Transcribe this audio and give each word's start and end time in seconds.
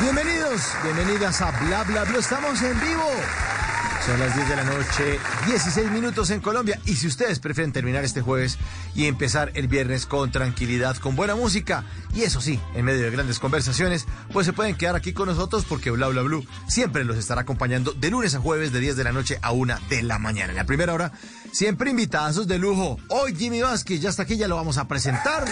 Bienvenidos, 0.00 0.60
bienvenidas 0.82 1.40
a 1.40 1.50
Bla 1.64 1.84
Bla 1.84 2.04
Bla. 2.04 2.18
Estamos 2.18 2.60
en 2.62 2.78
vivo. 2.80 3.04
Son 4.04 4.18
las 4.18 4.34
10 4.34 4.48
de 4.48 4.56
la 4.56 4.64
noche, 4.64 5.18
16 5.46 5.90
minutos 5.92 6.30
en 6.30 6.40
Colombia. 6.40 6.80
Y 6.84 6.96
si 6.96 7.06
ustedes 7.06 7.38
prefieren 7.38 7.72
terminar 7.72 8.04
este 8.04 8.20
jueves 8.20 8.58
y 8.94 9.06
empezar 9.06 9.52
el 9.54 9.68
viernes 9.68 10.04
con 10.04 10.30
tranquilidad, 10.32 10.96
con 10.96 11.16
buena 11.16 11.36
música, 11.36 11.84
y 12.12 12.22
eso 12.22 12.40
sí, 12.40 12.60
en 12.74 12.84
medio 12.84 13.02
de 13.02 13.10
grandes 13.10 13.38
conversaciones, 13.38 14.06
pues 14.32 14.46
se 14.46 14.52
pueden 14.52 14.74
quedar 14.74 14.96
aquí 14.96 15.12
con 15.12 15.28
nosotros 15.28 15.64
porque 15.66 15.90
Bla 15.90 16.08
Bla 16.08 16.22
Blue 16.22 16.44
siempre 16.68 17.04
los 17.04 17.16
estará 17.16 17.42
acompañando 17.42 17.92
de 17.92 18.10
lunes 18.10 18.34
a 18.34 18.40
jueves 18.40 18.72
de 18.72 18.80
10 18.80 18.96
de 18.96 19.04
la 19.04 19.12
noche 19.12 19.38
a 19.40 19.52
1 19.52 19.78
de 19.88 20.02
la 20.02 20.18
mañana. 20.18 20.50
En 20.50 20.56
la 20.56 20.66
primera 20.66 20.92
hora, 20.92 21.12
siempre 21.52 21.90
invitados 21.90 22.48
de 22.48 22.58
lujo. 22.58 22.98
Hoy 23.08 23.34
Jimmy 23.36 23.62
Vázquez 23.62 24.00
ya 24.00 24.10
está 24.10 24.24
aquí, 24.24 24.36
ya 24.36 24.48
lo 24.48 24.56
vamos 24.56 24.76
a 24.76 24.88
presentar. 24.88 25.44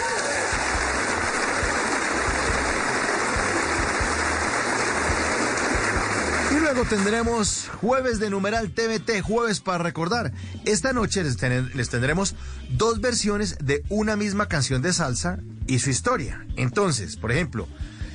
Luego 6.75 6.89
tendremos 6.89 7.69
jueves 7.81 8.19
de 8.19 8.31
numeral 8.31 8.71
TVT, 8.71 9.21
jueves 9.23 9.61
para 9.61 9.83
recordar. 9.85 10.33
Esta 10.65 10.93
noche 10.95 11.23
les, 11.23 11.37
ten- 11.37 11.71
les 11.75 11.91
tendremos 11.91 12.35
dos 12.71 13.01
versiones 13.01 13.57
de 13.63 13.85
una 13.91 14.17
misma 14.17 14.49
canción 14.49 14.81
de 14.81 14.93
salsa 14.95 15.39
y 15.67 15.81
su 15.81 15.91
historia. 15.91 16.47
Entonces, 16.57 17.17
por 17.17 17.31
ejemplo, 17.31 17.69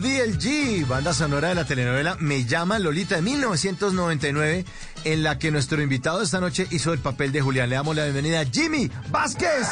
DLG, 0.00 0.86
banda 0.86 1.12
sonora 1.12 1.48
de 1.48 1.54
la 1.54 1.64
telenovela 1.64 2.16
Me 2.20 2.44
llama 2.44 2.78
Lolita 2.78 3.16
de 3.16 3.22
1999, 3.22 4.64
en 5.04 5.22
la 5.22 5.38
que 5.38 5.50
nuestro 5.50 5.82
invitado 5.82 6.22
esta 6.22 6.40
noche 6.40 6.66
hizo 6.70 6.92
el 6.92 7.00
papel 7.00 7.32
de 7.32 7.40
Julián. 7.40 7.68
Le 7.68 7.76
damos 7.76 7.96
la 7.96 8.04
bienvenida 8.04 8.40
a 8.40 8.44
Jimmy 8.44 8.90
Vázquez. 9.10 9.66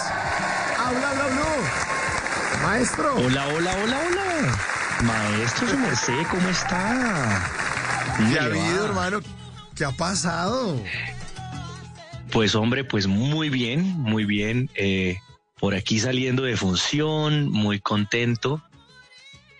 Habla, 0.79 1.11
habla, 1.11 1.27
Blue. 1.29 2.63
Maestro. 2.63 3.15
Hola, 3.17 3.47
hola, 3.49 3.77
hola, 3.85 4.01
hola. 4.11 4.59
Maestro, 5.03 5.69
su 5.69 5.79
merced, 5.79 6.27
¿cómo 6.31 6.49
está? 6.49 7.51
¿Qué 8.19 8.39
ha 8.39 8.45
¿Cómo 8.45 8.55
le 8.55 8.61
habido, 8.61 8.87
hermano? 8.87 9.21
¿Qué 9.75 9.85
ha 9.85 9.93
pasado? 9.93 10.83
Pues 12.33 12.55
hombre, 12.55 12.85
pues 12.85 13.07
muy 13.07 13.49
bien, 13.51 13.83
muy 13.99 14.25
bien. 14.25 14.71
eh, 14.75 15.19
por 15.59 15.75
aquí 15.75 15.99
saliendo 16.01 16.43
de 16.43 16.57
función, 16.57 17.49
muy 17.51 17.81
contento. 17.81 18.63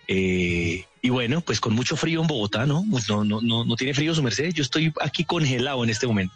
Eh, 0.09 0.85
y 1.03 1.11
bueno, 1.11 1.41
pues 1.41 1.61
con 1.61 1.75
mucho 1.75 1.97
frío 1.97 2.21
en 2.21 2.27
Bogotá, 2.27 2.67
¿no? 2.67 2.85
Pues 2.91 3.09
no, 3.09 3.25
no, 3.25 3.41
no, 3.41 3.65
no 3.65 3.77
tiene 3.77 3.95
frío 3.95 4.15
su 4.15 4.23
merced. 4.23 4.53
Yo 4.53 4.63
estoy 4.63 4.93
aquí 5.01 5.25
congelado 5.25 5.85
en 5.85 5.91
este 5.91 6.07
momento. 6.07 6.35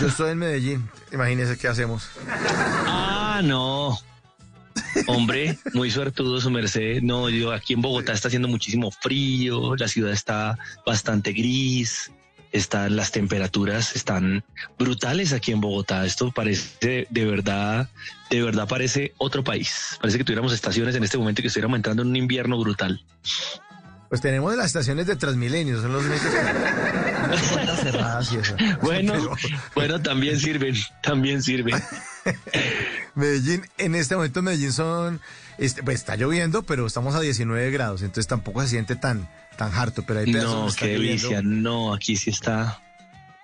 Yo 0.00 0.08
estoy 0.08 0.32
en 0.32 0.38
Medellín. 0.38 0.90
Imagínese 1.12 1.58
qué 1.58 1.68
hacemos. 1.68 2.08
Ah, 2.86 3.40
no. 3.44 3.98
Hombre, 5.06 5.58
muy 5.74 5.90
suertudo 5.90 6.40
su 6.40 6.50
merced. 6.50 7.02
No, 7.02 7.28
yo 7.28 7.52
aquí 7.52 7.74
en 7.74 7.82
Bogotá 7.82 8.12
está 8.12 8.28
haciendo 8.28 8.48
muchísimo 8.48 8.90
frío, 8.90 9.76
la 9.76 9.88
ciudad 9.88 10.12
está 10.12 10.58
bastante 10.84 11.32
gris, 11.32 12.10
están 12.52 12.96
las 12.96 13.10
temperaturas 13.10 13.94
están 13.96 14.44
brutales 14.78 15.32
aquí 15.32 15.52
en 15.52 15.60
Bogotá. 15.60 16.04
Esto 16.06 16.30
parece 16.32 17.06
de 17.10 17.24
verdad, 17.24 17.88
de 18.30 18.42
verdad 18.42 18.66
parece 18.68 19.14
otro 19.18 19.42
país. 19.44 19.96
Parece 20.00 20.18
que 20.18 20.24
tuviéramos 20.24 20.52
estaciones 20.52 20.94
en 20.94 21.04
este 21.04 21.18
momento 21.18 21.40
y 21.40 21.42
que 21.42 21.48
estuviéramos 21.48 21.76
entrando 21.76 22.02
en 22.02 22.08
un 22.08 22.16
invierno 22.16 22.58
brutal. 22.58 23.04
Pues 24.08 24.20
tenemos 24.20 24.54
las 24.56 24.66
estaciones 24.66 25.06
de 25.06 25.16
Transmilenio, 25.16 25.80
son 25.82 25.92
los 25.92 26.04
únicos 26.04 26.20
que- 26.28 27.76
cerradas 27.82 28.32
y 28.32 28.36
eso. 28.36 28.54
Bueno, 28.82 29.12
Pero 29.14 29.30
bueno, 29.74 30.00
también 30.02 30.38
sirven, 30.38 30.74
también 31.02 31.42
sirven. 31.42 31.80
Medellín, 33.14 33.62
en 33.78 33.94
este 33.94 34.14
momento 34.14 34.42
Medellín 34.42 34.72
son, 34.72 35.20
este, 35.58 35.82
pues 35.82 35.96
está 35.96 36.16
lloviendo, 36.16 36.62
pero 36.62 36.86
estamos 36.86 37.14
a 37.14 37.20
19 37.20 37.70
grados, 37.70 38.02
entonces 38.02 38.26
tampoco 38.26 38.62
se 38.62 38.68
siente 38.68 38.94
tan, 38.96 39.28
tan 39.56 39.72
harto, 39.74 40.04
pero 40.06 40.20
hay 40.20 40.32
pedazos 40.32 40.52
No, 40.54 40.68
está 40.68 40.86
qué 40.86 40.92
delicia. 40.92 41.40
No, 41.42 41.94
aquí 41.94 42.16
sí 42.16 42.30
está. 42.30 42.80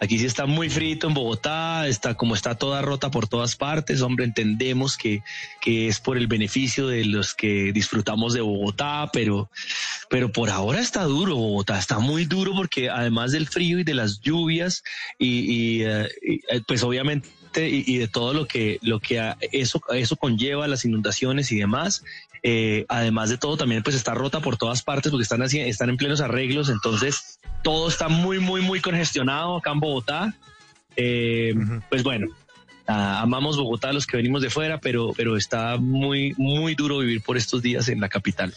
Aquí 0.02 0.18
sí 0.18 0.26
está 0.26 0.46
muy 0.46 0.68
frito 0.68 1.06
en 1.06 1.14
Bogotá, 1.14 1.86
está 1.86 2.14
como 2.14 2.34
está 2.34 2.56
toda 2.56 2.82
rota 2.82 3.12
por 3.12 3.28
todas 3.28 3.54
partes. 3.54 4.02
Hombre, 4.02 4.24
entendemos 4.24 4.96
que, 4.96 5.22
que 5.60 5.86
es 5.86 6.00
por 6.00 6.18
el 6.18 6.26
beneficio 6.26 6.88
de 6.88 7.04
los 7.04 7.34
que 7.34 7.72
disfrutamos 7.72 8.34
de 8.34 8.40
Bogotá, 8.40 9.10
pero, 9.12 9.48
pero 10.10 10.32
por 10.32 10.50
ahora 10.50 10.80
está 10.80 11.04
duro 11.04 11.36
Bogotá, 11.36 11.78
está 11.78 12.00
muy 12.00 12.24
duro 12.24 12.52
porque 12.52 12.90
además 12.90 13.30
del 13.30 13.46
frío 13.46 13.78
y 13.78 13.84
de 13.84 13.94
las 13.94 14.20
lluvias 14.20 14.82
y, 15.20 15.28
y, 15.28 15.82
eh, 15.84 16.08
eh, 16.48 16.60
pues 16.66 16.82
obviamente 16.82 17.28
y, 17.56 17.84
y 17.86 17.98
de 17.98 18.08
todo 18.08 18.32
lo 18.34 18.46
que 18.46 18.78
lo 18.82 19.00
que 19.00 19.20
a- 19.20 19.36
eso 19.52 19.80
eso 19.94 20.16
conlleva 20.16 20.66
las 20.68 20.84
inundaciones 20.84 21.52
y 21.52 21.58
demás 21.58 22.04
eh, 22.42 22.84
además 22.88 23.30
de 23.30 23.38
todo 23.38 23.56
también 23.56 23.82
pues 23.82 23.94
está 23.96 24.14
rota 24.14 24.40
por 24.40 24.56
todas 24.56 24.82
partes 24.82 25.10
porque 25.10 25.22
están 25.22 25.42
así 25.42 25.60
están 25.60 25.90
en 25.90 25.96
plenos 25.96 26.20
arreglos 26.20 26.68
entonces 26.68 27.38
todo 27.62 27.88
está 27.88 28.08
muy 28.08 28.38
muy 28.40 28.60
muy 28.62 28.80
congestionado 28.80 29.56
acá 29.58 29.70
en 29.72 29.80
Bogotá. 29.80 30.34
Eh, 30.96 31.54
pues 31.88 32.02
bueno 32.02 32.26
ah, 32.86 33.20
amamos 33.22 33.56
Bogotá 33.56 33.92
los 33.92 34.06
que 34.06 34.16
venimos 34.16 34.42
de 34.42 34.50
fuera 34.50 34.78
pero 34.78 35.12
pero 35.16 35.36
está 35.36 35.76
muy 35.78 36.34
muy 36.36 36.74
duro 36.74 36.98
vivir 36.98 37.22
por 37.22 37.36
estos 37.36 37.62
días 37.62 37.88
en 37.88 38.00
la 38.00 38.08
capital. 38.08 38.54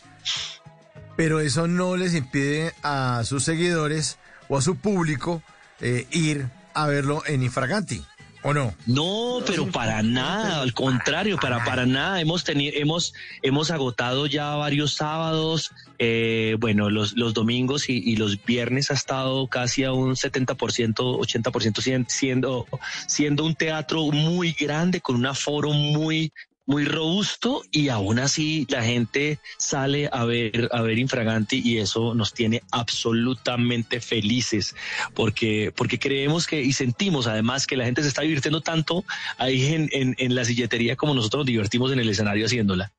Pero 1.15 1.39
eso 1.39 1.67
no 1.67 1.95
les 1.95 2.13
impide 2.13 2.73
a 2.83 3.23
sus 3.23 3.43
seguidores 3.45 4.17
o 4.49 4.57
a 4.57 4.61
su 4.61 4.75
público 4.75 5.41
eh, 5.79 6.07
ir 6.11 6.47
a 6.73 6.87
verlo 6.87 7.23
en 7.25 7.41
Infraganti, 7.41 8.03
¿o 8.47 8.53
no? 8.53 8.75
No, 8.85 9.39
pero 9.45 9.65
para 9.71 10.03
nada, 10.03 10.61
al 10.61 10.71
contrario, 10.73 11.37
para, 11.41 11.63
para 11.65 11.85
nada. 11.87 12.21
Hemos 12.21 12.43
tenido, 12.43 12.73
hemos, 12.77 13.13
hemos 13.41 13.71
agotado 13.71 14.27
ya 14.27 14.53
varios 14.55 14.93
sábados, 14.93 15.71
eh, 15.97 16.55
bueno, 16.59 16.91
los, 16.91 17.13
los 17.13 17.33
domingos 17.33 17.89
y, 17.89 17.93
y 17.97 18.17
los 18.17 18.43
viernes 18.45 18.91
ha 18.91 18.93
estado 18.93 19.47
casi 19.47 19.83
a 19.83 19.93
un 19.93 20.11
70%, 20.15 20.55
80% 20.93 21.81
sien- 21.81 22.05
siendo, 22.07 22.67
siendo 23.07 23.43
un 23.45 23.55
teatro 23.55 24.03
muy 24.11 24.51
grande, 24.53 25.01
con 25.01 25.15
un 25.15 25.25
aforo 25.25 25.71
muy, 25.71 26.31
muy 26.67 26.85
robusto 26.85 27.61
y 27.71 27.89
aún 27.89 28.17
así 28.19 28.65
la 28.69 28.83
gente 28.83 29.39
sale 29.57 30.09
a 30.11 30.25
ver, 30.25 30.69
a 30.71 30.81
ver 30.81 30.97
Infraganti 30.97 31.61
y 31.63 31.77
eso 31.77 32.13
nos 32.15 32.33
tiene 32.33 32.63
absolutamente 32.71 34.01
felices 34.01 34.75
porque, 35.13 35.71
porque 35.75 35.99
creemos 35.99 36.47
que 36.47 36.61
y 36.61 36.73
sentimos 36.73 37.27
además 37.27 37.67
que 37.67 37.77
la 37.77 37.85
gente 37.85 38.01
se 38.01 38.07
está 38.07 38.21
divirtiendo 38.23 38.61
tanto 38.61 39.05
ahí 39.37 39.73
en, 39.73 39.89
en, 39.91 40.15
en 40.17 40.35
la 40.35 40.43
silletería 40.45 40.95
como 40.95 41.13
nosotros 41.13 41.41
nos 41.41 41.47
divertimos 41.47 41.91
en 41.91 41.99
el 41.99 42.09
escenario 42.09 42.45
haciéndola. 42.45 42.91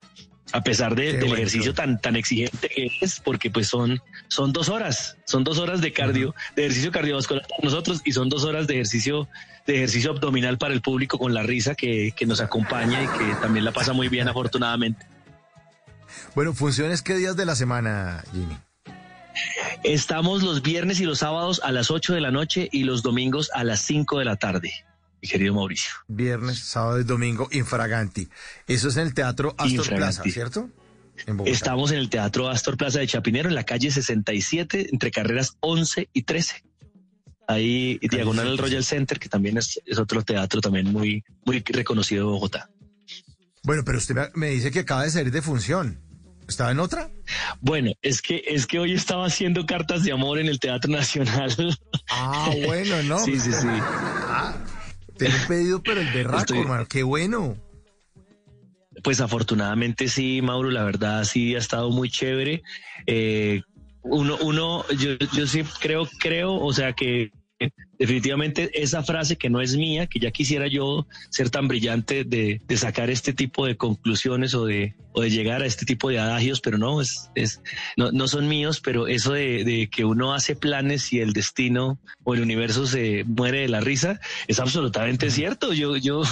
A 0.52 0.62
pesar 0.62 0.94
de- 0.94 1.14
del 1.14 1.22
bueno, 1.22 1.34
ejercicio 1.34 1.74
tan, 1.74 2.00
tan 2.00 2.14
exigente 2.14 2.68
que 2.68 2.88
es, 3.00 3.18
porque 3.18 3.50
pues 3.50 3.66
son, 3.66 4.00
son 4.28 4.52
dos 4.52 4.68
horas, 4.68 5.16
son 5.26 5.42
dos 5.42 5.58
horas 5.58 5.80
de 5.80 5.92
cardio, 5.92 6.36
de 6.54 6.62
ejercicio 6.62 6.92
cardiovascular 6.92 7.42
para 7.48 7.64
nosotros 7.64 8.00
y 8.04 8.12
son 8.12 8.28
dos 8.28 8.44
horas 8.44 8.68
de 8.68 8.74
ejercicio, 8.74 9.28
de 9.66 9.76
ejercicio 9.76 10.12
abdominal 10.12 10.58
para 10.58 10.74
el 10.74 10.80
público 10.80 11.18
con 11.18 11.34
la 11.34 11.42
risa 11.42 11.74
que, 11.74 12.12
que 12.16 12.26
nos 12.26 12.40
acompaña 12.40 13.02
y 13.02 13.06
que 13.06 13.34
también 13.40 13.64
la 13.64 13.72
pasa 13.72 13.92
muy 13.92 14.08
bien 14.08 14.28
afortunadamente. 14.28 15.06
Bueno, 16.34 16.54
¿funciones 16.54 17.02
qué 17.02 17.16
días 17.16 17.36
de 17.36 17.46
la 17.46 17.56
semana, 17.56 18.22
Jimmy? 18.32 18.56
Estamos 19.82 20.42
los 20.42 20.62
viernes 20.62 21.00
y 21.00 21.04
los 21.04 21.18
sábados 21.18 21.60
a 21.62 21.72
las 21.72 21.90
8 21.90 22.14
de 22.14 22.20
la 22.20 22.30
noche 22.30 22.68
y 22.72 22.84
los 22.84 23.02
domingos 23.02 23.50
a 23.54 23.64
las 23.64 23.80
5 23.80 24.18
de 24.18 24.24
la 24.24 24.36
tarde, 24.36 24.72
mi 25.22 25.28
querido 25.28 25.54
Mauricio. 25.54 25.92
Viernes, 26.08 26.58
sábado 26.58 27.00
y 27.00 27.04
domingo, 27.04 27.48
Infraganti. 27.52 28.28
Eso 28.66 28.88
es 28.88 28.96
en 28.96 29.06
el 29.06 29.14
Teatro 29.14 29.50
Astor 29.58 29.70
Infraganti. 29.70 29.96
Plaza, 29.96 30.22
¿cierto? 30.24 30.70
En. 31.26 31.46
Estamos 31.46 31.90
en 31.92 31.98
el 31.98 32.10
Teatro 32.10 32.48
Astor 32.48 32.76
Plaza 32.76 32.98
de 32.98 33.06
Chapinero, 33.06 33.48
en 33.48 33.54
la 33.54 33.64
calle 33.64 33.90
67, 33.90 34.88
entre 34.92 35.10
carreras 35.10 35.56
11 35.60 36.08
y 36.12 36.22
13. 36.22 36.64
Ahí, 37.48 37.98
diagonal 38.02 38.46
al 38.48 38.56
67. 38.56 38.62
Royal 38.62 38.84
Center, 38.84 39.18
que 39.20 39.28
también 39.28 39.56
es, 39.58 39.80
es 39.86 39.98
otro 39.98 40.22
teatro 40.22 40.60
también 40.60 40.92
muy, 40.92 41.24
muy 41.44 41.62
reconocido 41.66 42.26
de 42.26 42.32
Bogotá. 42.32 42.70
Bueno, 43.62 43.82
pero 43.84 43.98
usted 43.98 44.16
me- 44.34 44.50
dice 44.50 44.70
que 44.70 44.80
acaba 44.80 45.04
de 45.04 45.10
salir 45.10 45.32
de 45.32 45.42
función. 45.42 46.00
¿Estaba 46.48 46.70
en 46.70 46.78
otra? 46.78 47.10
Bueno, 47.60 47.92
es 48.02 48.22
que, 48.22 48.42
es 48.46 48.66
que 48.68 48.78
hoy 48.78 48.92
estaba 48.92 49.26
haciendo 49.26 49.66
cartas 49.66 50.04
de 50.04 50.12
amor 50.12 50.38
en 50.38 50.46
el 50.46 50.60
Teatro 50.60 50.90
Nacional. 50.92 51.52
Ah, 52.08 52.50
bueno, 52.66 53.02
no. 53.02 53.18
sí, 53.18 53.38
sí, 53.40 53.50
sí. 53.52 53.66
Ah, 53.68 54.54
tiene 55.18 55.34
un 55.34 55.46
pedido, 55.48 55.82
pero 55.82 56.00
el 56.00 56.12
berraco, 56.12 56.38
Estoy- 56.38 56.58
hermano. 56.60 56.86
Qué 56.86 57.02
bueno. 57.02 57.56
Pues 59.02 59.20
afortunadamente 59.20 60.08
sí, 60.08 60.40
Mauro, 60.42 60.70
la 60.70 60.84
verdad 60.84 61.24
sí 61.24 61.54
ha 61.54 61.58
estado 61.58 61.90
muy 61.90 62.10
chévere. 62.10 62.62
Eh, 63.06 63.62
uno, 64.02 64.36
uno, 64.40 64.84
yo, 64.98 65.16
yo 65.34 65.46
sí 65.46 65.62
creo, 65.80 66.08
creo, 66.20 66.54
o 66.54 66.72
sea 66.72 66.92
que 66.92 67.30
definitivamente 67.98 68.70
esa 68.82 69.02
frase 69.02 69.36
que 69.36 69.50
no 69.50 69.60
es 69.60 69.76
mía, 69.76 70.06
que 70.06 70.18
ya 70.18 70.30
quisiera 70.30 70.66
yo 70.66 71.06
ser 71.30 71.50
tan 71.50 71.68
brillante 71.68 72.24
de, 72.24 72.60
de 72.66 72.76
sacar 72.76 73.10
este 73.10 73.32
tipo 73.32 73.66
de 73.66 73.76
conclusiones 73.76 74.54
o 74.54 74.66
de, 74.66 74.94
o 75.12 75.22
de 75.22 75.30
llegar 75.30 75.62
a 75.62 75.66
este 75.66 75.86
tipo 75.86 76.08
de 76.10 76.18
adagios, 76.18 76.60
pero 76.60 76.78
no, 76.78 77.00
es, 77.00 77.30
es, 77.34 77.60
no, 77.96 78.12
no 78.12 78.28
son 78.28 78.48
míos, 78.48 78.80
pero 78.82 79.06
eso 79.08 79.32
de, 79.32 79.64
de 79.64 79.88
que 79.90 80.04
uno 80.04 80.34
hace 80.34 80.56
planes 80.56 81.12
y 81.12 81.20
el 81.20 81.32
destino 81.32 81.98
o 82.24 82.34
el 82.34 82.42
universo 82.42 82.86
se 82.86 83.24
muere 83.24 83.60
de 83.60 83.68
la 83.68 83.80
risa, 83.80 84.20
es 84.48 84.60
absolutamente 84.60 85.30
cierto. 85.30 85.72
Yo, 85.72 85.96
yo, 85.96 86.22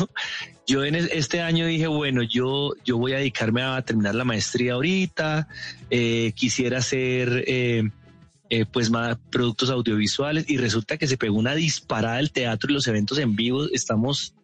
yo 0.67 0.85
en 0.85 0.95
es- 0.97 1.11
este 1.13 1.41
año 1.41 1.67
dije, 1.67 1.87
bueno, 1.87 2.23
yo, 2.23 2.73
yo 2.85 2.99
voy 2.99 3.13
a 3.13 3.19
dedicarme 3.19 3.63
a 3.63 3.81
terminar 3.83 4.15
la 4.15 4.25
maestría 4.25 4.75
ahorita, 4.75 5.49
eh, 5.91 6.33
quisiera 6.35 6.79
hacer 6.79 7.45
eh, 7.47 7.89
eh, 8.51 8.67
pues 8.67 8.91
más 8.91 9.17
productos 9.31 9.71
audiovisuales 9.71 10.45
y 10.49 10.59
resulta 10.59 10.99
que 10.99 11.07
se 11.07 11.17
pegó 11.17 11.39
una 11.39 11.55
disparada 11.55 12.21
el 12.21 12.31
teatro 12.31 12.71
y 12.71 12.75
los 12.75 12.87
eventos 12.87 13.19
en 13.19 13.35
vivo. 13.35 13.65
Estamos, 13.73 14.35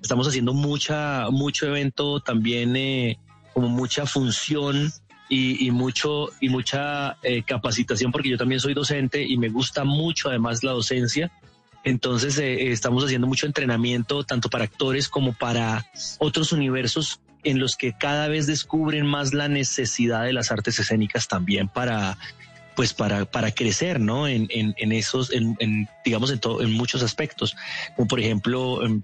estamos 0.00 0.26
haciendo 0.26 0.54
mucha, 0.54 1.28
mucho 1.30 1.66
evento 1.66 2.20
también, 2.20 2.74
eh, 2.74 3.18
como 3.52 3.68
mucha 3.68 4.06
función 4.06 4.90
y, 5.28 5.70
mucho 5.70 6.30
y 6.40 6.48
mucha 6.48 7.18
eh, 7.22 7.42
capacitación 7.42 8.10
porque 8.10 8.30
yo 8.30 8.38
también 8.38 8.60
soy 8.60 8.74
docente 8.74 9.22
y 9.22 9.36
me 9.36 9.50
gusta 9.50 9.84
mucho 9.84 10.30
además 10.30 10.64
la 10.64 10.72
docencia. 10.72 11.30
Entonces 11.84 12.38
estamos 12.38 13.04
haciendo 13.04 13.26
mucho 13.26 13.46
entrenamiento 13.46 14.24
tanto 14.24 14.48
para 14.48 14.64
actores 14.64 15.08
como 15.08 15.34
para 15.34 15.86
otros 16.18 16.52
universos 16.52 17.20
en 17.44 17.58
los 17.58 17.76
que 17.76 17.92
cada 17.92 18.28
vez 18.28 18.46
descubren 18.46 19.06
más 19.06 19.32
la 19.34 19.48
necesidad 19.48 20.24
de 20.24 20.32
las 20.32 20.50
artes 20.50 20.78
escénicas 20.78 21.28
también 21.28 21.68
para 21.68 22.18
pues 22.80 22.94
para, 22.94 23.26
para 23.26 23.50
crecer, 23.50 24.00
¿no? 24.00 24.26
En, 24.26 24.46
en, 24.48 24.74
en 24.78 24.92
esos, 24.92 25.30
en, 25.34 25.54
en, 25.60 25.86
digamos, 26.02 26.30
en, 26.30 26.38
todo, 26.38 26.62
en 26.62 26.72
muchos 26.72 27.02
aspectos. 27.02 27.54
Como 27.94 28.08
por 28.08 28.20
ejemplo, 28.20 28.82
em, 28.82 29.02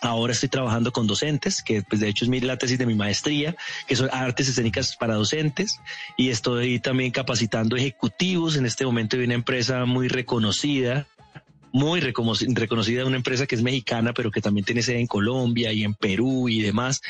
ahora 0.00 0.32
estoy 0.32 0.48
trabajando 0.48 0.92
con 0.92 1.08
docentes, 1.08 1.60
que 1.60 1.82
pues 1.82 2.00
de 2.00 2.08
hecho 2.08 2.24
es 2.24 2.28
mi, 2.28 2.38
la 2.38 2.56
tesis 2.56 2.78
de 2.78 2.86
mi 2.86 2.94
maestría, 2.94 3.56
que 3.88 3.96
son 3.96 4.08
artes 4.12 4.48
escénicas 4.48 4.94
para 4.94 5.14
docentes, 5.14 5.80
y 6.16 6.28
estoy 6.28 6.78
también 6.78 7.10
capacitando 7.10 7.74
ejecutivos 7.74 8.54
en 8.54 8.64
este 8.64 8.86
momento 8.86 9.16
de 9.16 9.24
una 9.24 9.34
empresa 9.34 9.86
muy 9.86 10.06
reconocida, 10.06 11.08
muy 11.72 12.00
recono- 12.00 12.36
reconocida, 12.54 13.04
una 13.04 13.16
empresa 13.16 13.44
que 13.48 13.56
es 13.56 13.62
mexicana, 13.62 14.12
pero 14.12 14.30
que 14.30 14.40
también 14.40 14.64
tiene 14.64 14.82
sede 14.82 15.00
en 15.00 15.08
Colombia 15.08 15.72
y 15.72 15.82
en 15.82 15.94
Perú 15.94 16.48
y 16.48 16.62
demás. 16.62 17.00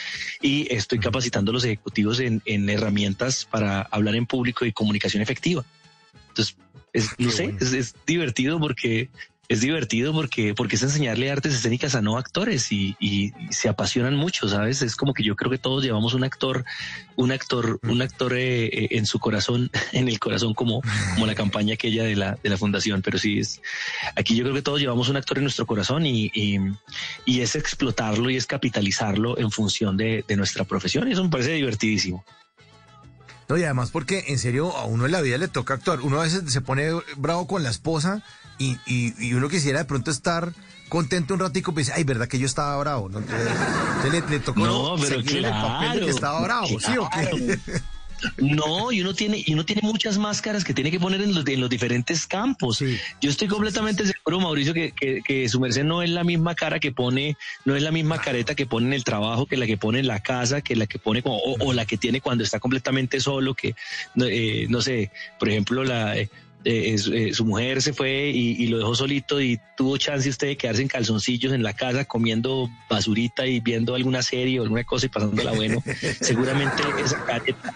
Y 0.40 0.66
estoy 0.74 0.98
capacitando 0.98 1.50
a 1.50 1.52
los 1.52 1.64
ejecutivos 1.64 2.20
en, 2.20 2.40
en 2.46 2.70
herramientas 2.70 3.46
para 3.50 3.82
hablar 3.82 4.14
en 4.14 4.24
público 4.24 4.64
y 4.64 4.72
comunicación 4.72 5.22
efectiva. 5.22 5.62
Entonces, 6.30 6.56
es, 6.92 7.10
no 7.18 7.28
Qué 7.28 7.36
sé, 7.36 7.42
bueno. 7.44 7.58
es, 7.60 7.72
es 7.72 7.94
divertido 8.06 8.58
porque 8.58 9.10
es 9.50 9.62
divertido 9.62 10.12
porque, 10.12 10.54
porque 10.54 10.76
es 10.76 10.82
enseñarle 10.84 11.28
artes 11.28 11.52
escénicas 11.52 11.96
a 11.96 12.00
no 12.00 12.16
actores 12.16 12.70
y, 12.70 12.94
se 13.50 13.68
apasionan 13.68 14.14
mucho, 14.14 14.48
¿sabes? 14.48 14.80
Es 14.80 14.94
como 14.94 15.12
que 15.12 15.24
yo 15.24 15.34
creo 15.34 15.50
que 15.50 15.58
todos 15.58 15.82
llevamos 15.82 16.14
un 16.14 16.22
actor, 16.22 16.64
un 17.16 17.32
actor, 17.32 17.80
un 17.82 18.00
actor 18.00 18.32
eh, 18.34 18.66
eh, 18.66 18.88
en 18.92 19.06
su 19.06 19.18
corazón, 19.18 19.68
en 19.92 20.06
el 20.06 20.20
corazón 20.20 20.54
como, 20.54 20.82
como 21.14 21.26
la 21.26 21.34
campaña 21.34 21.74
aquella 21.74 22.04
de 22.04 22.14
la, 22.14 22.38
de 22.40 22.48
la 22.48 22.56
fundación, 22.56 23.02
pero 23.02 23.18
sí 23.18 23.40
es, 23.40 23.60
aquí 24.14 24.36
yo 24.36 24.44
creo 24.44 24.54
que 24.54 24.62
todos 24.62 24.78
llevamos 24.78 25.08
un 25.08 25.16
actor 25.16 25.38
en 25.38 25.44
nuestro 25.44 25.66
corazón 25.66 26.06
y, 26.06 26.30
y, 26.32 26.58
y 27.24 27.40
es 27.40 27.56
explotarlo 27.56 28.30
y 28.30 28.36
es 28.36 28.46
capitalizarlo 28.46 29.36
en 29.36 29.50
función 29.50 29.96
de, 29.96 30.24
de 30.28 30.36
nuestra 30.36 30.62
profesión 30.62 31.08
y 31.08 31.12
eso 31.12 31.24
me 31.24 31.30
parece 31.30 31.54
divertidísimo. 31.54 32.24
No, 33.50 33.58
y 33.58 33.64
además 33.64 33.90
porque 33.90 34.24
en 34.28 34.38
serio 34.38 34.76
a 34.76 34.84
uno 34.84 35.06
en 35.06 35.12
la 35.12 35.20
vida 35.20 35.36
le 35.36 35.48
toca 35.48 35.74
actuar. 35.74 36.00
Uno 36.00 36.20
a 36.20 36.24
veces 36.24 36.44
se 36.52 36.60
pone 36.60 36.88
bravo 37.16 37.46
con 37.46 37.62
la 37.62 37.70
esposa 37.70 38.22
y, 38.58 38.78
y- 38.86 39.12
y 39.18 39.34
uno 39.34 39.48
quisiera 39.48 39.80
de 39.80 39.84
pronto 39.84 40.10
estar 40.10 40.52
contento 40.88 41.34
un 41.34 41.40
ratico, 41.40 41.72
pues 41.72 41.86
dice, 41.86 41.96
ay, 41.98 42.04
verdad 42.04 42.26
que 42.28 42.38
yo 42.38 42.46
estaba 42.46 42.76
bravo. 42.78 43.08
¿no? 43.08 43.18
Entonces, 43.18 43.48
entonces 43.96 44.12
le, 44.12 44.30
le 44.30 44.40
tocó 44.40 44.60
No, 44.60 44.94
pero 44.96 45.16
seguir 45.22 45.38
en 45.38 45.44
el 45.46 45.50
papel 45.50 45.92
de 46.00 46.00
que 46.06 46.10
estaba 46.10 46.40
bravo, 46.42 46.66
¿sí 46.68 46.96
o 46.98 47.08
qué? 47.10 47.58
No, 48.38 48.92
y 48.92 49.00
uno 49.00 49.14
tiene, 49.14 49.42
y 49.44 49.54
uno 49.54 49.64
tiene 49.64 49.82
muchas 49.82 50.18
máscaras 50.18 50.64
que 50.64 50.74
tiene 50.74 50.90
que 50.90 51.00
poner 51.00 51.20
en 51.20 51.34
los, 51.34 51.46
en 51.46 51.60
los 51.60 51.70
diferentes 51.70 52.26
campos. 52.26 52.82
Yo 53.20 53.30
estoy 53.30 53.48
completamente 53.48 54.04
seguro, 54.06 54.40
Mauricio, 54.40 54.74
que, 54.74 54.92
que, 54.92 55.48
su 55.48 55.60
merced 55.60 55.84
no 55.84 56.02
es 56.02 56.10
la 56.10 56.24
misma 56.24 56.54
cara 56.54 56.78
que 56.78 56.92
pone, 56.92 57.36
no 57.64 57.76
es 57.76 57.82
la 57.82 57.90
misma 57.90 58.18
careta 58.18 58.54
que 58.54 58.66
pone 58.66 58.88
en 58.88 58.92
el 58.92 59.04
trabajo, 59.04 59.46
que 59.46 59.56
la 59.56 59.66
que 59.66 59.76
pone 59.76 60.00
en 60.00 60.06
la 60.06 60.20
casa, 60.20 60.60
que 60.60 60.76
la 60.76 60.86
que 60.86 60.98
pone 60.98 61.22
o, 61.24 61.72
la 61.72 61.86
que 61.86 61.96
tiene 61.96 62.20
cuando 62.20 62.44
está 62.44 62.58
completamente 62.58 63.20
solo, 63.20 63.54
que 63.54 63.74
eh, 64.20 64.66
no 64.68 64.80
sé, 64.82 65.10
por 65.38 65.48
ejemplo, 65.48 65.84
la 65.84 66.16
eh, 66.16 66.30
eh, 66.64 66.94
eh, 66.94 67.32
su 67.32 67.44
mujer 67.46 67.80
se 67.80 67.92
fue 67.92 68.28
y, 68.28 68.66
lo 68.66 68.78
dejó 68.78 68.94
solito 68.94 69.40
y 69.40 69.58
tuvo 69.76 69.96
chance 69.96 70.28
usted 70.28 70.48
de 70.48 70.56
quedarse 70.56 70.82
en 70.82 70.88
calzoncillos 70.88 71.52
en 71.52 71.62
la 71.62 71.72
casa 71.72 72.04
comiendo 72.04 72.68
basurita 72.88 73.46
y 73.46 73.60
viendo 73.60 73.94
alguna 73.94 74.22
serie 74.22 74.60
o 74.60 74.64
alguna 74.64 74.84
cosa 74.84 75.06
y 75.06 75.08
pasándola 75.08 75.52
bueno, 75.52 75.82
seguramente 76.20 76.82
esa 77.02 77.24
careta, 77.24 77.74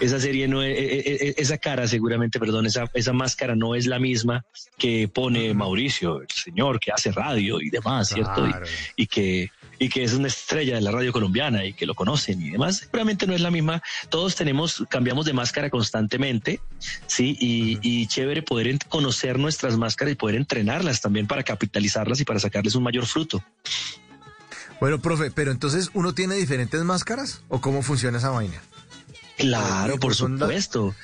esa 0.00 0.20
serie 0.20 0.48
no 0.48 0.62
es, 0.62 0.74
eh, 0.78 1.34
esa 1.36 1.58
cara 1.58 1.86
seguramente, 1.86 2.40
perdón, 2.40 2.64
esa, 2.66 2.90
esa 2.94 3.12
máscara 3.12 3.54
no 3.54 3.74
es 3.74 3.86
la 3.86 3.98
misma 3.98 4.44
que 4.78 5.08
pone 5.08 5.52
Mauricio, 5.52 6.22
el 6.22 6.28
señor 6.30 6.80
que 6.80 6.92
hace 6.92 7.12
radio 7.12 7.60
y 7.60 7.68
demás, 7.68 8.08
¿cierto? 8.08 8.48
y 8.96 9.06
que 9.06 9.50
y 9.78 9.88
que 9.88 10.04
es 10.04 10.12
una 10.12 10.28
estrella 10.28 10.76
de 10.76 10.80
la 10.80 10.90
radio 10.90 11.12
colombiana 11.12 11.64
y 11.64 11.72
que 11.72 11.86
lo 11.86 11.94
conocen 11.94 12.40
y 12.40 12.50
demás, 12.50 12.78
seguramente 12.78 13.26
no 13.26 13.34
es 13.34 13.40
la 13.40 13.50
misma. 13.50 13.82
Todos 14.08 14.34
tenemos, 14.34 14.84
cambiamos 14.88 15.26
de 15.26 15.32
máscara 15.32 15.70
constantemente, 15.70 16.60
¿sí? 17.06 17.36
Y, 17.40 18.06
chévere 18.06 18.42
poder 18.42 18.78
conocer 18.88 19.38
nuestras 19.38 19.76
máscaras 19.76 20.12
y 20.12 20.16
poder 20.16 20.36
entrenarlas 20.36 21.00
también 21.00 21.26
para 21.26 21.42
capitalizarlas 21.42 22.20
y 22.20 22.24
para 22.24 22.38
sacarles 22.38 22.74
un 22.74 22.84
mayor 22.84 23.06
fruto. 23.06 23.42
Bueno, 24.80 25.00
profe, 25.00 25.30
pero 25.30 25.50
entonces 25.50 25.90
uno 25.92 26.14
tiene 26.14 26.36
diferentes 26.36 26.80
máscaras 26.82 27.42
o 27.48 27.60
cómo 27.60 27.82
funciona 27.82 28.18
esa 28.18 28.30
vaina? 28.30 28.62
Claro, 29.36 29.98
por 29.98 30.14
supuesto. 30.14 30.94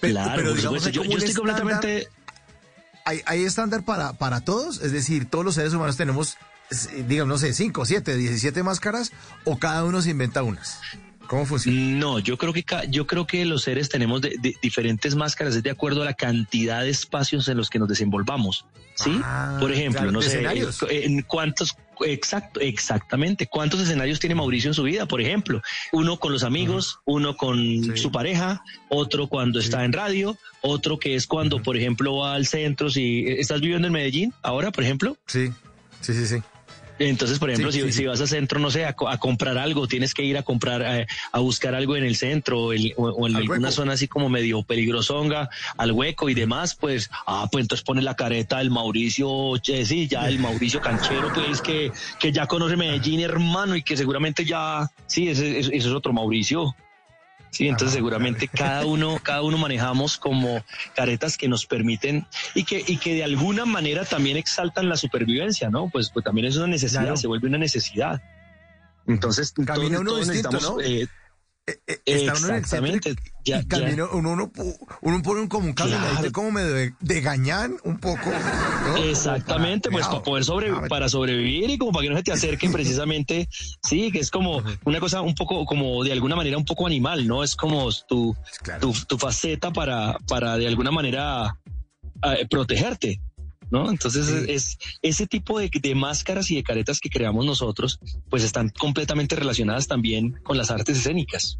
claro, 0.00 0.50
por 0.50 0.60
supuesto. 0.60 0.88
Yo, 0.90 1.02
estoy 1.02 1.34
completamente... 1.34 2.08
¿Hay, 3.04 3.20
¿Hay 3.26 3.42
estándar 3.42 3.84
para, 3.84 4.12
para 4.12 4.42
todos? 4.42 4.80
Es 4.80 4.92
decir, 4.92 5.28
todos 5.28 5.44
los 5.44 5.56
seres 5.56 5.72
humanos 5.72 5.96
tenemos 5.96 6.36
digamos, 7.08 7.28
no 7.28 7.38
sé, 7.38 7.52
5, 7.52 7.84
7, 7.84 8.16
17 8.16 8.62
máscaras 8.62 9.12
o 9.44 9.58
cada 9.58 9.84
uno 9.84 10.02
se 10.02 10.10
inventa 10.10 10.42
unas? 10.42 10.80
¿Cómo 11.26 11.46
funciona? 11.46 11.78
No, 11.98 12.18
yo 12.18 12.36
creo 12.36 12.52
que 12.52 12.62
yo 12.90 13.06
creo 13.06 13.26
que 13.26 13.44
los 13.46 13.62
seres 13.62 13.88
tenemos 13.88 14.20
de, 14.20 14.56
diferentes 14.60 15.14
máscaras 15.14 15.56
es 15.56 15.62
de 15.62 15.70
acuerdo 15.70 16.02
a 16.02 16.04
la 16.04 16.14
cantidad 16.14 16.82
de 16.82 16.90
espacios 16.90 17.48
en 17.48 17.56
los 17.56 17.70
que 17.70 17.78
nos 17.78 17.88
desenvolvamos. 17.88 18.66
¿Sí? 18.94 19.18
Ah, 19.24 19.56
Por 19.58 19.72
ejemplo, 19.72 20.12
no 20.12 20.20
sé, 20.20 20.44
en 20.90 21.22
cuántos 21.22 21.74
exacto, 22.04 22.60
exactamente, 22.60 23.46
cuántos 23.46 23.80
escenarios 23.80 24.20
tiene 24.20 24.34
Mauricio 24.34 24.68
en 24.68 24.74
su 24.74 24.82
vida, 24.82 25.06
por 25.06 25.22
ejemplo, 25.22 25.62
uno 25.92 26.18
con 26.18 26.32
los 26.32 26.42
amigos, 26.42 26.98
uno 27.06 27.36
con 27.36 27.96
su 27.96 28.12
pareja, 28.12 28.62
otro 28.90 29.28
cuando 29.28 29.60
está 29.60 29.84
en 29.86 29.94
radio, 29.94 30.36
otro 30.60 30.98
que 30.98 31.14
es 31.14 31.26
cuando, 31.26 31.62
por 31.62 31.78
ejemplo, 31.78 32.18
va 32.18 32.34
al 32.34 32.46
centro, 32.46 32.90
si 32.90 33.24
estás 33.26 33.62
viviendo 33.62 33.86
en 33.86 33.94
Medellín 33.94 34.34
ahora, 34.42 34.70
por 34.70 34.84
ejemplo. 34.84 35.16
Sí. 35.26 35.50
Sí, 36.02 36.12
sí, 36.14 36.26
sí. 36.26 36.42
Entonces, 37.08 37.38
por 37.38 37.50
ejemplo, 37.50 37.72
si, 37.72 38.06
vas 38.06 38.20
al 38.20 38.28
centro, 38.28 38.58
no 38.58 38.70
sé, 38.70 38.84
a, 38.84 38.94
comprar 38.94 39.58
algo, 39.58 39.88
tienes 39.88 40.14
que 40.14 40.22
ir 40.22 40.38
a 40.38 40.42
comprar, 40.42 40.82
eh, 40.82 41.06
a, 41.32 41.40
buscar 41.40 41.74
algo 41.74 41.96
en 41.96 42.04
el 42.04 42.16
centro 42.16 42.64
o, 42.64 42.72
en 43.26 43.36
alguna 43.36 43.70
zona 43.70 43.94
así 43.94 44.08
como 44.08 44.28
medio 44.28 44.62
peligrosonga, 44.62 45.50
al 45.76 45.92
hueco 45.92 46.28
y 46.28 46.34
demás, 46.34 46.74
pues, 46.74 47.10
ah, 47.26 47.48
pues 47.50 47.62
entonces 47.62 47.84
pone 47.84 48.02
la 48.02 48.14
careta 48.14 48.58
del 48.58 48.70
Mauricio, 48.70 49.56
eh, 49.56 49.84
sí, 49.84 50.06
ya 50.06 50.28
el 50.28 50.38
Mauricio 50.38 50.80
Canchero, 50.80 51.32
pues 51.34 51.60
que, 51.60 51.92
que 52.20 52.32
ya 52.32 52.46
conoce 52.46 52.76
Medellín, 52.76 53.20
hermano, 53.20 53.76
y 53.76 53.82
que 53.82 53.96
seguramente 53.96 54.44
ya, 54.44 54.90
sí, 55.06 55.28
ese 55.28 55.58
es 55.58 55.86
otro 55.86 56.12
Mauricio. 56.12 56.74
Sí, 57.52 57.68
entonces 57.68 57.94
seguramente 57.94 58.48
cada 58.48 58.86
uno, 58.86 59.18
cada 59.22 59.42
uno 59.42 59.58
manejamos 59.58 60.16
como 60.16 60.64
caretas 60.96 61.36
que 61.36 61.48
nos 61.48 61.66
permiten 61.66 62.26
y 62.54 62.64
que, 62.64 62.82
y 62.86 62.96
que 62.96 63.14
de 63.14 63.24
alguna 63.24 63.66
manera 63.66 64.06
también 64.06 64.38
exaltan 64.38 64.88
la 64.88 64.96
supervivencia, 64.96 65.68
¿no? 65.68 65.90
Pues, 65.90 66.10
pues 66.10 66.24
también 66.24 66.46
es 66.46 66.56
una 66.56 66.66
necesidad, 66.66 67.14
se 67.14 67.26
vuelve 67.26 67.48
una 67.48 67.58
necesidad. 67.58 68.22
Entonces, 69.06 69.52
Camina 69.66 70.00
uno 70.00 70.16
distinto, 70.16 70.50
¿no? 70.50 70.80
Eh, 70.80 71.06
eh, 71.64 71.78
eh, 71.86 72.00
Exactamente. 72.06 73.14
ya, 73.44 73.62
camino, 73.68 74.08
Uno, 74.12 74.32
uno, 74.32 74.52
uno, 75.02 75.22
pone 75.22 75.42
un, 75.42 75.46
como 75.46 75.66
un 75.66 75.72
claro. 75.74 76.32
como 76.32 76.50
medio 76.50 76.72
de, 76.72 76.92
de, 76.98 77.20
gañán 77.20 77.76
un 77.84 77.98
poco. 77.98 78.32
Exactamente, 79.04 79.88
pues 79.88 80.08
para 80.08 80.22
poder 80.24 80.44
sobre, 80.44 80.72
para 80.88 81.08
sobrevivir 81.08 81.70
y 81.70 81.78
como 81.78 81.92
para 81.92 82.02
que 82.02 82.10
no 82.10 82.16
se 82.16 82.24
te 82.24 82.32
acerquen 82.32 82.72
precisamente, 82.72 83.48
sí, 83.80 84.10
que 84.10 84.18
es 84.18 84.32
como 84.32 84.60
una 84.84 84.98
cosa 84.98 85.20
un 85.20 85.36
poco, 85.36 85.64
como 85.64 86.02
de 86.02 86.10
alguna 86.10 86.34
manera 86.34 86.58
un 86.58 86.64
poco 86.64 86.84
animal, 86.84 87.28
¿no? 87.28 87.44
Es 87.44 87.54
como 87.54 87.88
tu, 88.08 88.36
tu, 88.80 88.92
tu, 89.06 89.16
faceta 89.16 89.72
para, 89.72 90.18
para 90.26 90.56
de 90.56 90.66
alguna 90.66 90.90
manera 90.90 91.56
eh, 92.24 92.46
protegerte. 92.50 93.20
¿No? 93.72 93.90
Entonces 93.90 94.28
es, 94.28 94.78
ese 95.00 95.26
tipo 95.26 95.58
de, 95.58 95.94
máscaras 95.96 96.50
y 96.50 96.56
de 96.56 96.62
caretas 96.62 97.00
que 97.00 97.08
creamos 97.08 97.46
nosotros, 97.46 97.98
pues 98.28 98.44
están 98.44 98.68
completamente 98.68 99.34
relacionadas 99.34 99.88
también 99.88 100.38
con 100.44 100.58
las 100.58 100.70
artes 100.70 100.98
escénicas. 100.98 101.58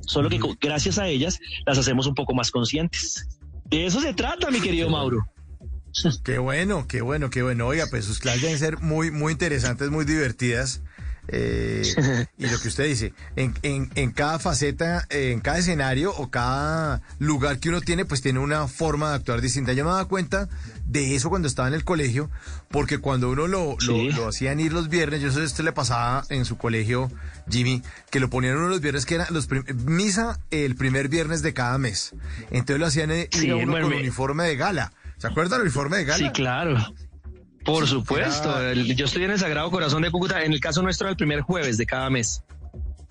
Solo 0.00 0.28
que 0.28 0.38
gracias 0.60 0.98
a 0.98 1.08
ellas 1.08 1.38
las 1.64 1.78
hacemos 1.78 2.06
un 2.06 2.14
poco 2.14 2.34
más 2.34 2.50
conscientes. 2.50 3.26
De 3.66 3.86
eso 3.86 4.00
se 4.00 4.12
trata, 4.12 4.50
mi 4.50 4.60
querido 4.60 4.90
Mauro. 4.90 5.24
Qué 6.24 6.38
bueno, 6.38 6.86
qué 6.88 7.00
bueno, 7.00 7.30
qué 7.30 7.42
bueno. 7.42 7.68
Oiga, 7.68 7.86
pues 7.88 8.04
sus 8.04 8.18
clases 8.18 8.42
deben 8.42 8.58
ser 8.58 8.78
muy, 8.80 9.12
muy 9.12 9.32
interesantes, 9.32 9.90
muy 9.90 10.04
divertidas. 10.04 10.82
Eh, 11.28 11.82
y 12.38 12.46
lo 12.46 12.58
que 12.60 12.68
usted 12.68 12.84
dice, 12.84 13.12
en, 13.36 13.54
en, 13.62 13.90
en, 13.94 14.10
cada 14.12 14.38
faceta, 14.38 15.06
en 15.08 15.40
cada 15.40 15.58
escenario 15.58 16.14
o 16.14 16.30
cada 16.30 17.02
lugar 17.18 17.58
que 17.58 17.70
uno 17.70 17.80
tiene, 17.80 18.04
pues 18.04 18.20
tiene 18.20 18.40
una 18.40 18.68
forma 18.68 19.10
de 19.10 19.16
actuar 19.16 19.40
distinta. 19.40 19.72
Yo 19.72 19.84
me 19.84 19.90
daba 19.90 20.04
cuenta 20.06 20.48
de 20.86 21.14
eso 21.14 21.30
cuando 21.30 21.48
estaba 21.48 21.68
en 21.68 21.74
el 21.74 21.84
colegio, 21.84 22.30
porque 22.70 22.98
cuando 22.98 23.30
uno 23.30 23.46
lo, 23.46 23.76
lo, 23.80 24.28
hacían 24.28 24.60
ir 24.60 24.72
los 24.72 24.88
viernes, 24.88 25.22
yo 25.22 25.30
sé 25.30 25.40
si 25.40 25.46
esto 25.46 25.62
le 25.62 25.72
pasaba 25.72 26.24
en 26.28 26.44
su 26.44 26.58
colegio, 26.58 27.10
Jimmy, 27.48 27.82
que 28.10 28.20
lo 28.20 28.28
ponían 28.28 28.56
uno 28.56 28.68
los 28.68 28.80
viernes, 28.80 29.06
que 29.06 29.14
era 29.14 29.26
los 29.30 29.48
misa 29.86 30.38
el 30.50 30.76
primer 30.76 31.08
viernes 31.08 31.42
de 31.42 31.54
cada 31.54 31.78
mes. 31.78 32.14
Entonces 32.50 32.78
lo 32.78 32.86
hacían 32.86 33.10
ir 33.10 33.52
a 33.52 33.56
uno 33.56 33.72
con 33.72 33.84
uniforme 33.94 34.44
de 34.44 34.56
gala. 34.56 34.92
¿Se 35.16 35.28
acuerdan 35.28 35.60
el 35.60 35.62
uniforme 35.62 35.98
de 35.98 36.04
gala? 36.04 36.18
Sí, 36.18 36.30
claro. 36.32 36.76
Por 37.64 37.86
supuesto, 37.86 38.72
yo 38.72 39.04
estoy 39.06 39.24
en 39.24 39.30
el 39.32 39.38
Sagrado 39.38 39.70
Corazón 39.70 40.02
de 40.02 40.10
Cúcuta, 40.10 40.44
en 40.44 40.52
el 40.52 40.60
caso 40.60 40.82
nuestro 40.82 41.08
el 41.08 41.16
primer 41.16 41.40
jueves 41.40 41.76
de 41.76 41.86
cada 41.86 42.10
mes. 42.10 42.42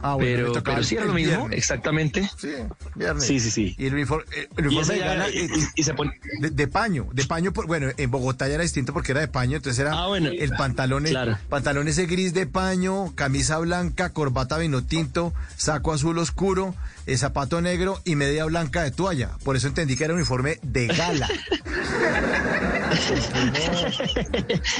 Ah, 0.03 0.15
bueno, 0.15 0.51
pero, 0.51 0.63
pero 0.63 0.83
sí 0.83 0.95
era 0.95 1.05
lo 1.05 1.13
mismo, 1.13 1.47
exactamente. 1.49 2.29
Sí, 2.37 2.49
viernes. 2.93 3.25
Sí, 3.25 3.39
sí, 3.39 3.51
sí. 3.51 3.75
Y 3.77 3.85
el 3.85 3.93
uniforme, 3.93 4.25
eh, 4.35 4.49
de, 4.57 4.99
gala, 4.99 5.29
y, 5.29 5.83
se 5.83 5.93
pone... 5.93 6.11
de, 6.41 6.67
paño, 6.67 7.07
de 7.13 7.23
paño, 7.23 7.53
bueno, 7.53 7.87
en 7.95 8.11
Bogotá 8.11 8.49
ya 8.49 8.55
era 8.55 8.63
distinto 8.63 8.91
porque 8.91 9.13
era 9.13 9.21
de 9.21 9.29
paño, 9.29 9.55
entonces 9.55 9.79
era 9.79 9.93
ah, 9.93 10.07
bueno, 10.07 10.29
el 10.29 10.51
pantalón, 10.51 11.05
claro. 11.05 11.37
pantalón 11.47 11.87
ese 11.87 12.05
gris 12.05 12.33
de 12.33 12.45
paño, 12.45 13.15
camisa 13.15 13.59
blanca, 13.59 14.09
corbata 14.09 14.57
vino 14.57 14.83
tinto, 14.83 15.33
saco 15.55 15.93
azul 15.93 16.17
oscuro, 16.17 16.75
eh, 17.05 17.17
zapato 17.17 17.61
negro 17.61 18.01
y 18.05 18.15
media 18.15 18.45
blanca 18.45 18.83
de 18.83 18.91
toalla. 18.91 19.31
Por 19.43 19.55
eso 19.55 19.67
entendí 19.67 19.95
que 19.95 20.05
era 20.05 20.13
un 20.13 20.19
uniforme 20.19 20.59
de 20.61 20.87
gala. 20.87 21.27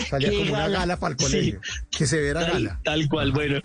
salía 0.09 0.31
como 0.31 0.53
una 0.53 0.67
gala 0.67 0.97
para 0.97 1.11
el 1.13 1.17
colegio. 1.17 1.61
Que 1.91 2.07
se 2.07 2.21
viera 2.21 2.43
gala. 2.43 2.79
Tal 2.83 3.07
cual, 3.09 3.31
bueno. 3.31 3.61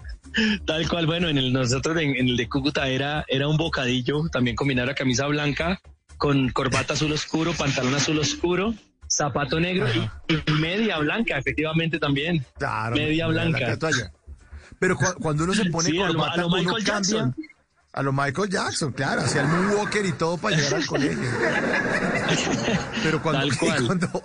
Tal 0.66 0.88
cual, 0.88 1.06
bueno, 1.06 1.28
en 1.28 1.38
el 1.38 1.52
nosotros 1.52 1.96
en, 2.00 2.14
el 2.16 2.36
de 2.36 2.48
Cúcuta 2.48 2.88
era, 2.88 3.24
era 3.28 3.48
un 3.48 3.56
bocadillo, 3.56 4.28
también 4.30 4.56
combinar 4.56 4.86
la 4.86 4.94
camisa 4.94 5.26
blanca 5.26 5.80
con 6.16 6.50
corbata 6.50 6.94
azul 6.94 7.12
oscuro, 7.12 7.52
pantalón 7.54 7.94
azul 7.94 8.18
oscuro, 8.18 8.74
zapato 9.08 9.58
negro 9.60 9.86
y, 10.28 10.52
media 10.52 10.98
blanca, 10.98 11.38
efectivamente 11.38 11.98
también. 11.98 12.44
Claro, 12.58 12.96
media 12.96 13.28
blanca. 13.28 13.78
Pero 14.78 14.96
cuando 14.96 15.44
uno 15.44 15.54
se 15.54 15.64
pone 15.66 15.96
corbata, 15.96 16.34
a 16.34 16.36
lo, 16.46 16.78
Jackson. 16.78 17.34
A 17.92 18.02
lo 18.02 18.12
Michael 18.12 18.50
Jackson, 18.50 18.92
claro, 18.92 19.22
hacía 19.22 19.40
el 19.40 19.48
Moonwalker 19.48 20.04
y 20.04 20.12
todo 20.12 20.36
para 20.36 20.56
llegar 20.56 20.74
al 20.74 20.86
colegio. 20.86 21.28
Pero 23.02 23.22
cuando, 23.22 23.48
cuando 23.86 24.22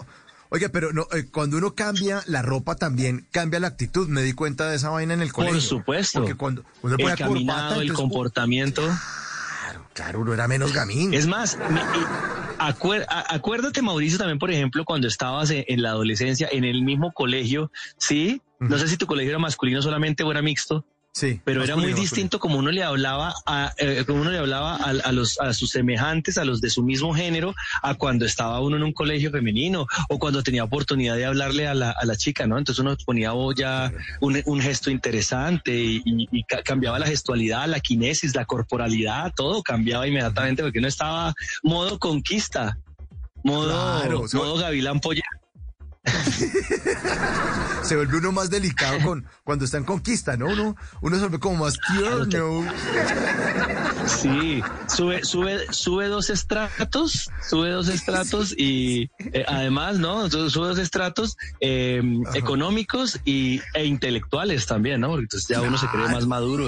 Oye, 0.53 0.69
pero 0.69 0.93
no, 0.93 1.07
eh, 1.11 1.25
cuando 1.31 1.57
uno 1.57 1.73
cambia 1.73 2.21
la 2.27 2.43
ropa 2.43 2.75
también 2.75 3.25
cambia 3.31 3.59
la 3.59 3.65
actitud. 3.65 4.07
Me 4.07 4.21
di 4.21 4.33
cuenta 4.33 4.69
de 4.69 4.75
esa 4.75 4.89
vaina 4.89 5.15
en 5.15 5.23
el 5.23 5.33
colegio. 5.33 5.55
Por 5.55 5.63
supuesto. 5.63 6.19
Porque 6.19 6.35
cuando 6.35 6.63
uno 6.83 6.95
el 6.95 7.15
caminado, 7.15 7.81
el 7.81 7.91
comportamiento. 7.93 8.83
Claro, 8.83 9.87
claro, 9.93 10.19
uno 10.19 10.31
era 10.35 10.47
menos 10.47 10.71
gamín. 10.71 11.11
Es 11.11 11.25
más, 11.25 11.57
acuérdate, 12.59 13.81
Mauricio, 13.81 14.19
también, 14.19 14.37
por 14.37 14.51
ejemplo, 14.51 14.85
cuando 14.85 15.07
estabas 15.07 15.49
en, 15.49 15.81
la 15.81 15.89
adolescencia, 15.89 16.47
en 16.51 16.65
el 16.65 16.83
mismo 16.83 17.13
colegio, 17.13 17.71
¿sí? 17.97 18.39
No 18.59 18.77
sé 18.77 18.87
si 18.87 18.97
tu 18.97 19.07
colegio 19.07 19.31
era 19.31 19.39
masculino 19.39 19.81
solamente 19.81 20.21
o 20.21 20.29
era 20.29 20.43
mixto. 20.43 20.85
Sí, 21.15 21.39
pero 21.43 21.63
era 21.63 21.75
muy 21.75 21.83
masculino, 21.85 22.01
distinto 22.01 22.39
como 22.39 22.57
uno 22.57 22.71
le 22.71 22.81
hablaba 22.83 23.35
a 23.45 23.71
eh, 23.77 24.03
como 24.07 24.21
uno 24.21 24.31
le 24.31 24.39
hablaba 24.39 24.77
a, 24.77 24.89
a 24.89 25.11
los 25.11 25.39
a 25.39 25.53
sus 25.53 25.69
semejantes, 25.69 26.39
a 26.39 26.43
los 26.43 26.59
de 26.59 26.71
su 26.71 26.81
mismo 26.81 27.13
género, 27.13 27.53
a 27.83 27.93
cuando 27.93 28.25
estaba 28.25 28.59
uno 28.61 28.77
en 28.77 28.83
un 28.83 28.93
colegio 28.93 29.29
femenino 29.29 29.85
o 30.09 30.17
cuando 30.17 30.41
tenía 30.41 30.63
oportunidad 30.63 31.15
de 31.15 31.25
hablarle 31.25 31.67
a 31.67 31.75
la, 31.75 31.91
a 31.91 32.05
la 32.05 32.15
chica, 32.15 32.47
¿no? 32.47 32.57
Entonces 32.57 32.79
uno 32.83 32.97
ponía 33.05 33.31
ya 33.55 33.91
un, 34.21 34.41
un 34.45 34.59
gesto 34.59 34.89
interesante 34.89 35.71
y, 35.75 36.01
y- 36.03 36.27
y 36.31 36.43
ca- 36.45 36.63
cambiaba 36.63 36.97
la 36.97 37.05
gestualidad, 37.05 37.67
la 37.67 37.79
kinesis, 37.79 38.33
la 38.33 38.45
corporalidad, 38.45 39.31
todo 39.35 39.61
cambiaba 39.61 40.07
inmediatamente 40.07 40.63
porque 40.63 40.79
uno 40.79 40.87
estaba 40.87 41.35
modo 41.61 41.99
conquista, 41.99 42.79
modo, 43.43 43.67
Claro, 43.99 44.25
modo 44.33 44.57
gavilán 44.57 44.99
polla. 44.99 45.21
Se 47.83 47.95
vuelve 47.95 48.17
uno 48.17 48.31
más 48.31 48.49
delicado 48.49 48.97
con 49.03 49.25
cuando 49.43 49.65
está 49.65 49.77
en 49.77 49.83
conquista, 49.83 50.35
¿no? 50.37 50.47
Uno, 50.47 50.75
uno 51.01 51.15
se 51.15 51.21
vuelve 51.21 51.39
como 51.39 51.63
más 51.65 51.77
tierno. 51.87 52.65
Sí, 54.07 54.61
sube, 54.87 55.23
sube, 55.23 55.59
sube 55.71 56.07
dos 56.07 56.29
estratos, 56.29 57.29
sube 57.47 57.69
dos 57.71 57.87
estratos 57.89 58.53
y 58.57 59.09
eh, 59.31 59.45
además, 59.47 59.97
¿no? 59.97 60.29
Su- 60.29 60.49
Sube 60.49 60.67
dos 60.67 60.77
estratos 60.79 61.37
eh, 61.61 62.01
económicos 62.33 63.19
y, 63.25 63.61
e 63.73 63.85
intelectuales 63.85 64.65
también, 64.65 65.01
¿no? 65.01 65.07
Porque 65.09 65.23
entonces 65.23 65.47
ya 65.49 65.61
uno 65.61 65.77
se 65.77 65.87
cree 65.87 66.07
más 66.09 66.25
maduro 66.25 66.67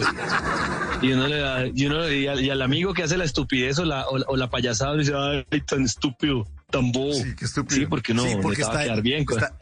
y, 1.01 1.07
y 1.07 1.11
uno 1.13 1.27
le 1.27 1.37
da, 1.39 1.65
y 1.67 1.85
uno 1.85 2.09
y 2.09 2.27
al, 2.27 2.41
y 2.43 2.49
al 2.49 2.61
amigo 2.61 2.93
que 2.93 3.03
hace 3.03 3.17
la 3.17 3.25
estupidez 3.25 3.79
o 3.79 3.85
la, 3.85 4.07
o, 4.07 4.17
la- 4.17 4.25
o 4.27 4.37
la 4.37 4.49
payasada 4.49 4.95
dice, 4.95 5.13
ay, 5.15 5.61
tan 5.61 5.83
estúpido, 5.83 6.47
tan 6.75 6.91
bobo. 6.91 7.13
Sí, 7.13 7.36
qué 7.38 7.46
estúpido. 7.46 7.79
Sí, 7.79 7.86
porque 7.88 8.13
no, 8.13 8.24
Sí, 8.24 8.36
porque 8.41 8.62
está- 8.62 8.84
quedar 8.84 9.01
bien. 9.01 9.24
con- 9.25 9.38
está- 9.38 9.53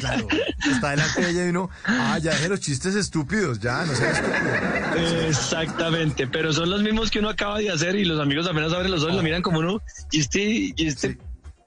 claro, 0.00 0.28
está 0.70 0.90
delante 0.90 1.20
de 1.20 1.30
ella 1.30 1.46
y 1.46 1.48
uno, 1.50 1.70
ah, 1.84 2.18
ya 2.22 2.30
deje 2.32 2.48
los 2.48 2.60
chistes 2.60 2.94
estúpidos, 2.94 3.58
ya, 3.60 3.84
no 3.84 3.94
sea 3.94 4.10
estúpido. 4.10 5.26
Exactamente, 5.28 6.26
pero 6.26 6.52
son 6.52 6.70
los 6.70 6.82
mismos 6.82 7.10
que 7.10 7.18
uno 7.18 7.28
acaba 7.30 7.58
de 7.58 7.70
hacer 7.70 7.96
y 7.96 8.04
los 8.04 8.20
amigos 8.20 8.46
apenas 8.46 8.72
abren 8.72 8.90
los 8.90 9.02
ojos 9.02 9.14
y 9.14 9.16
lo 9.16 9.22
miran 9.22 9.42
como 9.42 9.58
uno, 9.58 9.80
y 10.10 10.20
este, 10.20 10.40
y 10.40 10.74
este 10.86 11.12
Sí. 11.12 11.18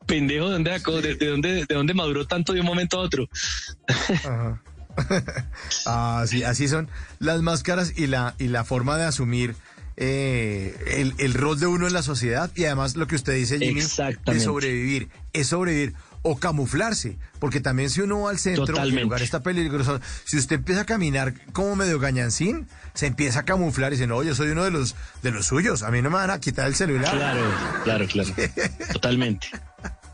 pendejo, 0.06 0.46
¿de 0.48 0.54
dónde, 0.54 0.78
sacó? 0.78 1.02
¿De, 1.02 1.16
de 1.16 1.28
dónde, 1.28 1.66
¿de 1.66 1.76
dónde 1.76 1.94
maduró 1.94 2.26
tanto 2.26 2.54
de 2.54 2.60
un 2.62 2.66
momento 2.66 2.98
a 2.98 3.02
otro? 3.02 3.28
Ajá. 3.88 4.62
ah, 5.86 6.24
sí, 6.28 6.44
así 6.44 6.68
son 6.68 6.90
las 7.20 7.42
máscaras 7.42 7.94
y 7.98 8.08
la, 8.08 8.34
y 8.38 8.48
la 8.48 8.64
forma 8.64 8.98
de 8.98 9.04
asumir 9.06 9.56
eh, 9.98 10.76
el, 10.98 11.14
el 11.18 11.34
rol 11.34 11.60
de 11.60 11.68
uno 11.68 11.88
en 11.88 11.94
la 11.94 12.04
sociedad 12.04 12.52
y 12.56 12.66
además 12.66 12.96
lo 12.96 13.08
que 13.08 13.16
usted 13.16 13.34
dice, 13.34 13.60
Jimmy, 13.60 13.82
de 13.82 14.40
sobrevivir, 14.40 15.10
es 15.34 15.48
sobrevivir 15.48 15.94
o 16.22 16.38
camuflarse, 16.38 17.18
porque 17.40 17.62
también 17.62 17.92
si 17.92 18.02
uno 18.02 18.22
va 18.22 18.32
al 18.32 18.40
centro 18.40 18.82
el 18.82 18.96
lugar 18.96 19.22
está 19.22 19.42
peligroso, 19.42 20.02
si 20.24 20.38
usted 20.38 20.56
empieza 20.56 20.82
a 20.82 20.86
caminar 20.86 21.36
como 21.54 21.76
medio 21.76 22.00
gañancín, 22.00 22.68
se 22.96 23.06
empieza 23.06 23.42
a 23.42 23.44
camuflar 23.44 23.94
y 23.94 23.96
dice, 23.96 24.08
no, 24.08 24.24
yo 24.24 24.34
soy 24.34 24.50
uno 24.50 24.64
de 24.64 24.72
los, 24.72 24.96
de 25.22 25.32
los 25.32 25.46
suyos, 25.46 25.84
a 25.84 25.92
mí 25.92 26.02
no 26.02 26.10
me 26.10 26.16
van 26.16 26.32
a 26.32 26.40
quitar 26.40 26.66
el 26.66 26.74
celular. 26.74 27.16
Claro, 27.16 27.44
claro, 27.84 28.08
claro. 28.08 28.30
Totalmente. 28.94 29.50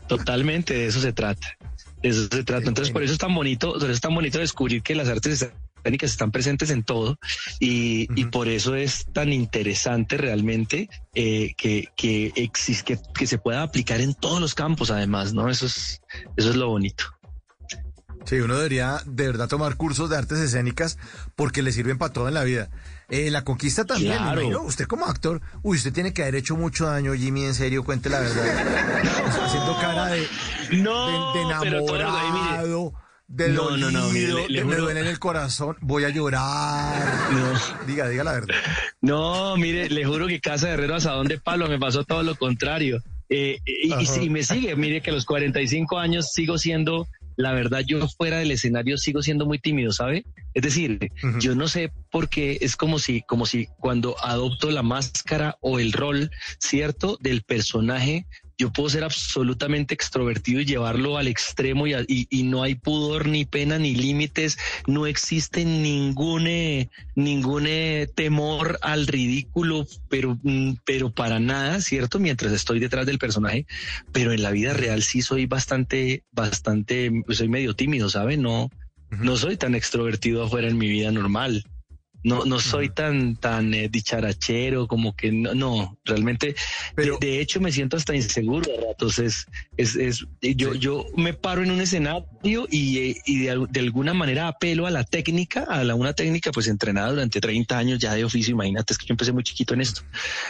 Totalmente 0.06 0.74
de 0.74 0.86
eso 0.88 1.00
se 1.00 1.14
trata. 1.14 1.56
De 2.02 2.10
eso 2.10 2.28
se 2.30 2.44
trata. 2.44 2.68
Entonces, 2.68 2.92
por 2.92 3.02
eso 3.02 3.14
es 3.14 3.18
tan 3.18 3.34
bonito, 3.34 3.72
por 3.72 3.84
eso 3.84 3.92
es 3.92 4.00
tan 4.02 4.14
bonito 4.14 4.38
descubrir 4.38 4.82
que 4.82 4.94
las 4.94 5.08
artes 5.08 5.48
escénicas 5.82 6.10
están 6.12 6.30
presentes 6.30 6.70
en 6.70 6.82
todo 6.84 7.18
y, 7.60 8.08
y 8.20 8.26
por 8.26 8.48
eso 8.48 8.74
es 8.74 9.06
tan 9.12 9.32
interesante 9.32 10.16
realmente 10.16 10.88
eh, 11.14 11.54
que, 11.56 11.88
que, 11.96 12.32
exis- 12.34 12.82
que, 12.82 12.98
que 13.14 13.26
se 13.26 13.38
pueda 13.38 13.62
aplicar 13.62 14.00
en 14.00 14.14
todos 14.14 14.40
los 14.40 14.54
campos, 14.54 14.90
además, 14.90 15.34
¿no? 15.34 15.48
Eso 15.50 15.66
es, 15.66 16.00
eso 16.36 16.50
es 16.50 16.56
lo 16.56 16.68
bonito. 16.68 17.04
Sí, 18.24 18.36
uno 18.36 18.54
debería 18.54 19.02
de 19.04 19.26
verdad 19.26 19.48
tomar 19.48 19.74
cursos 19.76 20.08
de 20.08 20.16
artes 20.16 20.38
escénicas 20.38 20.96
porque 21.34 21.60
le 21.60 21.72
sirven 21.72 21.98
para 21.98 22.12
todo 22.12 22.28
en 22.28 22.34
la 22.34 22.44
vida. 22.44 22.70
Eh, 23.08 23.32
la 23.32 23.42
conquista 23.42 23.84
también, 23.84 24.16
Claro. 24.16 24.40
imagino, 24.40 24.62
usted 24.62 24.86
como 24.86 25.06
actor, 25.06 25.42
uy, 25.62 25.76
usted 25.76 25.92
tiene 25.92 26.14
que 26.14 26.22
haber 26.22 26.36
hecho 26.36 26.56
mucho 26.56 26.86
daño, 26.86 27.14
Jimmy, 27.14 27.44
en 27.46 27.54
serio, 27.54 27.82
cuente 27.84 28.08
la 28.08 28.20
verdad. 28.20 29.02
Haciendo 29.44 29.76
cara 29.80 30.06
de, 30.06 30.26
No, 30.78 31.06
de, 31.08 31.40
de 31.40 31.54
pero 31.62 31.84
todo 31.84 31.98
lo 31.98 32.12
ahí, 32.16 32.32
mire. 32.32 32.58
De 33.34 33.48
No, 33.48 33.76
no, 33.76 33.90
no, 33.90 34.12
le- 34.12 34.64
me 34.64 34.76
duele 34.76 35.00
en 35.00 35.06
el 35.06 35.18
corazón, 35.18 35.76
voy 35.80 36.04
a 36.04 36.10
llorar. 36.10 37.02
No. 37.32 37.86
Diga, 37.86 38.08
diga 38.08 38.24
la 38.24 38.32
verdad. 38.32 38.54
No, 39.00 39.56
mire, 39.56 39.88
le 39.88 40.04
juro 40.04 40.26
que 40.26 40.40
Casa 40.40 40.68
de 40.68 40.74
Herrero 40.74 40.94
Asadón 40.96 41.28
de 41.28 41.38
Palo 41.38 41.66
me 41.68 41.78
pasó 41.78 42.04
todo 42.04 42.22
lo 42.22 42.34
contrario. 42.36 43.02
Eh, 43.28 43.58
y, 43.64 44.24
y 44.24 44.28
me 44.30 44.42
sigue, 44.42 44.76
mire 44.76 45.00
que 45.00 45.10
a 45.10 45.14
los 45.14 45.24
45 45.24 45.98
años 45.98 46.30
sigo 46.32 46.58
siendo, 46.58 47.08
la 47.36 47.52
verdad, 47.52 47.80
yo 47.86 48.06
fuera 48.06 48.38
del 48.38 48.50
escenario 48.50 48.98
sigo 48.98 49.22
siendo 49.22 49.46
muy 49.46 49.58
tímido, 49.58 49.92
¿sabe? 49.92 50.26
Es 50.52 50.62
decir, 50.62 51.10
yo 51.40 51.54
no 51.54 51.66
sé 51.66 51.90
por 52.10 52.28
qué 52.28 52.58
es 52.60 52.76
como 52.76 52.98
si, 52.98 53.22
como 53.22 53.46
si 53.46 53.68
cuando 53.80 54.14
adopto 54.22 54.70
la 54.70 54.82
máscara 54.82 55.56
o 55.62 55.78
el 55.78 55.92
rol, 55.92 56.30
¿cierto? 56.58 57.16
Del 57.22 57.40
personaje, 57.40 58.26
yo 58.62 58.72
puedo 58.72 58.88
ser 58.88 59.02
absolutamente 59.04 59.92
extrovertido 59.92 60.60
y 60.60 60.64
llevarlo 60.64 61.18
al 61.18 61.26
extremo 61.26 61.86
y, 61.86 61.94
a- 61.94 62.02
y- 62.06 62.26
y 62.30 62.44
no 62.44 62.62
hay 62.62 62.76
pudor, 62.76 63.26
ni 63.26 63.44
pena, 63.44 63.76
ni 63.78 63.94
límites, 63.94 64.56
no 64.86 65.06
existe 65.06 65.64
ningún, 65.64 66.46
eh, 66.46 66.88
ningún 67.16 67.66
eh, 67.66 68.06
temor 68.14 68.78
al 68.82 69.06
ridículo, 69.08 69.86
pero, 70.08 70.38
mm, 70.42 70.74
pero 70.84 71.10
para 71.12 71.40
nada, 71.40 71.80
¿cierto? 71.80 72.18
Mientras 72.20 72.52
estoy 72.52 72.78
detrás 72.78 73.04
del 73.06 73.18
personaje, 73.18 73.66
pero 74.12 74.32
en 74.32 74.42
la 74.42 74.52
vida 74.52 74.72
real 74.74 75.02
sí 75.02 75.22
soy 75.22 75.46
bastante, 75.46 76.22
bastante, 76.30 77.10
soy 77.30 77.48
medio 77.48 77.74
tímido, 77.74 78.08
¿sabe? 78.08 78.36
No, 78.36 78.70
no 79.10 79.36
soy 79.36 79.56
tan 79.56 79.74
extrovertido 79.74 80.44
afuera 80.44 80.68
en 80.68 80.78
mi 80.78 80.88
vida 80.88 81.10
normal. 81.10 81.64
No, 82.24 82.44
no 82.44 82.60
soy 82.60 82.88
tan, 82.88 83.36
tan 83.36 83.74
eh, 83.74 83.88
dicharachero, 83.88 84.86
como 84.86 85.14
que 85.16 85.32
no, 85.32 85.54
no 85.54 85.98
realmente, 86.04 86.54
Pero- 86.94 87.18
de, 87.20 87.26
de 87.26 87.40
hecho 87.40 87.60
me 87.60 87.72
siento 87.72 87.96
hasta 87.96 88.14
inseguro 88.14 88.70
a 88.78 88.88
ratos. 88.88 89.18
Es, 89.18 89.46
es, 89.76 89.96
es- 89.96 90.24
yo, 90.40 90.72
Sí. 90.72 90.78
yo 90.78 91.06
me 91.16 91.32
paro 91.34 91.62
en 91.62 91.70
un 91.70 91.80
escenario 91.80 92.66
y, 92.70 92.98
eh, 92.98 93.16
y 93.26 93.38
de, 93.40 93.66
de 93.70 93.80
alguna 93.80 94.14
manera 94.14 94.48
apelo 94.48 94.86
a 94.86 94.90
la 94.90 95.04
técnica, 95.04 95.64
a 95.68 95.82
la, 95.84 95.94
una 95.94 96.12
técnica 96.12 96.52
pues 96.52 96.68
entrenada 96.68 97.10
durante 97.10 97.40
30 97.40 97.76
años 97.78 97.98
ya 97.98 98.14
de 98.14 98.24
oficio. 98.24 98.52
Imagínate, 98.52 98.92
es 98.92 98.98
que 98.98 99.06
yo 99.06 99.12
empecé 99.14 99.32
muy 99.32 99.42
chiquito 99.42 99.74
en 99.74 99.80
esto. 99.80 100.02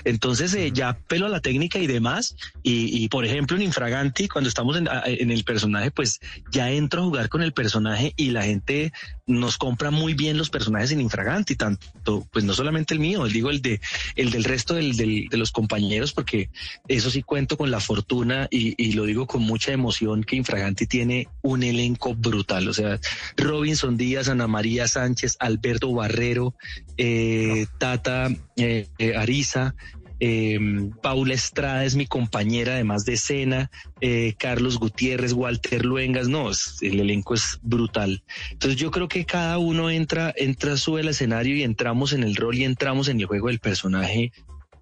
Entonces 0.05 0.53
eh, 0.55 0.71
ya 0.73 0.91
apelo 0.91 1.27
a 1.27 1.29
la 1.29 1.41
técnica 1.41 1.79
y 1.79 1.87
demás. 1.87 2.37
Y, 2.63 3.03
y, 3.05 3.09
por 3.09 3.25
ejemplo, 3.25 3.57
en 3.57 3.63
Infraganti, 3.63 4.29
cuando 4.29 4.49
estamos 4.49 4.77
en, 4.77 4.89
en 5.07 5.31
el 5.31 5.45
personaje, 5.45 5.91
pues 5.91 6.21
ya 6.51 6.71
entro 6.71 7.03
a 7.03 7.05
jugar 7.05 7.29
con 7.29 7.43
el 7.43 7.53
personaje 7.53 8.13
y 8.17 8.31
la 8.31 8.43
gente 8.45 8.93
nos 9.27 9.57
compra 9.59 9.91
muy 9.91 10.15
bien 10.15 10.37
los 10.37 10.51
personajes 10.51 10.91
en 10.93 11.01
Infraganti, 11.01 11.57
tanto, 11.63 12.27
pues 12.33 12.45
no 12.45 12.55
solamente 12.55 12.93
el 12.93 12.99
mío, 13.01 13.25
digo 13.27 13.49
el 13.51 13.63
de 13.63 13.81
el 14.17 14.31
del 14.31 14.43
resto 14.43 14.75
del- 14.75 14.97
del- 14.97 15.29
de 15.29 15.37
los 15.37 15.53
compañeros, 15.53 16.13
porque 16.13 16.51
eso 16.89 17.09
sí 17.09 17.23
cuento 17.23 17.57
con 17.57 17.71
la 17.71 17.79
fortuna 17.79 18.49
y, 18.51 18.75
y 18.83 18.93
lo 18.95 19.05
digo 19.05 19.27
con 19.29 19.43
mucha 19.43 19.71
emoción 19.73 20.25
que 20.25 20.35
Infraganti 20.37 20.87
tiene 20.87 21.29
un 21.43 21.63
elenco 21.63 22.15
brutal. 22.17 22.67
O 22.69 22.75
sea, 22.75 22.99
Robinson 23.37 23.97
Díaz, 23.97 24.29
Ana 24.29 24.49
María 24.49 24.89
Sánchez, 24.89 25.37
Alberto 25.39 25.93
Barrero, 25.93 26.55
eh, 26.97 27.67
Tata 27.79 28.29
eh, 28.57 28.89
eh, 28.99 29.15
Ariza. 29.17 29.75
Eh, 30.25 30.57
Paula 31.03 31.35
Estrada 31.35 31.85
es 31.85 31.97
mi 31.97 32.07
compañera, 32.07 32.75
además 32.75 33.05
de 33.05 33.15
escena, 33.15 33.73
eh, 34.01 34.35
Carlos 34.39 34.79
Gutiérrez, 34.79 35.33
Walter 35.33 35.85
Luengas, 35.85 36.29
no, 36.29 36.49
el 36.81 37.01
elenco 37.01 37.35
es 37.35 37.59
brutal. 37.61 38.23
Entonces 38.53 38.79
yo 38.79 38.93
creo 38.93 39.09
que 39.09 39.25
cada 39.25 39.59
uno 39.59 39.91
entra, 39.91 40.33
entra, 40.37 40.77
sube 40.77 41.01
al 41.01 41.09
escenario 41.09 41.57
y 41.57 41.65
entramos 41.65 42.13
en 42.13 42.23
el 42.23 42.37
rol 42.37 42.55
y 42.55 42.63
entramos 42.63 43.09
en 43.09 43.19
el 43.19 43.27
juego 43.27 43.49
del 43.49 43.59
personaje 43.59 44.31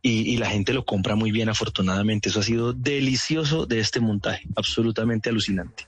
y, 0.03 0.11
y 0.31 0.37
la 0.37 0.50
gente 0.50 0.74
lo 0.74 0.85
compra 0.85 1.14
muy 1.14 1.31
bien, 1.31 1.48
afortunadamente. 1.48 2.29
Eso 2.29 2.40
ha 2.40 2.42
sido 2.42 2.74
delicioso 2.74 3.64
de 3.64 3.81
este 3.81 3.98
montaje, 3.98 4.46
absolutamente 4.57 5.31
alucinante. 5.31 5.87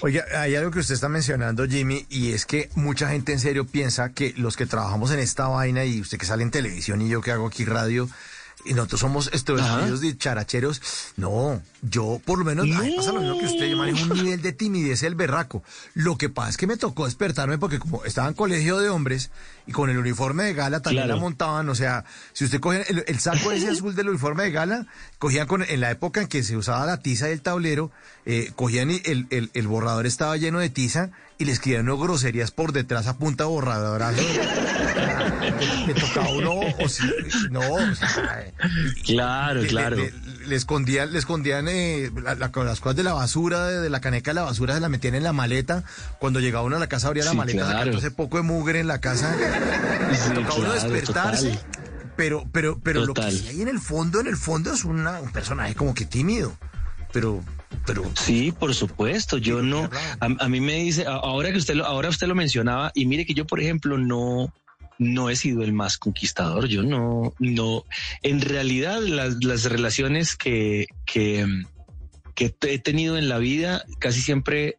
Oiga, 0.00 0.24
hay 0.34 0.56
algo 0.56 0.72
que 0.72 0.80
usted 0.80 0.94
está 0.94 1.08
mencionando, 1.08 1.68
Jimmy, 1.68 2.04
y 2.08 2.32
es 2.32 2.46
que 2.46 2.68
mucha 2.74 3.08
gente 3.10 3.32
en 3.32 3.38
serio 3.38 3.64
piensa 3.64 4.12
que 4.12 4.34
los 4.36 4.56
que 4.56 4.66
trabajamos 4.66 5.12
en 5.12 5.20
esta 5.20 5.46
vaina 5.46 5.84
y 5.84 6.00
usted 6.00 6.18
que 6.18 6.26
sale 6.26 6.42
en 6.42 6.50
televisión 6.50 7.00
y 7.00 7.08
yo 7.08 7.20
que 7.20 7.30
hago 7.30 7.46
aquí 7.46 7.64
radio, 7.64 8.08
y 8.66 8.74
nosotros 8.74 9.00
somos 9.00 9.30
estos 9.32 9.60
Ajá. 9.60 9.76
estudios 9.80 10.00
de 10.00 10.16
characheros. 10.18 10.82
No, 11.16 11.62
yo 11.82 12.20
por 12.24 12.38
lo 12.38 12.44
menos, 12.44 12.64
a 12.64 12.80
mí 12.80 12.90
me 12.90 12.96
pasa 12.96 13.12
lo 13.12 13.20
mismo 13.20 13.38
que 13.38 13.46
usted, 13.46 13.66
yo 13.70 13.76
manejo 13.76 14.02
un 14.12 14.22
nivel 14.24 14.42
de 14.42 14.52
timidez 14.52 15.02
el 15.02 15.14
berraco. 15.14 15.62
Lo 15.94 16.16
que 16.18 16.28
pasa 16.28 16.50
es 16.50 16.56
que 16.56 16.66
me 16.66 16.76
tocó 16.76 17.06
despertarme 17.06 17.58
porque 17.58 17.78
como 17.78 18.04
estaba 18.04 18.28
en 18.28 18.34
colegio 18.34 18.78
de 18.78 18.88
hombres 18.88 19.30
y 19.66 19.72
con 19.72 19.90
el 19.90 19.98
uniforme 19.98 20.44
de 20.44 20.54
gala 20.54 20.80
también 20.80 21.04
Claro. 21.04 21.14
la 21.16 21.20
montaban, 21.20 21.68
o 21.68 21.74
sea, 21.74 22.04
si 22.32 22.44
usted 22.44 22.60
coge 22.60 22.84
el, 22.90 23.04
el 23.06 23.18
saco 23.18 23.52
ese 23.52 23.68
azul 23.68 23.94
del 23.94 24.08
uniforme 24.08 24.44
de 24.44 24.50
gala, 24.50 24.86
cogían 25.18 25.46
con, 25.46 25.62
en 25.62 25.80
la 25.80 25.90
época 25.90 26.20
en 26.22 26.26
que 26.28 26.42
se 26.42 26.56
usaba 26.56 26.86
la 26.86 26.98
tiza 27.02 27.26
del 27.26 27.42
tablero, 27.42 27.90
eh, 28.24 28.50
cogían 28.56 28.90
y 28.90 29.00
el, 29.04 29.26
el, 29.30 29.50
el 29.54 29.66
borrador 29.68 30.06
estaba 30.06 30.36
lleno 30.36 30.58
de 30.58 30.70
tiza 30.70 31.10
y 31.38 31.44
le 31.44 31.52
escribían 31.52 31.84
no 31.86 31.98
groserías 31.98 32.50
por 32.50 32.72
detrás 32.72 33.06
a 33.06 33.18
punta 33.18 33.44
borradora. 33.44 34.10
le, 35.86 35.94
tocaba 35.94 36.30
uno, 36.30 36.60
o 36.78 36.88
si, 36.88 37.02
no, 37.50 37.60
o 37.60 37.94
sea, 37.94 38.52
claro, 39.04 39.62
le, 39.62 39.68
claro. 39.68 39.96
Le, 39.96 40.12
le, 40.46 40.56
escondían, 40.56 41.12
le 41.12 41.18
escondían 41.18 41.68
eh, 41.68 42.10
la, 42.22 42.34
la, 42.34 42.50
las 42.54 42.80
cosas 42.80 42.96
de 42.96 43.02
la 43.02 43.12
basura, 43.12 43.66
de, 43.66 43.80
de, 43.80 43.90
la 43.90 44.00
caneca 44.00 44.30
de 44.30 44.36
la 44.36 44.42
basura, 44.42 44.74
se 44.74 44.80
la 44.80 44.88
metían 44.88 45.14
en 45.14 45.22
la 45.24 45.32
maleta. 45.32 45.84
Cuando 46.18 46.40
llegaba 46.40 46.64
uno 46.64 46.76
a 46.76 46.80
la 46.80 46.88
casa, 46.88 47.08
abría 47.08 47.24
la 47.24 47.32
Sí, 47.32 47.36
maleta, 47.36 47.66
claro. 47.66 47.98
ese 47.98 48.10
poco 48.10 48.38
de 48.38 48.42
mugre 48.42 48.80
en 48.80 48.86
la 48.86 49.00
casa. 49.00 49.34
Sí, 50.12 50.32
tocaba 50.34 50.54
uno 50.54 50.72
despertarse. 50.72 51.50
total. 51.50 51.66
Pero, 52.16 52.44
pero, 52.50 52.78
pero 52.82 53.04
lo 53.04 53.12
que 53.12 53.30
sí 53.30 53.46
hay 53.48 53.60
en 53.60 53.68
el 53.68 53.78
fondo, 53.78 54.20
en 54.20 54.26
el 54.26 54.38
fondo 54.38 54.72
es 54.72 54.84
una, 54.84 55.20
un 55.20 55.30
personaje 55.32 55.74
como 55.74 55.92
que 55.94 56.06
tímido. 56.06 56.56
Pero. 57.12 57.44
Sí, 58.14 58.52
por 58.52 58.74
supuesto. 58.74 59.38
Yo 59.38 59.62
no. 59.62 59.88
A, 60.20 60.26
a 60.44 60.48
mí 60.48 60.60
me 60.60 60.74
dice, 60.74 61.04
ahora 61.06 61.52
que 61.52 61.58
usted 61.58 61.74
lo, 61.74 61.86
ahora 61.86 62.08
usted 62.08 62.26
lo 62.26 62.34
mencionaba, 62.34 62.92
y 62.94 63.06
mire 63.06 63.26
que 63.26 63.34
yo, 63.34 63.46
por 63.46 63.60
ejemplo, 63.60 63.98
no, 63.98 64.52
no 64.98 65.30
he 65.30 65.36
sido 65.36 65.62
el 65.62 65.72
más 65.72 65.98
conquistador. 65.98 66.66
Yo 66.66 66.82
no, 66.82 67.34
no. 67.38 67.84
En 68.22 68.40
realidad, 68.40 69.00
las, 69.00 69.42
las 69.44 69.64
relaciones 69.64 70.36
que, 70.36 70.86
que, 71.04 71.46
que 72.34 72.54
he 72.62 72.78
tenido 72.78 73.18
en 73.18 73.28
la 73.28 73.38
vida 73.38 73.84
casi 73.98 74.20
siempre. 74.20 74.78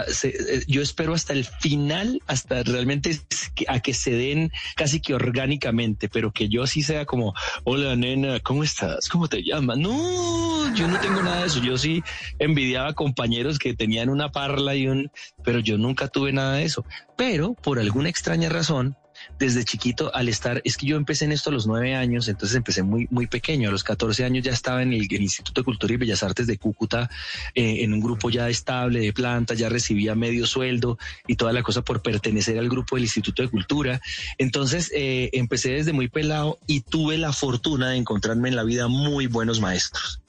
Ah, 0.00 0.04
eh, 0.22 0.62
yo 0.66 0.82
espero 0.82 1.14
hasta 1.14 1.32
el 1.32 1.44
final, 1.44 2.20
hasta 2.26 2.62
realmente 2.62 3.20
a 3.68 3.80
que 3.80 3.94
se 3.94 4.12
den 4.12 4.52
casi 4.74 5.00
que 5.00 5.14
orgánicamente, 5.14 6.08
pero 6.08 6.32
que 6.32 6.48
yo 6.48 6.66
sí 6.66 6.82
sea 6.82 7.04
como, 7.04 7.34
hola 7.64 7.96
nena, 7.96 8.40
¿cómo 8.40 8.64
estás? 8.64 9.08
¿Cómo 9.08 9.28
te 9.28 9.42
llamas? 9.42 9.78
No, 9.78 10.74
yo 10.74 10.88
no 10.88 10.98
tengo 11.00 11.22
nada 11.22 11.40
de 11.40 11.46
eso. 11.46 11.60
Yo 11.60 11.78
sí 11.78 12.02
envidiaba 12.38 12.92
compañeros 12.94 13.58
que 13.58 13.74
tenían 13.74 14.08
una 14.08 14.30
parla 14.30 14.74
y 14.74 14.88
un, 14.88 15.10
pero 15.42 15.60
yo 15.60 15.78
nunca 15.78 16.08
tuve 16.08 16.32
nada 16.32 16.54
de 16.54 16.64
eso. 16.64 16.84
Pero 17.16 17.54
por 17.54 17.78
alguna 17.78 18.08
extraña 18.08 18.48
razón, 18.48 18.96
desde 19.38 19.64
chiquito 19.64 20.14
al 20.14 20.28
estar, 20.28 20.60
es 20.64 20.76
que 20.76 20.86
yo 20.86 20.96
empecé 20.96 21.24
en 21.24 21.32
esto 21.32 21.50
a 21.50 21.52
los 21.52 21.66
nueve 21.66 21.94
años, 21.94 22.28
entonces 22.28 22.56
empecé 22.56 22.82
muy, 22.82 23.06
muy 23.10 23.26
pequeño. 23.26 23.68
A 23.68 23.72
los 23.72 23.84
14 23.84 24.24
años 24.24 24.44
ya 24.44 24.52
estaba 24.52 24.82
en 24.82 24.92
el, 24.92 25.06
Instituto 25.10 25.60
de 25.60 25.64
Cultura 25.64 25.94
y 25.94 25.96
Bellas 25.96 26.22
Artes 26.22 26.46
de 26.46 26.58
Cúcuta, 26.58 27.10
eh, 27.54 27.82
en 27.82 27.92
un 27.92 28.00
grupo 28.00 28.30
ya 28.30 28.48
estable 28.48 29.00
de 29.00 29.12
plantas, 29.12 29.58
ya 29.58 29.68
recibía 29.68 30.14
medio 30.14 30.46
sueldo 30.46 30.98
y 31.26 31.36
toda 31.36 31.52
la 31.52 31.62
cosa 31.62 31.82
por 31.82 32.02
pertenecer 32.02 32.58
al 32.58 32.68
grupo 32.68 32.96
del 32.96 33.04
Instituto 33.04 33.42
de 33.42 33.48
Cultura. 33.48 34.00
Entonces 34.38 34.90
eh, 34.94 35.30
empecé 35.32 35.70
desde 35.70 35.92
muy 35.92 36.08
pelado 36.08 36.58
y 36.66 36.80
tuve 36.80 37.18
la 37.18 37.32
fortuna 37.32 37.90
de 37.90 37.96
encontrarme 37.96 38.48
en 38.48 38.56
la 38.56 38.64
vida 38.64 38.88
muy 38.88 39.26
buenos 39.26 39.60
maestros. 39.60 40.20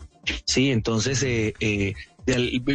Sí, 0.46 0.72
entonces 0.72 1.24
eh, 1.24 1.94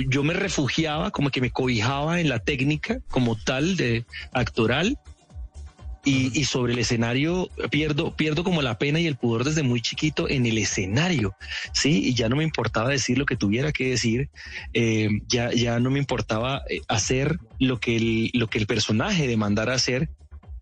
yo 0.08 0.22
me 0.22 0.32
refugiaba, 0.32 1.10
como 1.10 1.30
que 1.30 1.40
me 1.40 1.50
cobijaba 1.50 2.20
en 2.20 2.28
la 2.28 2.38
técnica 2.38 3.00
como 3.10 3.36
tal 3.36 3.76
de 3.76 4.06
actoral 4.32 4.98
y, 6.04 6.44
sobre 6.44 6.72
el 6.72 6.80
escenario 6.80 7.48
pierdo, 7.70 8.14
pierdo 8.16 8.42
como 8.42 8.60
la 8.60 8.78
pena 8.78 8.98
y 8.98 9.06
el 9.06 9.16
pudor 9.16 9.44
desde 9.44 9.62
muy 9.62 9.80
chiquito 9.80 10.28
en 10.28 10.46
el 10.46 10.58
escenario, 10.58 11.34
sí, 11.72 12.02
y 12.04 12.14
ya 12.14 12.28
no 12.28 12.36
me 12.36 12.44
importaba 12.44 12.90
decir 12.90 13.18
lo 13.18 13.26
que 13.26 13.36
tuviera 13.36 13.72
que 13.72 13.90
decir, 13.90 14.28
eh, 14.74 15.08
ya, 15.28 15.52
ya 15.52 15.78
no 15.78 15.90
me 15.90 15.98
importaba 15.98 16.62
eh, 16.68 16.80
hacer 16.88 17.38
lo 17.60 17.78
que 17.78 17.96
el, 17.96 18.30
lo 18.34 18.48
que 18.48 18.58
el 18.58 18.66
personaje 18.66 19.28
demandara 19.28 19.74
hacer, 19.74 20.10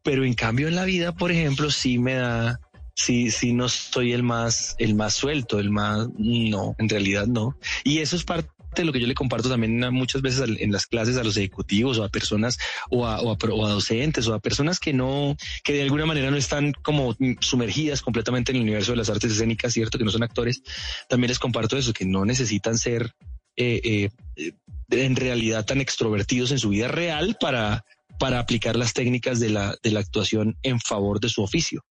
pero 0.03 0.24
en 0.24 0.35
cambio 0.35 0.68
en 0.68 0.76
la 0.76 0.85
vida, 0.85 1.12
por 1.12 1.33
ejemplo, 1.33 1.70
sí 1.70 1.98
me 1.98 2.14
da, 2.14 2.61
sí, 2.94 3.31
sí 3.31 3.55
no 3.55 3.68
soy 3.68 4.12
el 4.12 4.22
más, 4.22 4.76
el 4.79 4.94
más 4.94 5.14
suelto, 5.14 5.59
el 5.59 5.70
más, 5.70 6.09
no, 6.18 6.74
en 6.79 6.88
realidad 6.88 7.26
no, 7.26 7.57
y 7.83 7.98
eso 7.98 8.16
es 8.16 8.24
parte 8.24 8.50
lo 8.78 8.92
que 8.92 9.00
yo 9.00 9.06
le 9.06 9.14
comparto 9.14 9.48
también 9.48 9.83
a- 9.85 9.90
muchas 9.90 10.22
veces 10.22 10.48
en 10.59 10.72
las 10.72 10.87
clases 10.87 11.16
a 11.16 11.24
los 11.24 11.37
ejecutivos 11.37 11.98
o 11.98 12.04
a 12.04 12.09
personas 12.09 12.59
o 12.90 13.06
a, 13.06 13.20
o 13.20 13.30
a 13.30 13.37
pro- 13.37 13.54
o 13.54 13.66
a 13.66 13.70
docentes 13.70 14.26
o 14.28 14.35
a 14.35 14.38
personas 14.38 14.78
que 14.80 14.92
no, 14.92 15.37
que 15.64 15.72
de 15.74 15.83
alguna 15.83 16.06
manera 16.06 16.30
no 16.30 16.37
están 16.37 16.72
como 16.83 17.16
sumergidas 17.40 18.00
completamente 18.02 18.52
en 18.52 18.56
el 18.56 18.62
universo 18.62 18.92
de 18.92 18.96
las 18.98 19.11
artes 19.11 19.33
escénicas, 19.33 19.72
cierto, 19.72 19.98
que 19.98 20.04
no 20.04 20.11
son 20.11 20.22
actores. 20.22 20.62
También 21.09 21.28
les 21.28 21.38
comparto 21.38 21.76
eso, 21.76 21.92
que 21.92 22.04
no 22.06 22.24
necesitan 22.24 22.78
ser 22.78 23.12
eh, 23.56 23.80
eh, 23.85 24.09
eh, 24.37 24.52
en 24.90 25.16
realidad 25.16 25.66
tan 25.66 25.80
extrovertidos 25.80 26.50
en 26.52 26.59
su 26.59 26.68
vida 26.70 26.88
real 26.88 27.37
para, 27.40 27.85
para 28.18 28.38
aplicar 28.38 28.76
las 28.76 28.92
técnicas 28.94 29.40
de 29.40 29.50
la, 29.50 29.76
de 29.83 29.90
la 29.90 30.00
actuación 30.00 30.56
en 30.62 30.80
favor 30.80 31.20
de 31.20 31.28
su 31.28 31.42
oficio. 31.42 31.85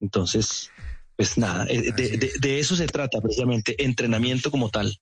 Entonces, 0.00 0.70
pues 1.16 1.38
nada, 1.38 1.64
de, 1.64 1.90
de- 1.92 2.32
de 2.38 2.58
eso 2.60 2.76
se 2.76 2.86
trata 2.86 3.20
precisamente, 3.20 3.82
entrenamiento 3.82 4.50
como 4.50 4.68
tal. 4.70 4.96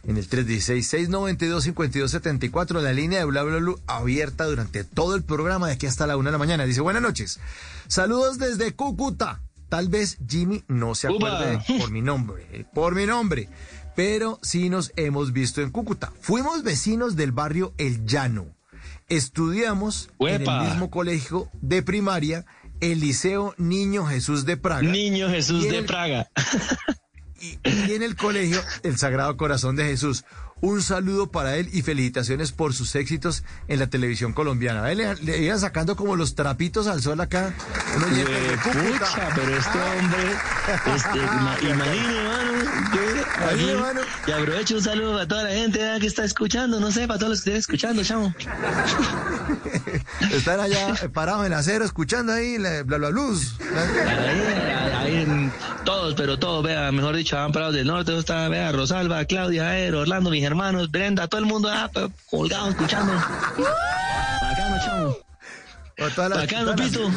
en 0.06 0.18
el 0.18 0.30
316-692-5274, 0.30 2.82
la 2.82 2.92
línea 2.94 3.20
de 3.20 3.26
bla 3.26 3.44
bla 3.44 3.58
bla 3.58 3.76
abierta 3.88 4.46
durante 4.46 4.84
todo 4.84 5.16
el 5.16 5.24
programa 5.24 5.68
de 5.68 5.74
aquí 5.74 5.86
hasta 5.86 6.08
la 6.08 6.18
una 6.18 6.30
de 6.30 6.34
la 6.34 6.40
mañana. 6.40 6.66
Dice, 6.66 6.82
buenas 6.82 7.02
noches. 7.02 7.40
Saludos 7.88 8.38
desde 8.38 8.74
Cúcuta. 8.74 9.42
Tal 9.70 9.88
vez 9.88 10.18
Jimmy 10.28 10.66
no 10.68 10.94
se 10.94 11.08
acuerde 11.08 11.62
por 11.80 11.90
mi 11.90 12.02
nombre, 12.02 12.68
por 12.76 12.94
mi 12.94 13.06
nombre, 13.08 13.50
pero 13.96 14.38
sí 14.44 14.70
nos 14.70 14.92
hemos 14.98 15.34
visto 15.34 15.62
en 15.62 15.72
Cúcuta. 15.72 16.14
Fuimos 16.22 16.62
vecinos 16.64 17.16
del 17.16 17.32
barrio 17.32 17.74
El 17.78 18.06
Llano. 18.06 18.46
Estudiamos 19.10 20.12
en 20.20 20.48
el 20.48 20.62
mismo 20.62 20.92
colegio 20.92 21.50
de 21.62 21.82
primaria, 21.82 22.46
el 22.82 23.00
Liceo 23.00 23.56
Niño 23.58 24.06
Jesús 24.06 24.46
de 24.46 24.58
Praga. 24.58 24.84
Niño 24.84 25.28
Jesús 25.30 25.68
de 25.68 25.82
Praga. 25.84 26.30
y, 27.44 27.60
en 27.92 28.04
el 28.04 28.16
colegio 28.16 28.62
el 28.84 28.98
Sagrado 28.98 29.36
Corazón 29.38 29.76
de 29.76 29.86
Jesús. 29.86 30.24
Un 30.64 30.82
saludo 30.82 31.28
para 31.30 31.58
él 31.58 31.68
y 31.74 31.82
felicitaciones 31.82 32.54
por 32.54 32.74
sus 32.74 32.96
éxitos 32.96 33.44
en 33.68 33.80
la 33.80 33.88
televisión 33.88 34.32
colombiana. 34.32 34.86
A 34.86 34.94
él 34.94 35.00
le, 35.00 35.16
le 35.16 35.38
iban 35.40 35.60
sacando 35.60 35.98
como 35.98 36.16
los 36.16 36.36
trapitos 36.36 36.88
al 36.88 37.02
sol 37.02 37.20
acá. 37.20 37.54
Uno 37.98 38.06
Cúcuta. 38.64 39.06
Pucha, 39.06 39.30
pero 39.36 39.58
este 39.58 39.78
hombre, 39.78 40.24
este, 40.96 41.20
ima- 41.20 41.58
imagine, 41.70 42.24
mano, 42.24 42.54
yo, 42.96 43.02
Imagine, 43.44 43.72
aquí, 43.74 43.82
mano. 43.82 44.02
y 44.26 44.32
aprovecho 44.32 44.76
un 44.76 44.82
saludo 44.84 45.14
para 45.16 45.28
toda 45.28 45.44
la 45.44 45.50
gente 45.50 45.80
que 46.00 46.08
está 46.08 46.24
escuchando, 46.24 46.80
no 46.80 46.92
sé, 46.94 47.08
para 47.08 47.20
todos 47.20 47.32
los 47.32 47.42
que 47.42 47.50
estén 47.50 47.60
escuchando, 47.60 48.02
chamo. 48.02 48.34
Están 50.32 50.62
allá 50.62 50.94
eh, 51.02 51.10
parados 51.10 51.46
en 51.46 51.52
acero 51.54 51.84
escuchando 51.84 52.32
ahí 52.32 52.58
la 52.58 52.84
bla 52.84 52.98
bla 53.00 53.10
luz. 53.10 53.56
Ahí, 53.76 55.18
ahí, 55.26 55.52
todos, 55.84 56.14
pero 56.16 56.40
todos, 56.40 56.64
vea, 56.64 56.90
mejor 56.94 57.16
dicho, 57.18 57.36
van 57.36 57.52
parados 57.52 57.76
del 57.76 57.86
norte, 57.88 58.18
está, 58.18 58.48
vea, 58.48 58.72
Rosalba, 58.72 59.26
Claudia, 59.26 59.68
Aero, 59.70 60.00
Orlando, 60.02 60.30
mis 60.30 60.42
hermanos, 60.54 60.92
Brenda, 60.92 61.28
todo 61.28 61.42
el 61.42 61.48
mundo, 61.48 61.68
ah, 61.72 61.90
colgado, 62.30 62.70
escuchando. 62.70 63.12
Bacano, 63.14 64.78
chamo. 64.86 65.18
Bacano, 65.98 66.76
Pito. 66.76 67.12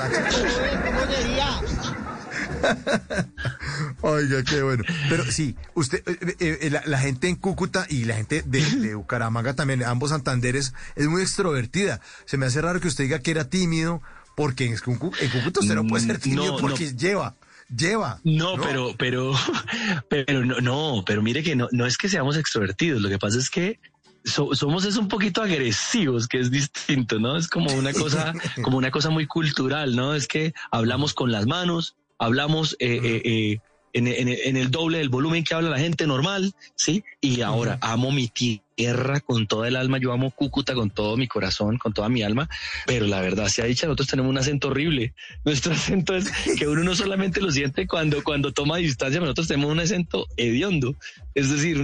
Oiga, 4.00 4.42
qué 4.42 4.62
bueno. 4.62 4.84
Pero 5.10 5.30
sí, 5.30 5.54
usted, 5.74 6.02
eh, 6.06 6.58
eh, 6.62 6.70
la, 6.70 6.82
la 6.86 6.98
gente 6.98 7.28
en 7.28 7.36
Cúcuta 7.36 7.86
y 7.90 8.06
la 8.06 8.14
gente 8.16 8.42
de, 8.46 8.62
de 8.62 8.94
Bucaramanga 8.94 9.52
también, 9.54 9.84
ambos 9.84 10.10
Santanderes, 10.10 10.72
es 10.94 11.06
muy 11.08 11.20
extrovertida. 11.20 12.00
Se 12.24 12.38
me 12.38 12.46
hace 12.46 12.62
raro 12.62 12.80
que 12.80 12.88
usted 12.88 13.04
diga 13.04 13.18
que 13.18 13.32
era 13.32 13.44
tímido, 13.50 14.00
porque 14.34 14.64
en, 14.64 14.72
en 14.72 14.78
Cúcuta 14.78 15.60
usted 15.60 15.74
no 15.74 15.86
puede 15.86 16.04
ser 16.06 16.16
Mm, 16.16 16.20
tímido 16.20 16.52
no, 16.52 16.58
porque 16.58 16.94
lleva, 16.94 17.34
lleva. 17.74 18.20
No, 18.24 18.56
pero, 18.56 18.94
pero, 18.98 19.32
pero 20.08 20.44
no, 20.44 20.60
no, 20.60 21.02
pero 21.06 21.22
mire 21.22 21.42
que 21.42 21.56
no, 21.56 21.68
no 21.72 21.86
es 21.86 21.96
que 21.96 22.08
seamos 22.08 22.36
extrovertidos. 22.36 23.00
Lo 23.02 23.08
que 23.08 23.18
pasa 23.18 23.38
es 23.38 23.50
que 23.50 23.78
so- 24.24 24.54
somos 24.54 24.84
es 24.84 24.96
un 24.96 25.08
poquito 25.08 25.42
agresivos, 25.42 26.28
que 26.28 26.40
es 26.40 26.50
distinto, 26.50 27.18
¿no? 27.18 27.36
Es 27.36 27.48
como 27.48 27.72
una 27.72 27.92
cosa, 27.92 28.32
como 28.62 28.76
una 28.78 28.90
cosa 28.90 29.10
muy 29.10 29.26
cultural, 29.26 29.96
¿no? 29.96 30.14
Es 30.14 30.26
que 30.26 30.52
hablamos 30.70 31.14
con 31.14 31.32
las 31.32 31.46
manos, 31.46 31.96
hablamos, 32.18 32.76
eh, 32.78 33.00
eh, 33.02 33.22
eh, 33.24 33.60
en, 33.96 34.28
en, 34.28 34.56
el 34.56 34.70
doble 34.70 34.98
del 34.98 35.08
volumen 35.08 35.42
que 35.42 35.54
habla 35.54 35.70
la 35.70 35.78
gente 35.78 36.06
normal, 36.06 36.54
¿sí? 36.74 37.02
Y 37.22 37.40
ahora 37.40 37.78
amo 37.80 38.12
mi 38.12 38.28
tierra 38.28 39.20
con 39.20 39.46
toda 39.46 39.68
el 39.68 39.76
alma, 39.76 39.96
yo 39.98 40.12
amo 40.12 40.30
Cúcuta 40.30 40.74
con 40.74 40.90
todo 40.90 41.16
mi 41.16 41.26
corazón, 41.26 41.78
con 41.78 41.94
toda 41.94 42.10
mi 42.10 42.22
alma, 42.22 42.46
pero 42.86 43.06
la 43.06 43.22
verdad 43.22 43.48
se 43.48 43.62
ha 43.62 43.64
dicho, 43.64 43.86
nosotros 43.86 44.08
tenemos 44.08 44.30
un 44.30 44.36
acento 44.36 44.68
horrible. 44.68 45.14
Nuestro 45.44 45.72
acento 45.72 46.14
es 46.14 46.30
que 46.58 46.68
uno 46.68 46.84
no 46.84 46.94
solamente 46.94 47.40
lo 47.40 47.50
siente 47.50 47.86
cuando, 47.86 48.22
cuando 48.22 48.52
toma 48.52 48.76
distancia, 48.76 49.18
nosotros 49.18 49.48
tenemos 49.48 49.72
un 49.72 49.80
acento 49.80 50.26
hediondo. 50.36 50.94
Es 51.34 51.50
decir, 51.50 51.78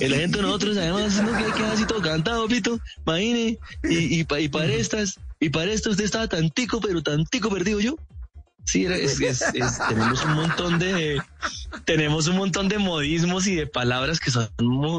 el 0.00 0.14
acento 0.14 0.38
de 0.38 0.42
nosotros 0.42 0.78
además 0.78 1.22
no 1.22 1.32
que 1.36 1.52
queda 1.52 1.72
así 1.72 1.86
todo 1.86 2.00
cantado, 2.00 2.48
pito, 2.48 2.80
imagine, 3.06 3.58
y, 3.84 4.20
y, 4.20 4.20
y 4.20 4.48
para 4.48 4.72
estas, 4.72 5.20
y 5.38 5.50
para 5.50 5.72
esto 5.72 5.90
usted 5.90 6.04
estaba 6.04 6.26
tantico, 6.26 6.80
pero 6.80 7.02
tantico 7.02 7.50
perdido 7.50 7.80
yo. 7.80 7.96
Sí, 8.64 8.86
tenemos 9.88 10.24
un 10.24 10.34
montón 10.34 10.78
de 10.78 11.20
tenemos 11.84 12.28
un 12.28 12.36
montón 12.36 12.68
de 12.68 12.78
modismos 12.78 13.46
y 13.46 13.54
de 13.54 13.66
palabras 13.66 14.20
que 14.20 14.30
son 14.30 14.48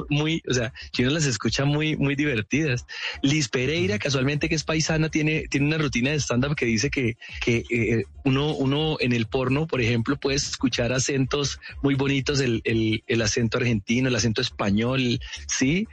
muy, 0.10 0.42
o 0.50 0.54
sea, 0.54 0.74
si 0.94 1.04
uno 1.04 1.12
las 1.12 1.26
escucha 1.26 1.66
muy, 1.66 1.96
muy 1.96 2.16
divertidas. 2.16 2.86
Liz 3.22 3.50
Pereira, 3.50 4.00
casualmente 4.00 4.50
que 4.50 4.56
es 4.56 4.64
paisana, 4.64 5.10
tiene, 5.10 5.46
tiene 5.50 5.68
una 5.68 5.78
rutina 5.78 6.12
de 6.12 6.20
stand-up 6.20 6.56
que 6.56 6.66
dice 6.66 6.90
que, 6.90 7.18
que 7.44 7.64
eh, 7.70 8.06
uno, 8.24 8.54
uno 8.56 8.98
en 9.00 9.14
el 9.14 9.28
porno, 9.28 9.68
por 9.68 9.82
ejemplo, 9.82 10.18
puede 10.18 10.38
escuchar 10.38 10.94
acentos 10.94 11.60
muy 11.82 11.96
bonitos, 11.96 12.40
el, 12.40 12.62
el, 12.64 13.04
el 13.08 13.22
acento 13.22 13.58
argentino, 13.58 14.08
el 14.08 14.16
acento 14.16 14.42
español, 14.42 15.20
sí, 15.48 15.88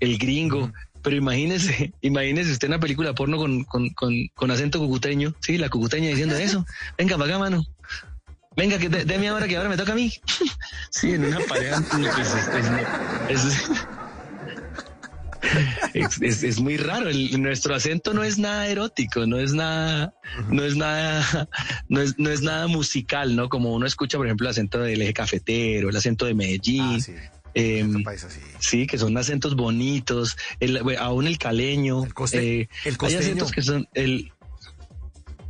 el 0.00 0.18
gringo. 0.18 0.72
Pero 1.04 1.16
imagínese, 1.16 1.92
imagínese 2.00 2.50
usted 2.50 2.66
una 2.66 2.80
película 2.80 3.14
porno 3.14 3.36
con, 3.36 3.62
con, 3.64 3.90
con, 3.90 4.50
acento 4.50 4.80
cucuteño, 4.80 5.34
sí, 5.40 5.58
la 5.58 5.68
cucuteña 5.68 6.08
diciendo 6.08 6.34
eso. 6.34 6.66
Venga 6.98 7.16
para 7.16 7.38
mano. 7.38 7.64
Venga, 8.56 8.78
que 8.78 8.88
déme 8.88 9.28
ahora 9.28 9.46
que 9.46 9.56
ahora 9.56 9.68
me 9.68 9.76
toca 9.76 9.92
a 9.92 9.96
mí. 9.96 10.12
sí, 10.90 11.12
en 11.12 11.26
una 11.26 11.40
pareja. 11.40 11.82
es, 15.92 16.22
es, 16.22 16.42
es, 16.42 16.60
muy 16.60 16.76
raro. 16.76 17.10
nuestro 17.38 17.74
acento 17.74 18.14
no 18.14 18.22
es 18.22 18.38
nada 18.38 18.66
erótico, 18.68 19.26
no 19.26 19.38
es 19.38 19.52
nada, 19.52 20.14
no 20.48 20.64
es 20.64 20.76
nada, 20.76 21.48
no 21.88 22.00
es, 22.00 22.18
no 22.18 22.30
es 22.30 22.42
nada 22.42 22.66
musical, 22.68 23.36
¿no? 23.36 23.48
Como 23.48 23.74
uno 23.74 23.86
escucha, 23.86 24.16
por 24.16 24.26
ejemplo, 24.26 24.46
el 24.46 24.52
acento 24.52 24.78
del 24.78 25.02
eje 25.02 25.12
cafetero, 25.12 25.90
el 25.90 25.96
acento 25.96 26.24
de 26.24 26.34
Medellín. 26.34 27.00
Ah, 27.00 27.33
Em, 27.54 28.04
sí. 28.58 28.86
que 28.86 28.98
son 28.98 29.16
acentos 29.16 29.54
bonitos, 29.54 30.36
el, 30.60 30.80
aún 30.98 31.26
el 31.26 31.38
caleño. 31.38 32.04
El, 32.32 32.40
eh, 32.40 32.68
Hay 33.00 33.14
acentos 33.14 33.52
que 33.52 33.62
son 33.62 33.88
el, 33.94 34.32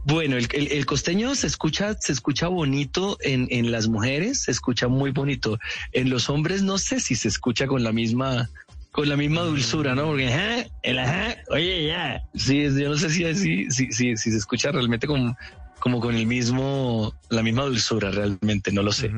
bueno, 0.07 0.37
el, 0.37 0.49
el, 0.53 0.85
costeño 0.85 1.35
se 1.35 1.47
escucha, 1.47 1.95
se 1.99 2.13
escucha 2.13 2.49
bonito 2.49 3.17
en, 3.23 3.47
en 3.51 3.73
las 3.73 3.89
mujeres, 3.89 4.43
se 4.43 4.51
escucha 4.51 4.87
muy 4.87 5.13
bonito. 5.13 5.59
En 5.93 6.11
los 6.11 6.29
hombres 6.29 6.63
no 6.63 6.77
sé 6.77 7.01
si 7.01 7.15
se 7.15 7.29
escucha 7.29 7.67
con 7.67 7.83
la 7.83 7.91
misma, 7.91 8.51
con 8.93 9.09
la 9.09 9.17
misma 9.17 9.41
dulzura, 9.41 9.95
¿no? 9.95 10.05
Porque 10.07 10.69
el 10.83 10.99
ajá, 10.99 11.37
oye 11.49 11.87
ya. 11.87 12.23
Sí, 12.35 12.65
yo 12.65 12.91
no 12.91 12.99
sé 12.99 13.09
si 13.09 13.35
si, 13.35 13.71
si, 13.71 13.93
si, 13.93 14.17
si 14.17 14.31
se 14.31 14.37
escucha 14.37 14.71
realmente 14.73 15.07
como, 15.07 15.37
como 15.81 16.01
con 16.01 16.15
el 16.15 16.27
mismo, 16.27 17.15
la 17.31 17.43
misma 17.43 17.65
dulzura 17.65 18.11
realmente, 18.11 18.73
no 18.73 18.83
lo 18.83 18.93
sé. 18.93 19.11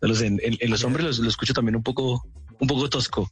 No 0.00 0.08
lo 0.08 0.14
sé. 0.14 0.26
En, 0.26 0.70
los 0.70 0.84
hombres 0.84 1.18
lo, 1.18 1.28
escucho 1.28 1.54
también 1.54 1.76
un 1.76 1.82
poco, 1.82 2.26
un 2.58 2.68
poco 2.68 2.88
tosco. 2.88 3.30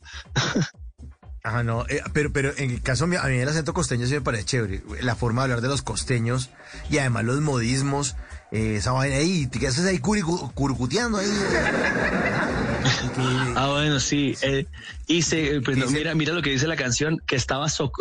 Ajá, 1.46 1.62
no, 1.62 1.87
eh, 1.88 2.02
pero, 2.12 2.33
pero 2.33 2.52
en 2.57 2.72
el 2.72 2.83
caso 2.83 3.07
mío, 3.07 3.20
a 3.22 3.29
mí 3.29 3.37
el 3.37 3.48
acento 3.48 3.72
costeño 3.72 4.05
sí 4.07 4.14
me 4.14 4.20
parece 4.20 4.44
chévere. 4.44 4.83
La 5.02 5.14
forma 5.14 5.42
de 5.42 5.44
hablar 5.44 5.61
de 5.61 5.68
los 5.68 5.81
costeños 5.81 6.50
y 6.90 6.98
además 6.98 7.24
los 7.24 7.40
modismos, 7.40 8.16
eh, 8.50 8.74
esa 8.79 8.90
vaina 8.90 9.16
ahí, 9.16 9.48
¿qué 9.48 9.68
haces 9.68 9.87
ahí 9.87 10.00
curcuteando 10.00 11.18
ahí? 11.18 11.29
ah, 13.55 13.68
bueno, 13.70 14.00
sí. 14.00 14.37
Eh, 14.42 14.66
y 15.07 15.22
se, 15.22 15.61
pues, 15.61 15.88
mira, 15.92 16.16
mira 16.16 16.33
lo 16.33 16.42
que 16.42 16.50
dice 16.50 16.66
la 16.66 16.74
canción, 16.74 17.22
que 17.24 17.37
estaba, 17.37 17.68
so, 17.68 17.92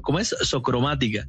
¿cómo 0.00 0.20
es? 0.20 0.36
Socromática. 0.42 1.26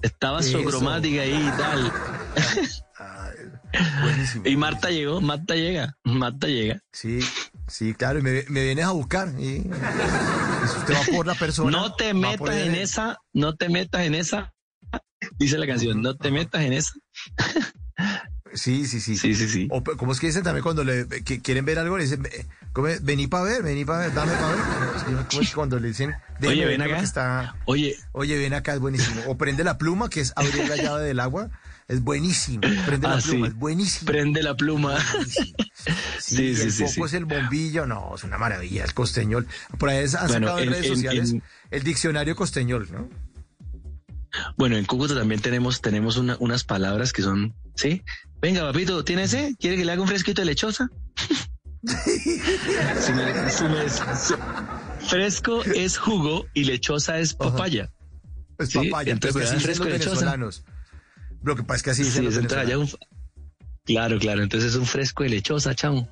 Estaba 0.00 0.42
socromática 0.42 1.20
ahí 1.20 1.34
y 1.34 1.58
tal. 1.58 1.92
y 4.44 4.56
Marta 4.56 4.90
llegó, 4.90 5.20
Marta 5.20 5.54
llega, 5.54 5.96
Marta 6.04 6.46
llega. 6.46 6.80
Sí, 6.92 7.20
sí, 7.66 7.94
claro, 7.94 8.18
y 8.18 8.22
me, 8.22 8.42
vienes 8.42 8.84
a 8.84 8.90
buscar. 8.90 9.28
Y, 9.38 9.58
usted 9.58 10.94
va 10.94 11.16
por 11.16 11.26
la 11.26 11.34
persona. 11.34 11.70
No 11.70 11.94
te 11.94 12.14
metas 12.14 12.56
en 12.56 12.74
esa, 12.74 13.18
no 13.32 13.56
te 13.56 13.68
metas 13.68 14.02
en 14.02 14.14
esa, 14.14 14.54
dice 15.38 15.58
la 15.58 15.66
canción, 15.66 16.02
no 16.02 16.16
te 16.16 16.30
metas 16.30 16.62
en 16.62 16.72
esa. 16.72 16.92
Sí, 18.54 18.86
sí, 18.86 19.00
sí. 19.00 19.16
Sí, 19.16 19.34
sí, 19.34 19.48
sí. 19.48 19.68
O 19.70 19.82
como 19.82 20.12
es 20.12 20.20
que 20.20 20.28
dicen 20.28 20.42
también 20.42 20.62
cuando 20.62 20.84
le 20.84 21.06
quieren 21.06 21.64
ver 21.64 21.78
algo, 21.78 21.98
le 21.98 22.04
dicen, 22.04 22.26
vení 23.02 23.26
para 23.26 23.44
ver, 23.44 23.62
vení 23.62 23.84
para 23.84 24.00
ver, 24.00 24.14
dame 24.14 24.32
para 24.32 24.48
ver. 24.48 25.26
Como 25.28 25.40
es 25.42 25.54
cuando 25.54 25.78
le 25.78 25.88
dicen, 25.88 26.14
oye, 26.42 26.64
ven 26.64 26.82
acá. 26.82 27.00
Está, 27.00 27.56
oye, 27.66 27.96
oye, 28.12 28.38
ven 28.38 28.54
acá, 28.54 28.74
es 28.74 28.80
buenísimo. 28.80 29.22
O 29.26 29.36
prende 29.36 29.64
la 29.64 29.78
pluma, 29.78 30.08
que 30.08 30.20
es 30.20 30.32
abrir 30.36 30.68
la 30.68 30.76
llave 30.76 31.04
del 31.04 31.20
agua. 31.20 31.50
Es 31.88 32.02
buenísimo. 32.02 32.62
Prende 32.84 33.06
la 33.06 33.14
ah, 33.14 33.20
pluma, 33.22 33.46
es 33.46 33.54
buenísimo. 33.54 34.06
Prende 34.06 34.42
la 34.42 34.56
pluma. 34.56 34.98
Sí, 36.18 36.56
sí, 36.56 36.72
sí, 36.72 36.82
el 36.82 36.90
foco 36.90 37.06
es 37.06 37.14
el 37.14 37.26
bombillo. 37.26 37.86
No, 37.86 38.16
es 38.16 38.24
una 38.24 38.38
maravilla, 38.38 38.84
el 38.84 38.92
costeñol. 38.92 39.46
Por 39.78 39.90
ahí 39.90 39.98
han 39.98 40.08
sacado 40.08 40.58
en, 40.58 40.70
redes 40.70 40.88
sociales 40.88 41.36
el 41.70 41.82
diccionario 41.84 42.34
costeñol, 42.34 42.88
¿no? 42.90 43.08
Bueno, 44.56 44.76
en 44.76 44.84
Cúcuta 44.84 45.14
también 45.14 45.40
tenemos, 45.40 45.80
tenemos 45.80 46.16
unas 46.16 46.64
palabras 46.64 47.12
que 47.12 47.22
son, 47.22 47.54
¿sí? 47.76 48.02
Venga, 48.40 48.62
papito, 48.62 49.04
¿tiene 49.04 49.22
ese? 49.24 49.54
¿Quiere 49.60 49.76
que 49.76 49.84
le 49.84 49.92
haga 49.92 50.02
un 50.02 50.08
fresquito 50.08 50.42
de 50.42 50.46
lechosa? 50.46 50.90
fresco 55.08 55.62
es 55.62 55.98
jugo 55.98 56.46
y 56.52 56.64
lechosa 56.64 57.20
es 57.20 57.34
papaya. 57.34 57.92
Es 58.58 58.74
papaya, 58.74 59.12
entonces 59.12 59.50
así 59.50 59.60
fresco 59.60 59.84
los 59.84 59.92
venezolanos. 59.92 60.64
Lo 61.42 61.56
que 61.56 61.62
pasa 61.62 61.76
es 61.76 61.82
que 61.82 61.90
así 61.90 62.04
sí, 62.04 62.22
los 62.22 62.36
Claro, 63.84 64.18
claro, 64.18 64.42
entonces 64.42 64.72
es 64.72 64.76
un 64.76 64.86
fresco 64.86 65.22
de 65.22 65.28
lechosa, 65.30 65.74
chamo. 65.74 66.08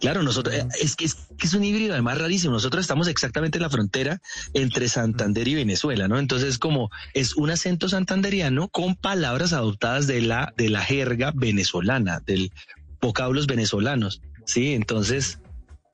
Claro, 0.00 0.22
nosotros, 0.22 0.54
eh, 0.54 0.66
es 0.80 0.96
que, 0.96 1.04
es 1.06 1.14
que 1.38 1.46
es 1.46 1.54
un 1.54 1.64
híbrido 1.64 1.92
además 1.92 2.18
rarísimo. 2.18 2.54
Nosotros 2.54 2.82
estamos 2.82 3.08
exactamente 3.08 3.58
en 3.58 3.62
la 3.62 3.70
frontera 3.70 4.20
entre 4.54 4.88
Santander 4.88 5.48
y 5.48 5.54
Venezuela, 5.54 6.08
¿no? 6.08 6.18
Entonces, 6.18 6.58
como 6.58 6.90
es 7.14 7.34
un 7.36 7.50
acento 7.50 7.88
santanderiano 7.88 8.68
con 8.68 8.96
palabras 8.96 9.52
adoptadas 9.52 10.06
de 10.06 10.22
la, 10.22 10.52
de 10.56 10.68
la 10.68 10.82
jerga 10.82 11.32
venezolana, 11.34 12.20
del 12.20 12.52
vocablos 13.00 13.46
venezolanos, 13.46 14.20
¿sí? 14.44 14.74
Entonces, 14.74 15.38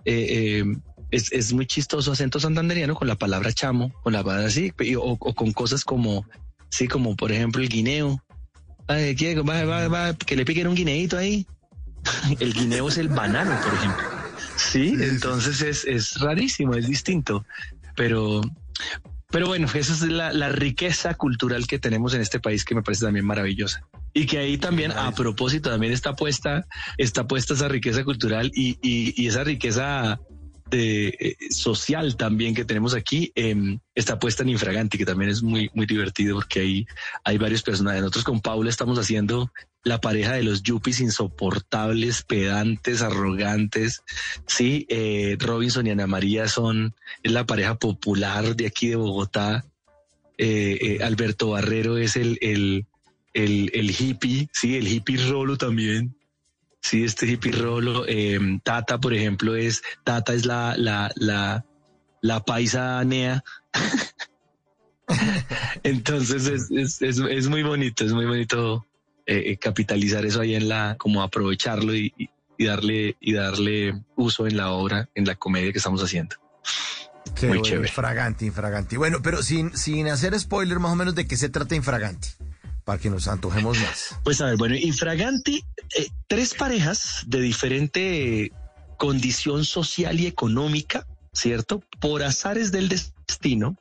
eh, 0.05 0.61
eh, 0.61 0.65
es, 1.11 1.33
es, 1.33 1.53
muy 1.53 1.67
chistoso 1.67 2.13
acento 2.13 2.41
santanderiano 2.41 2.95
con 2.95 3.07
la 3.07 3.17
palabra 3.17 3.53
chamo, 3.53 3.93
con 4.03 4.13
la 4.13 4.25
palabra 4.25 4.47
así, 4.47 4.73
o, 4.99 5.19
con 5.19 5.53
cosas 5.53 5.85
como, 5.85 6.27
sí, 6.71 6.89
como 6.89 7.17
por 7.17 7.33
ejemplo 7.33 7.63
el 7.63 7.69
guineo. 7.69 8.23
Que 8.87 10.37
le 10.37 10.45
piquen 10.45 10.67
un 10.69 10.75
guineito 10.75 11.17
ahí. 11.17 11.47
el 12.41 12.53
guineo 12.53 12.89
es 12.89 12.99
el 12.99 13.09
banano, 13.09 13.59
por 13.63 13.75
ejemplo. 13.75 14.05
Sí, 14.57 14.97
entonces 15.01 15.61
es, 15.63 15.85
es 15.85 16.21
rarísimo, 16.21 16.75
es 16.75 16.87
distinto. 16.87 17.45
Pero, 17.97 18.43
pero 19.31 19.47
bueno, 19.47 19.67
esa 19.73 19.93
es 19.93 20.03
la, 20.03 20.33
la, 20.33 20.49
riqueza 20.49 21.15
cultural 21.15 21.67
que 21.67 21.79
tenemos 21.79 22.15
en 22.15 22.21
este 22.21 22.41
país 22.41 22.65
que 22.65 22.75
me 22.75 22.83
parece 22.83 23.05
también 23.05 23.27
maravillosa. 23.27 23.87
Y 24.15 24.27
que 24.27 24.39
ahí 24.39 24.59
también, 24.59 24.93
a 24.93 25.13
propósito, 25.13 25.71
también 25.71 25.93
está 25.93 26.15
puesta, 26.15 26.67
está 26.99 27.27
puesta 27.27 27.55
esa 27.55 27.69
riqueza 27.69 28.05
cultural 28.05 28.51
y, 28.55 28.79
y, 28.83 29.15
y 29.17 29.27
esa 29.27 29.45
riqueza 29.45 30.21
eh, 30.73 31.37
social 31.51 32.17
también 32.17 32.55
que 32.55 32.65
tenemos 32.65 32.95
aquí 32.95 33.31
em, 33.35 33.79
está 33.95 34.19
puesta 34.19 34.43
en 34.43 34.49
Infraganti, 34.49 34.99
que 34.99 35.05
también 35.05 35.31
es 35.31 35.43
muy, 35.43 35.71
muy 35.75 35.87
divertido 35.87 36.37
porque 36.37 36.61
ahí 36.61 36.87
hay 37.25 37.39
varios 37.39 37.63
personajes. 37.63 38.01
Nosotros 38.01 38.25
con 38.25 38.41
Paula 38.41 38.71
estamos 38.71 38.99
haciendo 38.99 39.53
la 39.85 40.01
pareja 40.01 40.33
de 40.33 40.43
los 40.43 40.63
yuppies 40.63 41.01
insoportables, 41.01 42.23
pedantes, 42.23 43.03
arrogantes. 43.03 44.03
Sí, 44.47 44.87
eh, 44.89 45.37
Robinson 45.39 45.87
y 45.87 45.91
Ana 45.91 46.07
María 46.07 46.49
son, 46.49 46.95
la 47.23 47.45
pareja 47.45 47.77
popular 47.79 48.57
de 48.57 48.67
aquí 48.67 48.89
de 48.89 48.97
Bogotá. 48.97 49.65
Eh, 50.39 50.99
Alberto 51.03 51.51
Barrero 51.51 51.99
es 51.99 52.17
el, 52.17 52.39
el, 52.41 52.87
el, 53.35 53.71
el 53.75 53.91
hippie, 53.91 54.49
sí, 54.53 54.77
el 54.77 54.89
hippie 54.89 55.19
rolo 55.29 55.57
también. 55.57 56.17
Sí, 56.83 57.05
este 57.05 57.27
hippie 57.27 57.53
rolo. 57.53 58.05
Em, 58.09 58.59
Tata, 58.61 58.99
por 58.99 59.15
ejemplo, 59.15 59.55
es, 59.55 59.83
Tata 60.03 60.35
es 60.35 60.45
la, 60.45 60.75
la, 60.77 61.13
la, 61.15 61.65
la 62.21 62.45
paisa 62.45 63.03
nea. 63.05 63.45
Entonces 65.85 66.47
es, 66.47 66.71
es, 66.71 67.01
es, 67.01 67.19
es, 67.19 67.49
muy 67.49 67.63
bonito, 67.63 68.05
es 68.05 68.13
muy 68.13 68.27
bonito 68.27 68.85
eh, 69.27 69.45
eh, 69.47 69.57
capitalizar 69.59 70.27
eso 70.27 70.41
ahí 70.41 70.57
en 70.57 70.69
la, 70.69 70.97
como 70.99 71.23
aprovecharlo 71.23 71.95
y, 71.95 72.13
y, 72.59 72.67
darle, 72.67 73.17
y 73.21 73.33
darle 73.33 74.03
uso 74.17 74.49
en 74.49 74.57
la 74.57 74.73
obra, 74.73 75.09
en 75.15 75.25
la 75.25 75.37
comedia 75.37 75.71
que 75.71 75.79
estamos 75.79 76.03
haciendo. 76.03 76.35
muy 77.43 77.63
chévere. 77.63 77.89
Infraganti, 77.89 78.47
infraganti. 78.47 78.97
Bueno, 78.97 79.21
pero 79.23 79.41
sin, 79.43 79.77
sin 79.77 80.09
hacer 80.09 80.39
spoiler 80.39 80.81
más 80.81 80.93
o 80.93 80.97
menos 80.97 81.15
de 81.15 81.29
qué 81.29 81.37
se 81.37 81.49
trata 81.49 81.77
infraganti. 81.77 82.29
Para 82.85 82.99
que 82.99 83.11
nos 83.11 83.29
antojemos 83.29 83.79
más. 83.79 84.17
Pues 84.25 84.41
a 84.41 84.47
ver, 84.47 84.57
bueno, 84.57 84.75
infraganti, 84.77 85.65
eh, 85.97 86.09
tres 86.29 86.55
parejas 86.55 87.25
de 87.27 87.41
diferente 87.41 88.53
condición 88.97 89.65
social 89.65 90.21
y 90.21 90.27
económica, 90.27 91.07
¿cierto? 91.33 91.83
Por 92.01 92.23
azares 92.23 92.73
del 92.73 92.89
destino, 92.89 93.77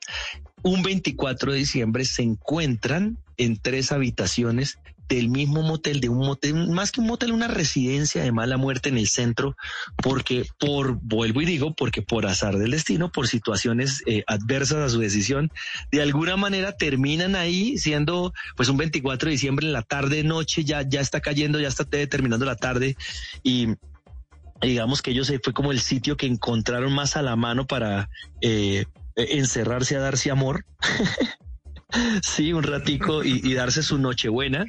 un 0.64 0.84
24 0.84 1.52
de 1.52 1.60
diciembre 1.60 2.06
se 2.06 2.24
encuentran 2.24 3.18
en 3.38 3.58
tres 3.58 3.92
habitaciones 3.92 4.80
del 5.16 5.28
mismo 5.30 5.62
motel, 5.62 6.00
de 6.00 6.08
un 6.08 6.20
motel, 6.20 6.70
más 6.70 6.92
que 6.92 7.02
un 7.02 7.08
motel, 7.08 7.34
una 7.34 7.50
residencia 7.50 8.24
de 8.24 8.32
mala 8.32 8.56
muerte 8.56 8.88
en 8.88 8.98
el 8.98 9.10
centro, 9.10 9.58
porque 9.98 10.46
por, 10.58 11.00
vuelvo 11.02 11.42
y 11.42 11.46
digo, 11.46 11.74
porque 11.76 12.02
por 12.02 12.26
azar 12.26 12.58
del 12.58 12.72
destino, 12.72 13.12
por 13.12 13.28
situaciones 13.28 14.04
eh, 14.06 14.24
adversas 14.26 14.78
a 14.78 14.90
su 14.90 15.00
decisión, 15.00 15.52
de 15.92 16.02
alguna 16.02 16.38
manera 16.38 16.78
terminan 16.78 17.36
ahí 17.36 17.78
siendo 17.78 18.34
pues 18.56 18.70
un 18.70 18.78
24 18.78 19.28
de 19.28 19.32
diciembre 19.34 19.68
en 19.68 19.74
la 19.74 19.82
tarde, 19.82 20.24
noche, 20.24 20.64
ya, 20.64 20.82
ya 20.88 21.02
está 21.02 21.20
cayendo, 21.20 21.60
ya 21.60 21.68
está 21.68 21.84
terminando 21.84 22.46
la 22.46 22.56
tarde 22.56 22.96
y 23.44 23.68
digamos 24.62 25.02
que 25.02 25.12
ellos 25.12 25.30
eh, 25.30 25.42
fue 25.44 25.52
como 25.52 25.74
el 25.74 25.82
sitio 25.82 26.16
que 26.16 26.26
encontraron 26.26 26.94
más 26.94 27.18
a 27.18 27.22
la 27.22 27.36
mano 27.36 27.68
para 27.68 28.10
eh, 28.40 28.86
encerrarse 29.18 29.98
a 29.98 30.00
darse 30.00 30.32
amor. 30.32 30.64
sí, 32.24 32.54
un 32.54 32.64
ratico 32.64 33.26
y, 33.26 33.42
y 33.44 33.56
darse 33.56 33.84
su 33.84 33.98
nochebuena. 33.98 34.66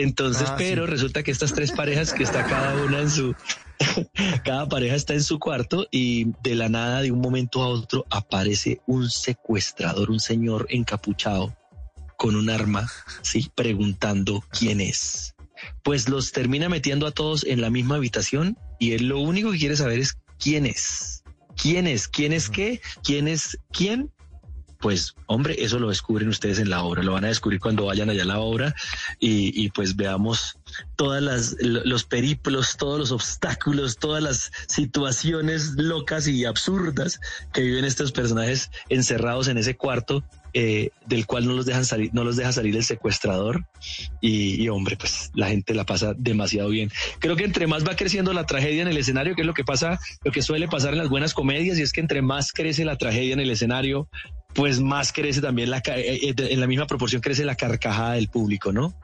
Entonces, 0.00 0.48
Ah, 0.48 0.54
pero 0.56 0.84
sí. 0.86 0.92
resulta 0.92 1.22
que 1.24 1.32
estas 1.32 1.52
tres 1.52 1.72
parejas 1.72 2.12
que 2.12 2.22
está 2.22 2.44
cada 2.44 2.84
una 2.84 3.00
en 3.00 3.10
su, 3.10 3.34
cada 4.44 4.68
pareja 4.68 4.94
está 4.94 5.14
en 5.14 5.24
su 5.24 5.40
cuarto 5.40 5.88
y 5.90 6.26
de 6.42 6.54
la 6.54 6.68
nada, 6.68 7.02
de 7.02 7.10
un 7.10 7.20
momento 7.20 7.62
a 7.62 7.66
otro, 7.68 8.06
aparece 8.08 8.80
un 8.86 9.10
secuestrador, 9.10 10.10
un 10.10 10.20
señor 10.20 10.66
encapuchado 10.70 11.56
con 12.16 12.36
un 12.36 12.48
arma, 12.48 12.88
sí, 13.22 13.50
preguntando 13.54 14.44
quién 14.56 14.80
es. 14.80 15.34
Pues 15.82 16.08
los 16.08 16.30
termina 16.30 16.68
metiendo 16.68 17.06
a 17.08 17.10
todos 17.10 17.44
en 17.44 17.60
la 17.60 17.68
misma 17.70 17.96
habitación 17.96 18.56
y 18.78 18.92
él 18.92 19.08
lo 19.08 19.18
único 19.18 19.50
que 19.50 19.58
quiere 19.58 19.76
saber 19.76 19.98
es 19.98 20.16
quién 20.38 20.64
es. 20.64 21.24
¿Quién 21.60 21.88
es? 21.88 22.06
¿Quién 22.06 22.32
es 22.32 22.48
qué? 22.48 22.80
¿Quién 23.02 23.26
es 23.26 23.58
quién? 23.72 24.12
Pues 24.80 25.14
hombre, 25.26 25.56
eso 25.58 25.80
lo 25.80 25.88
descubren 25.88 26.28
ustedes 26.28 26.60
en 26.60 26.70
la 26.70 26.82
obra, 26.84 27.02
lo 27.02 27.12
van 27.12 27.24
a 27.24 27.28
descubrir 27.28 27.58
cuando 27.58 27.86
vayan 27.86 28.10
allá 28.10 28.22
a 28.22 28.26
la 28.26 28.38
obra 28.38 28.74
y, 29.18 29.60
y 29.60 29.70
pues 29.70 29.96
veamos 29.96 30.56
todas 30.94 31.20
las 31.20 31.56
lo- 31.60 31.84
los 31.84 32.04
periplos, 32.04 32.76
todos 32.76 32.98
los 32.98 33.10
obstáculos, 33.10 33.98
todas 33.98 34.22
las 34.22 34.52
situaciones 34.68 35.72
locas 35.76 36.28
y 36.28 36.44
absurdas 36.44 37.20
que 37.52 37.62
viven 37.62 37.84
estos 37.84 38.12
personajes 38.12 38.70
encerrados 38.88 39.48
en 39.48 39.58
ese 39.58 39.76
cuarto 39.76 40.22
eh, 40.54 40.90
del 41.06 41.26
cual 41.26 41.46
no 41.46 41.54
los 41.54 41.66
dejan 41.66 41.84
salir, 41.84 42.10
no 42.14 42.24
los 42.24 42.36
deja 42.36 42.52
salir 42.52 42.74
el 42.76 42.84
secuestrador 42.84 43.64
y, 44.20 44.62
y, 44.62 44.68
hombre, 44.68 44.96
pues 44.96 45.30
la 45.34 45.48
gente 45.48 45.74
la 45.74 45.84
pasa 45.84 46.14
demasiado 46.16 46.70
bien. 46.70 46.90
Creo 47.18 47.36
que 47.36 47.44
entre 47.44 47.66
más 47.66 47.86
va 47.86 47.96
creciendo 47.96 48.32
la 48.32 48.46
tragedia 48.46 48.82
en 48.82 48.88
el 48.88 48.96
escenario, 48.96 49.34
que 49.34 49.42
es 49.42 49.46
lo 49.46 49.54
que 49.54 49.64
pasa, 49.64 49.98
lo 50.24 50.32
que 50.32 50.40
suele 50.40 50.66
pasar 50.66 50.92
en 50.92 50.98
las 50.98 51.10
buenas 51.10 51.34
comedias, 51.34 51.78
y 51.78 51.82
es 51.82 51.92
que 51.92 52.00
entre 52.00 52.22
más 52.22 52.52
crece 52.52 52.84
la 52.86 52.96
tragedia 52.96 53.34
en 53.34 53.40
el 53.40 53.50
escenario, 53.50 54.08
pues 54.54 54.80
más 54.80 55.12
crece 55.12 55.40
también 55.40 55.70
la, 55.70 55.78
eh, 55.78 56.20
eh, 56.30 56.34
en 56.36 56.60
la 56.60 56.66
misma 56.66 56.86
proporción 56.86 57.20
crece 57.22 57.44
la 57.44 57.54
carcajada 57.54 58.14
del 58.14 58.28
público, 58.28 58.72
¿no? 58.72 58.94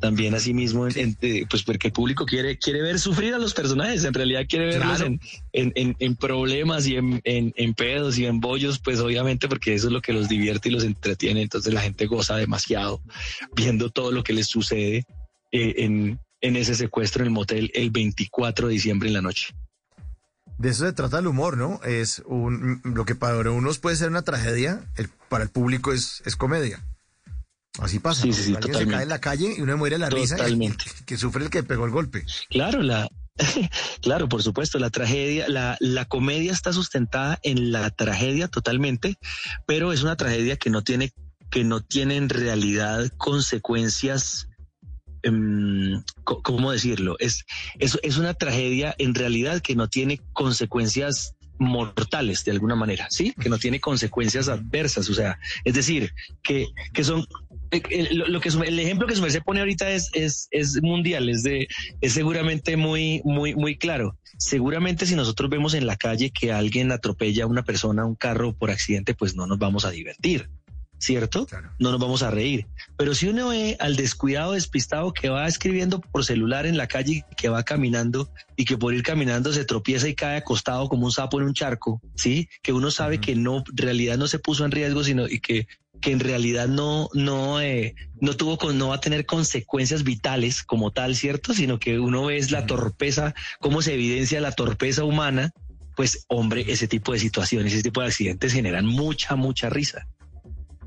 También 0.00 0.34
así 0.34 0.52
mismo, 0.52 0.88
en- 0.88 0.98
en- 0.98 1.18
eh, 1.22 1.44
pues 1.48 1.62
porque 1.62 1.88
el 1.88 1.92
público 1.92 2.26
quiere, 2.26 2.58
quiere 2.58 2.82
ver 2.82 2.98
sufrir 2.98 3.34
a 3.34 3.38
los 3.38 3.54
personajes, 3.54 4.02
en 4.04 4.12
realidad 4.12 4.46
quiere 4.48 4.66
verlos 4.66 4.96
Claro. 4.96 5.06
en, 5.06 5.20
en, 5.52 5.72
en- 5.76 5.96
en 6.00 6.16
problemas 6.16 6.86
y 6.88 6.96
en, 6.96 7.20
en, 7.24 7.52
en 7.56 7.74
pedos 7.74 8.18
y 8.18 8.26
en 8.26 8.40
bollos, 8.40 8.80
pues 8.80 8.98
obviamente 8.98 9.48
porque 9.48 9.74
eso 9.74 9.86
es 9.86 9.92
lo 9.92 10.02
que 10.02 10.12
los 10.12 10.28
divierte 10.28 10.68
y 10.68 10.72
los 10.72 10.82
entretiene, 10.84 11.42
entonces 11.42 11.72
la 11.72 11.82
gente 11.82 12.06
goza 12.06 12.36
demasiado 12.36 13.00
viendo 13.54 13.90
todo 13.90 14.10
lo 14.10 14.24
que 14.24 14.32
les 14.32 14.48
sucede 14.48 15.04
en, 15.52 16.18
en 16.40 16.56
ese 16.56 16.74
secuestro 16.74 17.22
en 17.22 17.26
el 17.28 17.32
motel 17.34 17.70
el 17.74 17.90
24 17.90 18.66
de 18.66 18.72
diciembre 18.74 19.08
en 19.08 19.14
la 19.14 19.22
noche. 19.22 19.54
De 20.62 20.68
eso 20.68 20.86
se 20.86 20.92
trata 20.92 21.18
el 21.18 21.26
humor, 21.26 21.56
¿no? 21.56 21.80
Es 21.82 22.22
un, 22.24 22.80
lo 22.84 23.04
que 23.04 23.16
para 23.16 23.50
unos 23.50 23.78
puede 23.80 23.96
ser 23.96 24.08
una 24.10 24.22
tragedia, 24.22 24.84
el- 24.96 25.08
para 25.28 25.42
el 25.42 25.50
público 25.50 25.92
es, 25.92 26.22
es 26.24 26.36
comedia. 26.36 26.80
Así 27.80 27.98
pasa. 27.98 28.22
Sí, 28.22 28.28
¿no? 28.28 28.34
sí, 28.36 28.42
sí, 28.44 28.54
Alguien 28.54 28.74
se 28.76 28.86
cae 28.86 29.02
en 29.02 29.08
la 29.08 29.18
calle 29.20 29.54
y 29.58 29.60
uno 29.60 29.76
muere 29.76 29.98
la 29.98 30.08
risa 30.08 30.36
Totalmente. 30.36 30.84
que 31.06 31.16
sufre 31.16 31.42
el 31.42 31.50
que 31.50 31.64
pegó 31.64 31.84
el 31.84 31.90
golpe. 31.90 32.24
Claro, 32.48 32.80
la, 32.80 33.08
claro, 34.02 34.28
por 34.28 34.44
supuesto, 34.44 34.78
la 34.78 34.90
tragedia, 34.90 35.48
la, 35.48 35.76
la 35.80 36.04
comedia 36.04 36.52
está 36.52 36.72
sustentada 36.72 37.40
en 37.42 37.72
la 37.72 37.90
tragedia 37.90 38.46
totalmente, 38.46 39.16
pero 39.66 39.92
es 39.92 40.02
una 40.04 40.16
tragedia 40.16 40.56
que 40.58 40.70
no 40.70 40.82
tiene, 40.84 41.12
que 41.50 41.64
no 41.64 41.80
tiene 41.80 42.16
en 42.18 42.28
realidad 42.28 43.10
consecuencias. 43.16 44.46
Em, 45.22 46.02
¿Cómo 46.24 46.72
decirlo? 46.72 47.16
Es, 47.18 47.44
es, 47.78 47.98
es 48.02 48.16
una 48.18 48.34
tragedia 48.34 48.94
en 48.98 49.14
realidad 49.14 49.60
que 49.60 49.74
no 49.76 49.88
tiene 49.88 50.20
consecuencias 50.32 51.34
mortales 51.58 52.44
de 52.44 52.50
alguna 52.50 52.74
manera, 52.74 53.06
¿sí? 53.10 53.32
Que 53.40 53.48
no 53.48 53.58
tiene 53.58 53.80
consecuencias 53.80 54.48
adversas, 54.48 55.08
o 55.08 55.14
sea, 55.14 55.38
es 55.64 55.74
decir, 55.74 56.12
que, 56.42 56.66
que 56.92 57.04
son 57.04 57.24
eh, 57.70 58.08
lo, 58.12 58.26
lo 58.26 58.40
que 58.40 58.50
su- 58.50 58.62
el 58.62 58.78
ejemplo 58.80 59.06
que 59.06 59.14
su 59.14 59.22
merced 59.22 59.42
pone 59.42 59.60
ahorita 59.60 59.90
es, 59.90 60.10
es, 60.12 60.48
es 60.50 60.82
mundial, 60.82 61.28
es 61.28 61.42
de, 61.42 61.68
es 62.00 62.12
seguramente 62.14 62.76
muy, 62.76 63.20
muy, 63.24 63.54
muy 63.54 63.76
claro. 63.76 64.18
Seguramente 64.38 65.06
si 65.06 65.14
nosotros 65.14 65.48
vemos 65.50 65.74
en 65.74 65.86
la 65.86 65.96
calle 65.96 66.30
que 66.30 66.52
alguien 66.52 66.90
atropella 66.90 67.44
a 67.44 67.46
una 67.46 67.62
persona, 67.62 68.04
un 68.04 68.16
carro 68.16 68.54
por 68.54 68.70
accidente, 68.70 69.14
pues 69.14 69.36
no 69.36 69.46
nos 69.46 69.58
vamos 69.58 69.84
a 69.84 69.90
divertir, 69.90 70.50
¿cierto? 71.02 71.46
Claro. 71.46 71.70
No 71.80 71.90
nos 71.90 72.00
vamos 72.00 72.22
a 72.22 72.30
reír. 72.30 72.66
Pero 72.96 73.14
si 73.14 73.28
uno 73.28 73.48
ve 73.48 73.76
al 73.80 73.96
descuidado, 73.96 74.52
despistado 74.52 75.12
que 75.12 75.28
va 75.28 75.48
escribiendo 75.48 76.00
por 76.00 76.24
celular 76.24 76.64
en 76.64 76.76
la 76.76 76.86
calle, 76.86 77.24
que 77.36 77.48
va 77.48 77.64
caminando 77.64 78.30
y 78.56 78.64
que 78.64 78.78
por 78.78 78.94
ir 78.94 79.02
caminando 79.02 79.52
se 79.52 79.64
tropieza 79.64 80.08
y 80.08 80.14
cae 80.14 80.36
acostado 80.36 80.88
como 80.88 81.06
un 81.06 81.12
sapo 81.12 81.40
en 81.40 81.46
un 81.46 81.54
charco, 81.54 82.00
¿sí? 82.14 82.48
Que 82.62 82.72
uno 82.72 82.92
sabe 82.92 83.20
que 83.20 83.34
no, 83.34 83.64
en 83.68 83.76
realidad 83.76 84.16
no 84.16 84.28
se 84.28 84.38
puso 84.38 84.64
en 84.64 84.70
riesgo, 84.70 85.02
sino 85.02 85.26
y 85.26 85.40
que 85.40 85.66
que 86.00 86.10
en 86.10 86.18
realidad 86.18 86.66
no, 86.66 87.08
no, 87.14 87.60
eh, 87.60 87.94
no 88.20 88.34
tuvo 88.36 88.58
con, 88.58 88.76
no 88.76 88.88
va 88.88 88.96
a 88.96 89.00
tener 89.00 89.24
consecuencias 89.24 90.02
vitales 90.02 90.64
como 90.64 90.90
tal, 90.90 91.14
¿cierto? 91.14 91.54
Sino 91.54 91.78
que 91.78 92.00
uno 92.00 92.24
ve 92.24 92.38
es 92.38 92.50
la 92.50 92.66
torpeza, 92.66 93.36
cómo 93.60 93.82
se 93.82 93.94
evidencia 93.94 94.40
la 94.40 94.50
torpeza 94.50 95.04
humana, 95.04 95.52
pues 95.94 96.24
hombre, 96.26 96.64
ese 96.66 96.88
tipo 96.88 97.12
de 97.12 97.20
situaciones, 97.20 97.72
ese 97.72 97.84
tipo 97.84 98.00
de 98.00 98.08
accidentes 98.08 98.52
generan 98.52 98.84
mucha, 98.84 99.36
mucha 99.36 99.70
risa. 99.70 100.08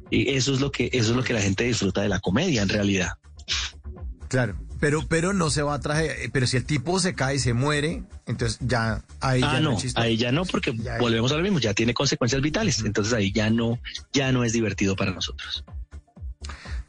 Y 0.10 0.36
eso 0.36 0.54
es 0.54 0.62
lo 0.62 0.72
que, 0.72 0.90
eso 0.94 1.12
es 1.12 1.16
lo 1.18 1.24
que 1.24 1.34
la 1.34 1.42
gente 1.42 1.64
disfruta 1.64 2.02
de 2.02 2.10
la 2.10 2.20
comedia 2.20 2.62
en 2.62 2.70
realidad. 2.70 3.14
Claro. 4.28 4.58
Pero, 4.80 5.08
pero 5.08 5.34
no 5.34 5.50
se 5.50 5.62
va 5.62 5.76
a 5.76 5.80
traje. 5.80 6.30
Pero 6.32 6.46
si 6.48 6.58
el 6.58 6.66
tipo 6.66 7.00
se 7.00 7.16
cae 7.16 7.36
y 7.36 7.40
se 7.40 7.54
muere, 7.54 8.04
entonces 8.28 8.60
ya 8.62 9.04
ahí 9.22 9.42
ah, 9.44 9.54
ya 9.54 9.60
no, 9.62 9.78
es 9.78 9.96
ahí 9.96 10.18
ya 10.18 10.32
no, 10.32 10.46
porque 10.46 10.76
Ya- 10.76 10.98
volvemos 10.98 11.32
a 11.32 11.38
lo 11.38 11.44
mismo, 11.44 11.60
ya 11.60 11.74
tiene 11.74 11.94
consecuencias 11.94 12.42
vitales. 12.42 12.80
Entonces 12.84 13.14
ahí 13.14 13.32
ya 13.32 13.50
no, 13.50 13.80
ya 14.14 14.32
no 14.32 14.44
es 14.44 14.54
divertido 14.54 14.96
para 14.96 15.12
nosotros. 15.12 15.64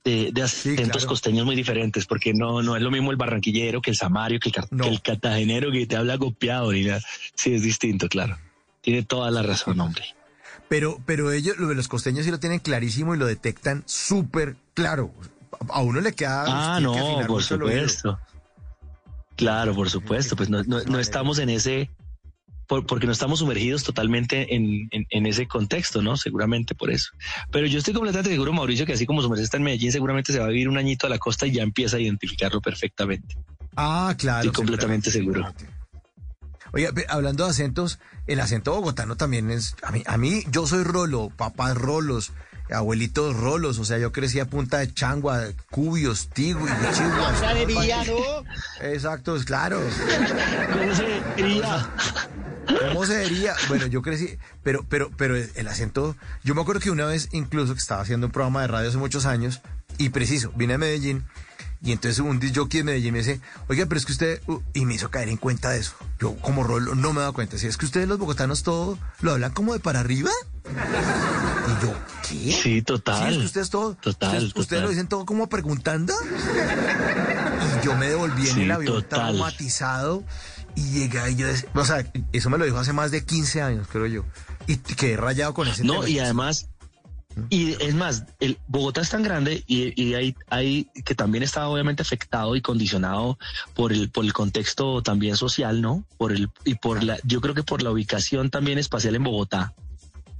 de, 0.05 0.31
de 0.33 0.41
acentos 0.41 0.87
claro. 0.91 1.07
costeños 1.07 1.45
muy 1.45 1.55
diferentes, 1.57 2.05
porque 2.05 2.33
no, 2.33 2.63
no 2.63 2.75
es 2.77 2.81
lo 2.81 2.89
mismo 2.89 3.11
el 3.11 3.17
barranquillero 3.17 3.81
que 3.81 3.91
el 3.91 3.97
samario, 3.97 4.39
que 4.39 4.49
el, 4.49 4.55
No. 4.71 4.85
que 4.85 4.89
el 4.89 5.01
cartagenero 5.01 5.69
que 5.71 5.85
te 5.85 5.97
habla 5.97 6.15
golpeado, 6.15 6.71
ni 6.71 6.85
nada. 6.85 7.01
Sí, 7.35 7.53
es 7.53 7.61
distinto, 7.61 8.07
claro. 8.07 8.37
Tiene 8.81 9.03
toda 9.03 9.29
la 9.31 9.41
razón, 9.43 9.79
hombre. 9.79 10.03
Pero, 10.67 10.99
pero 11.05 11.31
ellos, 11.31 11.57
lo 11.57 11.67
de 11.67 11.75
los 11.75 11.87
costeños 11.87 12.25
sí 12.25 12.31
lo 12.31 12.39
tienen 12.39 12.59
clarísimo 12.59 13.15
y 13.15 13.17
lo 13.17 13.25
detectan 13.25 13.83
súper 13.85 14.55
claro. 14.73 15.11
A 15.69 15.81
uno 15.81 15.99
le 15.99 16.13
queda. 16.13 16.43
Ah, 16.47 16.77
que 16.77 16.83
no, 16.83 17.27
por 17.27 17.43
supuesto. 17.43 18.19
Claro, 19.35 19.73
por 19.73 19.89
supuesto, 19.89 20.35
pues 20.35 20.49
no, 20.49 20.63
no, 20.63 20.83
no 20.83 20.99
estamos 20.99 21.39
en 21.39 21.49
ese, 21.49 21.89
por- 22.67 22.85
porque 22.85 23.05
no 23.07 23.13
estamos 23.13 23.39
sumergidos 23.39 23.83
totalmente 23.83 24.53
en, 24.53 24.87
en, 24.91 25.05
en 25.09 25.25
ese 25.25 25.47
contexto, 25.47 26.01
¿no? 26.01 26.17
Seguramente 26.17 26.75
por 26.75 26.91
eso. 26.91 27.11
Pero 27.51 27.65
yo 27.65 27.79
estoy 27.79 27.93
completamente 27.93 28.29
seguro, 28.31 28.51
Mauricio, 28.53 28.85
que 28.85 28.93
así 28.93 29.05
como 29.05 29.21
su 29.21 29.29
merced 29.29 29.45
está 29.45 29.57
en 29.57 29.63
Medellín, 29.63 29.91
seguramente 29.93 30.33
se 30.33 30.39
va 30.39 30.45
a 30.45 30.49
vivir 30.49 30.67
un 30.69 30.77
añito 30.77 31.07
a 31.07 31.09
la 31.09 31.17
costa 31.19 31.47
y 31.47 31.51
ya 31.53 31.63
empieza 31.63 31.97
a 31.97 31.99
identificarlo 32.01 32.59
perfectamente. 32.61 33.37
Ah, 33.77 34.13
claro. 34.17 34.39
Estoy 34.49 34.51
completamente 34.51 35.09
seguro. 35.09 35.51
Oye, 36.73 36.89
hablando 37.07 37.45
de 37.45 37.49
acentos, 37.49 37.97
el 38.29 38.39
acento 38.39 38.73
bogotano 38.73 39.17
también 39.17 39.49
es, 39.49 39.75
a 39.81 39.91
mí, 39.91 40.03
a 40.05 40.17
mí 40.17 40.43
yo 40.51 40.67
soy 40.67 40.83
rolo, 40.83 41.31
papás 41.35 41.75
rolos, 41.75 42.31
abuelitos 42.71 43.35
rolos, 43.35 43.79
o 43.79 43.85
sea, 43.85 43.97
yo 43.97 44.11
crecí 44.11 44.39
a 44.39 44.45
punta 44.45 44.77
de 44.77 44.93
changua, 44.93 45.47
cubios, 45.71 46.29
tigui, 46.29 46.59
chihuas. 46.93 48.07
¿no? 48.07 48.85
Exacto, 48.85 49.35
es 49.35 49.45
claro. 49.45 49.81
¿Cómo 50.71 50.95
se 50.95 51.23
diría? 51.35 51.89
¿Cómo 52.67 53.05
se 53.05 53.19
diría? 53.21 53.55
Bueno, 53.67 53.87
yo 53.87 54.03
crecí, 54.03 54.37
pero, 54.61 54.85
pero, 54.87 55.09
pero 55.17 55.35
el 55.35 55.67
acento, 55.67 56.15
yo 56.43 56.53
me 56.53 56.61
acuerdo 56.61 56.81
que 56.81 56.91
una 56.91 57.05
vez 57.05 57.29
incluso 57.31 57.73
que 57.73 57.79
estaba 57.79 58.01
haciendo 58.01 58.27
un 58.27 58.31
programa 58.31 58.61
de 58.61 58.67
radio 58.67 58.89
hace 58.89 58.99
muchos 58.99 59.25
años, 59.25 59.59
y 59.97 60.09
preciso, 60.09 60.53
vine 60.55 60.75
a 60.75 60.77
Medellín, 60.77 61.25
y 61.81 61.93
entonces 61.93 62.19
un 62.19 62.39
día 62.39 62.51
yo 62.51 62.65
aquí 62.65 62.79
en 62.79 62.87
Medellín 62.87 63.13
me 63.13 63.19
dice, 63.19 63.39
oiga, 63.69 63.85
pero 63.85 63.99
es 63.99 64.05
que 64.05 64.11
usted, 64.11 64.41
uh", 64.47 64.59
y 64.73 64.85
me 64.85 64.95
hizo 64.95 65.09
caer 65.09 65.29
en 65.29 65.37
cuenta 65.37 65.69
de 65.69 65.79
eso. 65.79 65.93
Yo 66.19 66.35
como 66.37 66.63
rolo 66.63 66.93
no 66.93 67.13
me 67.13 67.19
he 67.19 67.21
dado 67.21 67.33
cuenta. 67.33 67.57
Si 67.57 67.67
es 67.67 67.77
que 67.77 67.85
ustedes 67.85 68.07
los 68.07 68.19
bogotanos 68.19 68.63
todo 68.63 68.97
lo 69.21 69.31
hablan 69.31 69.53
como 69.53 69.73
de 69.73 69.79
para 69.79 70.01
arriba. 70.01 70.31
Y 70.65 71.85
yo, 71.85 71.93
¿qué? 72.27 72.51
Sí, 72.51 72.81
total. 72.81 73.23
Sí, 73.23 73.33
es 73.33 73.37
que 73.37 73.45
ustedes 73.45 73.69
todo. 73.69 73.95
Total, 73.95 74.51
ustedes, 74.55 74.83
lo 74.83 74.89
dicen 74.89 75.07
todo 75.07 75.25
como 75.25 75.47
preguntando. 75.47 76.13
Y 77.81 77.85
yo 77.85 77.95
me 77.95 78.09
devolví 78.09 78.49
en 78.49 78.59
el 78.59 78.71
avión 78.71 79.05
traumatizado. 79.07 80.23
Y 80.75 80.91
llegué 80.91 81.31
y 81.31 81.35
yo, 81.35 81.47
o 81.73 81.85
sea, 81.85 82.05
eso 82.31 82.49
me 82.49 82.57
lo 82.57 82.65
dijo 82.65 82.77
hace 82.77 82.93
más 82.93 83.11
de 83.11 83.25
15 83.25 83.61
años, 83.61 83.87
creo 83.89 84.05
yo. 84.05 84.25
Y 84.67 84.77
quedé 84.77 85.17
rayado 85.17 85.53
con 85.53 85.67
ese 85.67 85.83
No, 85.83 86.07
y 86.07 86.19
además, 86.19 86.67
y 87.49 87.71
es 87.81 87.93
más, 87.95 88.25
el 88.39 88.57
Bogotá 88.67 89.01
es 89.01 89.09
tan 89.09 89.23
grande 89.23 89.63
y, 89.67 90.13
hay, 90.49 90.87
que 91.05 91.15
también 91.15 91.43
está 91.43 91.67
obviamente 91.67 92.01
afectado 92.01 92.55
y 92.55 92.61
condicionado 92.61 93.37
por 93.73 93.93
el, 93.93 94.09
por 94.09 94.25
el 94.25 94.33
contexto 94.33 95.01
también 95.01 95.35
social, 95.37 95.81
¿no? 95.81 96.03
Por 96.17 96.31
el, 96.31 96.49
y 96.65 96.75
por 96.75 97.03
la, 97.03 97.17
yo 97.23 97.41
creo 97.41 97.53
que 97.53 97.63
por 97.63 97.81
la 97.81 97.91
ubicación 97.91 98.49
también 98.49 98.77
espacial 98.77 99.15
en 99.15 99.23
Bogotá. 99.23 99.73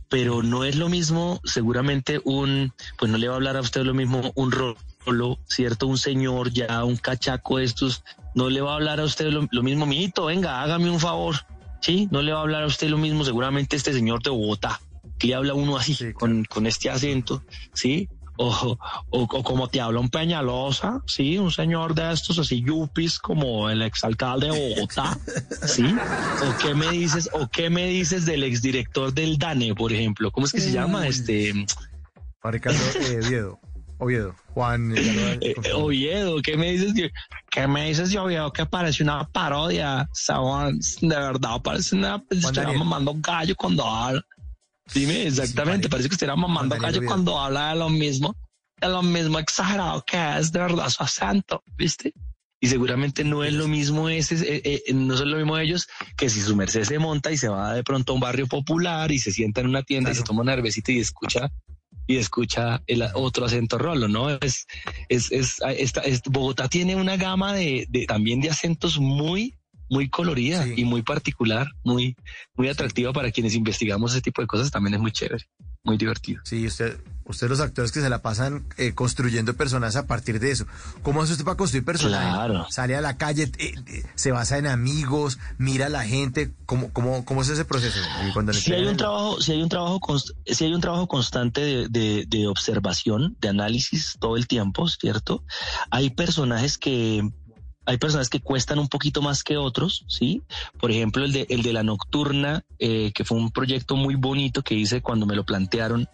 Pero 0.09 0.41
no 0.41 0.63
es 0.63 0.75
lo 0.75 0.89
mismo, 0.89 1.39
seguramente 1.43 2.19
un, 2.23 2.73
pues 2.97 3.11
no 3.11 3.17
le 3.17 3.27
va 3.27 3.33
a 3.33 3.37
hablar 3.37 3.57
a 3.57 3.61
usted 3.61 3.83
lo 3.83 3.93
mismo 3.93 4.31
un 4.35 4.51
rolo, 4.51 5.39
¿cierto? 5.47 5.85
Un 5.85 5.99
señor 5.99 6.51
ya, 6.51 6.83
un 6.83 6.97
cachaco 6.97 7.57
de 7.57 7.65
estos, 7.65 8.03
no 8.33 8.49
le 8.49 8.61
va 8.61 8.71
a 8.71 8.75
hablar 8.75 8.99
a 8.99 9.03
usted 9.03 9.27
lo, 9.27 9.47
lo 9.51 9.63
mismo, 9.63 9.85
mijito, 9.85 10.25
venga, 10.25 10.61
hágame 10.61 10.89
un 10.89 10.99
favor. 10.99 11.35
Sí, 11.81 12.07
no 12.11 12.21
le 12.21 12.33
va 12.33 12.39
a 12.39 12.41
hablar 12.41 12.63
a 12.63 12.67
usted 12.67 12.89
lo 12.89 12.97
mismo 12.97 13.23
seguramente 13.23 13.75
este 13.75 13.93
señor 13.93 14.21
de 14.23 14.31
Bogotá 14.31 14.81
le 15.27 15.35
habla 15.35 15.53
uno 15.53 15.77
así, 15.77 16.13
con, 16.13 16.45
con, 16.45 16.65
este 16.65 16.89
acento, 16.89 17.43
¿sí? 17.73 18.07
O, 18.37 18.77
o, 19.09 19.27
como 19.27 19.67
te 19.67 19.81
habla 19.81 19.99
un 19.99 20.09
Peñalosa, 20.09 21.01
¿sí? 21.05 21.37
Un 21.37 21.51
señor 21.51 21.93
de 21.93 22.13
estos 22.13 22.39
así, 22.39 22.61
yupis, 22.61 23.19
como 23.19 23.69
el 23.69 23.81
exalcalde 23.81 24.47
de 24.47 24.75
Bogotá, 24.75 25.17
¿sí? 25.67 25.85
¿O 26.47 26.57
qué 26.57 26.73
me 26.73 26.89
dices, 26.89 27.29
o 27.33 27.49
qué 27.49 27.69
me 27.69 27.85
dices 27.87 28.25
del 28.25 28.43
exdirector 28.43 29.13
del 29.13 29.37
DANE, 29.37 29.75
por 29.75 29.91
ejemplo? 29.91 30.31
¿Cómo 30.31 30.45
es 30.45 30.53
que 30.53 30.61
se 30.61 30.71
llama? 30.71 31.07
Este... 31.07 31.53
Ricardo 32.43 32.79
eh, 33.01 33.19
Oviedo. 33.25 33.59
Oviedo, 34.01 34.33
Juan. 34.53 34.93
Eh, 34.95 35.55
Oviedo, 35.75 36.41
¿qué 36.41 36.55
me 36.55 36.71
dices? 36.71 36.93
¿Qué 37.51 37.67
me 37.67 37.89
dices 37.89 38.11
yo 38.11 38.23
Oviedo 38.23 38.53
que 38.53 38.65
parece 38.65 39.03
una 39.03 39.27
parodia? 39.27 40.09
De 41.01 41.07
verdad, 41.07 41.61
parece 41.61 41.97
una. 41.97 42.23
Estoy 42.29 42.77
mamando 42.77 43.13
gallo 43.17 43.53
cuando 43.57 43.85
habla. 43.85 44.21
Dime, 44.93 45.27
exactamente, 45.27 45.89
parece 45.89 46.09
que 46.09 46.15
usted 46.15 46.27
era 46.27 46.35
mamando 46.35 46.77
callo 46.77 47.01
cuando 47.05 47.39
habla 47.39 47.69
de 47.69 47.79
lo 47.79 47.89
mismo, 47.89 48.35
de 48.79 48.87
lo 48.87 49.03
mismo 49.03 49.39
exagerado 49.39 50.03
que 50.05 50.17
es 50.37 50.51
de 50.51 50.59
verdad 50.59 50.89
su 50.89 51.03
acento, 51.03 51.63
¿viste? 51.77 52.13
Y 52.61 52.67
seguramente 52.67 53.23
no 53.23 53.43
es 53.43 53.53
lo 53.53 53.67
mismo 53.67 54.09
ese, 54.09 54.35
eh, 54.35 54.61
eh, 54.65 54.93
no 54.93 55.13
es 55.13 55.21
lo 55.21 55.37
mismo 55.37 55.57
ellos 55.57 55.87
que 56.17 56.29
si 56.29 56.41
su 56.41 56.55
merced 56.55 56.83
se 56.83 56.99
monta 56.99 57.31
y 57.31 57.37
se 57.37 57.47
va 57.47 57.73
de 57.73 57.83
pronto 57.83 58.11
a 58.11 58.15
un 58.15 58.21
barrio 58.21 58.47
popular 58.47 59.11
y 59.11 59.19
se 59.19 59.31
sienta 59.31 59.61
en 59.61 59.67
una 59.67 59.83
tienda 59.83 60.11
y 60.11 60.15
se 60.15 60.23
toma 60.23 60.41
una 60.41 60.55
cervecita 60.55 60.91
y 60.91 60.99
escucha 60.99 61.49
y 62.05 62.17
escucha 62.17 62.81
el 62.87 63.03
otro 63.13 63.45
acento 63.45 63.77
rolo, 63.77 64.07
¿no? 64.07 64.31
Es, 64.31 64.65
es, 65.09 65.31
es, 65.31 66.21
Bogotá 66.25 66.67
tiene 66.67 66.95
una 66.95 67.17
gama 67.17 67.53
de, 67.53 67.85
de, 67.87 68.07
también 68.07 68.41
de 68.41 68.49
acentos 68.49 68.99
muy 68.99 69.58
muy 69.89 70.09
colorida 70.09 70.65
y 70.67 70.85
muy 70.85 71.01
particular, 71.01 71.67
muy, 71.83 72.15
muy 72.55 72.69
atractiva 72.69 73.11
para 73.13 73.31
quienes 73.31 73.55
investigamos 73.55 74.11
ese 74.11 74.21
tipo 74.21 74.41
de 74.41 74.47
cosas. 74.47 74.71
También 74.71 74.93
es 74.93 74.99
muy 74.99 75.11
chévere, 75.11 75.45
muy 75.83 75.97
divertido. 75.97 76.41
Sí, 76.45 76.65
usted, 76.67 76.99
usted 77.25 77.49
los 77.49 77.59
actores 77.59 77.91
que 77.91 78.01
se 78.01 78.09
la 78.09 78.21
pasan 78.21 78.65
eh, 78.77 78.93
construyendo 78.93 79.55
personajes 79.55 79.95
a 79.95 80.07
partir 80.07 80.39
de 80.39 80.51
eso. 80.51 80.65
¿Cómo 81.01 81.21
hace 81.21 81.33
usted 81.33 81.45
para 81.45 81.57
construir 81.57 81.85
personajes? 81.85 82.33
Claro. 82.33 82.67
Sale 82.69 82.95
a 82.95 83.01
la 83.01 83.17
calle, 83.17 83.51
eh, 83.57 83.73
eh, 83.87 84.03
se 84.15 84.31
basa 84.31 84.57
en 84.57 84.67
amigos, 84.67 85.39
mira 85.57 85.87
a 85.87 85.89
la 85.89 86.03
gente. 86.03 86.51
¿Cómo, 86.65 86.93
cómo, 86.93 87.25
cómo 87.25 87.41
es 87.41 87.49
ese 87.49 87.65
proceso? 87.65 87.99
si 88.53 88.73
hay 88.73 88.85
un 88.85 88.97
trabajo, 88.97 89.41
si 89.41 89.53
hay 89.53 89.61
un 89.61 89.69
trabajo, 89.69 89.99
si 90.45 90.65
hay 90.65 90.73
un 90.73 90.81
trabajo 90.81 91.07
constante 91.07 91.61
de, 91.61 91.87
de, 91.89 92.25
de 92.27 92.47
observación, 92.47 93.37
de 93.39 93.49
análisis 93.49 94.17
todo 94.19 94.37
el 94.37 94.47
tiempo, 94.47 94.87
¿cierto? 94.87 95.43
Hay 95.89 96.11
personajes 96.11 96.77
que 96.77 97.23
hay 97.85 97.97
personas 97.97 98.29
que 98.29 98.39
cuestan 98.39 98.79
un 98.79 98.87
poquito 98.87 99.21
más 99.21 99.43
que 99.43 99.57
otros, 99.57 100.05
¿sí? 100.07 100.43
Por 100.79 100.91
ejemplo, 100.91 101.23
el 101.25 101.31
de, 101.31 101.47
el 101.49 101.63
de 101.63 101.73
la 101.73 101.83
nocturna, 101.83 102.63
eh, 102.77 103.11
que 103.13 103.23
fue 103.23 103.37
un 103.37 103.51
proyecto 103.51 103.95
muy 103.95 104.15
bonito 104.15 104.61
que 104.61 104.75
hice 104.75 105.01
cuando 105.01 105.25
me 105.25 105.35
lo 105.35 105.43
plantearon, 105.43 106.07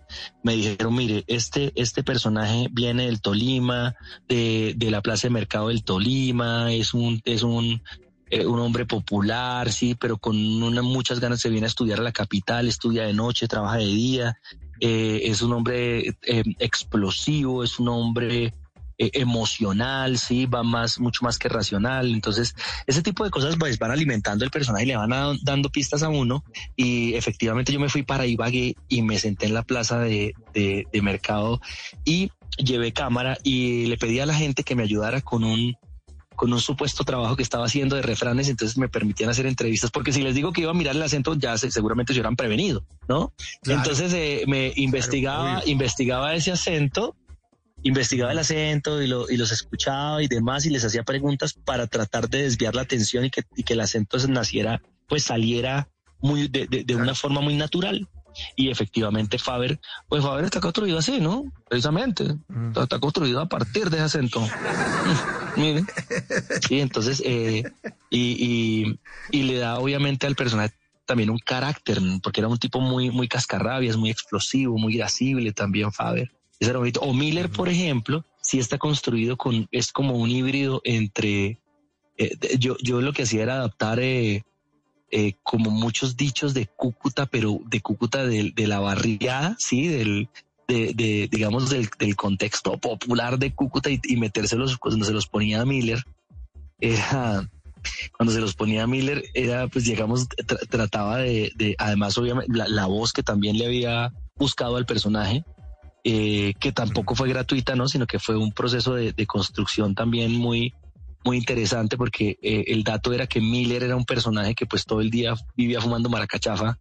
me 0.43 0.55
dijeron, 0.55 0.95
mire, 0.95 1.23
este, 1.27 1.73
este 1.75 2.03
personaje 2.03 2.69
viene 2.71 3.07
del 3.07 3.21
Tolima, 3.21 3.95
de, 4.27 4.73
de 4.77 4.91
la 4.91 5.01
Plaza 5.01 5.27
de 5.27 5.33
Mercado 5.33 5.67
del 5.67 5.83
Tolima, 5.83 6.71
es 6.71 6.93
un, 6.93 7.21
es 7.25 7.43
un, 7.43 7.81
eh, 8.29 8.45
un 8.45 8.59
hombre 8.59 8.85
popular, 8.85 9.71
sí, 9.71 9.95
pero 9.95 10.17
con 10.17 10.37
muchas 10.37 11.19
ganas 11.19 11.41
se 11.41 11.49
viene 11.49 11.65
a 11.65 11.67
estudiar 11.67 11.99
a 11.99 12.03
la 12.03 12.13
capital, 12.13 12.67
estudia 12.67 13.03
de 13.03 13.13
noche, 13.13 13.47
trabaja 13.47 13.77
de 13.77 13.87
día, 13.87 14.37
eh, 14.79 15.21
es 15.25 15.41
un 15.41 15.51
hombre 15.53 16.15
explosivo, 16.59 17.63
es 17.63 17.79
un 17.79 17.89
hombre 17.89 18.53
eh, 18.97 19.11
emocional, 19.13 20.17
sí, 20.17 20.45
va 20.45 20.63
más, 20.63 20.99
mucho 20.99 21.23
más 21.23 21.37
que 21.37 21.49
racional. 21.49 22.13
Entonces, 22.13 22.55
ese 22.87 23.01
tipo 23.01 23.23
de 23.23 23.29
cosas 23.29 23.55
pues, 23.57 23.77
van 23.77 23.91
alimentando 23.91 24.45
el 24.45 24.51
personaje 24.51 24.85
y 24.85 24.87
le 24.87 24.97
van 24.97 25.37
dando 25.43 25.69
pistas 25.69 26.03
a 26.03 26.09
uno. 26.09 26.43
Y 26.75 27.13
efectivamente 27.15 27.73
yo 27.73 27.79
me 27.79 27.89
fui 27.89 28.03
para 28.03 28.25
Ibagué 28.25 28.75
y 28.87 29.01
me 29.01 29.19
senté 29.19 29.47
en 29.47 29.53
la 29.53 29.63
plaza 29.63 29.99
de, 29.99 30.33
de, 30.53 30.87
de 30.91 31.01
mercado 31.01 31.61
y 32.03 32.31
llevé 32.57 32.93
cámara 32.93 33.37
y 33.43 33.85
le 33.87 33.97
pedí 33.97 34.19
a 34.19 34.25
la 34.25 34.33
gente 34.33 34.63
que 34.63 34.75
me 34.75 34.83
ayudara 34.83 35.21
con 35.21 35.43
un 35.43 35.75
con 36.35 36.51
un 36.51 36.59
supuesto 36.59 37.03
trabajo 37.03 37.35
que 37.35 37.43
estaba 37.43 37.65
haciendo 37.65 37.95
de 37.95 38.01
refranes, 38.01 38.49
entonces 38.49 38.77
me 38.77 38.89
permitían 38.89 39.29
hacer 39.29 39.45
entrevistas, 39.45 39.89
porque 39.89 40.11
si 40.11 40.21
les 40.21 40.35
digo 40.35 40.51
que 40.51 40.61
iba 40.61 40.71
a 40.71 40.73
mirar 40.73 40.95
el 40.95 41.01
acento, 41.01 41.33
ya 41.35 41.57
seguramente 41.57 42.13
se 42.13 42.19
hubieran 42.19 42.35
prevenido, 42.35 42.83
¿no? 43.07 43.33
Entonces 43.63 44.11
eh, 44.13 44.43
me 44.45 44.73
investigaba, 44.75 45.61
investigaba 45.65 46.35
ese 46.35 46.51
acento 46.51 47.15
investigaba 47.85 48.31
el 48.31 48.39
acento 48.39 49.01
y, 49.01 49.07
lo, 49.07 49.29
y, 49.29 49.37
los 49.37 49.51
escuchaba 49.51 50.21
y 50.23 50.27
demás 50.27 50.65
y 50.65 50.71
les 50.71 50.83
hacía 50.83 51.03
preguntas 51.03 51.53
para 51.53 51.85
tratar 51.85 52.27
de 52.29 52.41
desviar 52.41 52.73
la 52.73 52.81
atención 52.81 53.25
y 53.25 53.29
que, 53.29 53.43
y 53.55 53.63
que 53.63 53.73
el 53.73 53.79
acento 53.79 54.17
naciera, 54.27 54.81
pues 55.07 55.23
saliera 55.23 55.87
muy 56.19 56.47
de, 56.47 56.65
de, 56.67 56.95
una 56.95 57.13
forma 57.13 57.41
muy 57.41 57.55
natural. 57.55 58.09
Y 58.55 58.69
efectivamente 58.69 59.37
Faber, 59.37 59.79
pues 60.09 60.23
Faber 60.23 60.43
está 60.43 60.59
construido 60.59 60.97
así, 60.97 61.21
¿no? 61.21 61.45
Precisamente. 61.69 62.35
Está, 62.75 62.99
construido 62.99 63.39
a 63.39 63.47
partir 63.47 63.89
de 63.89 63.97
ese 63.97 64.05
acento. 64.05 64.45
Miren. 65.55 65.87
Sí, 66.67 66.81
entonces, 66.81 67.21
eh, 67.23 67.63
y, 68.09 68.19
y, 68.19 68.99
y 69.31 69.43
le 69.43 69.59
da 69.59 69.77
obviamente 69.77 70.27
al 70.27 70.35
personaje 70.35 70.73
también 71.05 71.29
un 71.29 71.37
carácter, 71.37 71.99
porque 72.21 72.41
era 72.41 72.47
un 72.47 72.57
tipo 72.57 72.81
muy, 72.81 73.11
muy 73.11 73.27
cascarrabias, 73.27 73.95
muy 73.95 74.09
explosivo, 74.09 74.77
muy 74.77 74.95
irascible 74.95 75.53
también 75.53 75.93
Faber. 75.93 76.34
O 77.01 77.13
Miller, 77.13 77.49
por 77.49 77.69
ejemplo, 77.69 78.23
sí 78.41 78.59
está 78.59 78.77
construido 78.77 79.37
con, 79.37 79.67
es 79.71 79.91
como 79.91 80.15
un 80.15 80.29
híbrido 80.29 80.81
entre, 80.83 81.59
eh, 82.17 82.37
yo, 82.59 82.77
yo 82.81 83.01
lo 83.01 83.13
que 83.13 83.23
hacía 83.23 83.43
era 83.43 83.55
adaptar 83.55 83.99
eh, 83.99 84.43
eh, 85.11 85.33
como 85.43 85.69
muchos 85.69 86.15
dichos 86.15 86.53
de 86.53 86.67
Cúcuta, 86.67 87.25
pero 87.25 87.59
de 87.65 87.81
Cúcuta 87.81 88.25
de, 88.25 88.53
la 88.55 88.79
barriada, 88.79 89.55
sí, 89.59 89.87
del, 89.87 90.29
de, 90.67 91.27
digamos, 91.31 91.69
del, 91.69 91.89
contexto 92.15 92.77
popular 92.77 93.37
de 93.37 93.53
Cúcuta 93.53 93.89
y, 93.89 94.15
metérselos 94.15 94.77
cuando 94.77 95.05
se 95.05 95.13
los 95.13 95.27
ponía 95.27 95.61
a 95.61 95.65
Miller. 95.65 96.03
Era, 96.79 97.49
cuando 98.17 98.33
se 98.33 98.41
los 98.41 98.55
ponía 98.55 98.83
a 98.83 98.87
Miller, 98.87 99.25
era, 99.33 99.67
pues, 99.67 99.85
digamos, 99.85 100.27
trataba 100.69 101.17
de, 101.17 101.75
además, 101.77 102.17
obviamente, 102.17 102.51
la 102.53 102.85
voz 102.85 103.11
que 103.11 103.23
también 103.23 103.57
le 103.57 103.65
había 103.65 104.13
buscado 104.37 104.75
al 104.75 104.85
personaje, 104.85 105.45
eh, 106.07 106.53
que 106.59 106.71
tampoco 106.71 107.15
fue 107.15 107.27
gratuita, 107.29 107.75
¿no? 107.75 107.87
Sino 107.87 108.05
que 108.05 108.19
fue 108.19 108.37
un 108.37 108.51
proceso 108.51 108.93
de, 108.93 109.25
construcción 109.25 109.95
también 109.95 110.33
muy, 110.33 110.71
muy 111.23 111.37
interesante 111.37 111.97
porque 111.97 112.37
eh, 112.43 112.65
el 112.67 112.83
dato 112.83 113.11
era 113.11 113.25
que 113.25 113.41
Miller 113.41 113.81
era 113.81 113.95
un 113.95 114.05
personaje 114.05 114.53
que 114.53 114.67
pues 114.67 114.85
todo 114.85 115.01
el 115.01 115.09
día 115.09 115.33
vivía 115.57 115.81
fumando 115.81 116.07
maracachafa. 116.07 116.77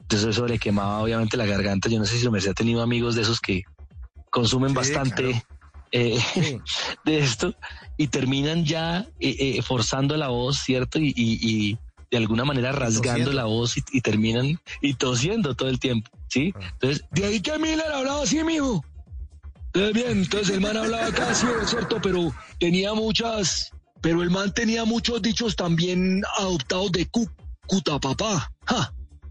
Entonces 0.00 0.30
eso 0.30 0.48
le 0.48 0.58
quemaba 0.58 1.00
obviamente 1.00 1.36
la 1.36 1.46
garganta. 1.46 1.88
Yo 1.88 2.00
no 2.00 2.04
sé 2.04 2.18
si 2.18 2.28
me 2.28 2.40
ha 2.40 2.52
tenido 2.52 2.82
amigos 2.82 3.14
de 3.14 3.22
esos 3.22 3.40
que 3.40 3.62
consumen 4.28 4.74
bastante 4.74 5.44
eh, 5.92 6.18
de 7.04 7.18
esto 7.20 7.54
y 7.96 8.08
terminan 8.08 8.64
ya 8.64 9.06
forzando 9.62 10.16
la 10.16 10.30
voz, 10.30 10.58
¿cierto? 10.58 10.98
Y, 11.00 11.78
de 12.10 12.18
alguna 12.18 12.44
manera 12.44 12.70
rasgando 12.70 13.32
la 13.32 13.44
voz 13.44 13.76
y, 13.76 14.00
terminan 14.00 14.60
y 14.80 14.94
tosiendo 14.94 15.54
todo 15.54 15.68
el 15.68 15.80
tiempo, 15.80 16.10
¿sí? 16.34 16.52
Ah. 16.56 16.60
Entonces, 16.72 17.04
de 17.12 17.24
ahí 17.24 17.40
que 17.40 17.58
Miller 17.58 17.92
hablaba 17.92 18.22
así, 18.22 18.42
mijo. 18.42 18.84
Entonces, 19.66 19.94
bien, 19.94 20.18
entonces 20.18 20.54
el 20.54 20.60
man 20.60 20.76
hablaba 20.76 21.10
casi, 21.12 21.46
¿cierto? 21.66 22.00
Pero 22.00 22.32
tenía 22.60 22.94
muchas, 22.94 23.72
pero 24.00 24.22
el 24.22 24.30
man 24.30 24.52
tenía 24.52 24.84
muchos 24.84 25.20
dichos 25.20 25.56
también 25.56 26.22
adoptados 26.38 26.92
de 26.92 27.06
Cúcuta, 27.06 27.98
papá. 27.98 28.52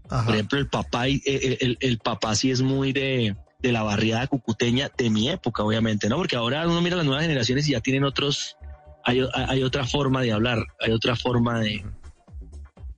Por 0.08 0.34
ejemplo, 0.34 0.58
el 0.58 0.68
papá, 0.68 1.06
el, 1.06 1.22
el, 1.24 1.78
el, 1.80 1.98
papá 1.98 2.34
sí 2.36 2.50
es 2.50 2.60
muy 2.60 2.92
de, 2.92 3.34
de 3.60 3.72
la 3.72 3.82
barriada 3.82 4.26
cucuteña 4.26 4.90
de 4.96 5.08
mi 5.08 5.30
época, 5.30 5.62
obviamente, 5.62 6.08
¿no? 6.08 6.16
Porque 6.16 6.36
ahora 6.36 6.66
uno 6.66 6.80
mira 6.82 6.96
las 6.96 7.06
nuevas 7.06 7.24
generaciones 7.24 7.66
y 7.68 7.72
ya 7.72 7.80
tienen 7.80 8.04
otros, 8.04 8.56
hay, 9.02 9.26
hay 9.34 9.62
otra 9.62 9.86
forma 9.86 10.20
de 10.20 10.32
hablar, 10.32 10.58
hay 10.78 10.92
otra 10.92 11.16
forma 11.16 11.60
de, 11.60 11.82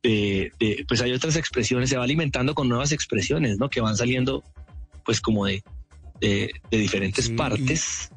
de, 0.08 0.84
pues 0.88 1.00
hay 1.00 1.12
otras 1.12 1.36
expresiones, 1.36 1.90
se 1.90 1.96
va 1.96 2.04
alimentando 2.04 2.54
con 2.54 2.68
nuevas 2.68 2.92
expresiones, 2.92 3.58
¿no? 3.58 3.68
Que 3.68 3.80
van 3.80 3.96
saliendo, 3.96 4.44
pues 5.04 5.20
como 5.20 5.46
de, 5.46 5.62
de, 6.20 6.50
diferentes 6.70 7.28
partes. 7.30 8.10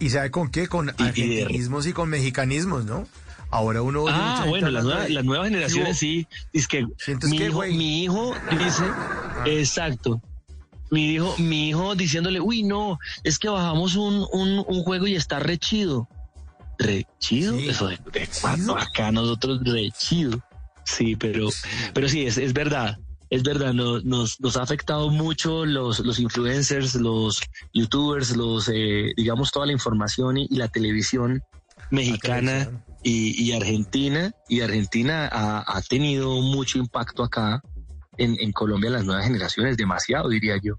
Y, 0.00 0.10
sabe 0.10 0.30
con 0.30 0.50
qué? 0.50 0.68
Con 0.68 0.90
argentinismos 0.90 1.86
y, 1.86 1.92
con 1.92 2.08
mexicanismos, 2.08 2.84
¿no? 2.84 3.06
Ahora 3.50 3.82
uno 3.82 4.06
Ah, 4.08 4.46
bueno, 4.48 4.70
las, 4.70 4.84
nuevas 5.24 5.48
generaciones 5.48 5.98
sí. 5.98 6.26
Es 6.52 6.66
que 6.66 6.86
mi, 7.28 7.36
hijo, 7.36 7.62
mi 7.62 8.04
hijo 8.04 8.34
dice, 8.50 8.84
ah. 8.84 9.44
exacto. 9.46 10.22
Mi 10.90 11.12
hijo, 11.12 11.34
mi 11.38 11.68
hijo 11.68 11.94
diciéndole, 11.94 12.40
uy, 12.40 12.62
no, 12.62 12.98
es 13.24 13.38
que 13.38 13.48
bajamos 13.48 13.96
un, 13.96 14.26
un, 14.32 14.64
un 14.66 14.82
juego 14.82 15.06
y 15.06 15.16
está 15.16 15.38
re 15.38 15.58
chido. 15.58 16.08
Re 16.78 17.06
chido, 17.18 17.56
eso 17.58 17.88
de, 17.88 17.98
acá 18.76 19.12
nosotros 19.12 19.60
re 19.64 19.90
chido. 19.90 20.42
Sí, 20.84 21.16
pero, 21.16 21.48
pero 21.94 22.08
sí, 22.08 22.26
es, 22.26 22.38
es 22.38 22.52
verdad. 22.52 22.98
Es 23.30 23.42
verdad, 23.42 23.72
nos, 23.72 24.04
nos, 24.04 24.56
ha 24.58 24.62
afectado 24.62 25.08
mucho 25.08 25.64
los, 25.64 26.00
los 26.00 26.18
influencers, 26.18 26.94
los 26.96 27.40
youtubers, 27.72 28.36
los, 28.36 28.68
eh, 28.68 29.14
digamos, 29.16 29.50
toda 29.50 29.64
la 29.64 29.72
información 29.72 30.36
y, 30.36 30.48
la 30.50 30.68
televisión 30.68 31.42
mexicana 31.90 32.84
y, 33.02 33.42
y, 33.42 33.52
argentina. 33.52 34.34
Y 34.50 34.60
Argentina 34.60 35.30
ha, 35.32 35.64
ha, 35.66 35.80
tenido 35.80 36.42
mucho 36.42 36.78
impacto 36.78 37.24
acá 37.24 37.62
en, 38.18 38.36
en 38.38 38.52
Colombia, 38.52 38.90
las 38.90 39.06
nuevas 39.06 39.24
generaciones, 39.24 39.78
demasiado, 39.78 40.28
diría 40.28 40.58
yo, 40.62 40.74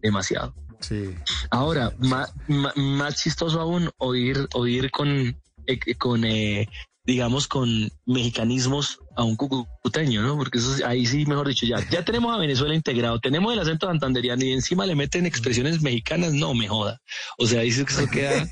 demasiado. 0.00 0.54
Sí. 0.80 1.14
Ahora, 1.50 1.92
más, 1.98 2.32
más, 2.46 3.16
chistoso 3.16 3.60
aún 3.60 3.90
oír, 3.98 4.48
oír 4.54 4.90
con, 4.90 5.36
eh, 5.66 5.94
con 5.98 6.24
eh, 6.24 6.68
digamos, 7.08 7.48
con 7.48 7.90
mexicanismos 8.04 9.00
a 9.16 9.24
un 9.24 9.34
cucuteño, 9.34 10.20
¿no? 10.20 10.36
Porque 10.36 10.58
eso 10.58 10.86
ahí 10.86 11.06
sí, 11.06 11.24
mejor 11.24 11.48
dicho, 11.48 11.64
ya, 11.64 11.78
ya 11.88 12.04
tenemos 12.04 12.34
a 12.34 12.38
Venezuela 12.38 12.74
integrado, 12.74 13.18
tenemos 13.18 13.50
el 13.50 13.58
acento 13.58 13.86
santanderiano 13.86 14.44
y 14.44 14.52
encima 14.52 14.84
le 14.84 14.94
meten 14.94 15.24
expresiones 15.24 15.80
mexicanas, 15.80 16.34
no 16.34 16.52
me 16.52 16.68
joda. 16.68 17.00
O 17.38 17.46
sea, 17.46 17.62
dice 17.62 17.86
que 17.86 17.92
eso 17.94 18.06
queda, 18.10 18.42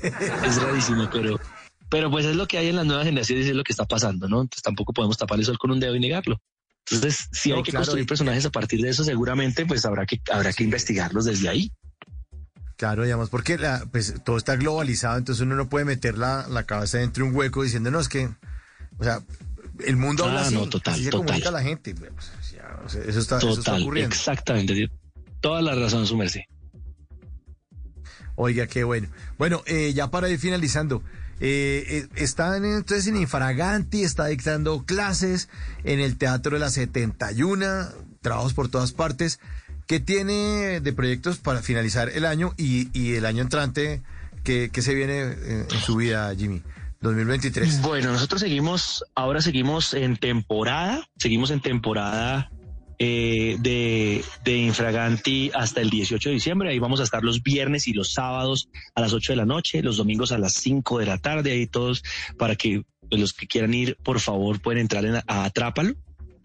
es 0.43 0.59
rarísimo, 0.59 1.07
pero, 1.13 1.39
pero 1.87 2.09
pues 2.09 2.25
es 2.25 2.35
lo 2.35 2.47
que 2.47 2.57
hay 2.57 2.69
en 2.69 2.77
las 2.77 2.87
nuevas 2.87 3.05
generaciones 3.05 3.45
y 3.45 3.49
es 3.51 3.55
lo 3.55 3.63
que 3.63 3.73
está 3.73 3.85
pasando, 3.85 4.27
¿no? 4.27 4.41
Entonces 4.41 4.63
tampoco 4.63 4.91
podemos 4.91 5.19
tapar 5.19 5.37
el 5.37 5.45
sol 5.45 5.59
con 5.59 5.69
un 5.69 5.79
dedo 5.79 5.95
y 5.95 5.99
negarlo. 5.99 6.41
Entonces, 6.89 7.29
si 7.31 7.51
hay 7.51 7.61
que 7.61 7.73
construir 7.73 8.07
personajes 8.07 8.47
a 8.47 8.49
partir 8.49 8.81
de 8.81 8.89
eso, 8.89 9.03
seguramente 9.03 9.67
pues 9.67 9.85
habrá 9.85 10.07
que, 10.07 10.19
habrá 10.31 10.51
que 10.51 10.63
investigarlos 10.63 11.25
desde 11.25 11.47
ahí. 11.47 11.71
Claro, 12.77 13.03
digamos, 13.03 13.29
porque 13.29 13.57
la, 13.57 13.85
pues, 13.91 14.13
todo 14.23 14.37
está 14.37 14.55
globalizado, 14.55 15.17
entonces 15.17 15.41
uno 15.41 15.55
no 15.55 15.67
puede 15.67 15.83
meter 15.83 16.17
la, 16.17 16.47
la 16.47 16.63
cabeza 16.63 16.99
dentro 16.99 17.23
de 17.25 17.31
un 17.31 17.35
hueco 17.35 17.63
diciéndonos 17.63 18.07
que 18.07 18.29
o 18.99 19.03
sea, 19.03 19.21
el 19.85 19.97
mundo 19.97 20.25
habla 20.25 20.41
ah, 20.41 20.45
así, 20.45 20.55
no, 20.55 20.67
total, 20.67 21.01
se 21.01 21.09
comunica 21.11 21.51
la 21.51 21.61
gente. 21.61 21.93
Pues, 21.93 22.31
eso, 23.07 23.19
está, 23.19 23.37
ocurriendo. 23.37 24.13
Exactamente, 24.13 24.89
toda 25.39 25.61
la 25.61 25.75
razón, 25.75 26.07
su 26.07 26.17
merced. 26.17 26.41
Oiga, 28.35 28.67
qué 28.67 28.83
bueno. 28.83 29.07
Bueno, 29.37 29.63
eh, 29.65 29.93
ya 29.93 30.09
para 30.09 30.29
ir 30.29 30.39
finalizando, 30.39 31.03
eh, 31.39 31.85
eh, 31.87 32.07
está 32.15 32.57
entonces 32.57 33.07
en 33.07 33.17
Infraganti, 33.17 34.03
está 34.03 34.27
dictando 34.27 34.85
clases 34.85 35.49
en 35.83 35.99
el 35.99 36.17
Teatro 36.17 36.53
de 36.53 36.59
la 36.59 36.69
71, 36.69 37.65
trabajos 38.21 38.53
por 38.53 38.69
todas 38.69 38.93
partes. 38.93 39.39
¿Qué 39.87 40.01
tiene 40.01 40.81
de 40.81 40.93
proyectos 40.93 41.37
para 41.37 41.61
finalizar 41.61 42.09
el 42.09 42.25
año 42.25 42.53
y, 42.57 43.13
el 43.13 43.25
año 43.25 43.41
entrante? 43.41 44.01
¿Qué, 44.43 44.69
se 44.73 44.93
viene 44.93 45.21
en 45.21 45.69
su 45.69 45.95
vida, 45.95 46.33
Jimmy? 46.35 46.61
2023. 46.99 47.81
Bueno, 47.83 48.11
nosotros 48.11 48.41
seguimos, 48.41 49.05
ahora 49.15 49.41
seguimos 49.41 49.93
en 49.93 50.17
temporada, 50.17 51.07
seguimos 51.17 51.51
en 51.51 51.61
temporada 51.61 52.51
eh, 52.99 53.55
de, 53.59 54.57
Infraganti 54.57 55.51
hasta 55.53 55.81
el 55.81 55.89
18 55.89 56.29
de 56.29 56.35
diciembre. 56.35 56.69
Ahí 56.69 56.79
vamos 56.79 56.99
a 56.99 57.03
estar 57.03 57.23
los 57.23 57.43
viernes 57.43 57.87
y 57.87 57.93
los 57.93 58.11
sábados 58.11 58.69
a 58.95 59.01
las 59.01 59.13
8 59.13 59.33
de 59.33 59.37
la 59.37 59.45
noche, 59.45 59.83
los 59.83 59.97
domingos 59.97 60.31
a 60.31 60.37
las 60.37 60.53
5 60.53 60.99
de 60.99 61.05
la 61.05 61.17
tarde, 61.17 61.51
ahí 61.51 61.67
todos 61.67 62.03
para 62.37 62.55
que 62.55 62.83
los 63.09 63.33
que 63.33 63.47
quieran 63.47 63.73
ir, 63.73 63.95
por 64.03 64.19
favor, 64.19 64.59
pueden 64.59 64.81
entrar 64.81 65.05
en, 65.05 65.15
a 65.15 65.45
Atrápalo 65.45 65.95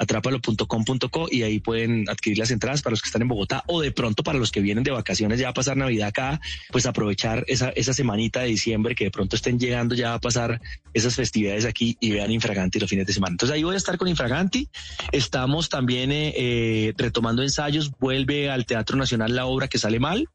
atrápalo.com.co 0.02 1.28
y 1.30 1.42
ahí 1.42 1.60
pueden 1.60 2.08
adquirir 2.08 2.38
las 2.38 2.50
entradas 2.50 2.82
para 2.82 2.92
los 2.92 3.02
que 3.02 3.08
están 3.08 3.22
en 3.22 3.28
Bogotá 3.28 3.62
o 3.66 3.80
de 3.80 3.92
pronto 3.92 4.22
para 4.22 4.38
los 4.38 4.50
que 4.50 4.60
vienen 4.60 4.84
de 4.84 4.90
vacaciones 4.90 5.38
ya 5.38 5.48
a 5.48 5.54
pasar 5.54 5.76
Navidad 5.76 6.08
acá, 6.08 6.40
pues 6.70 6.86
aprovechar 6.86 7.44
esa, 7.46 7.70
esa 7.70 7.94
semanita 7.94 8.40
de 8.40 8.48
diciembre 8.48 8.94
que 8.94 9.04
de 9.04 9.10
pronto 9.10 9.36
estén 9.36 9.58
llegando 9.58 9.94
ya 9.94 10.14
a 10.14 10.18
pasar 10.18 10.60
esas 10.92 11.14
festividades 11.14 11.64
aquí 11.64 11.96
y 12.00 12.10
vean 12.10 12.30
Infraganti 12.30 12.78
los 12.78 12.90
fines 12.90 13.06
de 13.06 13.12
semana. 13.12 13.34
Entonces 13.34 13.54
ahí 13.54 13.62
voy 13.62 13.74
a 13.74 13.78
estar 13.78 13.96
con 13.96 14.08
Infraganti. 14.08 14.68
Estamos 15.12 15.68
también 15.68 16.12
eh, 16.12 16.34
eh, 16.36 16.94
retomando 16.96 17.42
ensayos. 17.42 17.92
Vuelve 17.98 18.50
al 18.50 18.66
Teatro 18.66 18.96
Nacional 18.96 19.34
la 19.34 19.46
obra 19.46 19.68
que 19.68 19.78
sale 19.78 20.00
mal 20.00 20.28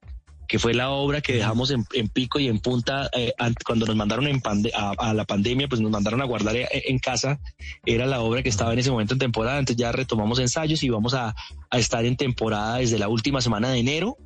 que 0.48 0.60
fue 0.60 0.74
la 0.74 0.90
obra 0.90 1.22
que 1.22 1.34
dejamos 1.34 1.72
en, 1.72 1.84
pico 2.10 2.40
y 2.40 2.48
en 2.48 2.60
punta 2.60 3.10
eh, 3.14 3.34
cuando 3.66 3.86
nos 3.86 3.96
mandaron 3.96 4.28
en 4.28 4.42
a, 4.74 5.14
la 5.14 5.26
pandemia, 5.26 5.68
pues 5.68 5.82
nos 5.82 5.92
mandaron 5.92 6.22
a 6.22 6.26
guardar 6.26 6.56
eh, 6.56 6.68
en 6.72 7.00
casa. 7.00 7.40
Era 7.86 8.06
la 8.06 8.22
obra 8.22 8.44
que 8.44 8.50
estaba 8.50 8.74
en 8.74 8.80
ese 8.80 8.92
momento 8.92 9.14
en 9.14 9.20
temporada. 9.20 9.60
Entonces 9.60 9.78
ya 9.78 9.92
retomamos 9.92 10.40
ensayos 10.40 10.82
y 10.84 10.90
vamos 10.90 11.14
a, 11.14 11.36
estar 11.72 12.06
en 12.06 12.16
temporada 12.16 12.78
desde 12.78 12.98
la 12.98 13.10
última 13.10 13.42
semana 13.42 13.70
de 13.70 13.80
enero. 13.80 14.18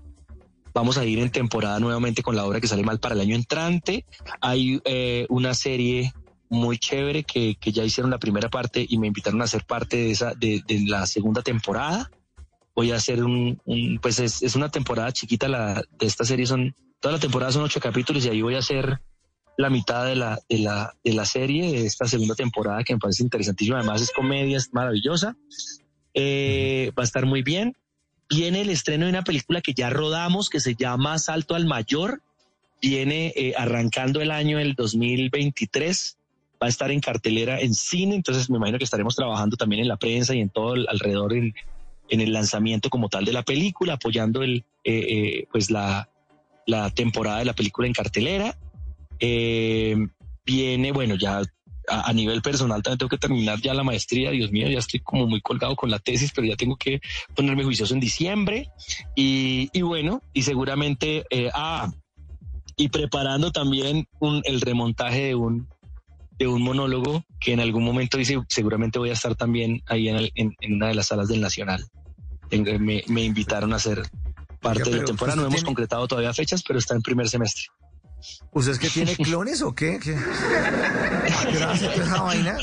Vamos 0.73 0.97
a 0.97 1.05
ir 1.05 1.19
en 1.19 1.31
temporada 1.31 1.79
nuevamente 1.79 2.21
con 2.23 2.35
la 2.35 2.45
obra 2.45 2.61
que 2.61 2.67
sale 2.67 2.83
mal 2.83 2.99
para 2.99 3.15
el 3.15 3.21
año 3.21 3.35
entrante. 3.35 4.05
Hay 4.39 4.79
eh, 4.85 5.25
una 5.29 5.53
serie 5.53 6.13
muy 6.49 6.77
chévere 6.77 7.23
que, 7.23 7.57
ya 7.61 7.83
hicieron 7.83 8.11
la 8.11 8.19
primera 8.19 8.49
parte 8.49 8.85
y 8.87 8.97
me 8.97 9.07
invitaron 9.07 9.41
a 9.41 9.47
ser 9.47 9.65
parte 9.65 9.97
de 9.97 10.11
esa 10.11 10.33
de 10.33 10.63
la 10.85 11.07
segunda 11.07 11.41
temporada 11.41 12.09
voy 12.75 12.91
a 12.91 12.95
hacer 12.95 13.23
un, 13.23 13.59
pues 14.01 14.19
es, 14.19 14.55
una 14.55 14.69
temporada 14.69 15.11
chiquita 15.11 15.47
la, 15.47 15.83
de 15.99 16.05
esta 16.05 16.25
serie, 16.25 16.45
son, 16.45 16.75
toda 16.99 17.13
la 17.13 17.19
temporada 17.19 17.51
son 17.51 17.63
ocho 17.63 17.79
capítulos 17.79 18.25
y 18.25 18.29
ahí 18.29 18.41
voy 18.41 18.55
a 18.55 18.59
hacer 18.59 19.01
la 19.57 19.69
mitad 19.69 20.05
de 20.05 20.15
la, 20.15 20.39
de 20.49 20.59
la, 20.59 20.93
de 21.03 21.13
la 21.13 21.25
serie, 21.25 21.71
de 21.71 21.85
esta 21.85 22.05
segunda 22.07 22.35
temporada 22.35 22.83
que 22.83 22.93
me 22.93 22.99
parece 22.99 23.23
interesantísima, 23.23 23.79
además 23.79 24.01
es 24.01 24.11
comedia, 24.11 24.57
es 24.57 24.73
maravillosa, 24.73 25.35
eh, 26.13 26.91
va 26.97 27.03
a 27.03 27.05
estar 27.05 27.25
muy 27.25 27.43
bien. 27.43 27.75
Viene 28.29 28.61
el 28.61 28.69
estreno 28.69 29.05
de 29.05 29.11
una 29.11 29.23
película 29.23 29.61
que 29.61 29.73
ya 29.73 29.89
rodamos 29.89 30.49
que 30.49 30.61
se 30.61 30.75
llama 30.75 31.19
Salto 31.19 31.53
al 31.53 31.65
Mayor, 31.65 32.21
viene 32.81 33.33
eh, 33.35 33.53
arrancando 33.57 34.21
el 34.21 34.31
año 34.31 34.57
el 34.57 34.73
2023 34.73 36.17
va 36.61 36.67
a 36.67 36.69
estar 36.69 36.91
en 36.91 36.99
cartelera 36.99 37.59
en 37.59 37.73
cine, 37.73 38.15
entonces 38.15 38.49
me 38.49 38.57
imagino 38.57 38.77
que 38.77 38.83
estaremos 38.83 39.15
trabajando 39.15 39.57
también 39.57 39.81
en 39.81 39.87
la 39.87 39.97
prensa 39.97 40.35
y 40.35 40.41
en 40.41 40.49
todo 40.49 40.73
alrededor 40.73 41.33
en, 41.33 41.53
en 42.11 42.19
el 42.19 42.33
lanzamiento 42.33 42.89
como 42.89 43.09
tal 43.09 43.25
de 43.25 43.31
la 43.31 43.41
película, 43.41 43.93
apoyando 43.93 44.43
el, 44.43 44.65
eh, 44.83 45.05
eh, 45.09 45.47
pues 45.51 45.71
la, 45.71 46.09
la, 46.67 46.89
temporada 46.89 47.39
de 47.39 47.45
la 47.45 47.53
película 47.53 47.87
en 47.87 47.93
cartelera. 47.93 48.57
Eh, 49.19 49.95
viene, 50.45 50.91
bueno, 50.91 51.15
ya 51.15 51.41
a, 51.87 52.13
nivel 52.13 52.41
personal 52.41 52.83
también 52.83 52.97
tengo 52.97 53.09
que 53.09 53.17
terminar 53.17 53.61
ya 53.61 53.73
la 53.73 53.83
maestría, 53.83 54.31
Dios 54.31 54.51
mío, 54.51 54.67
ya 54.67 54.79
estoy 54.79 54.99
como 54.99 55.25
muy 55.25 55.39
colgado 55.39 55.75
con 55.77 55.89
la 55.89 55.99
tesis, 55.99 56.33
pero 56.35 56.45
ya 56.45 56.57
tengo 56.57 56.75
que 56.75 56.99
ponerme 57.33 57.63
juicioso 57.63 57.93
en 57.93 58.01
diciembre. 58.01 58.69
Y, 59.15 59.69
y 59.71 59.81
bueno, 59.81 60.21
y 60.33 60.41
seguramente, 60.41 61.23
ah, 61.53 61.89
y 62.75 62.89
preparando 62.89 63.53
también 63.53 64.05
un, 64.19 64.41
el 64.43 64.59
remontaje 64.59 65.27
de 65.27 65.35
un, 65.35 65.69
de 66.37 66.47
un 66.47 66.61
monólogo 66.61 67.23
que 67.39 67.53
en 67.53 67.61
algún 67.61 67.85
momento 67.85 68.17
dice, 68.17 68.37
seguramente 68.49 68.99
voy 68.99 69.11
a 69.11 69.13
estar 69.13 69.35
también 69.35 69.81
ahí 69.85 70.09
en, 70.09 70.29
en, 70.35 70.55
en 70.59 70.73
una 70.73 70.89
de 70.89 70.95
las 70.95 71.07
salas 71.07 71.29
del 71.29 71.39
Nacional 71.39 71.85
me, 72.59 73.03
me 73.07 73.23
invitaron 73.23 73.73
a 73.73 73.79
ser 73.79 74.03
parte 74.59 74.89
de 74.89 74.97
la 74.97 75.05
temporada. 75.05 75.35
No 75.35 75.47
hemos 75.47 75.63
concretado 75.63 76.07
todavía 76.07 76.33
fechas, 76.33 76.63
pero 76.65 76.79
está 76.79 76.95
en 76.95 77.01
primer 77.01 77.29
semestre. 77.29 77.65
¿Usted 78.51 78.73
es 78.73 78.79
que 78.79 78.89
tiene 78.89 79.15
clones 79.15 79.61
o 79.61 79.73
qué? 79.73 79.99
¿Qué, 79.99 80.15
esa 81.99 82.21
vaina? 82.21 82.57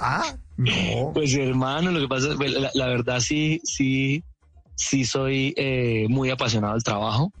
Ah, 0.00 0.34
no. 0.56 1.12
Pues 1.14 1.34
hermano, 1.34 1.90
lo 1.92 2.00
que 2.00 2.08
pasa 2.08 2.32
es, 2.32 2.38
la, 2.38 2.70
la 2.74 2.86
verdad 2.88 3.20
sí, 3.20 3.60
sí, 3.64 4.24
sí 4.74 5.04
soy 5.04 5.54
eh, 5.56 6.06
muy 6.08 6.30
apasionado 6.30 6.74
del 6.74 6.82
trabajo. 6.82 7.32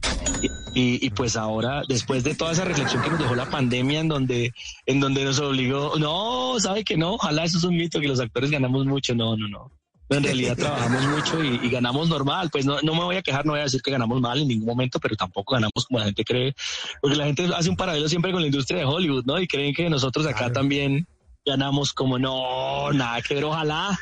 Y, 0.78 1.08
pues 1.10 1.36
ahora, 1.36 1.82
después 1.88 2.22
de 2.22 2.34
toda 2.34 2.52
esa 2.52 2.66
reflexión 2.66 3.02
que 3.02 3.08
nos 3.08 3.18
dejó 3.18 3.34
la 3.34 3.48
pandemia, 3.48 4.00
en 4.00 4.08
donde, 4.08 4.52
en 4.84 5.00
donde 5.00 5.24
nos 5.24 5.38
obligó, 5.38 5.98
no, 5.98 6.60
sabe 6.60 6.84
que 6.84 6.98
no, 6.98 7.14
ojalá 7.14 7.44
eso 7.44 7.56
es 7.56 7.64
un 7.64 7.78
mito 7.78 7.98
que 7.98 8.08
los 8.08 8.20
actores 8.20 8.50
ganamos 8.50 8.84
mucho, 8.84 9.14
no, 9.14 9.38
no, 9.38 9.48
no. 9.48 9.70
En 10.08 10.22
realidad 10.22 10.56
trabajamos 10.56 11.04
mucho 11.06 11.42
y, 11.42 11.68
ganamos 11.68 12.08
normal. 12.08 12.48
Pues 12.50 12.64
no, 12.64 12.80
no 12.82 12.94
me 12.94 13.04
voy 13.04 13.16
a 13.16 13.22
quejar, 13.22 13.44
no 13.44 13.52
voy 13.52 13.60
a 13.60 13.64
decir 13.64 13.82
que 13.82 13.90
ganamos 13.90 14.20
mal 14.20 14.40
en 14.40 14.48
ningún 14.48 14.66
momento, 14.66 15.00
pero 15.00 15.16
tampoco 15.16 15.54
ganamos 15.54 15.84
como 15.86 15.98
la 15.98 16.06
gente 16.06 16.24
cree. 16.24 16.54
Porque 17.00 17.16
la 17.16 17.24
gente 17.24 17.48
hace 17.54 17.68
un 17.68 17.76
paralelo 17.76 18.08
siempre 18.08 18.30
con 18.32 18.40
la 18.40 18.46
industria 18.46 18.78
de 18.78 18.84
Hollywood, 18.84 19.24
¿no? 19.24 19.40
Y 19.40 19.48
creen 19.48 19.74
que 19.74 19.90
nosotros 19.90 20.26
acá 20.26 20.52
también 20.52 21.06
ganamos 21.44 21.92
como 21.92 22.18
no, 22.18 22.92
nada 22.92 23.20
que 23.22 23.34
ver, 23.34 23.44
ojalá, 23.44 23.98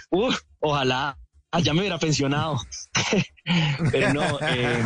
ojalá. 0.60 1.16
Ah, 1.50 1.60
ya 1.60 1.72
me 1.72 1.80
hubiera 1.80 1.98
pensionado. 1.98 2.60
pero 3.92 4.12
no, 4.12 4.40
eh, 4.40 4.84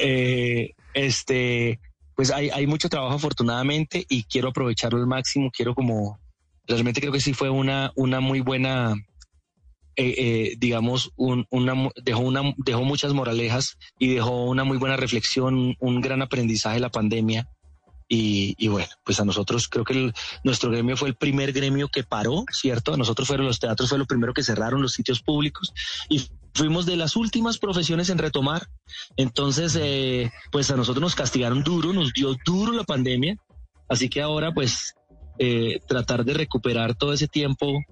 eh, 0.00 0.70
este, 0.94 1.78
pues 2.16 2.30
hay, 2.30 2.50
hay 2.50 2.66
mucho 2.66 2.88
trabajo 2.88 3.14
afortunadamente 3.14 4.04
y 4.08 4.24
quiero 4.24 4.48
aprovecharlo 4.48 4.98
al 4.98 5.06
máximo. 5.06 5.50
Quiero 5.50 5.74
como, 5.74 6.18
realmente 6.66 7.00
creo 7.00 7.12
que 7.12 7.20
sí 7.20 7.34
fue 7.34 7.50
una, 7.50 7.92
una 7.94 8.20
muy 8.20 8.40
buena 8.40 8.96
eh, 9.98 10.14
eh, 10.18 10.56
digamos, 10.58 11.12
un, 11.16 11.46
dejó, 12.04 12.20
una, 12.20 12.54
dejó 12.58 12.84
muchas 12.84 13.14
moralejas 13.14 13.78
y 13.98 14.14
dejó 14.14 14.44
una 14.44 14.62
muy 14.62 14.76
buena 14.76 14.96
reflexión, 14.96 15.74
un 15.80 16.00
gran 16.02 16.20
aprendizaje 16.20 16.80
la 16.80 16.90
pandemia. 16.90 17.48
Y, 18.08 18.68
bueno, 18.68 18.88
pues 19.04 19.18
a 19.18 19.24
nosotros 19.24 19.66
creo 19.66 19.84
que 19.84 20.12
nuestro 20.44 20.70
gremio 20.70 20.96
fue 20.96 21.08
el 21.08 21.16
primer 21.16 21.52
gremio 21.52 21.88
que 21.88 22.04
paró, 22.04 22.44
¿cierto? 22.52 22.94
A 22.94 22.96
nosotros 22.96 23.26
fueron 23.26 23.46
los 23.46 23.58
teatros, 23.58 23.88
fue 23.88 23.98
lo 23.98 24.06
primero 24.06 24.32
que 24.32 24.44
cerraron 24.44 24.80
los 24.80 24.92
sitios 24.92 25.22
públicos 25.22 25.72
y 26.08 26.24
fuimos 26.54 26.86
de 26.86 26.94
las 26.94 27.16
últimas 27.16 27.58
profesiones 27.58 28.08
en 28.08 28.18
retomar. 28.18 28.68
Entonces, 29.16 29.76
eh, 29.80 30.30
pues 30.52 30.70
a 30.70 30.76
nosotros 30.76 31.02
nos 31.02 31.16
castigaron 31.16 31.64
duro, 31.64 31.92
nos 31.92 32.12
dio 32.12 32.36
duro 32.44 32.70
la 32.72 32.84
pandemia. 32.84 33.38
Así 33.88 34.08
que 34.08 34.22
ahora, 34.22 34.52
pues, 34.52 34.94
tratar 35.88 36.24
de 36.24 36.34
recuperar 36.34 36.94
todo 36.94 37.12
ese 37.12 37.26
tiempo 37.26 37.82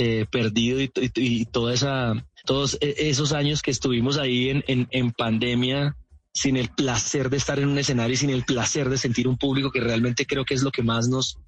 eh, 0.00 0.26
perdido 0.30 0.80
y, 0.80 1.44
toda 1.46 1.74
esa, 1.74 2.14
todos 2.44 2.78
e, 2.80 3.10
esos 3.10 3.32
años 3.32 3.62
que 3.62 3.72
estuvimos 3.72 4.16
ahí 4.16 4.48
en, 4.48 4.86
en, 4.92 5.10
pandemia 5.10 5.96
sin 6.32 6.56
el 6.56 6.68
placer 6.68 7.30
de 7.30 7.36
estar 7.36 7.58
en 7.58 7.68
un 7.68 7.78
escenario 7.78 8.14
y 8.14 8.16
sin 8.16 8.30
el 8.30 8.44
placer 8.44 8.90
de 8.90 8.96
sentir 8.96 9.26
un 9.26 9.36
público 9.36 9.72
que 9.72 9.80
realmente 9.80 10.24
creo 10.24 10.44
que 10.44 10.54
es 10.54 10.62
lo 10.62 10.70
que 10.70 10.84
más 10.84 11.08
nos, 11.08 11.40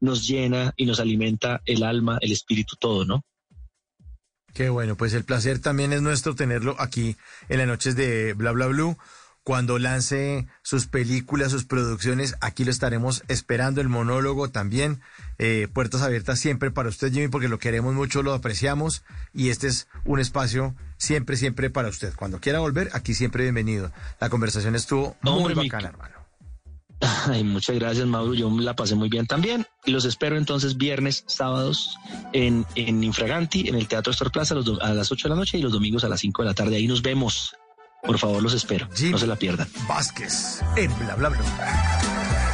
nos 0.00 0.28
llena 0.28 0.74
y 0.76 0.84
nos 0.84 1.00
alimenta 1.00 1.62
el 1.64 1.82
alma, 1.82 2.18
el 2.20 2.32
espíritu, 2.32 2.76
todo, 2.78 3.06
¿no? 3.06 3.24
Qué 4.52 4.68
bueno, 4.68 4.94
pues 4.94 5.14
el 5.14 5.24
placer 5.24 5.58
también 5.58 5.94
es 5.94 6.02
nuestro 6.02 6.34
tenerlo 6.34 6.76
aquí 6.78 7.16
en 7.48 7.56
las 7.56 7.68
noches 7.68 7.96
de 7.96 8.34
Bla 8.34 8.52
Bla 8.52 8.66
Blue 8.66 8.98
cuando 9.48 9.78
lance 9.78 10.46
sus 10.60 10.88
películas, 10.88 11.52
sus 11.52 11.64
producciones. 11.64 12.36
Aquí 12.42 12.66
lo 12.66 12.70
estaremos 12.70 13.24
esperando, 13.28 13.80
el 13.80 13.88
monólogo 13.88 14.50
también. 14.50 15.00
Eh, 15.38 15.68
puertas 15.72 16.02
abiertas 16.02 16.40
siempre 16.40 16.70
para 16.70 16.88
usted, 16.88 17.12
Jimmy, 17.12 17.28
porque 17.28 17.48
lo 17.48 17.58
queremos 17.58 17.94
mucho, 17.94 18.22
lo 18.22 18.34
apreciamos 18.34 19.04
y 19.32 19.50
este 19.50 19.68
es 19.68 19.86
un 20.04 20.18
espacio 20.18 20.74
siempre, 20.96 21.36
siempre 21.36 21.70
para 21.70 21.88
usted. 21.88 22.12
Cuando 22.16 22.40
quiera 22.40 22.58
volver, 22.58 22.90
aquí 22.92 23.14
siempre 23.14 23.44
bienvenido. 23.44 23.92
La 24.20 24.30
conversación 24.30 24.74
estuvo 24.74 25.16
muy 25.22 25.54
bacana, 25.54 25.88
hermano. 25.90 26.18
Ay, 27.00 27.44
muchas 27.44 27.76
gracias, 27.76 28.06
Mauro. 28.06 28.34
Yo 28.34 28.50
la 28.58 28.74
pasé 28.74 28.94
muy 28.94 29.08
bien 29.08 29.26
también. 29.26 29.66
Y 29.84 29.92
los 29.92 30.04
espero 30.04 30.36
entonces 30.36 30.76
viernes, 30.76 31.24
sábados 31.26 31.96
en, 32.32 32.66
en 32.74 33.04
Infraganti, 33.04 33.68
en 33.68 33.76
el 33.76 33.86
Teatro 33.86 34.12
Star 34.12 34.32
Plaza 34.32 34.56
a, 34.80 34.94
las 34.94 35.12
8 35.12 35.28
de 35.28 35.34
la 35.34 35.38
noche 35.38 35.58
y 35.58 35.62
los 35.62 35.72
domingos 35.72 36.04
a 36.04 36.08
las 36.08 36.20
5 36.20 36.42
de 36.42 36.48
la 36.48 36.54
tarde. 36.54 36.76
Ahí 36.76 36.88
nos 36.88 37.02
vemos. 37.02 37.54
Por 38.02 38.18
favor, 38.18 38.42
los 38.42 38.54
espero. 38.54 38.88
no 39.10 39.18
se 39.18 39.26
la 39.26 39.36
pierdan. 39.36 39.68
Vázquez, 39.88 40.62
en 40.76 40.96
bla 40.98 41.14
bla 41.14 41.28
bla. 41.28 42.47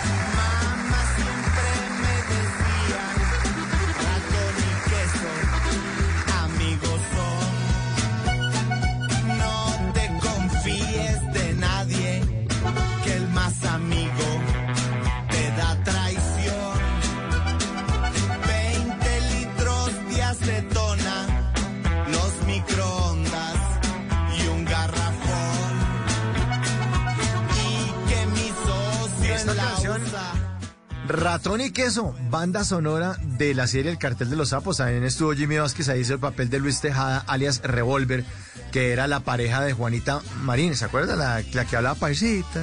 Ratón 31.16 31.60
y 31.60 31.70
Queso, 31.70 32.14
banda 32.28 32.64
sonora 32.64 33.16
de 33.22 33.54
la 33.54 33.66
serie 33.66 33.90
El 33.90 33.98
Cartel 33.98 34.30
de 34.30 34.36
los 34.36 34.48
Sapos. 34.48 34.78
También 34.78 35.04
estuvo 35.04 35.32
Jimmy 35.32 35.58
Vázquez, 35.58 35.88
ahí 35.88 36.00
hizo 36.00 36.14
el 36.14 36.18
papel 36.18 36.50
de 36.50 36.58
Luis 36.58 36.80
Tejada, 36.80 37.24
alias 37.26 37.60
Revolver, 37.62 38.24
que 38.72 38.92
era 38.92 39.06
la 39.06 39.20
pareja 39.20 39.60
de 39.60 39.72
Juanita 39.72 40.20
Marín. 40.42 40.74
¿Se 40.74 40.84
acuerdan? 40.84 41.18
La, 41.18 41.42
la 41.52 41.64
que 41.64 41.76
hablaba 41.76 41.94
paisita. 41.94 42.60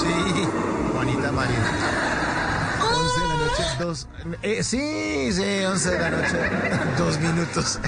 Sí, 0.00 0.46
Juanita 0.94 1.32
Marín. 1.32 1.56
11 2.80 3.20
de 3.20 3.28
la 3.28 3.34
noche, 3.34 3.62
dos. 3.80 4.08
Eh, 4.42 4.62
sí, 4.62 5.32
sí, 5.32 5.64
11 5.64 5.90
de 5.90 5.98
la 5.98 6.10
noche, 6.10 6.38
dos 6.98 7.18
minutos. 7.20 7.78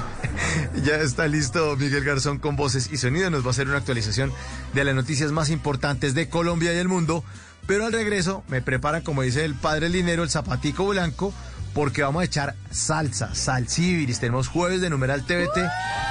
ya 0.83 0.95
está 0.95 1.27
listo 1.27 1.75
Miguel 1.77 2.03
Garzón 2.03 2.39
con 2.39 2.55
voces 2.55 2.89
y 2.91 2.97
sonido. 2.97 3.29
Nos 3.29 3.43
va 3.43 3.47
a 3.47 3.51
hacer 3.51 3.67
una 3.67 3.77
actualización 3.77 4.33
de 4.73 4.83
las 4.83 4.95
noticias 4.95 5.31
más 5.31 5.49
importantes 5.49 6.13
de 6.13 6.29
Colombia 6.29 6.73
y 6.73 6.77
el 6.77 6.87
mundo 6.87 7.23
pero 7.67 7.85
al 7.85 7.93
regreso 7.93 8.43
me 8.47 8.61
preparan, 8.61 9.01
como 9.01 9.21
dice 9.21 9.45
el 9.45 9.55
padre 9.55 9.89
Linero, 9.89 10.23
el 10.23 10.29
zapatico 10.29 10.87
blanco, 10.87 11.33
porque 11.73 12.03
vamos 12.03 12.21
a 12.21 12.25
echar 12.25 12.55
salsa, 12.71 13.33
salsiviris. 13.35 14.19
Tenemos 14.19 14.47
jueves 14.47 14.81
de 14.81 14.89
numeral 14.89 15.25
TVT, 15.25 15.59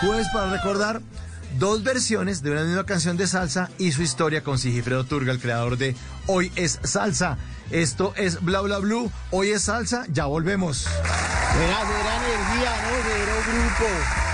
jueves 0.01 0.27
para 0.33 0.51
recordar 0.51 1.01
dos 1.59 1.83
versiones 1.85 2.43
de 2.43 2.51
una 2.51 2.65
misma 2.65 2.85
canción 2.85 3.17
de 3.17 3.27
salsa 3.27 3.71
y 3.79 3.93
su 3.93 4.03
historia 4.03 4.43
con 4.43 4.59
Sigifredo 4.59 5.05
Turga, 5.05 5.33
el 5.33 5.41
creador 5.41 5.79
de 5.79 5.97
Hoy 6.27 6.53
es 6.57 6.81
Salsa. 6.83 7.39
Esto 7.71 8.13
es 8.17 8.43
Bla 8.43 8.61
Bla 8.61 8.79
Blue, 8.79 9.11
Hoy 9.31 9.51
es 9.51 9.63
Salsa, 9.63 10.05
ya 10.09 10.27
volvemos. 10.27 10.87
Energía, 11.55 12.73
¿no? 12.83 12.95
grupo. 13.53 14.34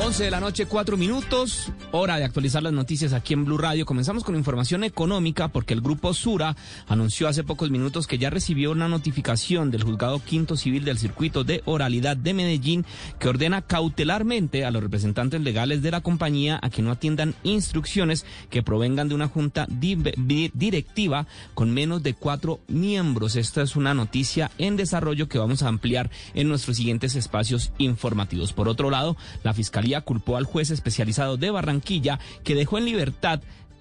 11 0.00 0.24
de 0.24 0.30
la 0.30 0.38
noche, 0.38 0.66
4 0.66 0.96
minutos. 0.96 1.72
Hora 1.90 2.18
de 2.18 2.24
actualizar 2.24 2.62
las 2.62 2.72
noticias 2.72 3.12
aquí 3.12 3.34
en 3.34 3.44
Blue 3.44 3.58
Radio. 3.58 3.84
Comenzamos 3.84 4.22
con 4.22 4.36
información 4.36 4.84
económica 4.84 5.48
porque 5.48 5.74
el 5.74 5.80
grupo 5.80 6.14
Sura 6.14 6.56
anunció 6.86 7.26
hace 7.26 7.42
pocos 7.42 7.70
minutos 7.70 8.06
que 8.06 8.16
ya 8.16 8.30
recibió 8.30 8.70
una 8.70 8.88
notificación 8.88 9.72
del 9.72 9.82
juzgado 9.82 10.20
quinto 10.20 10.56
civil 10.56 10.84
del 10.84 10.98
circuito 10.98 11.42
de 11.42 11.62
oralidad 11.64 12.16
de 12.16 12.32
Medellín 12.32 12.86
que 13.18 13.28
ordena 13.28 13.62
cautelarmente 13.62 14.64
a 14.64 14.70
los 14.70 14.82
representantes 14.82 15.40
legales 15.40 15.82
de 15.82 15.90
la 15.90 16.00
compañía 16.00 16.60
a 16.62 16.70
que 16.70 16.80
no 16.80 16.92
atiendan 16.92 17.34
instrucciones 17.42 18.24
que 18.50 18.62
provengan 18.62 19.08
de 19.08 19.16
una 19.16 19.28
junta 19.28 19.66
directiva 19.68 21.26
con 21.54 21.74
menos 21.74 22.04
de 22.04 22.14
cuatro 22.14 22.60
miembros. 22.68 23.34
Esta 23.34 23.62
es 23.62 23.74
una 23.74 23.94
noticia 23.94 24.52
en 24.58 24.76
desarrollo 24.76 25.28
que 25.28 25.38
vamos 25.38 25.64
a 25.64 25.68
ampliar 25.68 26.08
en 26.34 26.48
nuestros 26.48 26.76
siguientes 26.76 27.16
espacios 27.16 27.72
informativos. 27.78 28.52
Por 28.52 28.68
otro 28.68 28.90
lado, 28.90 29.16
la 29.42 29.54
Fiscalía 29.54 29.87
culpó 30.02 30.36
al 30.36 30.44
juez 30.44 30.70
especializado 30.70 31.36
de 31.36 31.50
Barranquilla 31.50 32.18
que 32.44 32.54
dejó 32.54 32.78
en 32.78 32.84
libertad 32.84 33.40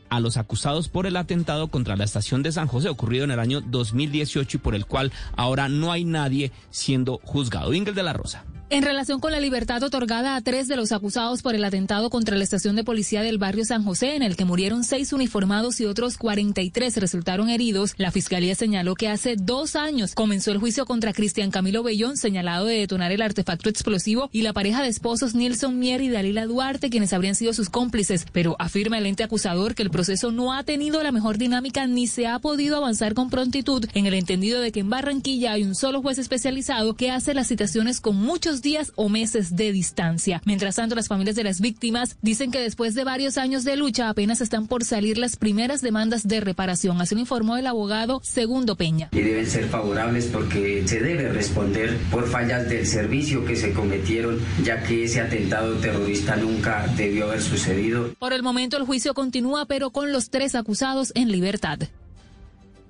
a 0.09 0.19
los 0.19 0.37
acusados 0.37 0.87
por 0.87 1.05
el 1.05 1.17
atentado 1.17 1.67
contra 1.67 1.95
la 1.95 2.05
estación 2.05 2.43
de 2.43 2.51
San 2.51 2.67
José 2.67 2.89
ocurrido 2.89 3.25
en 3.25 3.31
el 3.31 3.39
año 3.39 3.61
2018 3.61 4.57
y 4.57 4.59
por 4.59 4.75
el 4.75 4.85
cual 4.85 5.11
ahora 5.35 5.69
no 5.69 5.91
hay 5.91 6.05
nadie 6.05 6.51
siendo 6.69 7.19
juzgado. 7.23 7.73
Ingel 7.73 7.95
de 7.95 8.03
la 8.03 8.13
Rosa. 8.13 8.45
En 8.69 8.83
relación 8.83 9.21
con 9.21 9.31
la 9.31 9.39
libertad 9.39 9.81
otorgada 9.81 10.35
a 10.35 10.41
tres 10.41 10.67
de 10.67 10.75
los 10.75 10.91
acusados 10.91 11.41
por 11.41 11.55
el 11.55 11.63
atentado 11.63 12.09
contra 12.09 12.35
la 12.35 12.43
estación 12.43 12.75
de 12.75 12.83
policía 12.83 13.21
del 13.21 13.37
barrio 13.37 13.63
San 13.63 13.85
José, 13.85 14.17
en 14.17 14.23
el 14.23 14.35
que 14.35 14.43
murieron 14.43 14.83
seis 14.83 15.13
uniformados 15.13 15.79
y 15.79 15.85
otros 15.85 16.17
43 16.17 16.97
resultaron 16.97 17.49
heridos, 17.49 17.93
la 17.95 18.11
fiscalía 18.11 18.55
señaló 18.55 18.95
que 18.95 19.07
hace 19.07 19.37
dos 19.37 19.77
años 19.77 20.15
comenzó 20.15 20.51
el 20.51 20.57
juicio 20.57 20.85
contra 20.85 21.13
Cristian 21.13 21.49
Camilo 21.49 21.81
Bellón, 21.81 22.17
señalado 22.17 22.65
de 22.65 22.79
detonar 22.79 23.13
el 23.13 23.21
artefacto 23.21 23.69
explosivo, 23.69 24.29
y 24.33 24.41
la 24.41 24.51
pareja 24.51 24.83
de 24.83 24.89
esposos 24.89 25.33
Nilson 25.33 25.79
Mier 25.79 26.01
y 26.01 26.09
Dalila 26.09 26.45
Duarte, 26.45 26.89
quienes 26.89 27.13
habrían 27.13 27.35
sido 27.35 27.53
sus 27.53 27.69
cómplices. 27.69 28.25
Pero 28.33 28.57
afirma 28.59 28.97
el 28.97 29.05
ente 29.05 29.23
acusador 29.23 29.75
que 29.75 29.83
el 29.83 29.91
proceso 29.91 30.33
no 30.33 30.51
ha 30.51 30.63
tenido 30.63 31.01
la 31.03 31.13
mejor 31.13 31.37
dinámica 31.37 31.87
ni 31.87 32.05
se 32.05 32.27
ha 32.27 32.39
podido 32.39 32.75
avanzar 32.75 33.13
con 33.13 33.29
prontitud, 33.29 33.85
en 33.93 34.07
el 34.07 34.13
entendido 34.13 34.59
de 34.59 34.73
que 34.73 34.81
en 34.81 34.89
Barranquilla 34.89 35.53
hay 35.53 35.63
un 35.63 35.73
solo 35.73 36.01
juez 36.01 36.17
especializado 36.17 36.95
que 36.95 37.11
hace 37.11 37.33
las 37.33 37.47
citaciones 37.47 38.01
con 38.01 38.17
muchos 38.17 38.56
días 38.61 38.91
o 38.95 39.09
meses 39.09 39.55
de 39.55 39.71
distancia. 39.71 40.41
Mientras 40.45 40.75
tanto, 40.75 40.95
las 40.95 41.07
familias 41.07 41.35
de 41.35 41.43
las 41.43 41.61
víctimas 41.61 42.17
dicen 42.21 42.51
que 42.51 42.59
después 42.59 42.95
de 42.95 43.03
varios 43.03 43.37
años 43.37 43.63
de 43.63 43.75
lucha 43.75 44.09
apenas 44.09 44.41
están 44.41 44.67
por 44.67 44.83
salir 44.83 45.17
las 45.17 45.35
primeras 45.35 45.81
demandas 45.81 46.27
de 46.27 46.39
reparación. 46.39 47.01
Así 47.01 47.15
lo 47.15 47.21
informó 47.21 47.57
el 47.57 47.67
abogado 47.67 48.21
Segundo 48.23 48.75
Peña. 48.75 49.09
Y 49.11 49.21
deben 49.21 49.47
ser 49.47 49.65
favorables 49.69 50.25
porque 50.25 50.83
se 50.87 50.99
debe 50.99 51.29
responder 51.29 51.97
por 52.11 52.27
fallas 52.27 52.67
del 52.69 52.85
servicio 52.85 53.45
que 53.45 53.55
se 53.55 53.73
cometieron, 53.73 54.39
ya 54.63 54.83
que 54.83 55.03
ese 55.03 55.21
atentado 55.21 55.75
terrorista 55.77 56.35
nunca 56.35 56.87
debió 56.95 57.25
haber 57.25 57.41
sucedido. 57.41 58.13
Por 58.19 58.33
el 58.33 58.43
momento 58.43 58.77
el 58.77 58.83
juicio 58.83 59.13
continúa, 59.13 59.65
pero 59.65 59.91
con 59.91 60.11
los 60.11 60.29
tres 60.29 60.55
acusados 60.55 61.11
en 61.15 61.31
libertad. 61.31 61.79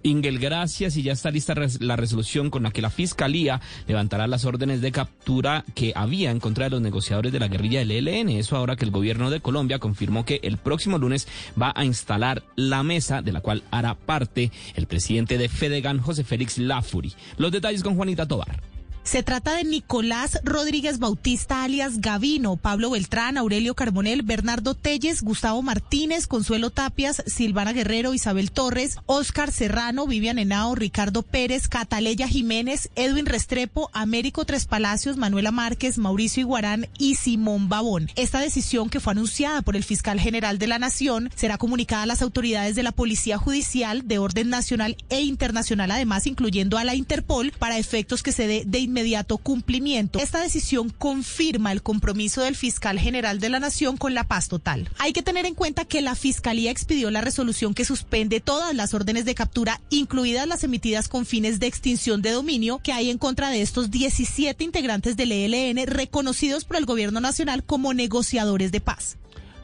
Ingel, 0.08 0.40
gracias. 0.40 0.98
Y 0.98 1.04
ya 1.04 1.14
está 1.14 1.32
lista 1.32 1.54
la 1.80 1.96
resolución 1.96 2.50
con 2.50 2.64
la 2.64 2.72
que 2.72 2.82
la 2.82 2.90
Fiscalía 2.90 3.62
levantará 3.88 4.28
las 4.28 4.46
órdenes 4.46 4.82
de 4.82 4.92
captura 4.92 5.66
que 5.76 5.94
había 5.96 6.32
en 6.32 6.40
contra 6.40 6.66
de 6.66 6.72
los 6.72 6.82
negociadores 6.82 7.32
de 7.32 7.40
la 7.40 7.48
guerrilla 7.48 7.80
del 7.80 7.92
ELN. 7.92 8.30
Eso 8.30 8.56
ahora 8.56 8.76
que 8.76 8.86
el 8.86 8.92
gobierno 8.92 9.30
de 9.30 9.42
Colombia 9.42 9.80
confirmó 9.80 10.26
que 10.26 10.40
el 10.44 10.58
próximo 10.58 10.98
lunes 10.98 11.28
va 11.62 11.74
a 11.76 11.86
instalar 11.86 12.44
la 12.56 12.84
mesa 12.84 13.22
de 13.22 13.34
la 13.34 13.42
cual 13.42 13.64
hará 13.70 13.96
parte 13.96 14.52
el 14.76 14.88
presidente 14.88 15.38
de 15.38 15.50
Fedegan, 15.50 16.00
José 16.00 16.24
Félix 16.24 16.58
Lafuri. 16.58 17.14
Los 17.38 17.52
detalles 17.52 17.84
con 17.84 17.96
Juanita 17.96 18.26
Tobar. 18.26 18.77
Se 19.08 19.24
trata 19.24 19.56
de 19.56 19.64
Nicolás 19.64 20.38
Rodríguez 20.44 21.00
Bautista, 21.00 21.64
alias 21.64 22.02
Gavino, 22.02 22.58
Pablo 22.58 22.90
Beltrán, 22.90 23.38
Aurelio 23.38 23.74
Carbonel, 23.74 24.22
Bernardo 24.22 24.76
Telles, 24.76 25.22
Gustavo 25.22 25.62
Martínez, 25.62 26.28
Consuelo 26.28 26.72
Tapias, 26.72 27.24
Silvana 27.26 27.72
Guerrero, 27.72 28.14
Isabel 28.14 28.52
Torres, 28.52 28.98
Óscar 29.06 29.54
Serrano, 29.54 30.08
Vivian 30.08 30.40
Henao, 30.40 30.76
Ricardo 30.76 31.24
Pérez, 31.24 31.70
Cataleya 31.70 32.28
Jiménez, 32.28 32.90
Edwin 32.96 33.28
Restrepo, 33.28 33.90
Américo 33.94 34.44
Tres 34.44 34.66
Palacios, 34.66 35.16
Manuela 35.16 35.52
Márquez, 35.52 35.98
Mauricio 35.98 36.42
Iguarán 36.42 36.90
y 37.00 37.16
Simón 37.16 37.70
Babón. 37.70 38.10
Esta 38.18 38.42
decisión 38.42 38.90
que 38.90 39.00
fue 39.00 39.12
anunciada 39.12 39.62
por 39.62 39.78
el 39.78 39.86
fiscal 39.86 40.20
general 40.20 40.58
de 40.58 40.68
la 40.68 40.80
Nación 40.80 41.30
será 41.34 41.58
comunicada 41.58 42.04
a 42.04 42.08
las 42.08 42.22
autoridades 42.22 42.76
de 42.76 42.84
la 42.84 42.92
Policía 42.92 43.38
Judicial 43.38 44.06
de 44.06 44.18
orden 44.18 44.50
nacional 44.50 44.98
e 45.08 45.22
internacional, 45.22 45.92
además 45.92 46.28
incluyendo 46.28 46.78
a 46.78 46.84
la 46.84 46.94
Interpol, 46.94 47.54
para 47.58 47.78
efectos 47.78 48.22
que 48.22 48.34
se 48.34 48.48
dé 48.48 48.64
de 48.66 48.80
inmediato 48.80 48.97
inmediato 48.98 49.38
cumplimiento. 49.38 50.18
Esta 50.18 50.42
decisión 50.42 50.90
confirma 50.90 51.72
el 51.72 51.84
compromiso 51.84 52.42
del 52.42 52.56
fiscal 52.56 52.98
general 52.98 53.40
de 53.40 53.50
la 53.50 53.60
Nación 53.60 53.96
con 53.96 54.16
la 54.16 54.24
paz 54.24 54.48
total. 54.48 54.90
Hay 54.98 55.14
que 55.14 55.22
tener 55.22 55.46
en 55.46 55.54
cuenta 55.54 55.86
que 55.86 56.02
la 56.02 56.16
Fiscalía 56.16 56.72
expidió 56.72 57.12
la 57.12 57.22
resolución 57.22 57.76
que 57.76 57.86
suspende 57.86 58.40
todas 58.40 58.74
las 58.74 58.96
órdenes 58.96 59.26
de 59.26 59.36
captura, 59.36 59.82
incluidas 59.92 60.48
las 60.48 60.64
emitidas 60.64 61.10
con 61.10 61.28
fines 61.28 61.60
de 61.60 61.68
extinción 61.68 62.24
de 62.24 62.32
dominio, 62.32 62.80
que 62.80 62.92
hay 62.92 63.12
en 63.12 63.20
contra 63.20 63.52
de 63.52 63.62
estos 63.62 63.92
17 63.92 64.64
integrantes 64.64 65.16
del 65.16 65.32
ELN 65.32 65.86
reconocidos 65.86 66.66
por 66.66 66.78
el 66.78 66.88
gobierno 66.88 67.20
nacional 67.20 67.64
como 67.64 67.94
negociadores 67.94 68.72
de 68.72 68.82
paz. 68.82 69.18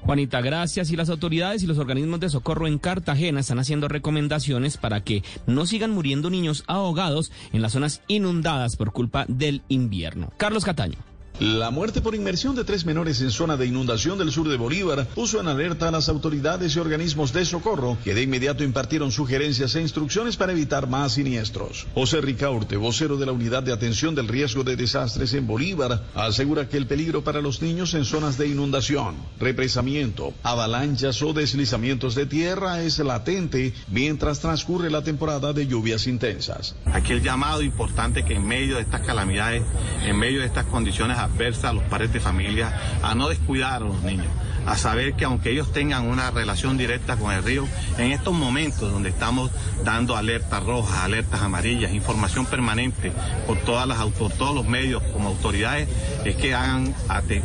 Juanita, 0.06 0.42
gracias. 0.42 0.92
Y 0.92 0.96
las 0.96 1.10
autoridades 1.10 1.64
y 1.64 1.68
los 1.68 1.78
organismos 1.78 2.20
de 2.20 2.30
socorro 2.30 2.68
en 2.68 2.78
Cartagena 2.78 3.40
están 3.40 3.60
haciendo 3.60 3.88
recomendaciones 3.88 4.78
para 4.78 5.02
que 5.04 5.24
no 5.48 5.66
sigan 5.66 5.92
muriendo 5.92 6.30
niños 6.30 6.64
ahogados 6.68 7.32
en 7.54 7.62
las 7.62 7.72
zonas 7.72 8.02
inundadas 8.08 8.76
por 8.76 8.92
culpa 8.92 9.26
del 9.28 9.62
invierno. 9.70 10.32
Carlos 10.38 10.66
Cataño. 10.66 11.13
La 11.44 11.72
muerte 11.72 12.00
por 12.00 12.16
inmersión 12.16 12.56
de 12.56 12.64
tres 12.64 12.86
menores 12.86 13.20
en 13.20 13.30
zona 13.30 13.58
de 13.58 13.66
inundación 13.66 14.18
del 14.18 14.32
sur 14.32 14.48
de 14.48 14.56
Bolívar 14.56 15.06
puso 15.08 15.42
en 15.42 15.50
alerta 15.50 15.90
a 15.90 15.92
las 15.92 16.08
autoridades 16.08 16.74
y 16.74 16.80
organismos 16.80 17.34
de 17.34 17.44
socorro 17.44 17.98
que 18.02 18.14
de 18.14 18.22
inmediato 18.22 18.64
impartieron 18.64 19.12
sugerencias 19.12 19.76
e 19.76 19.82
instrucciones 19.82 20.38
para 20.38 20.54
evitar 20.54 20.88
más 20.88 21.16
siniestros. 21.16 21.86
José 21.96 22.22
Ricaurte, 22.22 22.78
vocero 22.78 23.18
de 23.18 23.26
la 23.26 23.34
Unidad 23.34 23.62
de 23.62 23.74
Atención 23.74 24.16
del 24.16 24.30
Riesgo 24.30 24.64
de 24.64 24.78
Desastres 24.78 25.34
en 25.34 25.46
Bolívar, 25.46 26.06
asegura 26.16 26.70
que 26.70 26.78
el 26.78 26.88
peligro 26.88 27.26
para 27.26 27.42
los 27.42 27.62
niños 27.62 27.94
en 27.94 28.06
zonas 28.06 28.38
de 28.38 28.48
inundación, 28.48 29.18
represamiento, 29.38 30.34
avalanchas 30.44 31.22
o 31.24 31.34
deslizamientos 31.34 32.16
de 32.16 32.26
tierra 32.26 32.84
es 32.84 33.00
latente 33.00 33.74
mientras 33.90 34.40
transcurre 34.40 34.90
la 34.90 35.04
temporada 35.04 35.52
de 35.52 35.68
lluvias 35.68 36.08
intensas. 36.08 36.74
Aquí 36.86 37.12
el 37.12 37.22
llamado 37.22 37.62
importante 37.62 38.24
que 38.24 38.36
en 38.36 38.48
medio 38.48 38.78
de 38.78 38.84
estas 38.84 39.02
calamidades, 39.02 39.62
en 40.06 40.18
medio 40.18 40.40
de 40.40 40.46
estas 40.46 40.68
condiciones 40.68 41.18
adversa 41.34 41.70
a 41.70 41.74
los 41.74 41.84
padres 41.84 42.14
de 42.14 42.20
familia, 42.20 42.74
a 43.02 43.16
no 43.16 43.30
descuidar 43.30 43.74
a 43.74 43.80
los 43.80 44.02
niños, 44.04 44.28
a 44.66 44.78
saber 44.78 45.14
que 45.14 45.26
aunque 45.26 45.52
ellos 45.52 45.72
tengan 45.74 46.08
una 46.08 46.32
relación 46.32 46.78
directa 46.78 47.18
con 47.18 47.32
el 47.32 47.44
río, 47.44 47.68
en 47.98 48.12
estos 48.12 48.34
momentos 48.34 48.92
donde 48.92 49.10
estamos 49.10 49.52
dando 49.84 50.16
alertas 50.16 50.64
rojas, 50.64 51.00
alertas 51.00 51.42
amarillas, 51.42 51.94
información 51.94 52.46
permanente 52.46 53.12
por 53.48 53.58
todas 53.60 53.88
las 53.88 54.04
por 54.04 54.32
todos 54.32 54.54
los 54.54 54.68
medios 54.68 55.02
como 55.14 55.30
autoridades, 55.30 55.90
es 56.24 56.36
que 56.36 56.54
hagan 56.54 56.94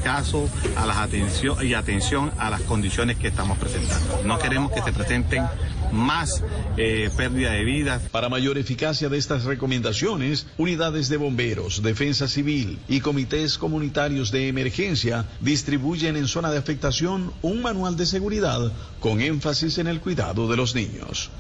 caso 0.03 0.49
a 0.77 0.87
las 0.87 0.99
atención 0.99 1.65
y 1.67 1.75
atención 1.75 2.31
a 2.39 2.51
las 2.51 2.61
condiciones 2.63 3.17
que 3.17 3.29
estamos 3.29 3.59
presentando. 3.59 4.21
No 4.25 4.39
queremos 4.39 4.73
que 4.73 4.83
se 4.83 4.93
presenten 4.93 5.47
más 5.93 6.43
eh, 6.77 7.11
pérdida 7.17 7.53
de 7.53 7.65
vidas. 7.65 8.03
Para 8.11 8.29
mayor 8.29 8.59
eficacia 8.59 9.09
de 9.09 9.19
estas 9.19 9.45
recomendaciones, 9.45 10.47
unidades 10.57 11.09
de 11.09 11.17
bomberos, 11.17 11.83
defensa 11.83 12.29
civil 12.29 12.79
y 12.89 13.01
comités 13.01 13.59
comunitarios 13.59 14.31
de 14.31 14.49
emergencia 14.49 15.25
distribuyen 15.41 16.17
en 16.17 16.29
zona 16.29 16.51
de 16.51 16.59
afectación 16.59 17.33
un 17.43 17.63
manual 17.63 17.97
de 17.97 18.07
seguridad 18.07 18.73
con 19.01 19.21
énfasis 19.21 19.79
en 19.79 19.87
el 19.87 20.01
cuidado 20.01 20.49
de 20.49 20.57
los 20.57 20.75
niños. 20.75 21.31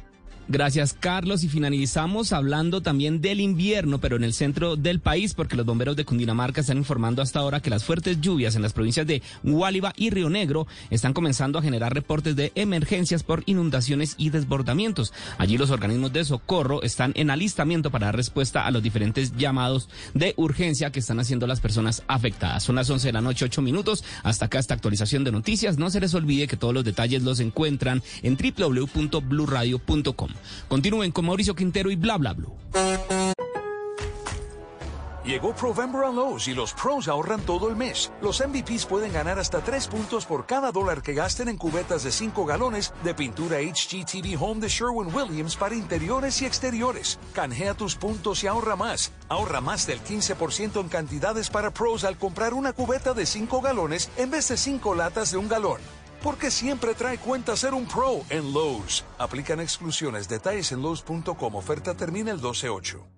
Gracias, 0.51 0.97
Carlos. 0.99 1.45
Y 1.45 1.49
finalizamos 1.49 2.33
hablando 2.33 2.81
también 2.81 3.21
del 3.21 3.41
invierno, 3.41 3.99
pero 3.99 4.17
en 4.17 4.25
el 4.25 4.33
centro 4.33 4.77
del 4.77 4.99
país, 4.99 5.35
porque 5.35 5.57
los 5.57 5.67
bomberos 5.67 5.95
de 5.95 6.07
Cundinamarca 6.07 6.63
están 6.63 6.79
informando 6.79 7.21
hasta 7.21 7.41
ahora 7.41 7.61
que 7.61 7.69
las 7.69 7.85
fuertes 7.85 8.23
lluvias 8.23 8.57
en 8.57 8.63
las 8.63 8.73
provincias 8.73 9.07
de 9.07 9.23
Guáliba 9.43 9.93
y 9.95 10.09
Río 10.09 10.31
Negro 10.31 10.67
están 10.89 11.13
comenzando 11.13 11.59
a 11.59 11.63
generar 11.63 11.93
reportes 11.93 12.35
de 12.35 12.53
emergencias 12.55 13.25
por 13.25 13.43
inundaciones 13.45 14.15
y 14.17 14.31
desbordamientos. 14.31 15.13
Allí 15.37 15.59
los 15.59 15.71
organismos 15.71 16.15
de 16.15 16.25
socorro 16.25 16.83
están 16.83 17.13
en 17.15 17.29
alistamiento 17.29 17.91
para 17.91 18.07
dar 18.07 18.17
respuesta 18.17 18.65
a 18.65 18.71
los 18.71 18.83
diferentes 18.83 19.37
llamados 19.37 19.91
de 20.15 20.33
urgencia 20.39 20.91
que 20.91 21.01
están 21.01 21.21
haciendo 21.21 21.47
las 21.47 21.61
personas 21.61 22.05
afectadas. 22.09 22.63
Son 22.63 22.77
las 22.77 22.89
11 22.89 23.09
de 23.09 23.13
la 23.13 23.21
noche, 23.21 23.45
8 23.45 23.61
minutos. 23.61 24.03
Hasta 24.23 24.47
acá 24.47 24.59
esta 24.59 24.73
actualización 24.73 25.25
de 25.25 25.33
noticias. 25.33 25.77
No 25.77 25.91
se 25.91 26.01
les 26.01 26.15
olvide 26.15 26.47
que 26.47 26.57
todos 26.57 26.73
los 26.73 26.85
detalles 26.85 27.23
los 27.23 27.39
encuentran 27.41 28.03
en 28.23 28.39
www.bluradio.com. 28.39 30.38
Continúen 30.69 31.13
con 31.13 31.27
Mauricio 31.27 31.55
Quintero 31.55 31.91
y 31.91 31.97
bla 31.97 32.17
bla 32.19 32.33
bla. 32.35 32.49
Llegó 35.29 35.55
Provember 35.55 36.05
a 36.05 36.11
Lowe's 36.11 36.49
y 36.49 36.55
los 36.55 36.73
pros 36.73 37.07
ahorran 37.07 37.43
todo 37.43 37.69
el 37.69 37.77
mes. 37.77 38.11
Los 38.23 38.41
MVPs 38.41 38.87
pueden 38.87 39.13
ganar 39.13 39.39
hasta 39.39 39.61
3 39.61 39.89
puntos 39.89 40.25
por 40.25 40.47
cada 40.47 40.73
dólar 40.73 41.03
que 41.03 41.13
gasten 41.13 41.51
en 41.51 41.59
cubetas 41.59 42.03
de 42.03 42.13
5 42.13 42.47
galones 42.47 42.95
de 43.05 43.13
pintura 43.13 43.59
HGTV 43.59 44.43
Home 44.43 44.63
de 44.63 44.69
Sherwin 44.69 45.15
Williams 45.15 45.55
para 45.55 45.75
interiores 45.75 46.41
y 46.41 46.47
exteriores. 46.47 47.19
Canjea 47.35 47.75
tus 47.75 47.95
puntos 47.95 48.43
y 48.43 48.47
ahorra 48.47 48.75
más. 48.75 49.13
Ahorra 49.29 49.61
más 49.61 49.87
del 49.87 50.03
15% 50.03 50.81
en 50.81 50.89
cantidades 50.89 51.51
para 51.51 51.75
pros 51.75 52.05
al 52.05 52.17
comprar 52.17 52.55
una 52.55 52.73
cubeta 52.73 53.13
de 53.13 53.27
5 53.27 53.61
galones 53.61 54.11
en 54.17 54.31
vez 54.31 54.49
de 54.49 54.57
5 54.57 54.95
latas 54.95 55.31
de 55.31 55.37
un 55.37 55.49
galón. 55.49 55.98
Porque 56.23 56.51
siempre 56.51 56.95
trae 56.95 57.19
cuenta 57.19 57.57
ser 57.57 57.75
un 57.75 57.87
pro 57.87 58.23
en 58.31 58.53
Lowe's. 58.53 59.05
Aplican 59.19 59.61
exclusiones. 59.61 60.29
Detalles 60.29 60.73
en 60.73 60.83
Lowe's.com. 60.83 61.55
Oferta 61.55 61.95
termina 61.95 62.31
el 62.31 62.41
12-8. 62.41 63.18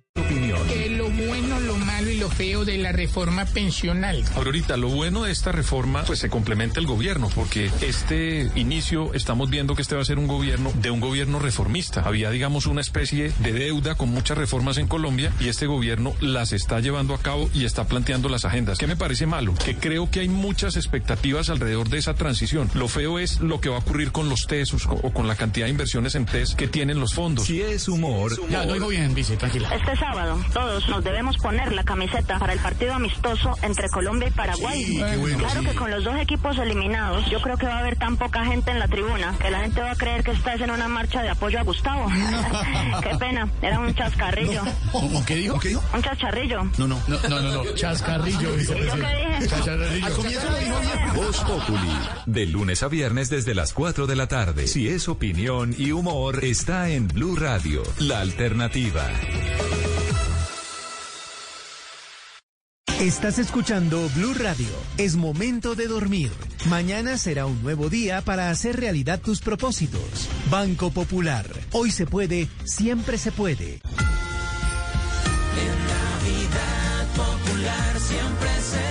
Que 0.31 0.89
lo 0.89 1.09
bueno, 1.09 1.59
lo 1.59 1.75
malo 1.75 2.09
y 2.09 2.17
lo 2.17 2.29
feo 2.29 2.63
de 2.63 2.77
la 2.77 2.93
reforma 2.93 3.45
pensional. 3.45 4.23
Aurorita, 4.35 4.77
lo 4.77 4.87
bueno 4.87 5.23
de 5.23 5.31
esta 5.31 5.51
reforma, 5.51 6.03
pues 6.03 6.19
se 6.19 6.29
complementa 6.29 6.79
el 6.79 6.85
gobierno, 6.85 7.29
porque 7.35 7.69
este 7.81 8.49
inicio 8.55 9.13
estamos 9.13 9.49
viendo 9.49 9.75
que 9.75 9.81
este 9.81 9.95
va 9.95 10.01
a 10.01 10.05
ser 10.05 10.19
un 10.19 10.27
gobierno 10.27 10.71
de 10.75 10.89
un 10.89 11.01
gobierno 11.01 11.39
reformista. 11.39 12.01
Había, 12.05 12.29
digamos, 12.29 12.65
una 12.65 12.79
especie 12.79 13.33
de 13.39 13.51
deuda 13.51 13.95
con 13.95 14.09
muchas 14.09 14.37
reformas 14.37 14.77
en 14.77 14.87
Colombia 14.87 15.33
y 15.41 15.49
este 15.49 15.65
gobierno 15.65 16.13
las 16.21 16.53
está 16.53 16.79
llevando 16.79 17.13
a 17.13 17.19
cabo 17.19 17.49
y 17.53 17.65
está 17.65 17.85
planteando 17.85 18.29
las 18.29 18.45
agendas. 18.45 18.77
¿Qué 18.77 18.87
me 18.87 18.95
parece 18.95 19.25
malo? 19.25 19.53
Que 19.65 19.75
creo 19.75 20.09
que 20.09 20.21
hay 20.21 20.29
muchas 20.29 20.77
expectativas 20.77 21.49
alrededor 21.49 21.89
de 21.89 21.97
esa 21.97 22.13
transición. 22.13 22.69
Lo 22.73 22.87
feo 22.87 23.19
es 23.19 23.41
lo 23.41 23.59
que 23.59 23.67
va 23.67 23.75
a 23.75 23.79
ocurrir 23.79 24.13
con 24.13 24.29
los 24.29 24.47
TES 24.47 24.75
o 24.85 25.11
con 25.11 25.27
la 25.27 25.35
cantidad 25.35 25.65
de 25.65 25.71
inversiones 25.71 26.15
en 26.15 26.25
TES 26.25 26.55
que 26.55 26.69
tienen 26.69 27.01
los 27.01 27.13
fondos. 27.13 27.45
Si 27.45 27.61
es 27.61 27.89
humor. 27.89 28.39
Ya, 28.49 28.65
lo 28.65 28.73
oigo 28.73 28.87
bien, 28.87 29.13
vice, 29.13 29.35
tranquila. 29.35 29.69
Este 29.75 29.95
sábado, 29.97 30.20
todos 30.53 30.87
nos 30.89 31.03
debemos 31.03 31.37
poner 31.37 31.71
la 31.73 31.83
camiseta 31.83 32.39
para 32.39 32.53
el 32.53 32.59
partido 32.59 32.93
amistoso 32.93 33.55
entre 33.61 33.89
Colombia 33.89 34.27
y 34.27 34.31
Paraguay. 34.31 34.83
Sí, 34.83 34.97
qué 34.97 35.17
bueno, 35.17 35.37
claro 35.37 35.61
sí. 35.61 35.67
que 35.67 35.75
con 35.75 35.91
los 35.91 36.03
dos 36.03 36.15
equipos 36.19 36.57
eliminados, 36.57 37.29
yo 37.29 37.41
creo 37.41 37.57
que 37.57 37.65
va 37.65 37.75
a 37.75 37.79
haber 37.79 37.97
tan 37.97 38.17
poca 38.17 38.45
gente 38.45 38.71
en 38.71 38.79
la 38.79 38.87
tribuna 38.87 39.35
que 39.39 39.49
la 39.49 39.61
gente 39.61 39.81
va 39.81 39.91
a 39.91 39.95
creer 39.95 40.23
que 40.23 40.31
estás 40.31 40.61
en 40.61 40.71
una 40.71 40.87
marcha 40.87 41.21
de 41.21 41.29
apoyo 41.29 41.59
a 41.59 41.63
Gustavo. 41.63 42.07
qué 43.03 43.15
pena, 43.17 43.49
era 43.61 43.79
un 43.79 43.93
chascarrillo. 43.93 44.63
¿Cómo 44.91 45.25
qué 45.25 45.35
dijo? 45.35 45.59
¿Qué 45.59 45.69
dijo? 45.69 45.83
Un 45.93 46.01
chascarrillo. 46.01 46.63
No, 46.77 46.87
no, 46.87 46.99
no, 47.07 47.19
no, 47.29 47.41
no, 47.41 47.63
no. 47.63 47.73
Chascarrillo, 47.73 48.53
vicepresidente. 48.53 49.47
Chascarrillo. 49.47 50.05
Al 50.05 50.13
comienzo 50.13 50.49
lo 50.49 50.57
dijo 50.57 50.79
bien. 50.79 51.13
Voz 51.15 51.39
Populi. 51.41 51.91
De 52.25 52.45
lunes 52.45 52.83
a 52.83 52.87
viernes 52.87 53.29
desde 53.29 53.55
las 53.55 53.73
4 53.73 54.07
de 54.07 54.15
la 54.15 54.27
tarde. 54.27 54.67
Si 54.67 54.87
es 54.87 55.07
opinión 55.09 55.75
y 55.77 55.91
humor, 55.91 56.43
está 56.43 56.89
en 56.89 57.07
Blue 57.07 57.35
Radio, 57.35 57.83
la 57.99 58.21
alternativa. 58.21 59.07
Estás 63.01 63.39
escuchando 63.39 64.07
Blue 64.15 64.35
Radio. 64.35 64.67
Es 64.99 65.15
momento 65.15 65.73
de 65.73 65.87
dormir. 65.87 66.29
Mañana 66.69 67.17
será 67.17 67.47
un 67.47 67.63
nuevo 67.63 67.89
día 67.89 68.21
para 68.21 68.51
hacer 68.51 68.79
realidad 68.79 69.19
tus 69.19 69.41
propósitos. 69.41 70.29
Banco 70.51 70.91
Popular. 70.91 71.47
Hoy 71.71 71.89
se 71.89 72.05
puede, 72.05 72.47
siempre 72.63 73.17
se 73.17 73.31
puede. 73.31 73.81
En 75.57 75.77
Navidad 75.89 77.07
Popular 77.15 77.99
siempre 77.99 78.49
se 78.69 78.90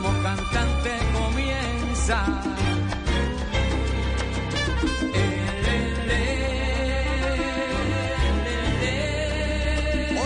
Vamos 0.00 0.22
cantante, 0.22 0.90
comienza. 1.12 2.24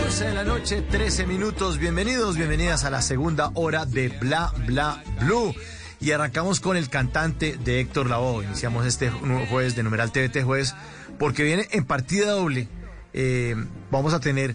11 0.05 0.25
de 0.25 0.35
la 0.35 0.45
noche, 0.45 0.83
13 0.83 1.27
minutos. 1.27 1.79
Bienvenidos, 1.79 2.37
bienvenidas 2.37 2.85
a 2.85 2.91
la 2.91 3.01
segunda 3.01 3.51
hora 3.55 3.87
de 3.87 4.11
Bla 4.11 4.53
Bla 4.66 5.03
Blue. 5.20 5.55
y 6.01 6.11
arrancamos 6.11 6.61
con 6.61 6.77
el 6.77 6.91
cantante 6.91 7.57
de 7.57 7.81
Héctor 7.81 8.11
Lavoe. 8.11 8.45
Iniciamos 8.45 8.85
este 8.85 9.11
jueves 9.11 9.75
de 9.75 9.83
numeral 9.83 10.12
TVT 10.12 10.43
jueves 10.45 10.75
porque 11.18 11.45
viene 11.45 11.66
en 11.70 11.85
partida 11.87 12.33
doble. 12.33 12.68
Eh, 13.14 13.57
vamos 13.91 14.12
a 14.12 14.20
tener 14.20 14.55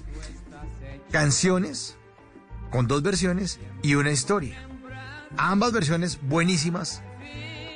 canciones 1.09 1.97
con 2.70 2.88
dos 2.88 3.01
versiones 3.01 3.59
y 3.82 3.95
una 3.95 4.11
historia. 4.11 4.66
Ambas 5.36 5.73
versiones 5.73 6.19
buenísimas, 6.21 7.01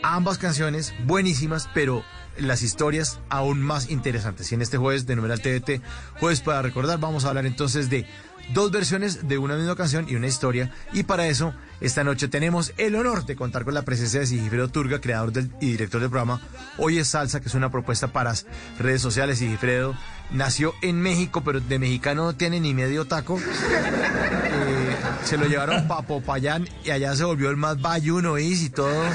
ambas 0.04 0.38
canciones 0.38 0.94
buenísimas, 1.06 1.70
pero 1.74 2.04
las 2.38 2.62
historias 2.62 3.20
aún 3.30 3.62
más 3.62 3.90
interesantes. 3.90 4.52
Y 4.52 4.56
en 4.56 4.62
este 4.62 4.78
jueves 4.78 5.06
de 5.06 5.16
Numeral 5.16 5.42
TVT, 5.42 5.82
jueves 6.20 6.42
para 6.42 6.62
recordar, 6.62 7.00
vamos 7.00 7.26
a 7.26 7.30
hablar 7.30 7.46
entonces 7.46 7.90
de 7.90 8.06
dos 8.54 8.72
versiones 8.72 9.28
de 9.28 9.38
una 9.38 9.56
misma 9.56 9.76
canción 9.76 10.08
y 10.10 10.16
una 10.16 10.28
historia. 10.28 10.72
Y 10.94 11.04
para 11.04 11.28
eso, 11.28 11.54
esta 11.80 12.04
noche 12.04 12.28
tenemos 12.28 12.74
el 12.78 12.96
honor 12.96 13.26
de 13.26 13.36
contar 13.36 13.64
con 13.64 13.74
la 13.74 13.84
presencia 13.84 14.20
de 14.20 14.28
Sigifredo 14.28 14.70
Turga, 14.70 15.02
creador 15.02 15.32
del, 15.32 15.52
y 15.62 15.72
director 15.72 16.02
del 16.02 16.10
programa 16.10 16.42
Hoy 16.78 17.00
es 17.00 17.10
Salsa, 17.10 17.42
que 17.42 17.48
es 17.48 17.56
una 17.56 17.72
propuesta 17.72 18.08
para 18.08 18.34
redes 18.80 19.02
sociales. 19.02 19.40
Sigifredo 19.40 19.96
nació 20.32 20.74
en 20.82 21.02
México, 21.02 21.42
pero 21.44 21.60
de 21.60 21.80
mexicano 21.80 22.26
no 22.26 22.36
tiene 22.36 22.60
ni 22.60 22.74
medio 22.74 23.06
taco. 23.06 23.40
Eh, 23.40 24.96
se 25.24 25.38
lo 25.38 25.48
llevaron 25.48 25.88
para 25.88 26.02
Popayán 26.02 26.68
y 26.84 26.92
allá 26.92 27.16
se 27.16 27.24
volvió 27.24 27.50
el 27.50 27.58
más 27.58 27.82
bayuno 27.82 28.38
y 28.38 28.70
todo, 28.70 29.06
eh, 29.06 29.10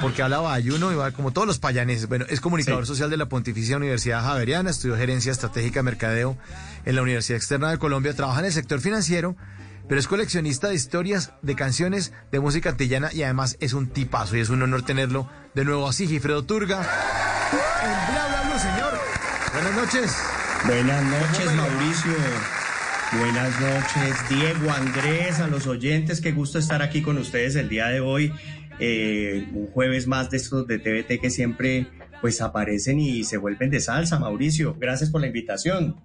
porque 0.00 0.22
habla 0.22 0.38
bayuno 0.38 0.92
y 0.92 0.94
va 0.94 1.10
como 1.12 1.32
todos 1.32 1.46
los 1.46 1.58
payaneses. 1.58 2.08
Bueno, 2.08 2.26
es 2.28 2.40
comunicador 2.40 2.86
social 2.86 3.10
de 3.10 3.16
la 3.16 3.26
Pontificia 3.26 3.76
Universidad 3.76 4.22
Javeriana, 4.22 4.70
estudió 4.70 4.96
gerencia 4.96 5.32
estratégica 5.32 5.80
de 5.80 5.84
mercadeo 5.84 6.36
en 6.84 6.94
la 6.94 7.02
Universidad 7.02 7.36
Externa 7.36 7.70
de 7.70 7.78
Colombia, 7.78 8.14
trabaja 8.14 8.40
en 8.40 8.46
el 8.46 8.52
sector 8.52 8.80
financiero, 8.80 9.36
pero 9.88 10.00
es 10.00 10.06
coleccionista 10.06 10.68
de 10.68 10.74
historias, 10.74 11.32
de 11.42 11.54
canciones, 11.54 12.12
de 12.30 12.40
música 12.40 12.70
antillana 12.70 13.10
y 13.12 13.22
además 13.22 13.56
es 13.60 13.72
un 13.72 13.88
tipazo 13.88 14.36
y 14.36 14.40
es 14.40 14.50
un 14.50 14.62
honor 14.62 14.82
tenerlo 14.82 15.30
de 15.54 15.64
nuevo 15.64 15.88
así, 15.88 16.06
Gifredo 16.06 16.44
Turga. 16.44 16.78
En 16.80 18.14
bla 18.14 18.28
bla 18.28 18.42
bla, 18.42 18.58
señor. 18.58 19.00
Buenas 19.52 19.74
noches. 19.74 20.16
Buenas 20.66 21.04
noches, 21.04 21.54
Mauricio. 21.54 22.12
Buenas 23.18 23.60
noches, 23.60 24.28
Diego, 24.28 24.70
Andrés, 24.70 25.40
a 25.40 25.46
los 25.46 25.66
oyentes. 25.66 26.20
Qué 26.20 26.32
gusto 26.32 26.58
estar 26.58 26.82
aquí 26.82 27.00
con 27.00 27.16
ustedes 27.16 27.56
el 27.56 27.70
día 27.70 27.86
de 27.86 28.00
hoy. 28.00 28.32
Eh, 28.80 29.48
un 29.54 29.68
jueves 29.68 30.06
más 30.06 30.30
de 30.30 30.36
estos 30.36 30.66
de 30.66 30.78
TVT 30.78 31.18
que 31.20 31.30
siempre 31.30 31.86
pues 32.20 32.42
aparecen 32.42 33.00
y 33.00 33.24
se 33.24 33.38
vuelven 33.38 33.70
de 33.70 33.80
salsa, 33.80 34.18
Mauricio. 34.18 34.76
Gracias 34.78 35.10
por 35.10 35.22
la 35.22 35.28
invitación. 35.28 35.96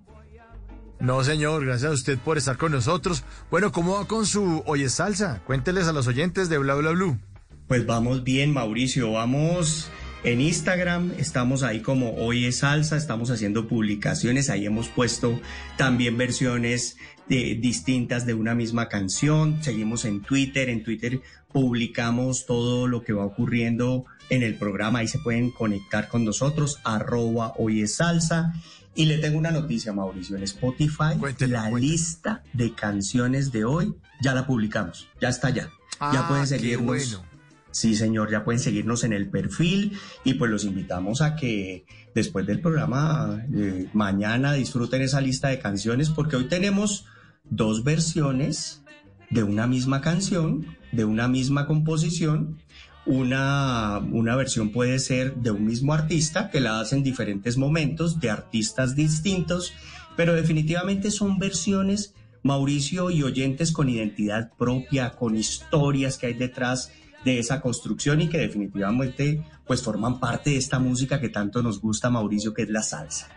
No, 0.99 1.23
señor, 1.23 1.65
gracias 1.65 1.91
a 1.91 1.93
usted 1.93 2.17
por 2.17 2.37
estar 2.37 2.57
con 2.57 2.71
nosotros. 2.71 3.23
Bueno, 3.51 3.71
¿cómo 3.71 3.95
va 3.95 4.07
con 4.07 4.25
su 4.25 4.63
Oye 4.65 4.89
Salsa? 4.89 5.41
Cuénteles 5.45 5.87
a 5.87 5.93
los 5.93 6.07
oyentes 6.07 6.49
de 6.49 6.57
Bla 6.57 6.75
Bla 6.75 6.91
Blue. 6.91 7.19
Pues 7.67 7.85
vamos 7.85 8.23
bien, 8.23 8.53
Mauricio. 8.53 9.11
Vamos 9.11 9.89
en 10.23 10.39
Instagram, 10.39 11.11
estamos 11.17 11.63
ahí 11.63 11.81
como 11.81 12.15
Hoy 12.15 12.45
es 12.45 12.59
Salsa, 12.59 12.95
estamos 12.95 13.29
haciendo 13.29 13.67
publicaciones, 13.67 14.49
ahí 14.49 14.65
hemos 14.65 14.87
puesto 14.87 15.39
también 15.77 16.17
versiones 16.17 16.95
de, 17.27 17.55
distintas 17.55 18.25
de 18.25 18.33
una 18.33 18.55
misma 18.55 18.87
canción, 18.87 19.61
seguimos 19.61 20.05
en 20.05 20.21
Twitter, 20.21 20.69
en 20.69 20.83
Twitter 20.83 21.21
publicamos 21.51 22.45
todo 22.45 22.87
lo 22.87 23.03
que 23.03 23.11
va 23.11 23.25
ocurriendo 23.25 24.05
en 24.29 24.43
el 24.43 24.55
programa, 24.55 24.99
ahí 24.99 25.09
se 25.09 25.19
pueden 25.19 25.51
conectar 25.51 26.07
con 26.07 26.23
nosotros, 26.23 26.79
arroba 26.85 27.53
Hoy 27.57 27.81
es 27.81 27.97
Salsa. 27.97 28.53
Y 28.95 29.05
le 29.05 29.17
tengo 29.17 29.37
una 29.39 29.51
noticia, 29.51 29.91
Mauricio, 29.93 30.37
en 30.37 30.43
Spotify, 30.43 31.17
la 31.47 31.69
lista 31.71 32.43
de 32.53 32.73
canciones 32.73 33.51
de 33.51 33.65
hoy 33.65 33.93
ya 34.21 34.33
la 34.33 34.45
publicamos, 34.45 35.07
ya 35.19 35.29
está 35.29 35.49
ya. 35.49 35.63
ya 35.63 35.71
Ah, 35.99 36.25
pueden 36.27 36.43
qué 36.43 36.49
seguirnos. 36.49 36.85
bueno. 36.85 37.33
Sí, 37.71 37.95
señor, 37.95 38.29
ya 38.29 38.43
pueden 38.43 38.59
seguirnos 38.59 39.03
en 39.03 39.13
el 39.13 39.29
perfil 39.29 39.97
y 40.23 40.35
pues 40.35 40.51
los 40.51 40.63
invitamos 40.63 41.23
a 41.23 41.35
que 41.35 41.85
después 42.13 42.45
del 42.45 42.61
programa 42.61 43.43
eh, 43.51 43.89
mañana 43.93 44.53
disfruten 44.53 45.01
esa 45.01 45.19
lista 45.21 45.47
de 45.47 45.57
canciones 45.57 46.11
porque 46.11 46.35
hoy 46.35 46.43
tenemos 46.45 47.07
dos 47.43 47.83
versiones 47.83 48.83
de 49.31 49.41
una 49.41 49.65
misma 49.65 50.01
canción, 50.01 50.67
de 50.91 51.03
una 51.05 51.27
misma 51.27 51.65
composición. 51.65 52.59
Una, 53.05 53.99
una 53.99 54.35
versión 54.35 54.71
puede 54.71 54.97
ser 54.99 55.35
de 55.35 55.51
un 55.51 55.65
mismo 55.65 55.93
artista 55.93 56.49
que 56.49 56.61
la 56.61 56.79
hace 56.79 56.95
en 56.95 57.03
diferentes 57.03 57.57
momentos, 57.57 58.19
de 58.19 58.29
artistas 58.29 58.95
distintos, 58.95 59.73
pero 60.15 60.33
definitivamente 60.33 61.11
son 61.11 61.37
versiones, 61.37 62.13
Mauricio 62.43 63.09
y 63.09 63.23
oyentes, 63.23 63.71
con 63.71 63.89
identidad 63.89 64.51
propia, 64.57 65.11
con 65.11 65.35
historias 65.35 66.17
que 66.17 66.27
hay 66.27 66.33
detrás 66.33 66.91
de 67.23 67.39
esa 67.39 67.61
construcción 67.61 68.21
y 68.21 68.27
que 68.27 68.37
definitivamente 68.37 69.43
pues 69.65 69.81
forman 69.81 70.19
parte 70.19 70.51
de 70.51 70.57
esta 70.57 70.79
música 70.79 71.19
que 71.19 71.29
tanto 71.29 71.63
nos 71.63 71.79
gusta, 71.79 72.09
Mauricio, 72.09 72.53
que 72.53 72.63
es 72.63 72.69
la 72.69 72.83
salsa. 72.83 73.29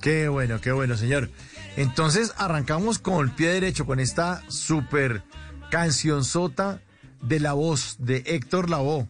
Qué 0.00 0.28
bueno, 0.28 0.60
qué 0.60 0.72
bueno, 0.72 0.96
señor. 0.96 1.30
Entonces 1.76 2.34
arrancamos 2.36 2.98
con 2.98 3.24
el 3.24 3.32
pie 3.32 3.50
derecho 3.50 3.86
con 3.86 4.00
esta 4.00 4.42
super 4.48 5.22
cancionzota 5.70 6.82
de 7.22 7.40
la 7.40 7.52
voz 7.54 7.96
de 7.98 8.22
Héctor 8.26 8.68
Lavoe. 8.70 9.06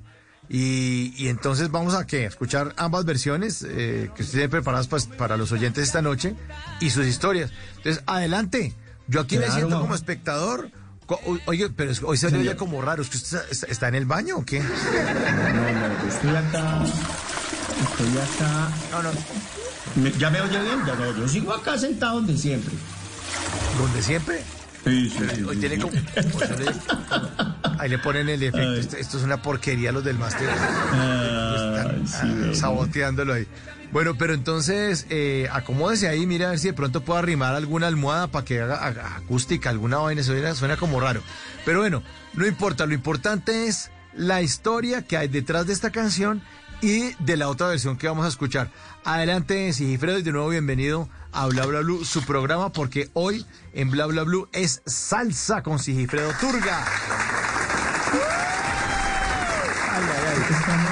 Y, 0.48 1.14
y 1.16 1.28
entonces 1.28 1.70
vamos 1.70 1.94
a 1.94 2.06
¿qué? 2.06 2.26
escuchar 2.26 2.74
ambas 2.76 3.04
versiones 3.06 3.62
eh, 3.66 4.10
que 4.14 4.22
ustedes 4.22 4.30
tienen 4.32 4.50
preparadas 4.50 4.90
pas- 4.90 5.08
para 5.16 5.36
los 5.36 5.50
oyentes 5.52 5.84
esta 5.84 6.02
noche 6.02 6.34
y 6.80 6.90
sus 6.90 7.06
historias. 7.06 7.50
Entonces, 7.78 8.02
adelante. 8.06 8.74
Yo 9.08 9.20
aquí 9.20 9.36
me 9.38 9.50
siento 9.50 9.80
como 9.80 9.94
espectador. 9.94 10.70
Oye, 11.46 11.68
pero 11.70 11.92
hoy 12.04 12.16
se 12.16 12.26
oye 12.28 12.54
como 12.56 12.80
raro. 12.82 13.02
¿Es 13.02 13.08
que 13.10 13.16
usted 13.16 13.38
está, 13.50 13.66
está 13.66 13.88
en 13.88 13.94
el 13.96 14.06
baño 14.06 14.36
o 14.38 14.44
qué? 14.44 14.60
No, 14.60 14.66
no, 14.68 16.08
estoy 16.08 16.36
acá. 16.36 16.84
Estoy 17.82 18.18
acá. 18.18 18.70
No, 18.90 19.02
no. 19.02 19.10
Me- 19.96 20.12
¿Ya 20.18 20.30
me 20.30 20.40
oye 20.40 20.58
bien? 20.60 20.78
Ya 20.86 20.94
no, 20.94 21.16
yo 21.16 21.28
sigo 21.28 21.52
acá 21.52 21.76
sentado 21.78 22.14
donde 22.16 22.36
siempre. 22.36 22.74
¿Donde 23.78 24.02
siempre? 24.02 24.42
Sí, 24.84 25.10
sí, 25.10 25.18
sí, 25.34 25.42
Hoy 25.42 25.56
tiene 25.56 25.78
como... 25.78 25.92
Ahí 27.78 27.88
le 27.88 27.98
ponen 27.98 28.28
el 28.28 28.42
efecto. 28.42 28.74
Esto, 28.74 28.96
esto 28.96 29.18
es 29.18 29.24
una 29.24 29.42
porquería 29.42 29.92
los 29.92 30.04
del 30.04 30.18
máster. 30.18 30.48
Ah, 30.50 31.92
saboteándolo 32.52 33.34
ahí. 33.34 33.46
Bueno, 33.92 34.16
pero 34.16 34.32
entonces 34.32 35.06
eh, 35.10 35.48
acomódese 35.52 36.08
ahí, 36.08 36.26
mira 36.26 36.46
a 36.46 36.50
ver 36.50 36.58
si 36.58 36.68
de 36.68 36.72
pronto 36.72 37.02
puedo 37.02 37.18
arrimar 37.18 37.54
alguna 37.54 37.88
almohada 37.88 38.28
para 38.28 38.44
que 38.44 38.60
haga, 38.60 38.76
haga 38.76 39.16
acústica, 39.16 39.68
alguna 39.68 39.98
vaina, 39.98 40.22
suena, 40.22 40.54
suena 40.54 40.78
como 40.78 40.98
raro. 40.98 41.22
Pero 41.66 41.80
bueno, 41.80 42.02
no 42.32 42.46
importa, 42.46 42.86
lo 42.86 42.94
importante 42.94 43.66
es 43.66 43.90
la 44.14 44.40
historia 44.40 45.02
que 45.02 45.18
hay 45.18 45.28
detrás 45.28 45.66
de 45.66 45.74
esta 45.74 45.90
canción 45.90 46.42
y 46.80 47.14
de 47.22 47.36
la 47.36 47.48
otra 47.48 47.68
versión 47.68 47.98
que 47.98 48.08
vamos 48.08 48.24
a 48.24 48.28
escuchar. 48.28 48.70
Adelante, 49.04 49.72
Sigifredo, 49.72 50.18
y 50.18 50.22
de 50.22 50.32
nuevo 50.32 50.48
bienvenido 50.48 51.08
a 51.32 51.46
Bla 51.46 51.66
Bla 51.66 51.80
Blue, 51.80 52.04
su 52.04 52.22
programa, 52.22 52.72
porque 52.72 53.08
hoy 53.14 53.44
en 53.72 53.90
Bla 53.90 54.06
Bla 54.06 54.22
Blue 54.22 54.48
es 54.52 54.82
salsa 54.86 55.62
con 55.62 55.78
Sigifredo 55.78 56.32
Turga. 56.40 56.84
Estamos 60.50 60.90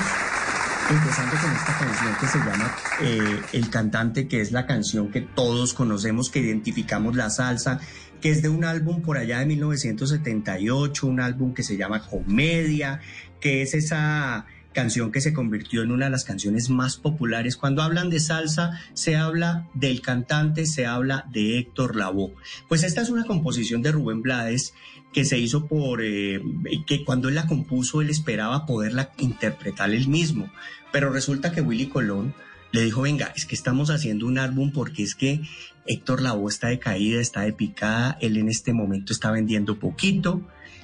empezando 0.91 1.37
con 1.37 1.53
esta 1.53 1.79
canción 1.79 2.17
que 2.19 2.27
se 2.27 2.39
llama 2.39 2.77
eh, 3.01 3.43
El 3.53 3.71
Cantante, 3.71 4.29
que 4.29 4.41
es 4.41 4.53
la 4.53 4.67
canción 4.67 5.11
que 5.11 5.21
todos 5.21 5.75
conocemos, 5.75 6.31
que 6.31 6.41
identificamos 6.41 7.17
la 7.17 7.31
salsa, 7.31 7.81
que 8.21 8.31
es 8.31 8.43
de 8.43 8.49
un 8.49 8.65
álbum 8.65 9.03
por 9.03 9.19
allá 9.19 9.39
de 9.39 9.47
1978, 9.47 11.07
un 11.07 11.21
álbum 11.21 11.55
que 11.55 11.63
se 11.63 11.77
llama 11.77 12.07
Comedia, 12.07 13.01
que 13.41 13.63
es 13.63 13.75
esa 13.75 14.47
canción 14.73 15.11
que 15.11 15.21
se 15.21 15.33
convirtió 15.33 15.83
en 15.83 15.91
una 15.91 16.07
de 16.07 16.11
las 16.11 16.25
canciones 16.25 16.71
más 16.71 16.97
populares. 16.97 17.57
Cuando 17.57 17.83
hablan 17.83 18.11
de 18.11 18.21
salsa, 18.21 18.81
se 18.95 19.17
habla 19.17 19.69
del 19.75 20.01
cantante, 20.01 20.67
se 20.67 20.87
habla 20.87 21.27
de 21.33 21.59
Héctor 21.59 21.97
Lavoe. 21.97 22.35
Pues 22.69 22.83
esta 22.83 23.01
es 23.01 23.11
una 23.11 23.25
composición 23.25 23.83
de 23.83 23.93
Rubén 23.93 24.23
Blades 24.23 24.75
que 25.13 25.25
se 25.25 25.39
hizo 25.39 25.67
por, 25.67 26.03
eh, 26.03 26.41
que 26.87 27.05
cuando 27.05 27.29
él 27.29 27.35
la 27.35 27.47
compuso, 27.47 28.01
él 28.01 28.11
esperaba 28.11 28.67
poderla 28.67 29.11
interpretar 29.19 29.91
él 29.91 30.09
mismo. 30.09 30.51
Pero 30.93 31.11
resulta 31.11 31.53
que 31.53 31.61
Willy 31.61 31.87
Colón 31.87 32.35
le 32.73 32.83
dijo, 32.83 33.03
venga, 33.03 33.33
es 33.37 33.47
que 33.47 33.57
estamos 33.57 33.91
haciendo 33.91 34.27
un 34.27 34.39
álbum 34.39 34.71
porque 34.73 35.03
es 35.03 35.15
que 35.15 35.41
Héctor 35.87 36.23
Lavoe 36.23 36.49
está 36.49 36.69
de 36.69 36.79
caída, 36.79 37.21
está 37.21 37.41
de 37.41 37.53
picada, 37.53 38.17
él 38.21 38.37
en 38.37 38.49
este 38.49 38.73
momento 38.73 39.13
está 39.13 39.33
vendiendo 39.33 39.79
poquito, 39.79 40.43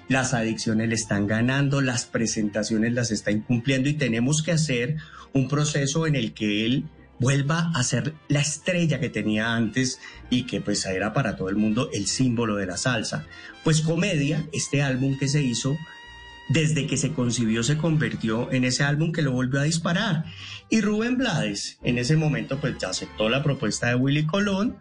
las 0.08 0.34
adicciones 0.34 0.88
le 0.88 0.94
están 0.94 1.26
ganando, 1.26 1.80
las 1.80 2.06
presentaciones 2.06 2.92
las 2.92 3.10
está 3.10 3.30
incumpliendo 3.30 3.88
y 3.88 3.94
tenemos 3.94 4.42
que 4.42 4.52
hacer 4.52 4.96
un 5.32 5.48
proceso 5.48 6.06
en 6.06 6.16
el 6.16 6.32
que 6.32 6.64
él 6.64 6.84
vuelva 7.18 7.70
a 7.74 7.82
ser 7.82 8.14
la 8.28 8.40
estrella 8.40 9.00
que 9.00 9.08
tenía 9.08 9.54
antes 9.54 10.00
y 10.30 10.44
que 10.44 10.60
pues 10.60 10.84
era 10.86 11.12
para 11.12 11.36
todo 11.36 11.48
el 11.48 11.56
mundo 11.56 11.90
el 11.92 12.06
símbolo 12.06 12.56
de 12.56 12.66
la 12.66 12.76
salsa. 12.76 13.26
Pues 13.64 13.80
Comedia, 13.80 14.46
este 14.52 14.82
álbum 14.82 15.18
que 15.18 15.28
se 15.28 15.42
hizo, 15.42 15.76
desde 16.48 16.86
que 16.86 16.96
se 16.96 17.12
concibió 17.12 17.62
se 17.62 17.76
convirtió 17.76 18.52
en 18.52 18.64
ese 18.64 18.84
álbum 18.84 19.12
que 19.12 19.22
lo 19.22 19.32
volvió 19.32 19.60
a 19.60 19.64
disparar. 19.64 20.24
Y 20.68 20.80
Rubén 20.80 21.16
Blades 21.16 21.78
en 21.82 21.98
ese 21.98 22.16
momento 22.16 22.58
pues 22.60 22.76
ya 22.78 22.90
aceptó 22.90 23.28
la 23.28 23.42
propuesta 23.42 23.88
de 23.88 23.96
Willy 23.96 24.26
Colón, 24.26 24.76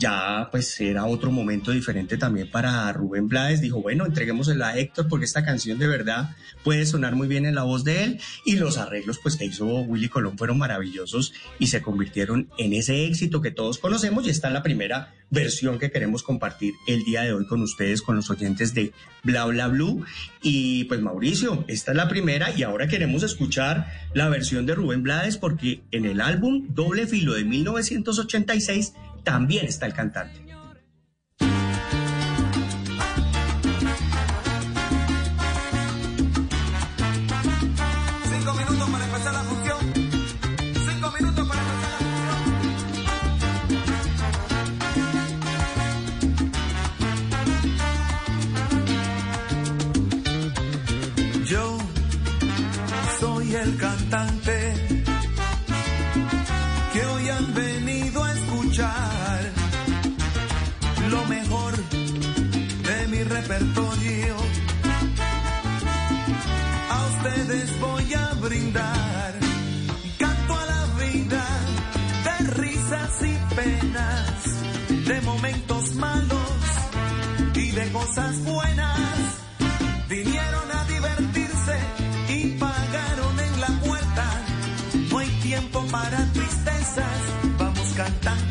ya 0.00 0.48
pues 0.50 0.80
era 0.80 1.04
otro 1.04 1.30
momento 1.30 1.70
diferente 1.70 2.16
también 2.16 2.50
para 2.50 2.92
Rubén 2.92 3.28
Blades. 3.28 3.60
Dijo, 3.60 3.82
bueno, 3.82 4.06
entreguémosela 4.06 4.70
a 4.70 4.78
Héctor 4.78 5.06
porque 5.08 5.26
esta 5.26 5.44
canción 5.44 5.78
de 5.78 5.86
verdad 5.86 6.34
puede 6.64 6.86
sonar 6.86 7.14
muy 7.14 7.28
bien 7.28 7.44
en 7.46 7.54
la 7.54 7.62
voz 7.62 7.84
de 7.84 8.02
él 8.04 8.20
y 8.44 8.56
los 8.56 8.78
arreglos 8.78 9.18
pues 9.22 9.36
que 9.36 9.44
hizo 9.44 9.66
Willy 9.66 10.08
Colón 10.08 10.38
fueron 10.38 10.58
maravillosos 10.58 11.32
y 11.58 11.68
se 11.68 11.82
convirtieron 11.82 12.48
en 12.58 12.72
ese 12.72 13.04
éxito 13.04 13.42
que 13.42 13.50
todos 13.50 13.78
conocemos 13.78 14.26
y 14.26 14.30
está 14.30 14.48
en 14.48 14.54
la 14.54 14.62
primera 14.62 15.14
versión 15.28 15.78
que 15.78 15.90
queremos 15.90 16.22
compartir 16.22 16.74
el 16.88 17.04
día 17.04 17.22
de 17.22 17.32
hoy 17.32 17.46
con 17.46 17.62
ustedes, 17.62 18.02
con 18.02 18.16
los 18.16 18.30
oyentes 18.30 18.74
de 18.74 18.92
Bla 19.22 19.44
Bla 19.44 19.68
Blue. 19.68 20.04
Y 20.42 20.84
pues 20.84 21.00
Mauricio, 21.00 21.64
esta 21.68 21.92
es 21.92 21.96
la 21.96 22.08
primera 22.08 22.50
y 22.56 22.62
ahora 22.62 22.88
queremos 22.88 23.22
escuchar 23.22 23.86
la 24.14 24.28
versión 24.28 24.64
de 24.64 24.74
Rubén 24.74 25.02
Blades 25.02 25.36
porque 25.36 25.82
en 25.90 26.06
el 26.06 26.20
álbum 26.20 26.66
Doble 26.70 27.06
Filo 27.06 27.34
de 27.34 27.44
1986 27.44 28.94
también 29.22 29.66
está 29.66 29.86
el 29.86 29.94
cantante. 29.94 30.40
Cinco 38.24 38.54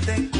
cantante 0.09 0.38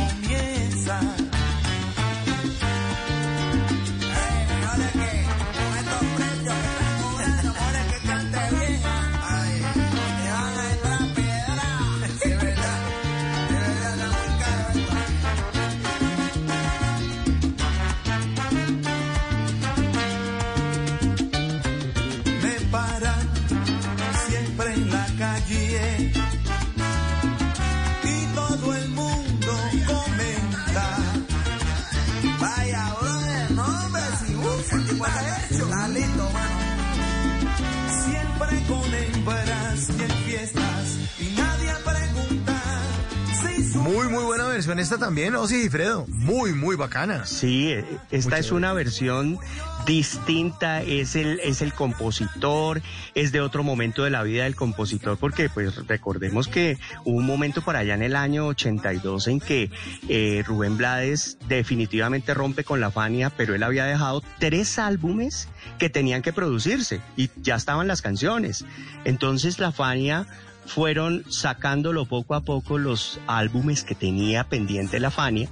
versión 44.60 44.80
esta 44.80 44.98
también, 44.98 45.36
Osi 45.36 45.68
y 45.68 45.70
Fredo. 45.70 46.06
Muy, 46.10 46.52
muy 46.52 46.76
bacana. 46.76 47.26
Sí, 47.26 47.72
eh, 47.72 47.86
esta 48.12 48.40
es 48.40 48.52
una 48.52 48.74
versión 48.74 49.40
distinta, 49.86 50.82
es 50.82 51.16
el, 51.16 51.40
es 51.40 51.62
el 51.62 51.74
compositor, 51.74 52.82
es 53.16 53.32
de 53.32 53.40
otro 53.40 53.64
momento 53.64 54.04
de 54.04 54.10
la 54.10 54.22
vida 54.22 54.44
del 54.44 54.58
compositor, 54.58 55.18
porque 55.18 55.48
pues 55.48 55.88
recordemos 55.88 56.50
que 56.50 56.78
hubo 57.06 57.16
un 57.16 57.26
momento 57.26 57.62
por 57.62 57.78
allá 57.78 57.94
en 57.94 58.02
el 58.02 58.18
año 58.18 58.48
82 58.48 59.28
en 59.30 59.40
que 59.40 59.72
eh, 60.10 60.44
Rubén 60.46 60.76
Blades 60.76 61.38
definitivamente 61.48 62.34
rompe 62.34 62.66
con 62.66 62.82
la 62.82 62.92
Fania, 62.92 63.30
pero 63.30 63.56
él 63.56 63.64
había 63.64 63.86
dejado 63.86 64.22
tres 64.40 64.78
álbumes 64.78 65.48
que 65.78 65.90
tenían 65.90 66.22
que 66.22 66.34
producirse 66.34 67.00
y 67.16 67.30
ya 67.38 67.56
estaban 67.56 67.88
las 67.88 68.02
canciones. 68.02 68.66
Entonces 69.06 69.58
la 69.58 69.72
Fania 69.72 70.28
fueron 70.70 71.26
sacándolo 71.30 72.06
poco 72.06 72.36
a 72.36 72.42
poco 72.42 72.78
los 72.78 73.20
álbumes 73.26 73.84
que 73.84 73.96
tenía 73.96 74.44
pendiente 74.46 75.00
la 75.00 75.10
Fania. 75.10 75.50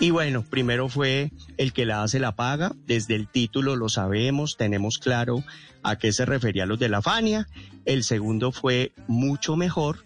Y 0.00 0.10
bueno, 0.10 0.42
primero 0.42 0.88
fue 0.88 1.30
el 1.58 1.72
que 1.72 1.84
la 1.84 2.02
hace 2.02 2.18
la 2.18 2.34
paga, 2.34 2.72
desde 2.86 3.14
el 3.14 3.28
título 3.28 3.76
lo 3.76 3.88
sabemos, 3.90 4.56
tenemos 4.56 4.98
claro 4.98 5.44
a 5.82 5.96
qué 5.96 6.12
se 6.12 6.24
refería 6.24 6.66
los 6.66 6.78
de 6.78 6.88
la 6.88 7.02
Fania. 7.02 7.46
El 7.84 8.04
segundo 8.04 8.52
fue 8.52 8.92
mucho 9.06 9.54
mejor 9.54 10.02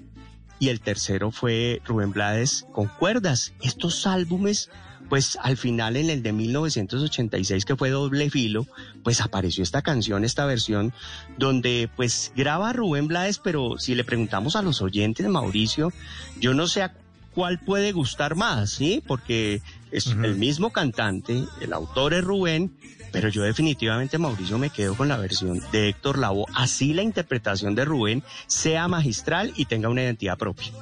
y 0.59 0.71
el 0.71 0.81
tercero 0.81 1.31
fue 1.31 1.81
Rubén 1.87 2.11
Blades 2.11 2.67
con 2.73 2.89
cuerdas. 2.89 3.55
Estos 3.63 4.09
álbumes 4.09 4.71
pues 5.09 5.39
al 5.43 5.57
final 5.57 5.97
en 5.97 6.11
el 6.11 6.23
de 6.23 6.33
1986 6.33 7.65
que 7.65 7.77
fue 7.77 7.91
doble 7.91 8.31
filo, 8.31 8.67
pues 9.03 9.21
apareció 9.21 9.63
esta 9.63 9.83
canción, 9.83 10.25
esta 10.25 10.47
versión, 10.47 10.93
donde 11.37 11.89
pues 11.97 12.33
graba 12.37 12.73
Rubén 12.73 13.09
Blades, 13.09 13.39
pero 13.39 13.79
si 13.79 13.95
le 13.95 14.05
preguntamos 14.05 14.57
a 14.57 14.63
los 14.63 14.83
oyentes 14.83 15.25
de 15.25 15.31
Mauricio, 15.31 15.93
yo 16.41 16.55
no 16.55 16.67
sé 16.67 16.83
a 16.83 16.95
cuál 17.35 17.59
puede 17.59 17.93
gustar 17.93 18.35
más, 18.35 18.71
¿sí? 18.71 19.03
Porque 19.07 19.63
es 19.91 20.09
el 20.09 20.37
mismo 20.37 20.71
cantante, 20.71 21.45
el 21.61 21.73
autor 21.73 22.15
es 22.15 22.25
Rubén, 22.25 22.77
pero 23.13 23.29
yo 23.29 23.43
definitivamente, 23.43 24.19
Mauricio, 24.19 24.59
me 24.59 24.71
quedo 24.71 24.97
con 24.97 25.09
la 25.09 25.17
versión 25.17 25.63
de 25.73 25.89
Héctor 25.89 26.19
Lavoe, 26.19 26.47
así 26.55 26.93
la 26.93 27.03
interpretación 27.03 27.75
de 27.75 27.85
Rubén 27.85 28.23
sea 28.47 28.89
magistral 28.89 29.53
y 29.57 29.65
tenga 29.65 29.89
una 29.89 30.03
identidad 30.03 30.37
propia. 30.37 30.73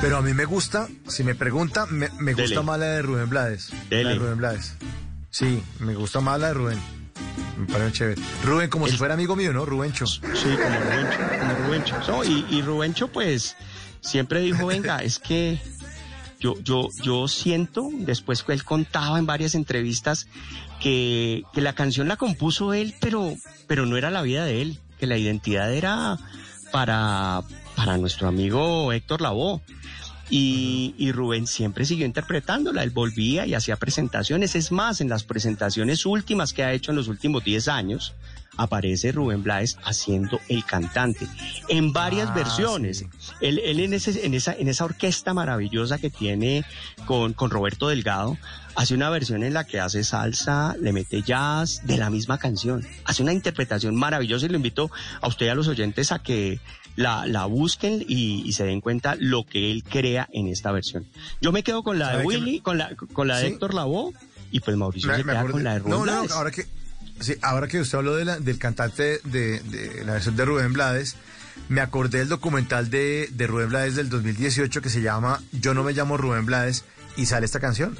Pero 0.00 0.16
a 0.16 0.22
mí 0.22 0.34
me 0.34 0.44
gusta, 0.44 0.88
si 1.06 1.24
me 1.24 1.34
pregunta, 1.34 1.86
me, 1.86 2.08
me 2.18 2.34
gusta 2.34 2.48
Dele. 2.50 2.62
más 2.62 2.78
la 2.78 2.86
de 2.86 3.02
Rubén 3.02 3.28
Blades. 3.28 3.70
La 3.90 3.96
de 3.98 4.14
Rubén 4.14 4.38
Blades. 4.38 4.74
Sí, 5.30 5.62
me 5.78 5.94
gusta 5.94 6.20
más 6.20 6.40
la 6.40 6.48
de 6.48 6.54
Rubén. 6.54 6.78
Me 7.58 7.66
parece 7.66 7.92
chévere. 7.92 8.22
Rubén, 8.44 8.70
como 8.70 8.88
si 8.88 8.96
fuera 8.96 9.14
amigo 9.14 9.36
mío, 9.36 9.52
¿no? 9.52 9.64
Rubencho. 9.64 10.06
Sí, 10.06 10.20
como 10.22 10.80
Rubencho, 10.80 11.18
como 11.38 11.54
Rubencho. 11.66 11.96
No, 12.08 12.24
y, 12.24 12.46
y 12.50 12.62
Rubencho, 12.62 13.08
pues, 13.08 13.56
siempre 14.00 14.40
dijo, 14.40 14.66
venga, 14.66 14.98
es 14.98 15.18
que 15.18 15.60
yo, 16.40 16.58
yo, 16.60 16.88
yo 17.02 17.28
siento, 17.28 17.88
después 17.98 18.42
que 18.42 18.52
él 18.52 18.64
contaba 18.64 19.18
en 19.18 19.26
varias 19.26 19.54
entrevistas, 19.54 20.26
que, 20.80 21.44
que 21.52 21.60
la 21.60 21.74
canción 21.74 22.08
la 22.08 22.16
compuso 22.16 22.72
él, 22.72 22.94
pero, 23.00 23.34
pero 23.68 23.86
no 23.86 23.96
era 23.96 24.10
la 24.10 24.22
vida 24.22 24.44
de 24.44 24.62
él, 24.62 24.78
que 24.98 25.06
la 25.06 25.16
identidad 25.16 25.72
era 25.72 26.18
para, 26.72 27.42
para 27.76 27.96
nuestro 27.98 28.28
amigo 28.28 28.92
Héctor 28.92 29.20
Lavoe. 29.20 29.60
Y, 30.30 30.94
y 30.96 31.12
Rubén 31.12 31.46
siempre 31.46 31.84
siguió 31.84 32.06
interpretándola, 32.06 32.82
él 32.82 32.90
volvía 32.90 33.44
y 33.44 33.52
hacía 33.52 33.76
presentaciones. 33.76 34.54
Es 34.54 34.72
más, 34.72 35.02
en 35.02 35.10
las 35.10 35.24
presentaciones 35.24 36.06
últimas 36.06 36.54
que 36.54 36.64
ha 36.64 36.72
hecho 36.72 36.90
en 36.90 36.96
los 36.96 37.08
últimos 37.08 37.44
10 37.44 37.68
años, 37.68 38.14
aparece 38.56 39.12
Rubén 39.12 39.42
Blades 39.42 39.78
haciendo 39.84 40.40
el 40.48 40.64
cantante 40.64 41.26
en 41.68 41.92
varias 41.92 42.30
Ah, 42.30 42.34
versiones. 42.34 43.04
Él, 43.40 43.60
él 43.64 43.80
en, 43.80 43.94
ese, 43.94 44.24
en, 44.24 44.34
esa, 44.34 44.54
en 44.54 44.68
esa 44.68 44.84
orquesta 44.84 45.34
maravillosa 45.34 45.98
que 45.98 46.10
tiene 46.10 46.64
con, 47.06 47.32
con 47.32 47.50
Roberto 47.50 47.88
Delgado, 47.88 48.36
hace 48.74 48.94
una 48.94 49.10
versión 49.10 49.42
en 49.42 49.54
la 49.54 49.64
que 49.64 49.80
hace 49.80 50.04
salsa, 50.04 50.76
le 50.80 50.92
mete 50.92 51.22
jazz 51.22 51.82
de 51.84 51.96
la 51.96 52.10
misma 52.10 52.38
canción. 52.38 52.86
Hace 53.04 53.22
una 53.22 53.32
interpretación 53.32 53.96
maravillosa 53.96 54.46
y 54.46 54.50
lo 54.50 54.56
invito 54.56 54.90
a 55.20 55.28
usted 55.28 55.46
y 55.46 55.48
a 55.48 55.54
los 55.54 55.68
oyentes 55.68 56.12
a 56.12 56.20
que 56.20 56.60
la, 56.96 57.26
la 57.26 57.46
busquen 57.46 58.04
y, 58.06 58.42
y 58.46 58.52
se 58.52 58.64
den 58.64 58.80
cuenta 58.80 59.16
lo 59.18 59.44
que 59.44 59.70
él 59.70 59.82
crea 59.84 60.28
en 60.32 60.48
esta 60.48 60.72
versión. 60.72 61.06
Yo 61.40 61.52
me 61.52 61.62
quedo 61.62 61.82
con 61.82 61.98
la 61.98 62.06
de 62.08 62.12
¿Sabe 62.12 62.22
qué 62.22 62.26
Willy, 62.28 62.60
con 62.60 62.78
la, 62.78 62.94
con 63.12 63.28
la 63.28 63.38
de 63.38 63.46
Sí. 63.48 63.52
Héctor 63.54 63.74
Lavoe 63.74 64.12
y 64.50 64.60
pues 64.60 64.76
Mauricio 64.76 65.08
Me- 65.10 65.16
se 65.16 65.24
me 65.24 65.32
queda 65.32 65.40
acordé. 65.40 65.52
con 65.52 65.64
la 65.64 65.72
de 65.72 65.78
Rubén 65.78 65.90
No, 65.92 65.98
no, 65.98 66.12
Blades. 66.12 66.30
ahora 66.32 66.50
que, 66.50 66.66
sí, 67.20 67.34
ahora 67.42 67.68
que 67.68 67.80
usted 67.80 67.98
habló 67.98 68.14
de 68.16 68.24
la- 68.26 68.38
del 68.38 68.58
cantante 68.58 69.20
de, 69.24 69.60
de 69.60 70.04
la 70.04 70.12
versión 70.14 70.36
de 70.36 70.44
Rubén 70.44 70.72
Blades, 70.72 71.16
me 71.68 71.80
acordé 71.80 72.18
del 72.18 72.28
documental 72.28 72.90
de, 72.90 73.28
de 73.32 73.46
Rubén 73.46 73.68
Blades 73.70 73.94
del 73.96 74.08
2018 74.10 74.82
que 74.82 74.90
se 74.90 75.00
llama 75.02 75.40
Yo 75.52 75.72
no 75.74 75.82
me 75.84 75.92
llamo 75.92 76.16
Rubén 76.16 76.44
Blades 76.46 76.84
y 77.16 77.26
sale 77.26 77.46
esta 77.46 77.60
canción. 77.60 77.96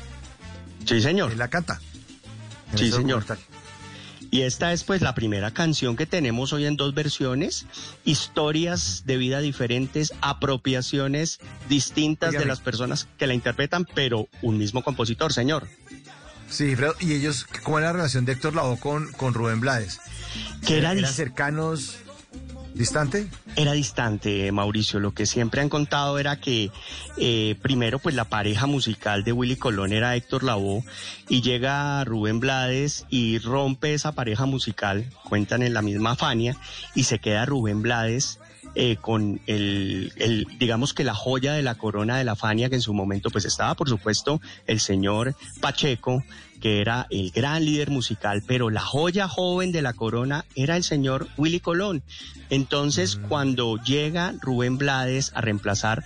Sí, 0.86 1.00
señor. 1.00 1.32
Él 1.32 1.38
la 1.38 1.48
canta. 1.48 1.80
Sí, 2.74 2.90
señor. 2.90 3.24
documental. 3.24 3.38
Y 4.32 4.42
esta 4.42 4.72
es 4.72 4.82
pues 4.82 5.02
la 5.02 5.14
primera 5.14 5.50
canción 5.50 5.94
que 5.94 6.06
tenemos 6.06 6.54
hoy 6.54 6.64
en 6.64 6.76
dos 6.76 6.94
versiones, 6.94 7.66
historias 8.02 9.02
de 9.04 9.18
vida 9.18 9.40
diferentes, 9.40 10.14
apropiaciones 10.22 11.38
distintas 11.68 12.32
de 12.32 12.46
las 12.46 12.60
personas 12.60 13.06
que 13.18 13.26
la 13.26 13.34
interpretan, 13.34 13.86
pero 13.94 14.30
un 14.40 14.56
mismo 14.56 14.82
compositor, 14.82 15.34
señor. 15.34 15.68
Sí, 16.48 16.74
Fredo. 16.74 16.94
¿Y 16.98 17.12
ellos, 17.12 17.46
cómo 17.62 17.78
era 17.78 17.88
la 17.88 17.92
relación 17.92 18.24
de 18.24 18.32
Héctor 18.32 18.54
Lavoe 18.54 18.78
con, 18.78 19.12
con 19.12 19.34
Rubén 19.34 19.60
Blades? 19.60 20.00
Que 20.66 20.78
era 20.78 20.92
¿Eran 20.92 21.12
cercanos, 21.12 21.98
distante? 22.74 23.28
Era 23.56 23.72
distante, 23.72 24.50
Mauricio. 24.52 25.00
Lo 25.00 25.12
que 25.12 25.26
siempre 25.26 25.60
han 25.60 25.68
contado 25.68 26.18
era 26.18 26.40
que 26.40 26.70
eh, 27.16 27.56
primero, 27.62 27.98
pues 27.98 28.14
la 28.14 28.24
pareja 28.24 28.66
musical 28.66 29.24
de 29.24 29.32
Willy 29.32 29.56
Colón 29.56 29.92
era 29.92 30.16
Héctor 30.16 30.42
Lavoe 30.42 30.84
y 31.28 31.42
llega 31.42 32.04
Rubén 32.04 32.40
Blades 32.40 33.06
y 33.08 33.38
rompe 33.38 33.94
esa 33.94 34.12
pareja 34.12 34.46
musical, 34.46 35.06
cuentan 35.28 35.62
en 35.62 35.74
la 35.74 35.82
misma 35.82 36.16
Fania, 36.16 36.56
y 36.94 37.04
se 37.04 37.18
queda 37.18 37.46
Rubén 37.46 37.82
Blades 37.82 38.38
eh, 38.74 38.96
con 38.96 39.40
el, 39.46 40.12
el, 40.16 40.46
digamos 40.58 40.94
que 40.94 41.04
la 41.04 41.14
joya 41.14 41.52
de 41.52 41.62
la 41.62 41.74
corona 41.74 42.16
de 42.16 42.24
la 42.24 42.36
Fania, 42.36 42.70
que 42.70 42.76
en 42.76 42.80
su 42.80 42.94
momento 42.94 43.28
pues 43.30 43.44
estaba, 43.44 43.74
por 43.74 43.88
supuesto, 43.88 44.40
el 44.66 44.80
señor 44.80 45.34
Pacheco, 45.60 46.24
que 46.62 46.80
era 46.80 47.06
el 47.10 47.30
gran 47.32 47.64
líder 47.66 47.90
musical, 47.90 48.42
pero 48.46 48.70
la 48.70 48.80
joya 48.80 49.28
joven 49.28 49.72
de 49.72 49.82
la 49.82 49.92
corona 49.92 50.46
era 50.54 50.76
el 50.76 50.84
señor 50.84 51.28
Willy 51.36 51.60
Colón. 51.60 52.02
Entonces, 52.48 53.16
cuando 53.28 53.76
llega 53.82 54.32
Rubén 54.40 54.78
Blades 54.78 55.32
a 55.34 55.40
reemplazar 55.42 56.04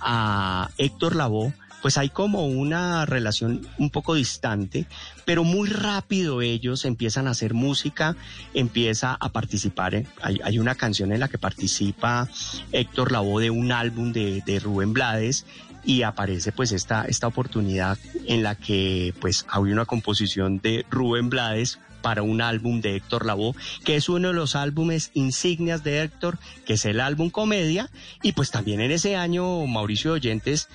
a 0.00 0.68
Héctor 0.78 1.16
Lavoe, 1.16 1.52
pues 1.82 1.98
hay 1.98 2.08
como 2.08 2.46
una 2.46 3.04
relación 3.04 3.66
un 3.78 3.90
poco 3.90 4.14
distante, 4.14 4.86
pero 5.26 5.44
muy 5.44 5.68
rápido 5.68 6.40
ellos 6.40 6.86
empiezan 6.86 7.26
a 7.28 7.32
hacer 7.32 7.52
música, 7.52 8.16
empieza 8.54 9.14
a 9.20 9.28
participar. 9.30 9.94
en- 9.94 10.08
hay, 10.22 10.40
hay 10.42 10.58
una 10.58 10.74
canción 10.76 11.12
en 11.12 11.20
la 11.20 11.28
que 11.28 11.36
participa 11.36 12.26
Héctor 12.72 13.12
Lavoe 13.12 13.42
de 13.42 13.50
un 13.50 13.70
álbum 13.70 14.12
de, 14.12 14.42
de 14.46 14.60
Rubén 14.60 14.94
Blades 14.94 15.44
y 15.84 16.02
aparece 16.02 16.52
pues 16.52 16.72
esta, 16.72 17.04
esta 17.04 17.26
oportunidad 17.26 17.98
en 18.26 18.42
la 18.42 18.54
que 18.54 19.14
pues 19.20 19.46
había 19.48 19.74
una 19.74 19.84
composición 19.86 20.58
de 20.58 20.84
Rubén 20.90 21.30
Blades 21.30 21.78
para 22.04 22.20
un 22.20 22.42
álbum 22.42 22.82
de 22.82 22.96
Héctor 22.96 23.24
Lavoe, 23.24 23.54
que 23.82 23.96
es 23.96 24.10
uno 24.10 24.28
de 24.28 24.34
los 24.34 24.56
álbumes 24.56 25.10
insignias 25.14 25.82
de 25.84 26.02
Héctor, 26.02 26.38
que 26.66 26.74
es 26.74 26.84
el 26.84 27.00
álbum 27.00 27.30
Comedia, 27.30 27.88
y 28.22 28.32
pues 28.32 28.50
también 28.50 28.82
en 28.82 28.90
ese 28.90 29.16
año 29.16 29.66
Mauricio 29.66 30.12
Oyentes, 30.12 30.68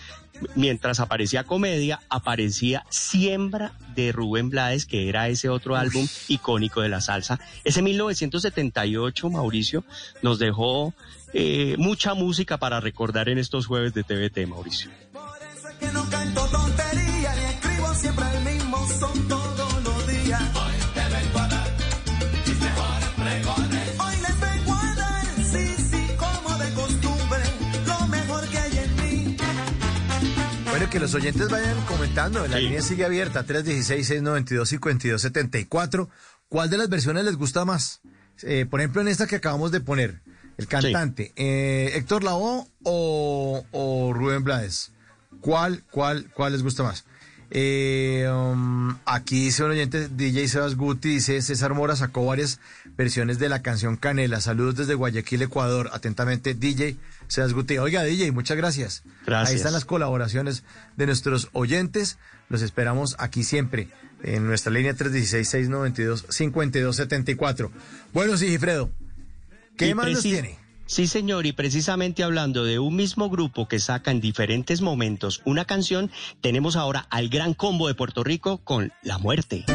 mientras 0.55 0.99
aparecía 0.99 1.43
Comedia, 1.43 1.99
aparecía 2.09 2.83
Siembra 2.89 3.73
de 3.93 4.11
Rubén 4.11 4.49
Blades, 4.49 4.87
que 4.87 5.07
era 5.07 5.27
ese 5.27 5.49
otro 5.49 5.75
álbum 5.75 6.07
icónico 6.27 6.81
de 6.81 6.89
la 6.89 6.99
salsa. 6.99 7.39
Ese 7.63 7.83
1978, 7.83 9.29
Mauricio, 9.29 9.83
nos 10.23 10.39
dejó 10.39 10.95
eh, 11.33 11.75
mucha 11.77 12.13
música 12.13 12.57
para 12.57 12.79
recordar 12.79 13.27
en 13.29 13.37
estos 13.37 13.65
jueves 13.67 13.93
de 13.93 14.03
TVT, 14.03 14.47
Mauricio. 14.47 14.89
que 15.79 15.87
no 15.93 16.09
canto 16.09 16.45
tontería 16.47 17.33
ni 17.35 17.43
escribo 17.45 17.93
siempre 17.95 18.25
el 18.35 18.43
mismo 18.43 18.85
son 18.99 19.27
todos 19.27 19.83
los 19.83 20.07
días. 20.07 20.41
Hoy 20.41 20.73
te 20.93 21.01
vengo 21.15 21.39
a 21.39 21.47
dar 21.47 21.67
mis 22.45 22.59
mejores 22.59 23.09
pregones. 23.15 23.99
Hoy 23.99 24.15
les 24.21 24.39
vengo 24.39 24.73
a 24.73 24.95
dar, 24.95 25.25
sí, 25.45 25.75
sí, 25.89 26.07
como 26.17 26.57
de 26.57 26.73
costumbre, 26.73 27.39
lo 27.87 28.07
mejor 28.07 28.47
que 28.49 28.57
hay 28.57 28.77
en 28.77 28.95
mí. 28.95 29.37
Bueno, 30.69 30.89
que 30.89 30.99
los 30.99 31.13
oyentes 31.13 31.49
vayan 31.49 31.79
comentando. 31.85 32.45
La 32.47 32.59
línea 32.59 32.81
sigue 32.81 33.05
abierta, 33.05 33.45
316-692-5274. 33.45 36.09
¿Cuál 36.49 36.69
de 36.69 36.77
las 36.77 36.89
versiones 36.89 37.23
les 37.25 37.35
gusta 37.37 37.63
más? 37.63 38.01
Eh, 38.41 38.65
por 38.69 38.79
ejemplo, 38.79 39.01
en 39.01 39.07
esta 39.07 39.27
que 39.27 39.35
acabamos 39.35 39.71
de 39.71 39.81
poner, 39.81 40.21
el 40.59 40.67
cantante, 40.67 41.33
eh, 41.35 41.93
Héctor 41.95 42.23
Lavoe 42.23 42.65
o, 42.83 43.65
o 43.71 44.13
Rubén 44.13 44.43
Blades. 44.43 44.91
¿Cuál, 45.41 45.83
cuál, 45.89 46.29
cuál 46.33 46.51
les 46.51 46.61
gusta 46.63 46.83
más? 46.83 47.05
Eh, 47.51 48.29
um, 48.29 48.95
aquí 49.05 49.45
dice 49.45 49.63
un 49.63 49.71
oyente, 49.71 50.07
DJ 50.07 50.47
Sebas 50.47 50.75
Guti, 50.75 51.09
dice 51.09 51.41
César 51.41 51.73
Mora 51.73 51.95
sacó 51.95 52.23
varias 52.25 52.59
versiones 52.95 53.39
de 53.39 53.49
la 53.49 53.63
canción 53.63 53.97
Canela. 53.97 54.39
Saludos 54.41 54.75
desde 54.75 54.93
Guayaquil, 54.93 55.41
Ecuador. 55.41 55.89
Atentamente, 55.93 56.53
DJ 56.53 56.97
Sebas 57.27 57.53
Guti. 57.53 57.79
Oiga, 57.79 58.03
DJ, 58.03 58.31
muchas 58.33 58.57
gracias. 58.57 59.01
Gracias. 59.25 59.49
Ahí 59.49 59.55
están 59.55 59.73
las 59.73 59.85
colaboraciones 59.85 60.63
de 60.95 61.07
nuestros 61.07 61.49
oyentes. 61.53 62.19
Los 62.49 62.61
esperamos 62.61 63.15
aquí 63.17 63.43
siempre 63.43 63.87
en 64.23 64.45
nuestra 64.45 64.71
línea 64.71 64.95
316-692-5274. 64.95 67.71
Bueno, 68.13 68.37
Sigifredo, 68.37 68.91
¿qué 69.79 69.95
más 69.95 70.09
nos 70.09 70.21
tiene? 70.21 70.57
Sí, 70.85 71.05
señor, 71.07 71.45
y 71.45 71.51
precisamente 71.51 72.23
hablando 72.23 72.63
de 72.63 72.79
un 72.79 72.95
mismo 72.95 73.29
grupo 73.29 73.67
que 73.67 73.79
saca 73.79 74.09
en 74.09 74.21
diferentes 74.21 74.81
momentos 74.81 75.41
una 75.45 75.65
canción, 75.65 76.09
tenemos 76.41 76.75
ahora 76.75 77.05
al 77.11 77.29
gran 77.29 77.53
combo 77.53 77.87
de 77.87 77.93
Puerto 77.93 78.23
Rico 78.23 78.57
con 78.63 78.91
La 79.03 79.19
Muerte. 79.19 79.65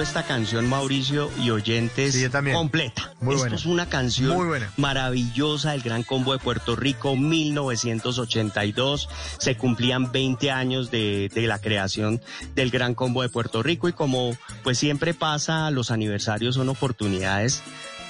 Esta 0.00 0.24
canción, 0.24 0.68
Mauricio, 0.68 1.30
y 1.42 1.50
oyentes 1.50 2.16
completa. 2.52 3.12
Muy 3.20 3.34
Esto 3.34 3.44
buena. 3.44 3.56
es 3.56 3.66
una 3.66 3.88
canción 3.88 4.36
Muy 4.36 4.46
buena. 4.46 4.70
maravillosa 4.76 5.72
del 5.72 5.82
Gran 5.82 6.02
Combo 6.02 6.32
de 6.32 6.38
Puerto 6.38 6.76
Rico, 6.76 7.16
1982. 7.16 9.08
Se 9.38 9.56
cumplían 9.56 10.12
20 10.12 10.50
años 10.50 10.90
de, 10.90 11.30
de 11.34 11.46
la 11.46 11.58
creación 11.60 12.20
del 12.54 12.70
Gran 12.70 12.94
Combo 12.94 13.22
de 13.22 13.28
Puerto 13.28 13.62
Rico 13.62 13.88
y 13.88 13.92
como 13.92 14.36
pues 14.62 14.78
siempre 14.78 15.14
pasa, 15.14 15.70
los 15.70 15.90
aniversarios 15.90 16.54
son 16.56 16.68
oportunidades 16.68 17.62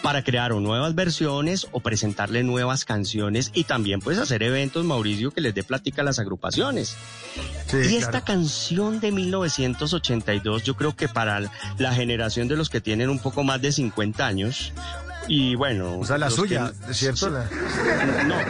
para 0.06 0.22
crear 0.22 0.52
o 0.52 0.60
nuevas 0.60 0.94
versiones 0.94 1.66
o 1.72 1.80
presentarle 1.80 2.44
nuevas 2.44 2.84
canciones 2.84 3.50
y 3.54 3.64
también 3.64 3.98
pues 3.98 4.18
hacer 4.18 4.44
eventos, 4.44 4.84
Mauricio, 4.84 5.32
que 5.32 5.40
les 5.40 5.52
dé 5.52 5.64
plática 5.64 6.02
a 6.02 6.04
las 6.04 6.20
agrupaciones. 6.20 6.96
y 7.72 7.96
esta 7.96 8.20
canción 8.20 9.00
de 9.00 9.10
1982, 9.10 10.62
yo 10.62 10.76
creo 10.76 10.94
que 10.94 11.08
para 11.08 11.50
la 11.78 11.92
generación 11.92 12.46
de 12.46 12.56
los 12.56 12.70
que 12.70 12.80
tienen 12.80 13.10
un 13.10 13.18
poco 13.18 13.42
más 13.42 13.60
de 13.60 13.72
50 13.72 14.24
años, 14.24 14.72
Y 15.28 15.54
bueno. 15.54 15.98
O 15.98 16.04
sea, 16.04 16.18
la 16.18 16.30
suya, 16.30 16.72
que- 16.86 16.94
¿cierto? 16.94 17.30
No, 17.30 17.38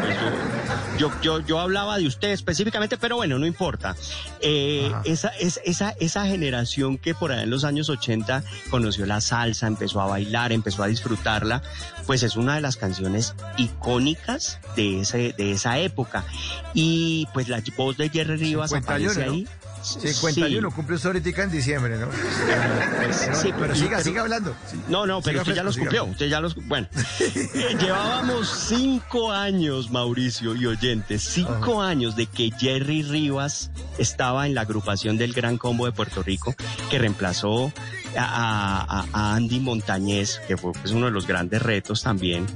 pues 0.01 0.17
yo, 0.99 1.11
yo, 1.11 1.21
yo, 1.23 1.41
yo 1.47 1.61
hablaba 1.61 1.99
de 1.99 2.07
usted 2.07 2.31
específicamente, 2.31 2.97
pero 2.97 3.17
bueno, 3.17 3.39
no 3.39 3.47
importa. 3.47 3.97
Eh, 4.41 4.93
esa, 5.05 5.29
es, 5.29 5.61
esa, 5.65 5.91
esa 6.01 6.27
generación 6.27 6.99
que 6.99 7.15
por 7.15 7.33
allá 7.33 7.43
en 7.43 7.51
los 7.51 7.65
años 7.65 7.89
80 7.89 8.43
conoció 8.71 9.07
la 9.07 9.21
salsa, 9.21 9.67
empezó 9.67 10.01
a 10.01 10.07
bailar, 10.07 10.53
empezó 10.53 10.83
a 10.83 10.87
disfrutarla, 10.87 11.63
pues 12.07 12.23
es 12.23 12.37
una 12.37 12.55
de 12.57 12.61
las 12.61 12.77
canciones 12.77 13.35
icónicas 13.57 14.59
de, 14.77 15.01
ese, 15.01 15.35
de 15.37 15.53
esa 15.53 15.79
época. 15.79 16.25
Y 16.75 17.27
pues 17.33 17.49
la 17.49 17.63
voz 17.77 17.97
de 17.97 18.09
Jerry 18.11 18.37
Rivas 18.37 18.71
51, 18.71 19.11
aparece 19.11 19.27
¿no? 19.27 19.33
ahí. 19.33 19.49
51, 19.87 20.71
cumple 20.71 20.97
usted 20.97 21.09
ahorita 21.09 21.43
en 21.45 21.51
diciembre, 21.51 21.97
¿no? 21.99 22.09
Pues, 22.09 23.29
sí, 23.41 23.51
pero 23.59 23.73
y- 23.75 23.77
siga, 23.79 23.91
pero- 23.93 24.03
siga 24.03 24.21
hablando. 24.23 24.55
No, 24.89 25.07
no, 25.07 25.21
pero 25.23 25.41
Siga 25.41 25.43
usted 25.43 25.55
ya 25.55 25.63
los 25.63 25.75
siga 25.75 25.85
cumplió. 25.87 26.05
Usted 26.05 26.29
ya 26.29 26.41
los. 26.41 26.55
Bueno, 26.67 26.89
Eh, 27.21 27.77
llevábamos 27.81 28.49
cinco 28.69 29.31
años, 29.33 29.91
Mauricio 29.91 30.55
y 30.57 30.67
oyentes, 30.67 31.23
cinco 31.23 31.81
años 31.83 32.17
de 32.17 32.27
que 32.27 32.51
Jerry 32.59 33.03
Rivas 33.03 33.71
estaba 33.99 34.47
en 34.47 34.55
la 34.55 34.63
agrupación 34.63 35.17
del 35.19 35.33
Gran 35.33 35.59
Combo 35.59 35.87
de 35.87 35.93
Puerto 35.93 36.23
Rico, 36.23 36.55
que 36.91 36.99
reemplazó 36.99 37.73
a, 38.19 39.05
a- 39.05 39.07
a 39.13 39.35
Andy 39.37 39.61
Montañez, 39.61 40.41
que 40.49 40.57
fue 40.57 40.73
pues, 40.73 40.93
uno 40.93 41.07
de 41.07 41.13
los 41.13 41.27
grandes 41.27 41.63
retos 41.63 42.03
también. 42.03 42.47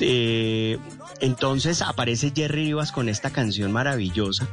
Eh, 0.00 0.78
entonces 1.20 1.82
aparece 1.82 2.32
Jerry 2.34 2.64
Rivas 2.64 2.90
con 2.92 3.08
esta 3.08 3.30
canción 3.30 3.72
maravillosa 3.72 4.46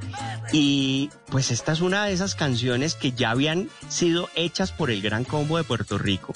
y 0.51 1.09
pues 1.27 1.51
esta 1.51 1.73
es 1.73 1.81
una 1.81 2.05
de 2.05 2.13
esas 2.13 2.33
canciones 2.35 2.95
que 2.95 3.11
ya 3.11 3.31
habían 3.31 3.69
sido 3.89 4.29
hechas 4.35 4.71
por 4.71 4.89
el 4.91 5.01
Gran 5.01 5.23
Combo 5.23 5.57
de 5.57 5.63
Puerto 5.63 5.97
Rico 5.97 6.33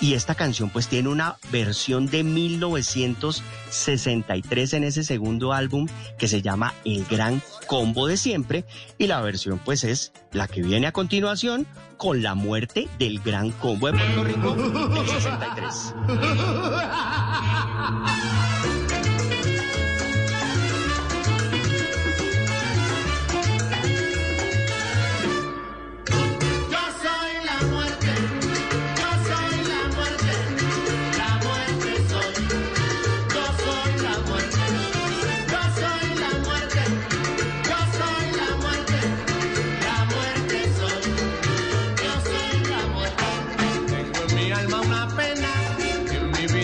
y 0.00 0.14
esta 0.14 0.34
canción 0.34 0.70
pues 0.70 0.88
tiene 0.88 1.08
una 1.08 1.36
versión 1.50 2.06
de 2.06 2.22
1963 2.22 4.72
en 4.74 4.84
ese 4.84 5.02
segundo 5.04 5.52
álbum 5.52 5.88
que 6.18 6.28
se 6.28 6.40
llama 6.42 6.74
El 6.84 7.04
Gran 7.06 7.42
Combo 7.66 8.06
de 8.06 8.16
Siempre 8.16 8.64
y 8.96 9.08
la 9.08 9.20
versión 9.20 9.60
pues 9.64 9.82
es 9.84 10.12
la 10.32 10.46
que 10.46 10.62
viene 10.62 10.86
a 10.86 10.92
continuación 10.92 11.66
con 11.96 12.22
la 12.22 12.34
muerte 12.34 12.86
del 12.98 13.20
Gran 13.20 13.50
Combo 13.50 13.90
de 13.90 13.98
Puerto 13.98 14.24
Rico 14.24 14.54
del 14.54 15.08
63. 15.08 15.94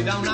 en 0.04 0.10
mi 0.10 0.10
vida 0.10 0.18
una 0.18 0.33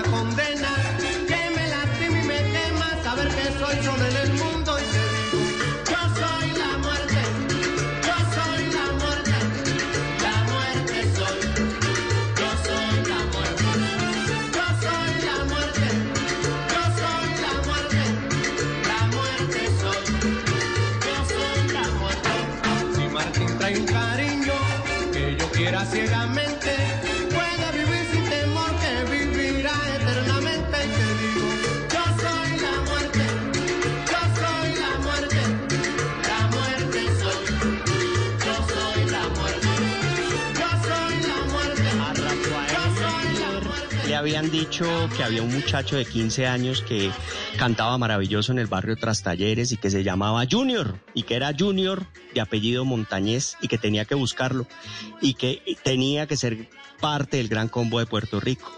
habían 44.21 44.51
dicho 44.51 44.85
que 45.17 45.25
había 45.25 45.43
un 45.43 45.51
muchacho 45.51 45.97
de 45.97 46.05
15 46.05 46.47
años 46.47 46.83
que 46.83 47.11
cantaba 47.57 47.97
maravilloso 47.97 48.53
en 48.53 48.59
el 48.59 48.67
barrio 48.67 48.95
Trastalleres 48.95 49.73
y 49.73 49.79
que 49.79 49.91
se 49.91 50.05
llamaba 50.05 50.45
Junior 50.49 51.01
y 51.15 51.23
que 51.23 51.37
era 51.37 51.55
Junior 51.59 52.07
de 52.35 52.43
apellido 52.43 52.85
Montañez 52.85 53.57
y 53.63 53.69
que 53.69 53.79
tenía 53.79 54.05
que 54.05 54.15
buscarlo 54.15 54.67
y 55.23 55.35
que 55.35 55.63
tenía 55.83 56.27
que 56.27 56.37
ser 56.37 56.69
parte 57.01 57.39
del 57.39 57.49
gran 57.49 57.69
combo 57.69 57.99
de 57.99 58.05
Puerto 58.05 58.41
Rico. 58.41 58.71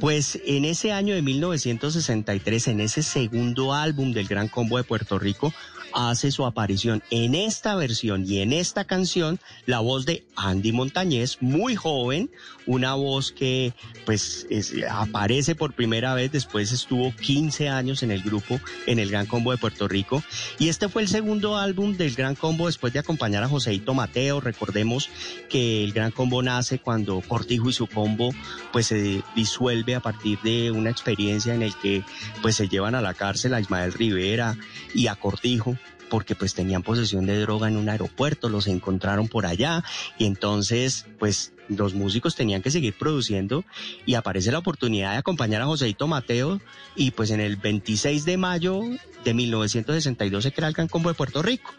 Pues 0.00 0.40
en 0.46 0.64
ese 0.64 0.90
año 0.90 1.14
de 1.14 1.20
1963, 1.20 2.68
en 2.68 2.80
ese 2.80 3.02
segundo 3.02 3.74
álbum 3.74 4.12
del 4.12 4.26
Gran 4.26 4.48
Combo 4.48 4.78
de 4.78 4.84
Puerto 4.84 5.18
Rico, 5.18 5.52
hace 5.92 6.30
su 6.30 6.44
aparición 6.44 7.02
en 7.10 7.34
esta 7.34 7.74
versión 7.76 8.24
y 8.26 8.40
en 8.40 8.52
esta 8.52 8.84
canción 8.84 9.40
la 9.66 9.80
voz 9.80 10.06
de 10.06 10.24
Andy 10.36 10.72
Montañez, 10.72 11.38
muy 11.40 11.74
joven, 11.76 12.30
una 12.66 12.94
voz 12.94 13.32
que 13.32 13.72
pues 14.04 14.46
es- 14.50 14.74
aparece 14.90 15.54
por 15.54 15.72
primera 15.74 16.14
vez, 16.14 16.30
después 16.32 16.72
estuvo 16.72 17.14
15 17.16 17.68
años 17.68 18.02
en 18.02 18.10
el 18.10 18.22
grupo, 18.22 18.60
en 18.86 18.98
el 18.98 19.10
Gran 19.10 19.26
Combo 19.26 19.52
de 19.52 19.58
Puerto 19.58 19.88
Rico, 19.88 20.22
y 20.58 20.68
este 20.68 20.88
fue 20.88 21.02
el 21.02 21.08
segundo 21.08 21.56
álbum 21.56 21.96
del 21.96 22.14
Gran 22.14 22.34
Combo 22.34 22.66
después 22.66 22.92
de 22.92 22.98
acompañar 22.98 23.42
a 23.42 23.48
Joseito 23.48 23.94
Mateo, 23.94 24.40
recordemos 24.40 25.08
que 25.48 25.84
el 25.84 25.92
Gran 25.92 26.10
Combo 26.10 26.42
nace 26.42 26.78
cuando 26.78 27.20
Cortijo 27.22 27.70
y 27.70 27.72
su 27.72 27.86
combo 27.86 28.30
pues 28.72 28.86
se 28.86 29.22
disuelve 29.34 29.94
a 29.94 30.00
partir 30.00 30.38
de 30.42 30.70
una 30.70 30.90
experiencia 30.90 31.54
en 31.54 31.62
el 31.62 31.74
que 31.76 32.04
pues 32.42 32.56
se 32.56 32.68
llevan 32.68 32.94
a 32.94 33.00
la 33.00 33.14
cárcel 33.14 33.54
a 33.54 33.60
Ismael 33.60 33.92
Rivera 33.92 34.56
y 34.94 35.06
a 35.06 35.14
Cortijo 35.16 35.76
porque 36.08 36.34
pues 36.34 36.54
tenían 36.54 36.82
posesión 36.82 37.26
de 37.26 37.38
droga 37.40 37.68
en 37.68 37.76
un 37.76 37.88
aeropuerto, 37.88 38.48
los 38.48 38.66
encontraron 38.66 39.28
por 39.28 39.46
allá 39.46 39.84
y 40.18 40.26
entonces 40.26 41.06
pues 41.18 41.52
los 41.68 41.94
músicos 41.94 42.34
tenían 42.34 42.62
que 42.62 42.70
seguir 42.70 42.94
produciendo 42.94 43.64
y 44.06 44.14
aparece 44.14 44.50
la 44.52 44.58
oportunidad 44.58 45.12
de 45.12 45.18
acompañar 45.18 45.62
a 45.62 45.66
Joseito 45.66 46.06
Mateo 46.06 46.60
y 46.96 47.10
pues 47.12 47.30
en 47.30 47.40
el 47.40 47.56
26 47.56 48.24
de 48.24 48.36
mayo 48.36 48.80
de 49.24 49.34
1962 49.34 50.42
se 50.44 50.52
crea 50.52 50.68
el 50.68 50.74
Gran 50.74 50.88
Combo 50.88 51.08
de 51.10 51.14
Puerto 51.14 51.42
Rico. 51.42 51.70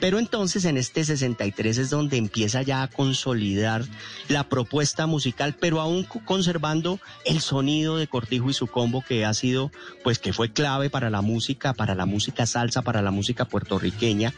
Pero 0.00 0.18
entonces 0.18 0.64
en 0.64 0.76
este 0.76 1.04
63 1.04 1.78
es 1.78 1.90
donde 1.90 2.16
empieza 2.16 2.62
ya 2.62 2.82
a 2.82 2.88
consolidar 2.88 3.84
la 4.28 4.48
propuesta 4.48 5.06
musical, 5.06 5.56
pero 5.58 5.80
aún 5.80 6.04
co- 6.04 6.22
conservando 6.24 7.00
el 7.24 7.40
sonido 7.40 7.96
de 7.96 8.06
Cortijo 8.06 8.48
y 8.48 8.54
su 8.54 8.66
combo 8.68 9.02
que 9.06 9.24
ha 9.24 9.34
sido, 9.34 9.70
pues 10.02 10.18
que 10.18 10.32
fue 10.32 10.52
clave 10.52 10.88
para 10.88 11.10
la 11.10 11.20
música, 11.20 11.74
para 11.74 11.94
la 11.94 12.06
música 12.06 12.46
salsa, 12.46 12.82
para 12.82 13.02
la 13.02 13.10
música 13.10 13.44
puertorriqueña. 13.44 14.32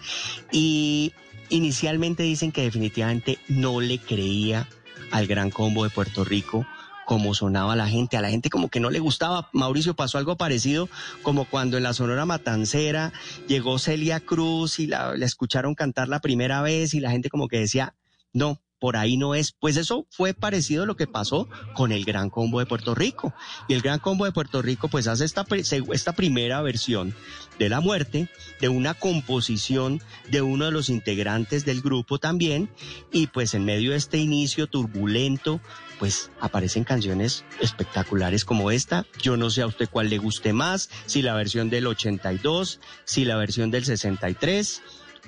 Y 0.50 1.12
inicialmente 1.50 2.22
dicen 2.22 2.52
que 2.52 2.62
definitivamente 2.62 3.38
no 3.48 3.80
le 3.80 3.98
creía 3.98 4.68
al 5.10 5.26
Gran 5.26 5.50
Combo 5.50 5.84
de 5.84 5.90
Puerto 5.90 6.24
Rico 6.24 6.66
como 7.06 7.34
sonaba 7.34 7.76
la 7.76 7.88
gente, 7.88 8.16
a 8.16 8.20
la 8.20 8.30
gente 8.30 8.50
como 8.50 8.68
que 8.68 8.80
no 8.80 8.90
le 8.90 8.98
gustaba. 8.98 9.48
Mauricio 9.52 9.94
pasó 9.94 10.18
algo 10.18 10.36
parecido 10.36 10.88
como 11.22 11.44
cuando 11.44 11.76
en 11.76 11.84
la 11.84 11.94
Sonora 11.94 12.26
Matancera 12.26 13.12
llegó 13.46 13.78
Celia 13.78 14.20
Cruz 14.20 14.80
y 14.80 14.88
la, 14.88 15.16
la 15.16 15.24
escucharon 15.24 15.76
cantar 15.76 16.08
la 16.08 16.20
primera 16.20 16.62
vez 16.62 16.94
y 16.94 17.00
la 17.00 17.12
gente 17.12 17.30
como 17.30 17.46
que 17.46 17.60
decía, 17.60 17.94
no, 18.32 18.60
por 18.78 18.96
ahí 18.96 19.16
no 19.16 19.34
es. 19.34 19.52
Pues 19.52 19.76
eso 19.76 20.06
fue 20.10 20.34
parecido 20.34 20.82
a 20.82 20.86
lo 20.86 20.96
que 20.96 21.06
pasó 21.06 21.48
con 21.74 21.92
el 21.92 22.04
Gran 22.04 22.30
Combo 22.30 22.60
de 22.60 22.66
Puerto 22.66 22.94
Rico. 22.94 23.34
Y 23.68 23.74
el 23.74 23.82
Gran 23.82 23.98
Combo 23.98 24.24
de 24.24 24.32
Puerto 24.32 24.62
Rico 24.62 24.88
pues 24.88 25.06
hace 25.06 25.24
esta, 25.24 25.46
esta 25.92 26.12
primera 26.14 26.62
versión 26.62 27.14
de 27.58 27.68
la 27.68 27.80
muerte, 27.80 28.28
de 28.60 28.68
una 28.68 28.94
composición 28.94 30.00
de 30.30 30.42
uno 30.42 30.66
de 30.66 30.72
los 30.72 30.88
integrantes 30.88 31.64
del 31.64 31.80
grupo 31.80 32.18
también. 32.18 32.70
Y 33.12 33.28
pues 33.28 33.54
en 33.54 33.64
medio 33.64 33.92
de 33.92 33.96
este 33.96 34.18
inicio 34.18 34.66
turbulento, 34.66 35.60
pues 35.98 36.30
aparecen 36.40 36.84
canciones 36.84 37.44
espectaculares 37.60 38.44
como 38.44 38.70
esta. 38.70 39.06
Yo 39.20 39.36
no 39.36 39.50
sé 39.50 39.62
a 39.62 39.66
usted 39.66 39.88
cuál 39.90 40.10
le 40.10 40.18
guste 40.18 40.52
más, 40.52 40.90
si 41.06 41.22
la 41.22 41.34
versión 41.34 41.70
del 41.70 41.86
82, 41.86 42.80
si 43.04 43.24
la 43.24 43.36
versión 43.36 43.70
del 43.70 43.84
63. 43.84 44.82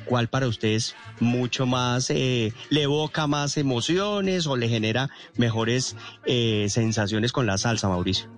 ¿Cuál 0.05 0.29
para 0.29 0.47
usted 0.49 0.69
es 0.69 0.95
mucho 1.21 1.67
más, 1.67 2.09
eh, 2.11 2.53
le 2.71 2.83
evoca 2.83 3.27
más 3.27 3.57
emociones 3.57 4.47
o 4.47 4.57
le 4.57 4.69
genera 4.69 5.11
mejores 5.37 5.97
eh, 6.25 6.67
sensaciones 6.71 7.33
con 7.33 7.47
la 7.47 7.59
salsa, 7.59 7.89
Mauricio? 7.89 8.29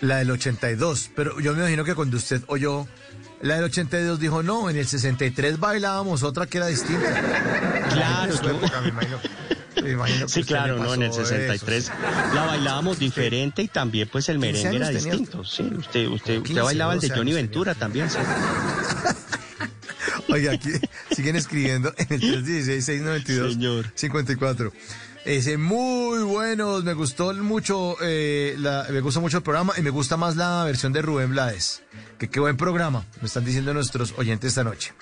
La 0.00 0.16
del 0.16 0.30
82, 0.32 1.10
pero 1.14 1.38
yo 1.40 1.52
me 1.54 1.60
imagino 1.60 1.84
que 1.84 1.94
cuando 1.94 2.16
usted 2.16 2.42
oyó 2.48 2.86
la 3.40 3.54
del 3.56 3.64
82 3.64 4.18
dijo, 4.20 4.42
no, 4.42 4.68
en 4.68 4.76
el 4.76 4.86
63 4.86 5.58
bailábamos 5.60 6.22
otra 6.22 6.46
que 6.46 6.58
era 6.58 6.66
distinta. 6.66 7.08
Claro, 7.92 8.32
yo- 8.42 8.50
época, 8.50 8.80
me 8.80 8.88
imagino. 8.88 9.18
Me 9.82 9.90
imagino 9.92 10.26
que 10.26 10.32
Sí, 10.32 10.44
claro, 10.44 10.76
¿no? 10.78 10.94
En 10.94 11.02
el 11.02 11.08
pasó 11.10 11.24
63 11.24 11.84
eso. 11.84 11.92
la 12.34 12.44
bailábamos 12.46 12.98
diferente 13.00 13.62
y 13.62 13.68
también 13.68 14.08
pues 14.12 14.28
el 14.28 14.38
15 14.38 14.52
merengue 14.52 14.76
era 14.76 14.86
tenía 14.88 15.12
distinto. 15.12 15.44
Sí, 15.44 15.62
usted, 15.62 16.06
usted, 16.06 16.08
usted 16.10 16.42
15, 16.42 16.60
bailaba 16.62 16.94
el 16.94 17.00
de 17.00 17.08
12 17.08 17.18
Johnny 17.18 17.32
Ventura 17.32 17.74
también, 17.74 18.08
sí. 18.10 18.18
Oiga, 20.28 20.52
aquí 20.52 20.70
siguen 21.14 21.36
escribiendo 21.36 21.92
en 21.96 22.06
el 22.10 22.20
316-692-54. 22.44 24.72
Ese 25.24 25.56
muy 25.56 26.24
buenos, 26.24 26.82
me 26.82 26.94
gustó 26.94 27.32
mucho, 27.34 27.96
eh, 28.02 28.56
la- 28.58 28.86
me 28.90 29.00
gustó 29.00 29.20
mucho 29.20 29.36
el 29.36 29.42
programa 29.44 29.72
y 29.78 29.82
me 29.82 29.90
gusta 29.90 30.16
más 30.16 30.34
la 30.36 30.64
versión 30.64 30.92
de 30.92 31.00
Rubén 31.00 31.30
Blades. 31.30 31.82
Que 32.18 32.28
qué 32.28 32.40
buen 32.40 32.56
programa, 32.56 33.04
me 33.20 33.26
están 33.26 33.44
diciendo 33.44 33.72
nuestros 33.72 34.14
oyentes 34.16 34.48
esta 34.48 34.64
noche. 34.64 34.92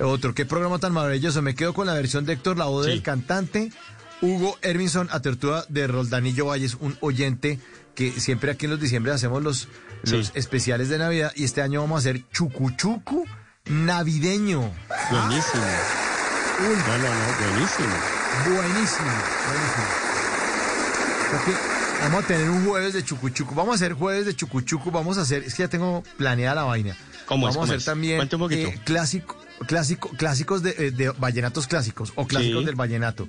Otro, 0.00 0.34
qué 0.34 0.46
programa 0.46 0.78
tan 0.80 0.92
maravilloso, 0.92 1.42
me 1.42 1.54
quedo 1.54 1.74
con 1.74 1.86
la 1.86 1.94
versión 1.94 2.24
de 2.24 2.32
Héctor 2.32 2.58
Lavoe 2.58 2.86
del 2.86 3.02
cantante 3.02 3.70
Hugo 4.20 4.58
Ervinson 4.62 5.08
Atertúa 5.12 5.64
de 5.68 5.86
Roldanillo 5.86 6.46
Valles, 6.46 6.76
un 6.80 6.96
oyente 7.00 7.60
que 7.94 8.10
siempre 8.12 8.50
aquí 8.50 8.64
en 8.66 8.72
los 8.72 8.80
diciembre 8.80 9.12
hacemos 9.12 9.42
los, 9.44 9.68
los 10.04 10.32
especiales 10.34 10.88
de 10.88 10.98
Navidad 10.98 11.32
y 11.36 11.44
este 11.44 11.62
año 11.62 11.82
vamos 11.82 11.96
a 11.96 11.98
hacer 12.00 12.22
chucuchucu 12.32 13.26
navideño. 13.66 14.60
Buenísimo. 15.10 15.64
Uy. 16.60 16.76
No, 16.86 16.98
no, 16.98 17.04
no, 17.04 17.50
buenísimo. 17.50 17.94
Buenísimo, 18.44 19.10
buenísimo. 19.48 19.86
Porque 21.30 21.52
vamos 22.02 22.24
a 22.24 22.26
tener 22.26 22.50
un 22.50 22.66
jueves 22.66 22.92
de 22.94 23.04
chucuchucu. 23.04 23.54
Vamos 23.54 23.72
a 23.72 23.74
hacer 23.76 23.92
jueves 23.94 24.26
de 24.26 24.34
chucuchucu. 24.36 24.90
Vamos 24.90 25.18
a 25.18 25.22
hacer, 25.22 25.44
es 25.44 25.54
que 25.54 25.62
ya 25.62 25.68
tengo 25.68 26.02
planeada 26.16 26.56
la 26.56 26.64
vaina. 26.64 26.96
¿Cómo 27.26 27.48
es? 27.48 27.54
Vamos 27.54 27.56
¿Cómo 27.56 27.62
a 27.62 27.64
hacer 27.66 27.78
es? 27.78 27.84
también 27.84 28.28
eh, 28.50 28.80
clásico, 28.84 29.36
clásico, 29.66 30.10
clásicos 30.16 30.62
de, 30.62 30.74
eh, 30.78 30.90
de 30.90 31.10
vallenatos 31.10 31.66
clásicos 31.66 32.12
o 32.16 32.26
clásicos 32.26 32.60
Sí. 32.60 32.66
del 32.66 32.74
vallenato. 32.74 33.28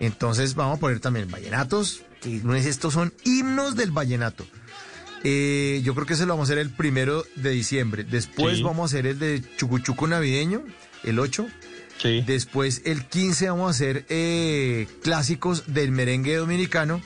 Entonces 0.00 0.54
vamos 0.54 0.76
a 0.78 0.80
poner 0.80 1.00
también 1.00 1.30
vallenatos, 1.30 2.02
que 2.20 2.40
no 2.42 2.54
es 2.54 2.66
estos 2.66 2.92
son 2.94 3.12
himnos 3.24 3.76
del 3.76 3.90
vallenato. 3.90 4.46
Eh, 5.24 5.80
yo 5.84 5.94
creo 5.94 6.06
que 6.06 6.14
ese 6.14 6.26
lo 6.26 6.34
vamos 6.34 6.48
a 6.48 6.52
hacer 6.52 6.58
el 6.58 6.70
primero 6.70 7.24
de 7.36 7.50
diciembre. 7.50 8.04
Después 8.04 8.56
Sí. 8.58 8.62
vamos 8.62 8.82
a 8.82 8.96
hacer 8.96 9.06
el 9.06 9.18
de 9.18 9.42
chucuchucu 9.56 10.06
navideño, 10.06 10.62
el 11.04 11.18
8. 11.18 11.46
Después 12.26 12.82
el 12.84 13.04
15 13.06 13.48
vamos 13.50 13.68
a 13.68 13.70
hacer 13.70 14.04
eh, 14.08 14.88
clásicos 15.04 15.72
del 15.72 15.92
merengue 15.92 16.34
dominicano. 16.34 17.00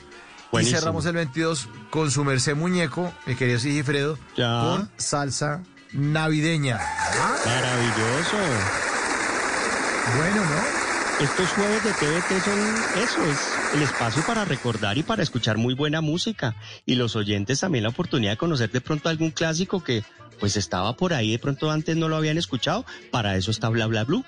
Buenísimo. 0.51 0.77
Y 0.77 0.79
cerramos 0.79 1.05
el 1.05 1.13
22 1.13 1.69
con 1.91 2.09
su 2.09 2.23
merced 2.23 2.55
muñeco, 2.55 3.13
mi 3.27 3.35
querido 3.35 3.59
Sigifredo, 3.59 4.17
Ya. 4.35 4.61
con 4.61 4.89
salsa 4.97 5.61
navideña. 5.93 6.79
Maravilloso. 7.45 8.37
Bueno, 10.17 10.35
¿no? 10.45 10.76
Estos 11.19 11.49
jueves 11.49 11.83
de 11.83 11.91
TVT 11.93 12.43
son 12.45 12.59
eso, 13.01 13.25
es 13.25 13.73
el 13.73 13.81
espacio 13.81 14.23
para 14.27 14.45
recordar 14.45 14.99
y 14.99 15.03
para 15.03 15.23
escuchar 15.23 15.57
muy 15.57 15.73
buena 15.73 15.99
música. 15.99 16.55
Y 16.85 16.93
los 16.93 17.15
oyentes 17.15 17.59
también 17.59 17.85
la 17.85 17.89
oportunidad 17.89 18.33
de 18.33 18.37
conocer 18.37 18.69
de 18.69 18.81
pronto 18.81 19.09
algún 19.09 19.31
clásico 19.31 19.83
que 19.83 20.03
pues 20.39 20.57
estaba 20.57 20.95
por 20.95 21.15
ahí, 21.15 21.31
de 21.31 21.39
pronto 21.39 21.71
antes 21.71 21.97
no 21.97 22.07
lo 22.07 22.17
habían 22.17 22.37
escuchado. 22.37 22.85
Para 23.09 23.35
eso 23.35 23.49
está 23.49 23.67
Bla 23.69 23.87
Bla 23.87 24.03
Blue. 24.03 24.23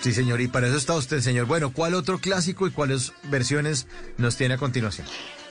Sí, 0.00 0.12
señor, 0.12 0.40
y 0.40 0.48
para 0.48 0.66
eso 0.66 0.76
está 0.76 0.94
usted, 0.94 1.20
señor. 1.20 1.46
Bueno, 1.46 1.72
¿cuál 1.72 1.94
otro 1.94 2.18
clásico 2.18 2.66
y 2.66 2.72
cuáles 2.72 3.12
versiones 3.30 3.86
nos 4.16 4.36
tiene 4.36 4.54
a 4.54 4.58
continuación? 4.58 5.06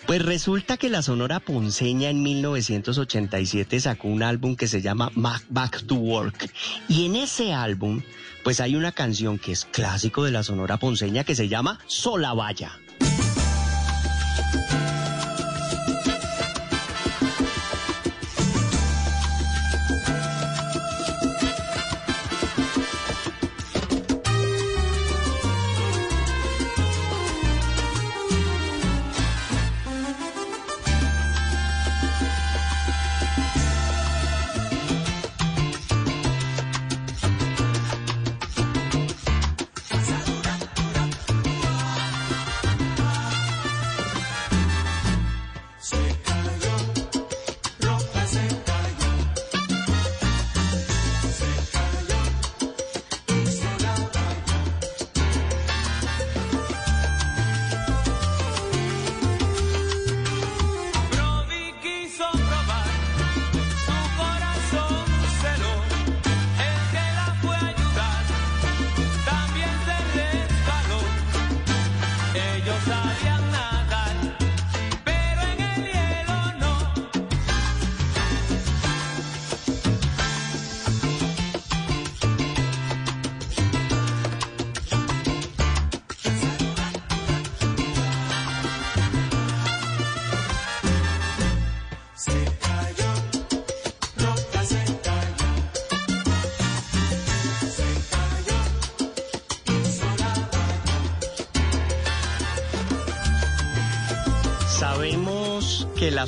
Pues 0.07 0.23
resulta 0.23 0.77
que 0.77 0.89
la 0.89 1.01
Sonora 1.01 1.41
Ponceña 1.41 2.09
en 2.09 2.23
1987 2.23 3.79
sacó 3.79 4.07
un 4.07 4.23
álbum 4.23 4.55
que 4.55 4.67
se 4.67 4.81
llama 4.81 5.11
Back, 5.15 5.43
Back 5.49 5.83
to 5.85 5.95
Work. 5.95 6.49
Y 6.87 7.07
en 7.07 7.17
ese 7.17 7.53
álbum, 7.53 8.01
pues 8.47 8.61
hay 8.61 8.77
una 8.77 8.93
canción 8.93 9.39
que 9.39 9.51
es 9.51 9.65
clásico 9.65 10.23
de 10.23 10.31
la 10.31 10.41
Sonora 10.41 10.77
Ponceña 10.77 11.25
que 11.25 11.35
se 11.35 11.49
llama 11.49 11.79
Sola 11.85 12.33
Vaya. 12.33 12.79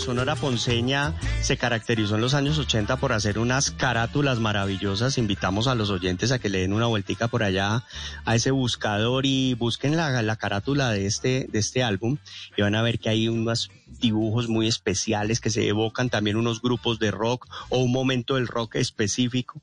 Sonora 0.10 0.36
Ponceña 0.36 1.14
se 1.44 1.56
caracterizó 1.56 2.16
en 2.16 2.22
los 2.22 2.34
años 2.34 2.58
80 2.58 2.98
por 2.98 3.14
hacer 3.14 3.38
unas 3.38 3.70
carátulas 3.70 4.40
maravillosas. 4.40 5.20
Invitamos 5.20 5.68
a 5.68 5.76
los 5.76 5.92
oyentes 5.92 6.32
a 6.32 6.40
que 6.40 6.50
le 6.50 6.62
den 6.62 6.74
una 6.74 6.88
vueltica 6.88 7.28
por 7.28 7.44
allá 7.44 7.84
a 8.26 8.36
ese 8.36 8.50
buscador 8.50 9.28
y 9.28 9.54
busquen 9.54 9.96
la, 9.96 10.24
la 10.24 10.36
carátula 10.36 10.90
de 10.90 11.06
este, 11.06 11.48
de 11.52 11.60
este 11.60 11.84
álbum 11.84 12.18
y 12.58 12.64
van 12.64 12.74
a 12.74 12.82
ver 12.82 12.98
que 12.98 13.10
hay 13.10 13.28
unos 13.28 13.70
dibujos 13.86 14.48
muy 14.48 14.68
especiales 14.68 15.40
que 15.40 15.52
se 15.52 15.68
evocan 15.68 16.10
también 16.10 16.38
unos 16.38 16.60
grupos 16.60 16.98
de 16.98 17.12
rock 17.12 17.46
o 17.70 17.78
un 17.78 17.92
momento 17.92 18.34
del 18.34 18.48
rock 18.48 18.78
específico. 18.78 19.62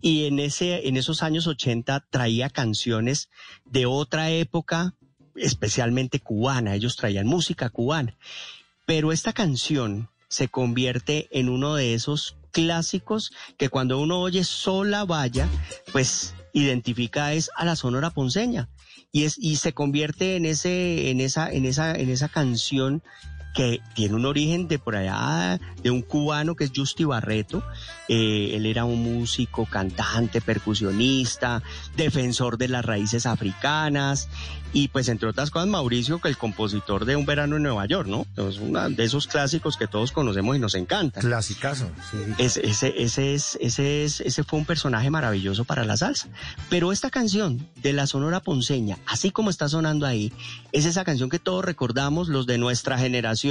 Y 0.00 0.24
en, 0.24 0.38
ese, 0.38 0.88
en 0.88 0.96
esos 0.96 1.22
años 1.22 1.46
80 1.46 2.06
traía 2.08 2.48
canciones 2.48 3.28
de 3.66 3.84
otra 3.84 4.30
época, 4.30 4.94
especialmente 5.36 6.20
cubana. 6.20 6.74
Ellos 6.74 6.96
traían 6.96 7.26
música 7.26 7.68
cubana. 7.68 8.16
Pero 8.86 9.12
esta 9.12 9.32
canción 9.32 10.10
se 10.28 10.48
convierte 10.48 11.28
en 11.30 11.48
uno 11.48 11.74
de 11.74 11.94
esos 11.94 12.36
clásicos 12.50 13.32
que 13.56 13.68
cuando 13.68 13.98
uno 13.98 14.20
oye 14.20 14.44
sola 14.44 15.04
vaya, 15.04 15.48
pues 15.92 16.34
identifica 16.52 17.32
es 17.32 17.50
a 17.56 17.64
la 17.64 17.76
Sonora 17.76 18.10
Ponceña. 18.10 18.68
Y 19.12 19.24
es 19.24 19.36
y 19.38 19.56
se 19.56 19.72
convierte 19.72 20.36
en 20.36 20.44
ese 20.44 21.10
en 21.10 21.20
esa 21.20 21.50
en 21.52 21.66
esa 21.66 21.94
en 21.94 22.10
esa 22.10 22.28
canción 22.28 23.02
que 23.54 23.80
tiene 23.94 24.16
un 24.16 24.26
origen 24.26 24.68
de 24.68 24.78
por 24.78 24.96
allá, 24.96 25.60
de 25.82 25.90
un 25.90 26.02
cubano 26.02 26.56
que 26.56 26.64
es 26.64 26.72
Justi 26.74 27.04
Barreto. 27.04 27.62
Eh, 28.08 28.50
él 28.54 28.66
era 28.66 28.84
un 28.84 29.02
músico, 29.02 29.64
cantante, 29.64 30.40
percusionista, 30.40 31.62
defensor 31.96 32.58
de 32.58 32.68
las 32.68 32.84
raíces 32.84 33.24
africanas 33.24 34.28
y 34.74 34.88
pues 34.88 35.08
entre 35.08 35.28
otras 35.28 35.50
cosas 35.52 35.68
Mauricio, 35.68 36.20
que 36.20 36.28
el 36.28 36.36
compositor 36.36 37.04
de 37.04 37.14
Un 37.14 37.24
verano 37.24 37.56
en 37.56 37.62
Nueva 37.62 37.86
York, 37.86 38.08
¿no? 38.08 38.26
Es 38.36 38.58
uno 38.58 38.90
de 38.90 39.04
esos 39.04 39.28
clásicos 39.28 39.76
que 39.76 39.86
todos 39.86 40.10
conocemos 40.10 40.56
y 40.56 40.58
nos 40.58 40.74
encanta. 40.74 41.20
Clasicazo. 41.20 41.88
Sí. 42.10 42.18
Ese, 42.38 42.66
ese, 42.66 42.92
ese, 42.98 43.34
es, 43.34 43.56
ese, 43.60 44.04
es, 44.04 44.20
ese 44.20 44.42
fue 44.42 44.58
un 44.58 44.64
personaje 44.64 45.10
maravilloso 45.10 45.64
para 45.64 45.84
la 45.84 45.96
salsa. 45.96 46.28
Pero 46.70 46.90
esta 46.90 47.08
canción 47.10 47.68
de 47.82 47.92
la 47.92 48.08
Sonora 48.08 48.40
Ponceña, 48.40 48.98
así 49.06 49.30
como 49.30 49.48
está 49.48 49.68
sonando 49.68 50.06
ahí, 50.06 50.32
es 50.72 50.86
esa 50.86 51.04
canción 51.04 51.30
que 51.30 51.38
todos 51.38 51.64
recordamos, 51.64 52.28
los 52.28 52.46
de 52.46 52.58
nuestra 52.58 52.98
generación 52.98 53.43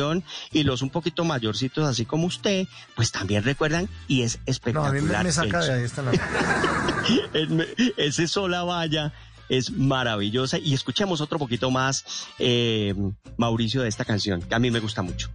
y 0.52 0.64
los 0.64 0.82
un 0.82 0.90
poquito 0.90 1.24
mayorcitos, 1.24 1.88
así 1.88 2.06
como 2.06 2.28
usted, 2.28 2.68
pues 2.96 3.12
también 3.12 3.44
recuerdan 3.44 3.90
y 4.08 4.24
es 4.24 4.38
No, 4.38 4.42
a 4.42 4.52
espectacular. 4.52 5.02
mí 5.02 5.24
me, 5.24 5.32
saca 5.32 5.60
de 5.62 5.74
ahí 5.74 5.84
esta 5.84 6.02
la... 6.02 6.12
ese 7.98 8.28
sola 8.28 8.64
vaya 8.64 9.14
es 9.50 9.72
maravillosa. 9.72 10.58
Y 10.58 10.74
escuchemos 10.74 11.22
otro 11.22 11.40
poquito 11.40 11.72
más, 11.72 12.28
eh, 12.40 12.94
Mauricio, 13.38 13.82
de 13.82 13.90
esta 13.90 14.06
canción, 14.06 14.42
que 14.42 14.56
a 14.56 14.60
mí 14.60 14.72
me 14.72 14.80
gusta 14.80 15.02
mucho. 15.02 15.30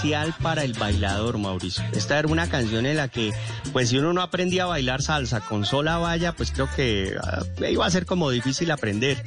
Especial 0.00 0.34
para 0.40 0.64
el 0.64 0.72
bailador, 0.72 1.36
Mauricio. 1.36 1.84
Esta 1.92 2.18
era 2.18 2.26
una 2.28 2.48
canción 2.48 2.86
en 2.86 2.96
la 2.96 3.08
que, 3.08 3.32
pues 3.70 3.90
si 3.90 3.98
uno 3.98 4.14
no 4.14 4.22
aprendía 4.22 4.62
a 4.62 4.66
bailar 4.66 5.02
salsa 5.02 5.40
con 5.42 5.66
sola 5.66 5.98
valla, 5.98 6.32
pues 6.32 6.52
creo 6.52 6.70
que 6.74 7.14
ah, 7.22 7.42
iba 7.68 7.84
a 7.84 7.90
ser 7.90 8.06
como 8.06 8.30
difícil 8.30 8.70
aprender. 8.70 9.22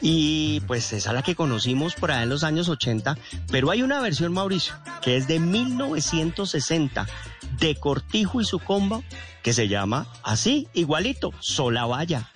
Y 0.00 0.60
pues 0.68 0.92
esa 0.92 1.10
es 1.10 1.14
la 1.14 1.22
que 1.22 1.34
conocimos 1.34 1.96
por 1.96 2.12
allá 2.12 2.22
en 2.22 2.28
los 2.28 2.44
años 2.44 2.68
80, 2.68 3.18
pero 3.50 3.72
hay 3.72 3.82
una 3.82 4.00
versión, 4.00 4.32
Mauricio, 4.32 4.74
que 5.02 5.16
es 5.16 5.26
de 5.26 5.40
1960, 5.40 7.08
de 7.58 7.74
Cortijo 7.74 8.40
y 8.40 8.44
su 8.44 8.60
combo, 8.60 9.02
que 9.42 9.52
se 9.52 9.66
llama 9.66 10.06
así, 10.22 10.68
igualito, 10.74 11.32
sola 11.40 11.86
valla. 11.86 12.30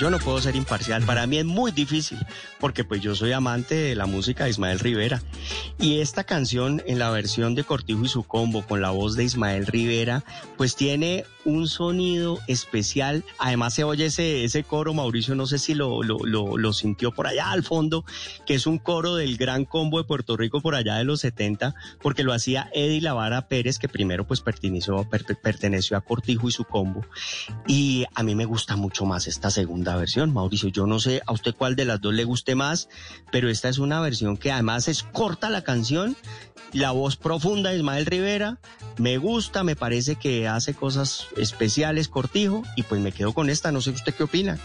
Yo 0.00 0.10
no 0.10 0.18
puedo 0.18 0.40
ser 0.40 0.56
imparcial. 0.56 1.04
Para 1.04 1.26
mí 1.26 1.38
es 1.38 1.44
muy 1.44 1.70
difícil, 1.72 2.18
porque 2.58 2.84
pues 2.84 3.00
yo 3.00 3.14
soy 3.14 3.32
amante 3.32 3.74
de 3.74 3.94
la 3.94 4.06
música 4.06 4.44
de 4.44 4.50
Ismael 4.50 4.78
Rivera. 4.78 5.22
Y 5.80 6.00
esta 6.00 6.24
canción, 6.24 6.82
en 6.86 6.98
la 6.98 7.10
versión 7.10 7.54
de 7.54 7.62
Cortijo 7.62 8.04
y 8.04 8.08
su 8.08 8.24
combo, 8.24 8.62
con 8.66 8.80
la 8.82 8.90
voz 8.90 9.14
de 9.14 9.22
Ismael 9.22 9.64
Rivera, 9.66 10.24
pues 10.56 10.74
tiene 10.74 11.24
un 11.44 11.68
sonido 11.68 12.40
especial. 12.48 13.24
Además 13.38 13.74
se 13.74 13.84
oye 13.84 14.06
ese, 14.06 14.42
ese 14.44 14.64
coro, 14.64 14.92
Mauricio, 14.92 15.36
no 15.36 15.46
sé 15.46 15.58
si 15.58 15.74
lo, 15.74 16.02
lo, 16.02 16.18
lo, 16.56 16.72
sintió 16.72 17.12
por 17.12 17.28
allá 17.28 17.52
al 17.52 17.62
fondo, 17.62 18.04
que 18.44 18.54
es 18.54 18.66
un 18.66 18.78
coro 18.78 19.14
del 19.14 19.36
gran 19.36 19.64
combo 19.64 19.98
de 19.98 20.04
Puerto 20.04 20.36
Rico 20.36 20.60
por 20.60 20.74
allá 20.74 20.96
de 20.96 21.04
los 21.04 21.20
70, 21.20 21.76
porque 22.02 22.24
lo 22.24 22.32
hacía 22.32 22.68
Eddie 22.74 23.00
Lavara 23.00 23.46
Pérez, 23.46 23.78
que 23.78 23.88
primero 23.88 24.26
pues 24.26 24.40
perteneció, 24.40 25.08
per- 25.08 25.24
perteneció 25.40 25.96
a 25.96 26.00
Cortijo 26.00 26.48
y 26.48 26.52
su 26.52 26.64
combo. 26.64 27.06
Y 27.68 28.04
a 28.16 28.24
mí 28.24 28.34
me 28.34 28.46
gusta 28.46 28.74
mucho 28.74 29.06
más 29.06 29.28
esta 29.28 29.50
segunda 29.50 29.94
versión, 29.96 30.32
Mauricio. 30.32 30.70
Yo 30.70 30.86
no 30.88 30.98
sé 30.98 31.22
a 31.24 31.32
usted 31.32 31.54
cuál 31.56 31.76
de 31.76 31.84
las 31.84 32.00
dos 32.00 32.12
le 32.14 32.24
guste 32.24 32.56
más, 32.56 32.88
pero 33.30 33.48
esta 33.48 33.68
es 33.68 33.78
una 33.78 34.00
versión 34.00 34.36
que 34.36 34.50
además 34.50 34.88
es 34.88 35.04
corta 35.04 35.48
la 35.48 35.62
canción, 35.68 36.16
la 36.72 36.92
voz 36.92 37.16
profunda 37.18 37.68
de 37.68 37.76
Ismael 37.76 38.06
Rivera, 38.06 38.56
me 38.96 39.18
gusta, 39.18 39.64
me 39.64 39.76
parece 39.76 40.16
que 40.16 40.48
hace 40.48 40.72
cosas 40.72 41.26
especiales, 41.36 42.08
Cortijo, 42.08 42.62
y 42.74 42.84
pues 42.84 43.02
me 43.02 43.12
quedo 43.12 43.34
con 43.34 43.50
esta, 43.50 43.70
no 43.70 43.82
sé 43.82 43.90
usted 43.90 44.14
qué 44.14 44.22
opina. 44.22 44.56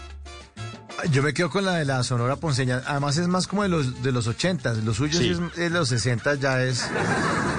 Yo 1.10 1.22
me 1.22 1.34
quedo 1.34 1.50
con 1.50 1.66
la 1.66 1.74
de 1.74 1.84
la 1.84 2.02
Sonora 2.04 2.36
Ponceña. 2.36 2.80
Además 2.86 3.18
es 3.18 3.28
más 3.28 3.46
como 3.46 3.64
de 3.64 3.68
los 3.68 4.02
de 4.02 4.12
los 4.12 4.26
80, 4.26 4.72
lo 4.82 4.94
suyo 4.94 5.18
Sí. 5.18 5.28
es 5.28 5.56
de 5.56 5.68
los 5.68 5.90
60 5.90 6.36
ya 6.36 6.62
es 6.62 6.88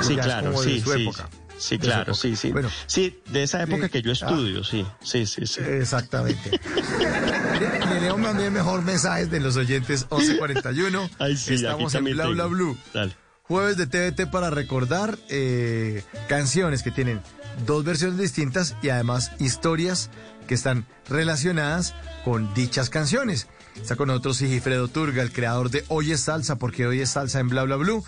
Sí, 0.01 0.15
ya 0.15 0.21
es 0.21 0.25
claro, 0.25 0.51
de 0.51 0.57
sí, 0.57 0.81
su 0.81 0.91
sí, 0.91 1.01
época. 1.03 1.29
Sí, 1.57 1.77
claro, 1.77 2.13
sí, 2.15 2.35
sí. 2.35 2.51
Bueno, 2.51 2.69
sí, 2.87 3.19
de 3.31 3.43
esa 3.43 3.61
época 3.61 3.89
que 3.89 4.01
yo 4.01 4.11
estudio, 4.11 4.63
sí, 4.63 4.83
sí, 5.03 5.27
sí, 5.27 5.45
sí. 5.45 5.61
Exactamente. 5.61 6.59
Le, 7.59 7.85
le 7.85 8.01
leo 8.01 8.15
también 8.15 8.51
mejor 8.51 8.81
mensajes 8.81 9.29
de 9.29 9.39
los 9.39 9.55
oyentes 9.55 10.05
1141. 10.11 11.09
Ay, 11.19 11.37
sí, 11.37 11.53
Estamos 11.53 11.93
en 11.95 12.03
Bla 12.05 12.25
Bla 12.25 12.43
tengo. 12.43 12.49
Blue. 12.49 12.77
Dale. 12.93 13.15
Jueves 13.47 13.77
de 13.77 13.85
TVT 13.85 14.31
para 14.31 14.49
recordar 14.49 15.19
eh, 15.29 16.01
canciones 16.27 16.81
que 16.81 16.89
tienen 16.89 17.21
dos 17.67 17.83
versiones 17.83 18.17
distintas 18.17 18.75
y 18.81 18.89
además 18.89 19.33
historias 19.37 20.09
que 20.47 20.55
están 20.55 20.87
relacionadas 21.07 21.93
con 22.23 22.51
dichas 22.55 22.89
canciones. 22.89 23.47
Está 23.75 23.95
con 23.95 24.07
nosotros 24.07 24.37
Sigifredo 24.37 24.87
Turga, 24.87 25.21
el 25.21 25.31
creador 25.31 25.69
de 25.69 25.85
Hoy 25.89 26.11
es 26.11 26.21
Salsa, 26.21 26.55
porque 26.55 26.87
hoy 26.87 27.01
es 27.01 27.11
salsa 27.11 27.39
en 27.39 27.49
Bla 27.49 27.61
Bla 27.63 27.75
Blue. 27.75 28.03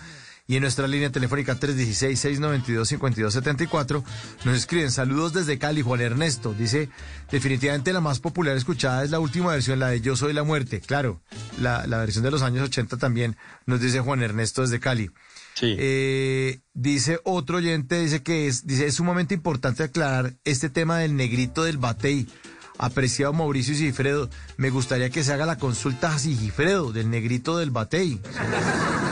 Y 0.50 0.56
en 0.56 0.62
nuestra 0.62 0.88
línea 0.88 1.12
telefónica 1.12 1.60
316-692-5274 1.60 4.02
nos 4.46 4.56
escriben 4.56 4.90
saludos 4.90 5.34
desde 5.34 5.58
Cali, 5.58 5.82
Juan 5.82 6.00
Ernesto. 6.00 6.54
Dice, 6.54 6.88
definitivamente 7.30 7.92
la 7.92 8.00
más 8.00 8.18
popular 8.18 8.56
escuchada 8.56 9.04
es 9.04 9.10
la 9.10 9.20
última 9.20 9.52
versión, 9.52 9.78
la 9.78 9.88
de 9.88 10.00
Yo 10.00 10.16
Soy 10.16 10.32
la 10.32 10.44
Muerte. 10.44 10.80
Claro, 10.80 11.20
la, 11.60 11.86
la 11.86 11.98
versión 11.98 12.24
de 12.24 12.30
los 12.30 12.40
años 12.40 12.64
80 12.64 12.96
también 12.96 13.36
nos 13.66 13.82
dice 13.82 14.00
Juan 14.00 14.22
Ernesto 14.22 14.62
desde 14.62 14.80
Cali. 14.80 15.10
Eh, 15.62 16.60
dice 16.74 17.20
otro 17.24 17.58
oyente, 17.58 18.00
dice 18.00 18.22
que 18.22 18.46
es, 18.46 18.66
dice, 18.66 18.86
es 18.86 18.94
sumamente 18.94 19.34
importante 19.34 19.82
aclarar 19.82 20.34
este 20.44 20.70
tema 20.70 20.98
del 20.98 21.16
negrito 21.16 21.64
del 21.64 21.78
batey. 21.78 22.26
Apreciado 22.80 23.32
Mauricio 23.32 23.74
y 23.74 23.76
Sigifredo, 23.76 24.30
me 24.56 24.70
gustaría 24.70 25.10
que 25.10 25.24
se 25.24 25.32
haga 25.32 25.46
la 25.46 25.58
consulta 25.58 26.14
a 26.14 26.18
Sigifredo 26.18 26.92
del 26.92 27.10
negrito 27.10 27.58
del 27.58 27.72
batey. 27.72 28.20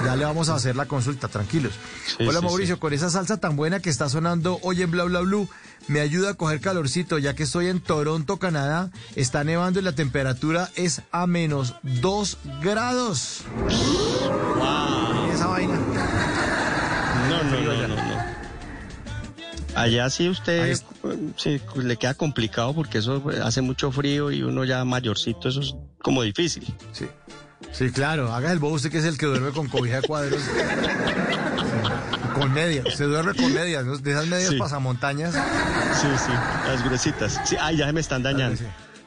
Ya 0.05 0.15
le 0.15 0.25
vamos 0.25 0.49
a 0.51 0.55
hacer 0.55 0.77
la 0.77 0.87
consulta, 0.87 1.27
tranquilos. 1.27 1.73
Sí, 2.07 2.25
Hola 2.25 2.39
sí, 2.39 2.45
Mauricio, 2.47 2.77
sí. 2.77 2.81
con 2.81 2.93
esa 2.93 3.11
salsa 3.11 3.39
tan 3.39 3.57
buena 3.57 3.81
que 3.81 3.91
está 3.91 4.09
sonando 4.09 4.61
hoy 4.63 4.83
en 4.83 4.93
Bla 4.93 5.03
Bla 5.03 5.21
Blue, 5.21 5.49
me 5.89 5.99
ayuda 5.99 6.31
a 6.31 6.35
coger 6.35 6.61
calorcito, 6.61 7.19
ya 7.19 7.35
que 7.35 7.43
estoy 7.43 7.67
en 7.67 7.81
Toronto, 7.81 8.39
Canadá. 8.39 8.93
Está 9.17 9.43
nevando 9.43 9.81
y 9.81 9.83
la 9.83 9.97
temperatura 9.97 10.71
es 10.77 11.03
a 11.11 11.27
menos 11.27 11.75
2 11.83 12.39
grados. 12.63 13.43
Esa 15.33 15.47
vaina. 15.49 15.79
Allá 19.77 20.09
sí 20.11 20.29
usted 20.29 20.77
sí, 21.37 21.61
le 21.77 21.97
queda 21.97 22.15
complicado 22.15 22.75
porque 22.75 22.99
eso 22.99 23.23
hace 23.45 23.61
mucho 23.61 23.93
frío 23.93 24.31
y 24.31 24.43
uno 24.43 24.65
ya 24.65 24.85
mayorcito, 24.85 25.49
eso 25.49 25.61
es 25.61 25.75
como 26.03 26.23
difícil. 26.23 26.65
Sí. 26.93 27.07
Sí, 27.73 27.91
claro, 27.91 28.33
haga 28.33 28.53
el 28.53 28.59
bobo 28.59 28.75
usted 28.75 28.91
que 28.91 28.99
es 28.99 29.05
el 29.05 29.19
que 29.19 29.27
duerme 29.27 29.51
con 29.51 29.69
cobija 29.69 30.01
de 30.01 30.07
cuadros. 30.07 30.41
Con 32.35 32.53
medias, 32.53 32.95
se 32.95 33.05
duerme 33.05 33.33
con 33.35 33.51
medias, 33.55 33.83
¿no? 33.87 33.97
de 33.97 34.11
esas 34.11 34.27
medias 34.27 34.51
Sí. 34.51 34.59
pasamontañas. 34.59 35.33
Sí, 35.35 36.07
sí, 36.19 36.33
las 36.69 36.85
gruesitas. 36.85 37.41
Sí, 37.47 37.57
ay, 37.59 37.79
ya 37.79 37.87
se 37.87 37.95
me 37.95 38.01
están 38.01 38.23
dañando. 38.23 38.61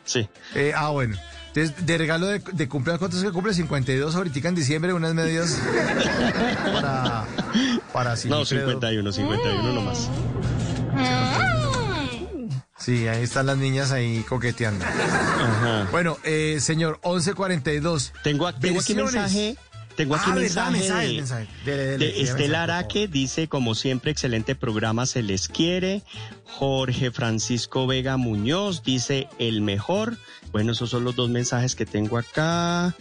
Sí. 0.03 0.27
Eh, 0.55 0.73
ah, 0.75 0.89
bueno. 0.89 1.15
Entonces, 1.53 1.85
de 1.85 1.97
regalo 1.99 2.25
de, 2.25 2.39
de 2.39 2.67
cumpleaños, 2.67 2.97
¿cuántos 2.97 3.21
que 3.23 3.29
cumple? 3.31 3.53
52 3.53 4.15
ahorita 4.15 4.47
en 4.49 4.55
diciembre, 4.55 4.93
unas 4.93 5.13
medias 5.13 5.59
para, 6.73 7.25
para 7.93 8.15
sí, 8.15 8.29
No, 8.29 8.43
creo. 8.45 8.61
51, 8.67 9.11
51 9.11 9.73
nomás. 9.73 10.09
Sí, 12.77 13.07
ahí 13.07 13.23
están 13.23 13.45
las 13.45 13.57
niñas 13.57 13.91
ahí 13.91 14.23
coqueteando. 14.27 14.85
Bueno, 15.91 16.17
eh, 16.23 16.57
señor, 16.61 16.99
1142. 17.03 18.13
Tengo, 18.23 18.47
aquí- 18.47 18.59
tengo 18.61 18.79
aquí 18.79 18.95
mensaje. 18.95 19.55
Tengo 19.95 20.15
aquí 20.15 20.29
Ah, 20.31 20.35
mensaje, 20.35 20.71
mensaje, 20.71 21.07
de, 21.07 21.13
mensaje. 21.15 21.47
Dele, 21.65 21.77
dele, 21.85 21.97
de 22.05 22.11
dele, 22.13 22.21
Estela 22.21 22.63
Araque. 22.63 23.09
Dice, 23.09 23.49
como 23.49 23.75
siempre, 23.75 24.11
excelente 24.11 24.55
programa, 24.55 25.05
se 25.05 25.21
les 25.21 25.49
quiere. 25.49 26.03
Jorge 26.45 27.11
Francisco 27.11 27.85
Vega 27.85 28.15
Muñoz 28.15 28.81
dice, 28.83 29.27
el 29.39 29.59
mejor. 29.61 30.17
Bueno, 30.53 30.71
esos 30.71 30.89
son 30.89 31.03
los 31.03 31.17
dos 31.17 31.29
mensajes 31.29 31.75
que 31.75 31.85
tengo 31.85 32.17
acá. 32.17 32.95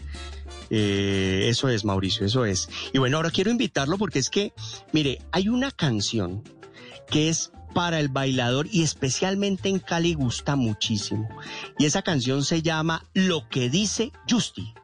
Eh, 0.71 1.47
eso 1.49 1.69
es, 1.69 1.85
Mauricio, 1.85 2.27
eso 2.27 2.45
es. 2.45 2.69
Y 2.93 2.99
bueno, 2.99 3.17
ahora 3.19 3.31
quiero 3.31 3.53
invitarlo 3.53 3.97
porque 3.97 4.19
es 4.19 4.29
que, 4.29 4.53
mire, 4.93 5.21
hay 5.31 5.49
una 5.49 5.71
canción 5.71 6.43
que 7.09 7.29
es 7.29 7.53
para 7.73 8.01
el 8.01 8.09
bailador 8.09 8.67
y 8.71 8.83
especialmente 8.83 9.69
en 9.69 9.79
Cali 9.79 10.15
gusta 10.15 10.57
muchísimo. 10.57 11.29
Y 11.79 11.87
esa 11.87 12.03
canción 12.03 12.45
se 12.45 12.63
llama 12.63 13.05
Lo 13.15 13.49
que 13.49 13.71
dice 13.71 14.13
Justi. 14.29 14.75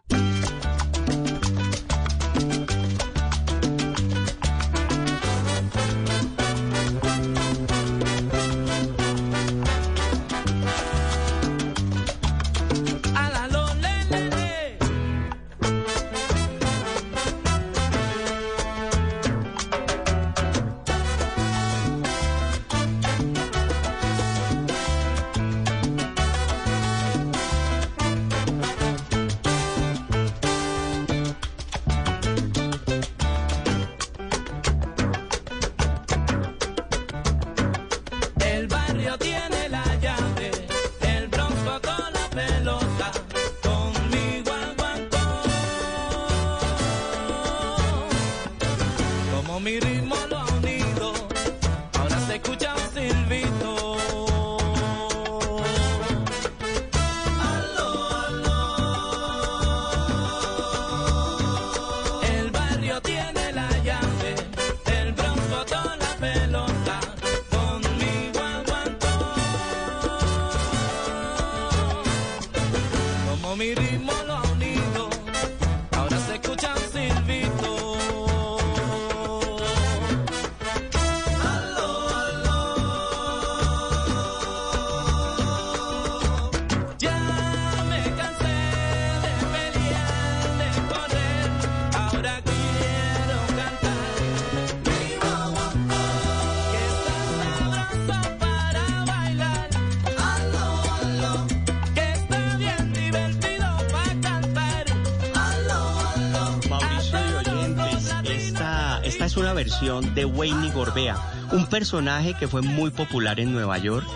Versión 109.65 110.15
de 110.15 110.27
Wayne 110.27 110.71
Gorbea, 110.73 111.17
un 111.53 111.65
personaje 111.67 112.35
que 112.35 112.47
fue 112.47 112.61
muy 112.61 112.91
popular 112.91 113.41
en 113.41 113.51
Nueva 113.51 113.79
York, 113.79 114.07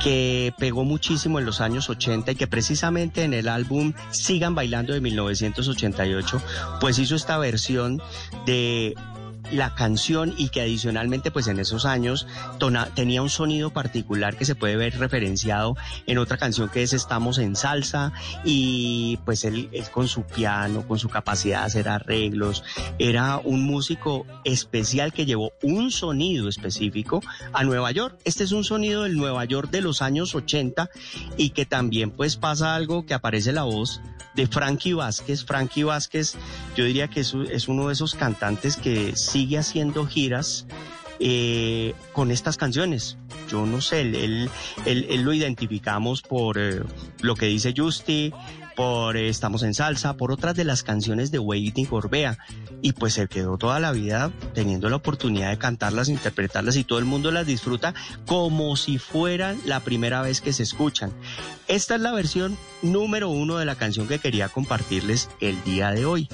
que 0.00 0.54
pegó 0.58 0.84
muchísimo 0.84 1.40
en 1.40 1.44
los 1.44 1.60
años 1.60 1.90
80 1.90 2.30
y 2.30 2.34
que 2.36 2.46
precisamente 2.46 3.24
en 3.24 3.34
el 3.34 3.48
álbum 3.48 3.94
Sigan 4.10 4.54
Bailando 4.54 4.92
de 4.92 5.00
1988, 5.00 6.40
pues 6.80 7.00
hizo 7.00 7.16
esta 7.16 7.36
versión 7.38 8.00
de 8.46 8.94
la 9.50 9.74
canción 9.74 10.34
y 10.38 10.50
que 10.50 10.60
adicionalmente 10.60 11.32
pues 11.32 11.48
en 11.48 11.58
esos 11.58 11.84
años 11.84 12.28
tona- 12.62 12.88
tenía 12.94 13.22
un 13.22 13.28
sonido 13.28 13.70
particular 13.70 14.36
que 14.36 14.44
se 14.44 14.54
puede 14.54 14.76
ver 14.76 14.96
referenciado 14.96 15.76
en 16.06 16.18
otra 16.18 16.36
canción 16.36 16.68
que 16.68 16.84
es 16.84 16.92
Estamos 16.92 17.38
en 17.38 17.56
salsa 17.56 18.12
y 18.44 19.18
pues 19.24 19.42
él, 19.44 19.68
él 19.72 19.84
con 19.90 20.06
su 20.06 20.22
piano, 20.22 20.86
con 20.86 21.00
su 21.00 21.08
capacidad 21.08 21.60
de 21.62 21.66
hacer 21.66 21.88
arreglos, 21.88 22.62
era 23.00 23.38
un 23.38 23.64
músico 23.64 24.24
especial 24.44 25.12
que 25.12 25.26
llevó 25.26 25.50
un 25.62 25.90
sonido 25.90 26.48
específico 26.48 27.20
a 27.52 27.64
Nueva 27.64 27.90
York. 27.90 28.16
Este 28.24 28.44
es 28.44 28.52
un 28.52 28.62
sonido 28.62 29.02
del 29.02 29.16
Nueva 29.16 29.44
York 29.44 29.70
de 29.72 29.80
los 29.80 30.00
años 30.00 30.34
80 30.36 30.88
y 31.36 31.50
que 31.50 31.66
también 31.66 32.12
pues 32.12 32.36
pasa 32.36 32.76
algo 32.76 33.06
que 33.06 33.14
aparece 33.14 33.50
la 33.52 33.64
voz 33.64 34.00
de 34.36 34.46
Frankie 34.46 34.92
Vázquez. 34.92 35.44
Frankie 35.44 35.82
Vázquez, 35.82 36.36
yo 36.76 36.84
diría 36.84 37.08
que 37.08 37.20
es, 37.20 37.34
es 37.50 37.66
uno 37.66 37.88
de 37.88 37.94
esos 37.94 38.14
cantantes 38.14 38.76
que 38.76 39.16
sigue 39.16 39.58
haciendo 39.58 40.06
giras 40.06 40.66
eh, 41.24 41.94
con 42.12 42.30
estas 42.32 42.56
canciones. 42.56 43.16
Yo 43.48 43.64
no 43.64 43.80
sé, 43.80 44.00
él, 44.00 44.14
él, 44.16 45.06
él- 45.08 45.22
lo 45.22 45.32
identificamos 45.32 46.20
por 46.22 46.58
eh, 46.58 46.82
lo 47.20 47.36
que 47.36 47.46
dice 47.46 47.72
Justy, 47.76 48.32
por 48.74 49.16
eh, 49.16 49.28
Estamos 49.28 49.62
en 49.62 49.72
Salsa, 49.74 50.16
por 50.16 50.32
otras 50.32 50.56
de 50.56 50.64
las 50.64 50.82
canciones 50.82 51.30
de 51.30 51.38
Wade 51.38 51.86
Gorbea. 51.88 52.38
Y 52.80 52.92
pues 52.94 53.12
se 53.14 53.28
quedó 53.28 53.56
toda 53.56 53.78
la 53.78 53.92
vida 53.92 54.32
teniendo 54.54 54.88
la 54.88 54.96
oportunidad 54.96 55.50
de 55.50 55.58
cantarlas, 55.58 56.08
interpretarlas 56.08 56.74
y 56.76 56.82
todo 56.82 56.98
el 56.98 57.04
mundo 57.04 57.30
las 57.30 57.46
disfruta 57.46 57.94
como 58.26 58.74
si 58.76 58.98
fueran 58.98 59.58
la 59.64 59.78
primera 59.80 60.22
vez 60.22 60.40
que 60.40 60.52
se 60.52 60.64
escuchan. 60.64 61.12
Esta 61.68 61.94
es 61.94 62.00
la 62.00 62.10
versión 62.12 62.58
número 62.82 63.28
uno 63.28 63.58
de 63.58 63.64
la 63.66 63.76
canción 63.76 64.08
que 64.08 64.18
quería 64.18 64.48
compartirles 64.48 65.30
el 65.40 65.62
día 65.62 65.90
de 65.92 66.04
hoy. 66.04 66.28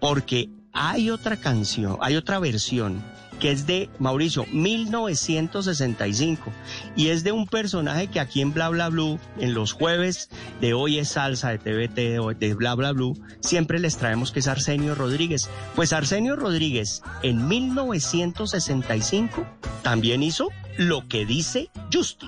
Porque 0.00 0.48
hay 0.72 1.10
otra 1.10 1.36
canción, 1.36 1.96
hay 2.00 2.16
otra 2.16 2.40
versión 2.40 3.00
que 3.44 3.50
es 3.50 3.66
de 3.66 3.90
Mauricio 3.98 4.46
1965 4.52 6.50
y 6.96 7.08
es 7.08 7.24
de 7.24 7.32
un 7.32 7.46
personaje 7.46 8.06
que 8.06 8.18
aquí 8.18 8.40
en 8.40 8.54
Bla 8.54 8.70
Bla 8.70 8.88
Blue 8.88 9.18
en 9.38 9.52
los 9.52 9.74
jueves 9.74 10.30
de 10.62 10.72
hoy 10.72 10.98
es 10.98 11.10
salsa 11.10 11.50
de 11.50 11.58
TVT 11.58 11.94
de, 11.94 12.36
de 12.40 12.54
Bla 12.54 12.74
Bla 12.74 12.92
Blue 12.92 13.22
siempre 13.40 13.78
les 13.80 13.98
traemos 13.98 14.32
que 14.32 14.40
es 14.40 14.48
Arsenio 14.48 14.94
Rodríguez. 14.94 15.50
Pues 15.76 15.92
Arsenio 15.92 16.36
Rodríguez 16.36 17.02
en 17.22 17.46
1965 17.46 19.46
también 19.82 20.22
hizo 20.22 20.48
lo 20.78 21.06
que 21.06 21.26
dice 21.26 21.68
Justi 21.92 22.26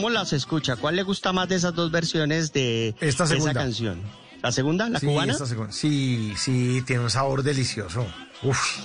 ¿cómo 0.00 0.08
las 0.10 0.32
escucha? 0.32 0.76
¿Cuál 0.76 0.96
le 0.96 1.02
gusta 1.02 1.30
más 1.34 1.46
de 1.50 1.56
esas 1.56 1.74
dos 1.74 1.90
versiones 1.90 2.54
de 2.54 2.94
Esta 3.02 3.24
esa 3.24 3.52
canción? 3.52 4.00
¿La 4.42 4.50
segunda, 4.50 4.88
la 4.88 4.98
Sí, 4.98 5.06
cubana? 5.06 5.32
esta 5.32 5.44
segunda. 5.44 5.72
Sí, 5.72 6.32
sí, 6.38 6.82
tiene 6.86 7.02
un 7.02 7.10
sabor 7.10 7.42
delicioso. 7.42 8.06
Uf. 8.42 8.78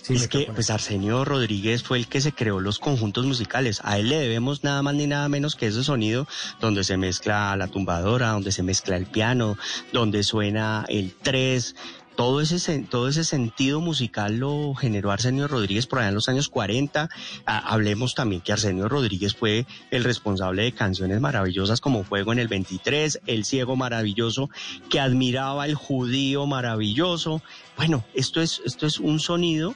Sí, 0.00 0.14
es 0.14 0.28
que 0.28 0.50
pues 0.54 0.70
Arsenio 0.70 1.26
Rodríguez 1.26 1.82
fue 1.82 1.98
el 1.98 2.08
que 2.08 2.22
se 2.22 2.32
creó 2.32 2.58
los 2.58 2.78
conjuntos 2.78 3.26
musicales. 3.26 3.80
A 3.84 3.98
él 3.98 4.08
le 4.08 4.18
debemos 4.18 4.64
nada 4.64 4.80
más 4.82 4.94
ni 4.94 5.06
nada 5.06 5.28
menos 5.28 5.56
que 5.56 5.66
ese 5.66 5.84
sonido 5.84 6.26
donde 6.58 6.84
se 6.84 6.96
mezcla 6.96 7.54
la 7.56 7.68
tumbadora, 7.68 8.30
donde 8.30 8.50
se 8.50 8.62
mezcla 8.62 8.96
el 8.96 9.04
piano, 9.06 9.58
donde 9.92 10.22
suena 10.22 10.86
el 10.88 11.12
tres. 11.22 11.76
Todo 12.16 12.40
ese, 12.40 12.78
todo 12.80 13.08
ese 13.08 13.24
sentido 13.24 13.80
musical 13.80 14.36
lo 14.36 14.74
generó 14.74 15.10
Arsenio 15.10 15.48
Rodríguez 15.48 15.86
por 15.86 16.00
allá 16.00 16.08
en 16.08 16.14
los 16.14 16.28
años 16.28 16.48
40. 16.48 17.08
Ah, 17.46 17.58
hablemos 17.58 18.14
también 18.14 18.42
que 18.42 18.52
Arsenio 18.52 18.88
Rodríguez 18.88 19.34
fue 19.34 19.66
el 19.90 20.04
responsable 20.04 20.64
de 20.64 20.72
canciones 20.72 21.20
maravillosas 21.20 21.80
como 21.80 22.04
Fuego 22.04 22.32
en 22.32 22.38
el 22.38 22.48
23, 22.48 23.20
El 23.26 23.44
Ciego 23.44 23.76
Maravilloso, 23.76 24.50
que 24.90 25.00
admiraba 25.00 25.64
el 25.66 25.74
judío 25.74 26.46
maravilloso. 26.46 27.42
Bueno, 27.76 28.04
esto 28.14 28.42
es, 28.42 28.60
esto 28.66 28.86
es 28.86 28.98
un 28.98 29.18
sonido 29.18 29.74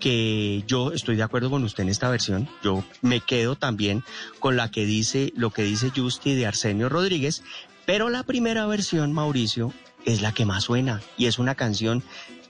que 0.00 0.64
yo 0.66 0.92
estoy 0.92 1.16
de 1.16 1.22
acuerdo 1.22 1.50
con 1.50 1.64
usted 1.64 1.82
en 1.82 1.88
esta 1.88 2.10
versión. 2.10 2.48
Yo 2.62 2.84
me 3.00 3.20
quedo 3.20 3.56
también 3.56 4.02
con 4.38 4.56
la 4.56 4.70
que 4.70 4.86
dice, 4.86 5.32
lo 5.36 5.50
que 5.50 5.62
dice 5.62 5.92
Justi 5.94 6.34
de 6.34 6.46
Arsenio 6.46 6.88
Rodríguez, 6.88 7.42
pero 7.84 8.10
la 8.10 8.22
primera 8.22 8.66
versión, 8.66 9.12
Mauricio, 9.12 9.72
es 10.04 10.22
la 10.22 10.32
que 10.32 10.44
más 10.44 10.64
suena 10.64 11.00
y 11.16 11.26
es 11.26 11.38
una 11.38 11.54
canción 11.54 12.02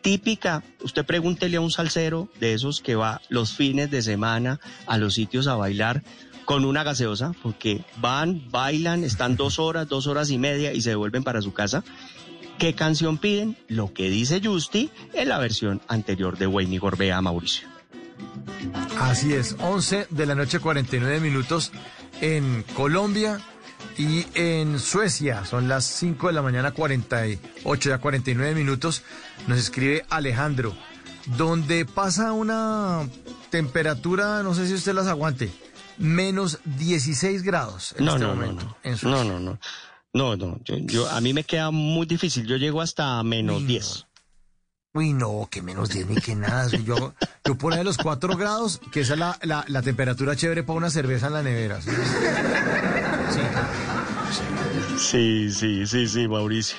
típica. 0.02 0.62
Usted 0.82 1.06
pregúntele 1.06 1.56
a 1.56 1.60
un 1.60 1.70
salsero 1.70 2.28
de 2.40 2.54
esos 2.54 2.80
que 2.80 2.94
va 2.94 3.20
los 3.28 3.54
fines 3.54 3.90
de 3.90 4.02
semana 4.02 4.60
a 4.86 4.98
los 4.98 5.14
sitios 5.14 5.46
a 5.46 5.54
bailar 5.54 6.02
con 6.44 6.64
una 6.64 6.82
gaseosa, 6.82 7.32
porque 7.42 7.84
van, 7.98 8.50
bailan, 8.50 9.04
están 9.04 9.36
dos 9.36 9.58
horas, 9.58 9.88
dos 9.88 10.06
horas 10.06 10.30
y 10.30 10.38
media 10.38 10.72
y 10.72 10.82
se 10.82 10.90
devuelven 10.90 11.22
para 11.22 11.40
su 11.40 11.52
casa. 11.52 11.84
¿Qué 12.58 12.74
canción 12.74 13.18
piden? 13.18 13.56
Lo 13.68 13.92
que 13.92 14.10
dice 14.10 14.40
Justi 14.42 14.90
en 15.14 15.28
la 15.28 15.38
versión 15.38 15.80
anterior 15.88 16.36
de 16.36 16.46
Wayne 16.46 16.78
Gorbea, 16.78 17.20
Mauricio. 17.22 17.68
Así 18.98 19.32
es, 19.32 19.56
11 19.58 20.08
de 20.10 20.26
la 20.26 20.34
noche 20.34 20.60
49 20.60 21.20
minutos 21.20 21.72
en 22.20 22.64
Colombia 22.74 23.40
y 23.98 24.26
en 24.34 24.78
Suecia. 24.78 25.44
Son 25.44 25.68
las 25.68 25.84
5 25.84 26.28
de 26.28 26.32
la 26.32 26.42
mañana 26.42 26.72
48 26.72 27.90
ya 27.90 27.98
49 27.98 28.54
minutos. 28.54 29.02
Nos 29.46 29.58
escribe 29.58 30.04
Alejandro, 30.10 30.74
donde 31.36 31.84
pasa 31.84 32.32
una 32.32 33.08
temperatura, 33.50 34.42
no 34.42 34.54
sé 34.54 34.66
si 34.66 34.74
usted 34.74 34.94
las 34.94 35.06
aguante, 35.06 35.50
menos 35.98 36.58
16 36.64 37.42
grados 37.42 37.94
en 37.98 38.04
No, 38.06 38.12
este 38.14 38.24
no, 38.24 38.34
no, 38.34 38.40
momento. 38.40 38.64
no. 38.64 38.76
en 38.82 38.96
Suecia. 38.96 39.24
No, 39.24 39.30
no, 39.30 39.40
no. 39.40 39.58
No, 40.14 40.36
no, 40.36 40.60
yo, 40.64 40.76
yo- 40.78 41.10
a 41.10 41.20
mí 41.22 41.32
me 41.32 41.44
queda 41.44 41.70
muy 41.70 42.06
difícil. 42.06 42.46
Yo 42.46 42.56
llego 42.56 42.80
hasta 42.82 43.22
menos 43.22 43.56
Uy, 43.56 43.62
no. 43.62 43.68
10. 43.68 44.06
Uy, 44.94 45.12
no, 45.14 45.48
que 45.50 45.62
menos 45.62 45.88
10 45.88 46.06
ni 46.08 46.16
que 46.16 46.34
nada. 46.34 46.68
Yo, 46.68 47.14
yo 47.46 47.54
por 47.56 47.72
ahí 47.72 47.82
los 47.82 47.96
4 47.96 48.36
grados, 48.36 48.78
que 48.92 49.00
esa 49.00 49.14
es 49.14 49.18
la, 49.18 49.38
la, 49.42 49.64
la 49.68 49.80
temperatura 49.80 50.36
chévere 50.36 50.64
para 50.64 50.76
una 50.76 50.90
cerveza 50.90 51.28
en 51.28 51.32
la 51.32 51.42
nevera. 51.42 51.80
¿sí? 51.80 51.88
Sí, 54.96 55.50
sí, 55.52 55.86
sí, 55.86 56.06
sí, 56.08 56.28
Mauricio. 56.28 56.76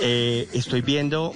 Eh, 0.00 0.48
estoy 0.52 0.82
viendo, 0.82 1.32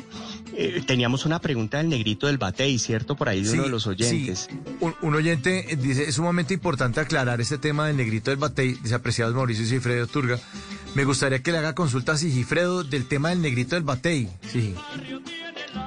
eh, 0.55 0.83
teníamos 0.87 1.25
una 1.25 1.39
pregunta 1.41 1.79
del 1.79 1.89
negrito 1.89 2.27
del 2.27 2.39
Batey, 2.39 2.79
¿cierto? 2.79 3.15
Por 3.17 3.29
ahí 3.29 3.43
de 3.43 3.53
uno 3.53 3.63
de 3.65 3.69
los 3.69 3.87
oyentes. 3.87 4.49
sí. 4.51 4.61
Un, 4.81 4.95
un 5.03 5.15
oyente 5.15 5.73
eh, 5.73 5.77
dice, 5.77 6.05
es 6.05 6.17
sumamente 6.17 6.55
importante 6.55 7.01
aclarar 7.01 7.41
este 7.41 7.59
tema 7.59 7.87
del 7.87 7.97
negrito 7.97 8.31
del 8.31 8.39
batey, 8.39 8.75
dice 8.83 8.95
apreciados 8.95 9.35
Mauricio 9.35 9.65
y 9.65 9.69
Sigifredo 9.69 10.07
Turga. 10.07 10.39
Me 10.95 11.05
gustaría 11.05 11.43
que 11.43 11.53
le 11.53 11.59
haga 11.59 11.75
consulta 11.75 12.13
a 12.13 12.17
Sigifredo 12.17 12.85
del 12.85 13.07
tema 13.07 13.31
del 13.31 13.41
negrito 13.41 13.77
del 13.77 13.85
batey. 13.85 14.29
Sí. 14.53 14.75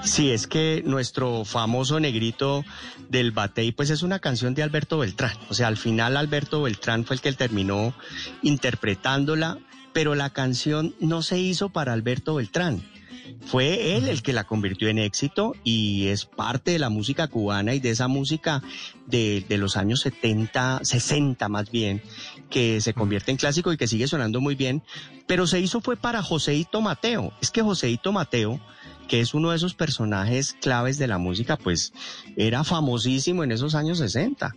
Sí, 0.04 0.32
es 0.32 0.48
que 0.48 0.84
nuestro 0.86 1.46
famoso 1.46 2.00
negrito 2.00 2.64
del 3.10 3.32
Batey, 3.32 3.72
pues 3.72 3.90
es 3.90 4.04
una 4.04 4.20
canción 4.20 4.54
de 4.54 4.64
Alberto 4.64 5.00
Beltrán. 5.00 5.38
O 5.50 5.54
sea, 5.54 5.68
al 5.68 5.78
final 5.78 6.18
Alberto 6.18 6.62
Beltrán 6.62 7.06
fue 7.06 7.16
el 7.16 7.22
que 7.22 7.34
terminó 7.34 7.94
interpretándola, 8.42 9.60
pero 9.94 10.16
la 10.16 10.30
canción 10.32 10.96
no 11.00 11.22
se 11.22 11.40
hizo 11.40 11.70
para 11.70 11.94
Alberto 11.94 12.36
Beltrán. 12.36 12.84
Fue 13.46 13.96
él 13.96 14.08
el 14.08 14.22
que 14.22 14.34
la 14.34 14.46
convirtió 14.46 14.88
en 14.88 14.98
éxito 14.98 15.54
y 15.64 16.08
es 16.08 16.26
parte 16.26 16.72
de 16.72 16.80
la 16.80 16.90
música 16.90 17.28
cubana 17.28 17.74
y 17.74 17.80
de 17.80 17.92
esa 17.92 18.08
música 18.08 18.62
de, 19.06 19.46
los 19.50 19.78
años 19.78 20.02
70, 20.02 20.82
60 20.84 21.50
más 21.50 21.72
bien, 21.72 22.02
que 22.50 22.82
se 22.82 22.94
convierte 22.94 23.32
en 23.32 23.38
clásico 23.38 23.72
y 23.72 23.78
que 23.78 23.88
sigue 23.88 24.08
sonando 24.08 24.42
muy 24.42 24.56
bien, 24.56 24.84
pero 25.28 25.48
se 25.48 25.60
hizo 25.60 25.82
fue 25.82 25.98
para 25.98 26.24
Joseito 26.24 26.82
Mateo. 26.82 27.34
Es 27.42 27.52
que 27.52 27.62
Joseito 27.62 28.12
Mateo 28.12 28.60
que 29.08 29.20
es 29.20 29.34
uno 29.34 29.52
de 29.52 29.58
esos 29.58 29.74
personajes 29.74 30.56
claves 30.62 30.98
de 30.98 31.08
la 31.08 31.18
música, 31.18 31.58
pues 31.58 31.94
era 32.36 32.64
famosísimo 32.64 33.44
en 33.44 33.52
esos 33.52 33.76
años 33.76 33.98
60 34.00 34.56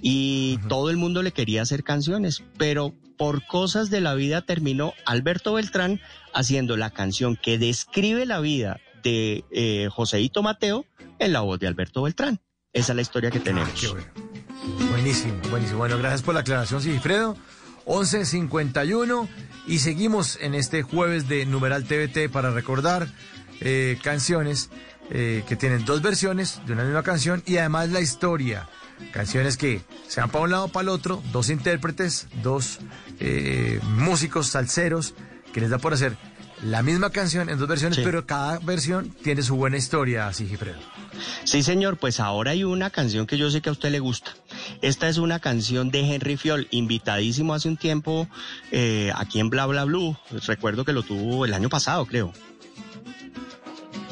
y 0.00 0.58
todo 0.68 0.90
el 0.90 0.96
mundo 0.96 1.22
le 1.22 1.32
quería 1.32 1.62
hacer 1.62 1.84
canciones, 1.84 2.42
pero 2.58 2.94
por 3.16 3.46
cosas 3.46 3.90
de 3.90 4.00
la 4.00 4.14
vida 4.14 4.42
terminó 4.42 4.94
Alberto 5.06 5.54
Beltrán 5.54 6.00
haciendo 6.34 6.76
la 6.76 6.90
canción 6.90 7.36
que 7.36 7.58
describe 7.58 8.26
la 8.26 8.40
vida 8.40 8.80
de 9.02 9.44
eh, 9.50 9.88
Joseito 9.90 10.42
Mateo 10.42 10.86
en 11.18 11.32
la 11.32 11.40
voz 11.40 11.58
de 11.58 11.66
Alberto 11.66 12.02
Beltrán. 12.02 12.40
Esa 12.72 12.92
es 12.92 12.96
la 12.96 13.02
historia 13.02 13.30
que 13.30 13.40
tenemos. 13.40 13.94
Buenísimo, 14.90 15.34
buenísimo. 15.50 15.78
Bueno, 15.78 15.98
gracias 15.98 16.22
por 16.22 16.34
la 16.34 16.40
aclaración, 16.40 16.80
Sigifredo. 16.80 17.36
11.51 17.84 19.28
y 19.66 19.78
seguimos 19.78 20.38
en 20.40 20.54
este 20.54 20.82
jueves 20.82 21.28
de 21.28 21.46
Numeral 21.46 21.84
TVT 21.84 22.30
para 22.30 22.50
recordar 22.50 23.08
eh, 23.64 23.98
canciones 24.02 24.70
eh, 25.10 25.44
que 25.48 25.56
tienen 25.56 25.84
dos 25.84 26.02
versiones 26.02 26.60
de 26.66 26.72
una 26.74 26.84
misma 26.84 27.02
canción 27.02 27.42
y 27.46 27.56
además 27.56 27.90
la 27.90 28.00
historia. 28.00 28.68
Canciones 29.12 29.56
que 29.56 29.80
se 30.08 30.20
van 30.20 30.30
para 30.30 30.44
un 30.44 30.50
lado 30.50 30.64
o 30.66 30.68
para 30.68 30.82
el 30.84 30.88
otro, 30.90 31.22
dos 31.32 31.48
intérpretes, 31.50 32.28
dos 32.42 32.78
eh, 33.18 33.80
músicos 33.96 34.48
salseros 34.48 35.14
que 35.52 35.60
les 35.60 35.70
da 35.70 35.78
por 35.78 35.92
hacer 35.92 36.16
la 36.62 36.82
misma 36.84 37.10
canción 37.10 37.48
en 37.48 37.58
dos 37.58 37.66
versiones, 37.66 37.96
Sí. 37.96 38.02
pero 38.04 38.24
cada 38.24 38.60
versión 38.60 39.10
tiene 39.24 39.42
su 39.42 39.56
buena 39.56 39.76
historia, 39.76 40.32
Sigifredo. 40.32 40.78
Sí, 41.42 41.64
señor, 41.64 41.96
pues 41.98 42.20
ahora 42.20 42.52
hay 42.52 42.62
una 42.62 42.90
canción 42.90 43.26
que 43.26 43.36
yo 43.36 43.50
sé 43.50 43.60
que 43.60 43.68
a 43.68 43.72
usted 43.72 43.90
le 43.90 43.98
gusta. 43.98 44.32
Esta 44.80 45.08
es 45.08 45.18
una 45.18 45.40
canción 45.40 45.90
de 45.90 46.00
Henry 46.14 46.36
Fiol, 46.36 46.68
invitadísimo 46.70 47.54
hace 47.54 47.68
un 47.68 47.76
tiempo 47.76 48.28
eh, 48.70 49.10
aquí 49.16 49.40
en 49.40 49.50
Bla 49.50 49.66
Bla 49.66 49.82
Blue. 49.84 50.16
Recuerdo 50.46 50.84
que 50.84 50.92
lo 50.92 51.02
tuvo 51.02 51.44
el 51.44 51.52
año 51.54 51.68
pasado, 51.68 52.06
creo. 52.06 52.32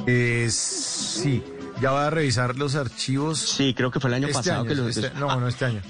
Eh, 0.07 0.49
sí, 0.51 1.43
ya 1.81 1.91
voy 1.93 2.01
a 2.03 2.11
revisar 2.11 2.57
los 2.57 2.75
archivos. 2.75 3.39
Sí, 3.39 3.75
creo 3.75 3.91
que 3.91 4.01
fue 4.01 4.09
el 4.11 4.15
año 4.15 4.27
Este 4.27 4.39
pasado 4.39 4.61
año, 4.61 4.69
que 4.69 4.75
lo 4.75 4.89
este- 4.89 5.11
no, 5.19 5.39
no 5.41 5.49
este 5.49 5.65
año. 5.65 5.83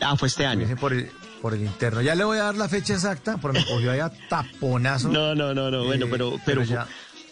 Ah, 0.00 0.16
fue 0.16 0.28
este 0.28 0.46
año. 0.46 0.66
Por 0.76 0.92
el, 0.92 1.10
por 1.40 1.54
el 1.54 1.62
interno. 1.62 2.02
Ya 2.02 2.14
le 2.14 2.24
voy 2.24 2.38
a 2.38 2.44
dar 2.44 2.54
la 2.56 2.68
fecha 2.68 2.94
exacta, 2.94 3.36
porque 3.38 3.60
me 3.60 3.66
cogió 3.66 3.92
ahí 3.92 4.00
a 4.00 4.10
taponazo. 4.28 5.08
No, 5.08 5.34
no, 5.34 5.54
no, 5.54 5.70
no, 5.70 5.84
bueno, 5.84 6.06
Eh, 6.06 6.08
pero, 6.10 6.38
pero, 6.44 6.62
ya. 6.62 6.86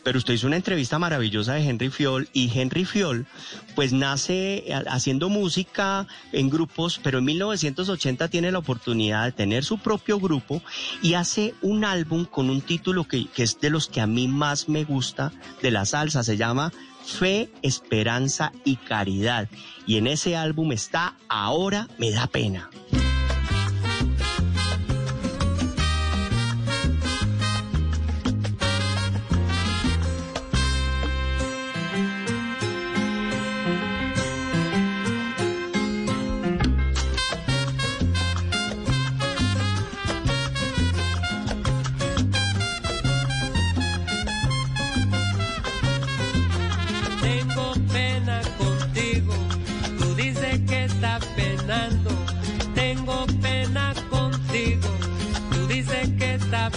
Pero 0.04 0.18
usted 0.18 0.34
hizo 0.34 0.46
una 0.46 0.56
entrevista 0.56 0.98
maravillosa 0.98 1.54
de 1.54 1.68
Henry 1.68 1.88
Fiol 1.90 2.28
y 2.32 2.50
Henry 2.56 2.84
Fiol 2.84 3.26
pues 3.74 3.92
nace 3.92 4.64
ha- 4.72 4.94
haciendo 4.94 5.28
música 5.28 6.06
en 6.32 6.50
grupos, 6.50 7.00
pero 7.02 7.18
en 7.18 7.24
1980 7.24 8.28
tiene 8.28 8.52
la 8.52 8.58
oportunidad 8.58 9.24
de 9.24 9.32
tener 9.32 9.64
su 9.64 9.78
propio 9.78 10.20
grupo 10.20 10.62
y 11.02 11.14
hace 11.14 11.54
un 11.62 11.84
álbum 11.84 12.24
con 12.26 12.50
un 12.50 12.60
título 12.60 13.04
que, 13.04 13.26
que 13.28 13.42
es 13.42 13.58
de 13.60 13.70
los 13.70 13.88
que 13.88 14.00
a 14.00 14.06
mí 14.06 14.28
más 14.28 14.68
me 14.68 14.84
gusta 14.84 15.32
de 15.62 15.70
la 15.70 15.84
salsa, 15.86 16.22
se 16.22 16.36
llama 16.36 16.72
Fe, 17.04 17.50
Esperanza 17.62 18.52
y 18.64 18.76
Caridad. 18.76 19.48
Y 19.86 19.96
en 19.98 20.06
ese 20.06 20.36
álbum 20.36 20.72
está 20.72 21.16
Ahora 21.28 21.88
me 21.98 22.10
da 22.10 22.26
pena. 22.26 22.70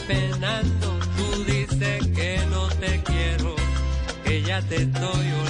Penando. 0.07 0.99
Tú 1.17 1.43
dices 1.43 2.07
que 2.15 2.39
no 2.49 2.67
te 2.79 3.01
quiero, 3.03 3.55
que 4.23 4.41
ya 4.41 4.61
te 4.61 4.77
estoy 4.77 5.03
olvidando. 5.03 5.46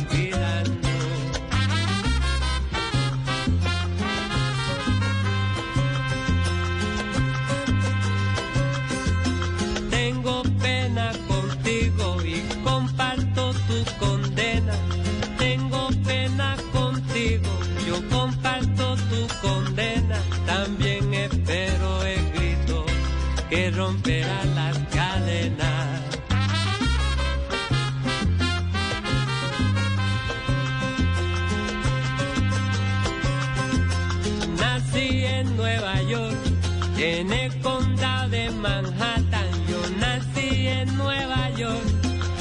En 37.07 37.31
el 37.31 37.61
condado 37.61 38.29
de 38.29 38.49
Manhattan. 38.51 39.49
Yo 39.67 39.79
nací 39.99 40.67
en 40.67 40.97
Nueva 40.97 41.49
York, 41.51 41.87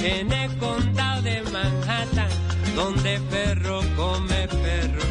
en 0.03 0.33
el 0.33 0.57
condado 0.59 1.23
de 1.23 1.43
Manhattan, 1.43 2.31
donde 2.75 3.21
perro 3.31 3.81
come 3.97 4.49
perro 4.49 5.07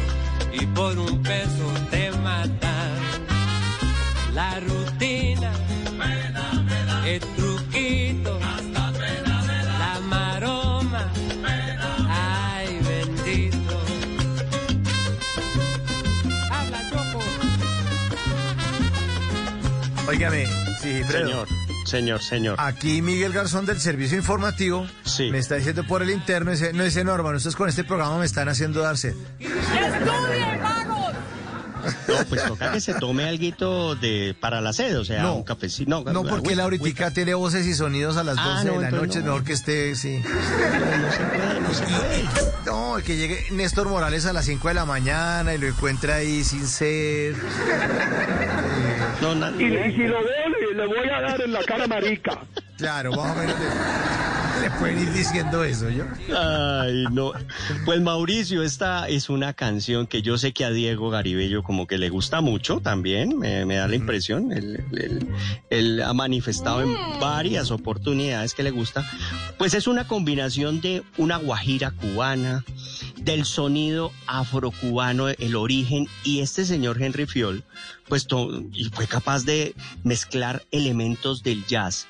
y 0.52 0.66
por 0.66 0.98
un 0.98 1.22
peso 1.22 1.66
te 1.90 2.10
matan. 2.12 2.92
La 4.34 4.60
Óigame, 20.16 20.46
sí. 20.80 21.02
Señor, 21.04 21.46
señor, 21.84 22.22
señor. 22.22 22.56
Aquí 22.58 23.02
Miguel 23.02 23.32
Garzón 23.34 23.66
del 23.66 23.78
Servicio 23.78 24.16
Informativo 24.16 24.86
me 25.30 25.36
está 25.38 25.56
diciendo 25.56 25.84
por 25.86 26.02
el 26.02 26.08
interno, 26.08 26.52
dice, 26.52 26.72
no 26.72 26.84
dice 26.84 27.04
Norma, 27.04 27.30
ustedes 27.36 27.54
con 27.54 27.68
este 27.68 27.84
programa 27.84 28.18
me 28.18 28.24
están 28.24 28.48
haciendo 28.48 28.80
darse. 28.80 29.14
¡Estudien, 29.38 30.62
vagos! 30.62 31.12
No, 32.08 32.14
pues 32.30 32.42
toca 32.44 32.72
que 32.72 32.80
se 32.80 32.94
tome 32.94 33.24
algo 33.28 33.94
de 33.94 34.34
para 34.40 34.60
la 34.62 34.72
sed, 34.72 34.98
o 34.98 35.04
sea, 35.04 35.22
No. 35.22 35.34
un 35.36 35.44
cafecito. 35.44 35.88
No, 35.90 35.98
No, 36.10 36.22
porque 36.22 36.34
agüita, 36.48 36.54
Lauritica 36.56 37.10
tiene 37.10 37.34
voces 37.34 37.66
y 37.66 37.74
sonidos 37.74 38.16
a 38.16 38.24
las 38.24 38.36
12 38.36 38.48
Ah, 38.50 38.64
no, 38.64 38.72
de 38.80 38.90
la 38.90 38.90
noche, 38.90 39.18
es 39.18 39.24
no. 39.24 39.32
mejor 39.32 39.44
que 39.44 39.52
esté, 39.52 39.94
sí. 39.94 40.20
No, 42.64 42.96
que 43.04 43.16
llegue 43.16 43.44
Néstor 43.52 43.88
Morales 43.88 44.24
a 44.26 44.32
las 44.32 44.46
5 44.46 44.66
de 44.68 44.74
la 44.74 44.84
mañana 44.86 45.54
y 45.54 45.58
lo 45.58 45.66
encuentra 45.68 46.16
ahí 46.16 46.42
sin 46.42 46.66
sed. 46.66 47.36
No, 49.22 49.32
Y, 49.60 49.64
y 49.64 49.92
si 49.92 50.02
lo 50.06 50.18
veo, 50.22 50.48
le, 50.72 50.74
le 50.76 50.86
voy 50.86 51.08
a 51.08 51.20
dar 51.22 51.40
en 51.40 51.52
la 51.52 51.62
cara 51.62 51.86
marica. 51.86 52.38
Claro, 52.76 53.12
más 53.12 53.34
o 53.36 53.40
menos 53.40 53.54
le, 53.58 54.62
le 54.68 54.70
pueden 54.78 54.98
ir 55.00 55.12
diciendo 55.12 55.64
eso, 55.64 55.88
¿yo? 55.88 56.04
Ay, 56.36 57.04
no. 57.12 57.32
Pues 57.86 58.00
Mauricio, 58.02 58.62
esta 58.62 59.08
es 59.08 59.30
una 59.30 59.54
canción 59.54 60.06
que 60.06 60.20
yo 60.20 60.36
sé 60.36 60.52
que 60.52 60.64
a 60.66 60.70
Diego 60.70 61.08
Garibello 61.08 61.62
como 61.62 61.86
que 61.86 61.96
le 61.96 62.10
gusta 62.10 62.42
mucho 62.42 62.80
también, 62.80 63.38
me, 63.38 63.64
me 63.64 63.76
da 63.76 63.88
la 63.88 63.96
impresión. 63.96 64.52
Él, 64.52 64.84
él- 64.92 65.26
él 65.70 66.02
ha 66.02 66.12
manifestado 66.12 66.82
en 66.82 66.94
varias 67.20 67.70
oportunidades 67.70 68.52
que 68.54 68.62
le 68.62 68.70
gusta. 68.70 69.02
Pues 69.56 69.72
es 69.72 69.86
una 69.86 70.06
combinación 70.06 70.82
de 70.82 71.02
una 71.16 71.38
guajira 71.38 71.90
cubana, 71.92 72.64
del 73.16 73.44
sonido 73.46 74.12
afrocubano, 74.26 75.28
el 75.28 75.56
origen, 75.56 76.06
y 76.22 76.40
este 76.40 76.64
señor 76.64 77.02
Henry 77.02 77.26
Fiol, 77.26 77.64
pues 78.08 78.26
y 78.72 78.84
fue 78.84 79.06
capaz 79.06 79.44
de 79.44 79.74
mezclar 80.04 80.64
elementos 80.70 81.42
del 81.42 81.64
jazz. 81.66 82.06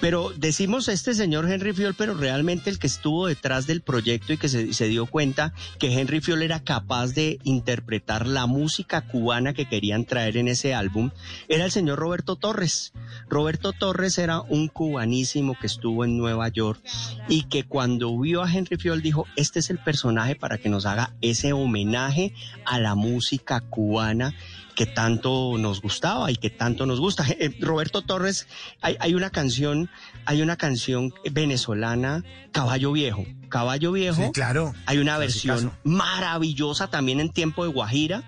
Pero 0.00 0.32
decimos 0.36 0.88
este 0.88 1.14
señor 1.14 1.50
Henry 1.50 1.72
Fiol, 1.72 1.94
pero 1.94 2.14
realmente 2.14 2.70
el 2.70 2.78
que 2.78 2.86
estuvo 2.86 3.26
detrás 3.26 3.66
del 3.66 3.82
proyecto 3.82 4.32
y 4.32 4.38
que 4.38 4.48
se, 4.48 4.72
se 4.72 4.88
dio 4.88 5.06
cuenta 5.06 5.52
que 5.78 5.92
Henry 5.92 6.20
Fiol 6.20 6.42
era 6.42 6.60
capaz 6.60 7.08
de 7.14 7.38
interpretar 7.44 8.26
la 8.26 8.46
música 8.46 9.02
cubana 9.02 9.54
que 9.54 9.68
querían 9.68 10.04
traer 10.04 10.36
en 10.36 10.48
ese 10.48 10.74
álbum, 10.74 11.10
era 11.48 11.64
el 11.64 11.70
señor 11.70 11.98
Roberto 11.98 12.36
Torres. 12.36 12.92
Roberto 13.28 13.72
Torres 13.72 14.18
era 14.18 14.40
un 14.40 14.68
cubanísimo 14.68 15.56
que 15.58 15.66
estuvo 15.66 16.04
en 16.04 16.16
Nueva 16.16 16.48
York 16.48 16.80
y 17.28 17.44
que 17.44 17.64
cuando 17.64 18.18
vio 18.18 18.42
a 18.42 18.52
Henry 18.52 18.76
Fiol 18.76 19.02
dijo, 19.02 19.26
este 19.36 19.60
es 19.60 19.70
el 19.70 19.78
personaje 19.78 20.34
para 20.36 20.58
que 20.58 20.68
nos 20.68 20.86
haga 20.86 21.14
ese 21.20 21.52
homenaje 21.52 22.34
a 22.64 22.78
la 22.78 22.94
música 22.94 23.60
cubana 23.60 24.34
que 24.76 24.86
tanto 24.86 25.56
nos 25.58 25.80
gustaba 25.80 26.30
y 26.30 26.36
que 26.36 26.50
tanto 26.50 26.86
nos 26.86 27.00
gusta. 27.00 27.26
Eh, 27.28 27.56
Roberto 27.60 28.02
Torres, 28.02 28.46
hay, 28.82 28.96
hay 29.00 29.14
una 29.14 29.30
canción, 29.30 29.90
hay 30.26 30.42
una 30.42 30.56
canción 30.56 31.12
venezolana, 31.32 32.22
Caballo 32.52 32.92
Viejo. 32.92 33.24
Caballo 33.48 33.90
Viejo. 33.90 34.22
Sí, 34.22 34.30
claro. 34.32 34.74
Hay 34.84 34.98
una 34.98 35.18
versión 35.18 35.72
maravillosa 35.82 36.88
también 36.88 37.18
en 37.18 37.30
tiempo 37.30 37.64
de 37.64 37.72
Guajira 37.72 38.22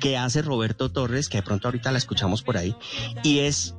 que 0.00 0.16
hace 0.16 0.40
Roberto 0.40 0.90
Torres, 0.90 1.28
que 1.28 1.38
de 1.38 1.42
pronto 1.42 1.68
ahorita 1.68 1.92
la 1.92 1.98
escuchamos 1.98 2.42
por 2.42 2.56
ahí, 2.56 2.74
y 3.22 3.40
es 3.40 3.76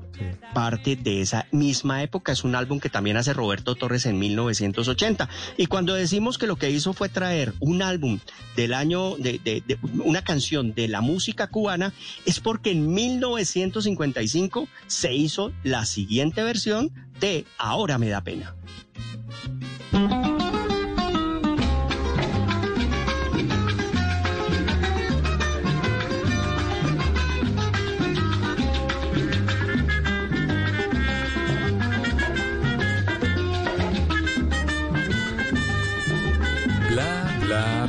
parte 0.54 0.96
de 0.96 1.22
esa 1.22 1.48
misma 1.52 2.04
época. 2.04 2.32
Es 2.32 2.44
un 2.44 2.56
álbum 2.56 2.80
que 2.80 2.90
también 2.90 3.18
hace 3.18 3.34
Roberto 3.34 3.76
Torres 3.76 4.06
en 4.06 4.20
1980. 4.20 5.30
Y 5.58 5.68
cuando 5.68 5.94
decimos 5.94 6.38
que 6.38 6.48
lo 6.48 6.56
que 6.56 6.70
hizo 6.70 6.94
fue 6.94 7.10
traer 7.10 7.54
un 7.60 7.82
álbum 7.82 8.20
del 8.56 8.74
año, 8.74 9.16
de, 9.18 9.64
una 10.04 10.24
canción 10.24 10.74
de 10.74 10.88
la 10.88 11.02
música 11.02 11.48
cubana, 11.48 11.94
es 12.26 12.40
porque 12.40 12.72
en 12.72 12.94
1955 12.94 14.68
se 14.88 15.14
hizo 15.14 15.52
la 15.64 15.86
siguiente 15.86 16.44
versión 16.44 16.92
de 17.20 17.46
Ahora 17.58 17.98
me 17.98 18.10
da 18.10 18.22
pena. 18.22 18.56
Bla 37.54 37.83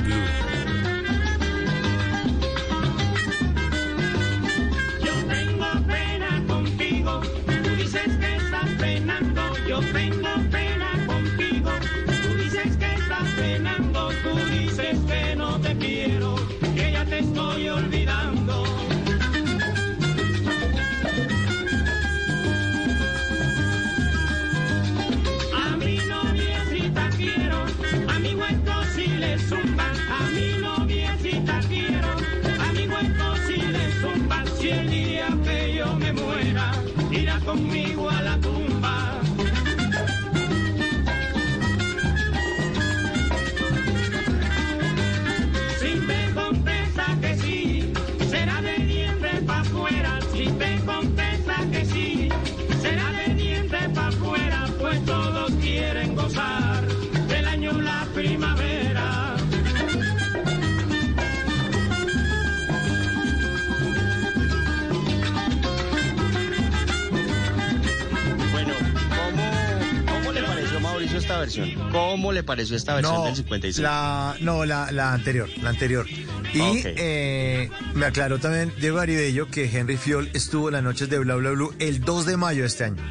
versión? 71.44 71.70
¿Cómo 71.90 72.32
le 72.32 72.42
pareció 72.42 72.76
esta 72.76 72.94
versión 72.94 73.14
No, 73.16 73.24
del 73.24 73.36
55? 73.36 73.82
la, 73.82 74.36
no, 74.40 74.64
la, 74.64 74.90
la 74.92 75.12
anterior, 75.12 75.48
la 75.62 75.70
anterior. 75.70 76.06
Y 76.08 76.82
eh, 76.84 77.68
me 77.94 78.06
aclaró 78.06 78.38
también 78.38 78.72
Diego 78.80 78.96
Garibello 78.98 79.48
que 79.48 79.64
Henry 79.64 79.96
Fiol 79.96 80.30
estuvo 80.34 80.68
en 80.68 80.74
las 80.74 80.82
noches 80.82 81.08
de 81.08 81.18
Bla 81.18 81.34
Bla 81.36 81.50
Blue 81.50 81.74
el 81.80 82.00
2 82.00 82.26
de 82.26 82.36
mayo 82.36 82.60
de 82.62 82.68
este 82.68 82.84
año. 82.84 83.02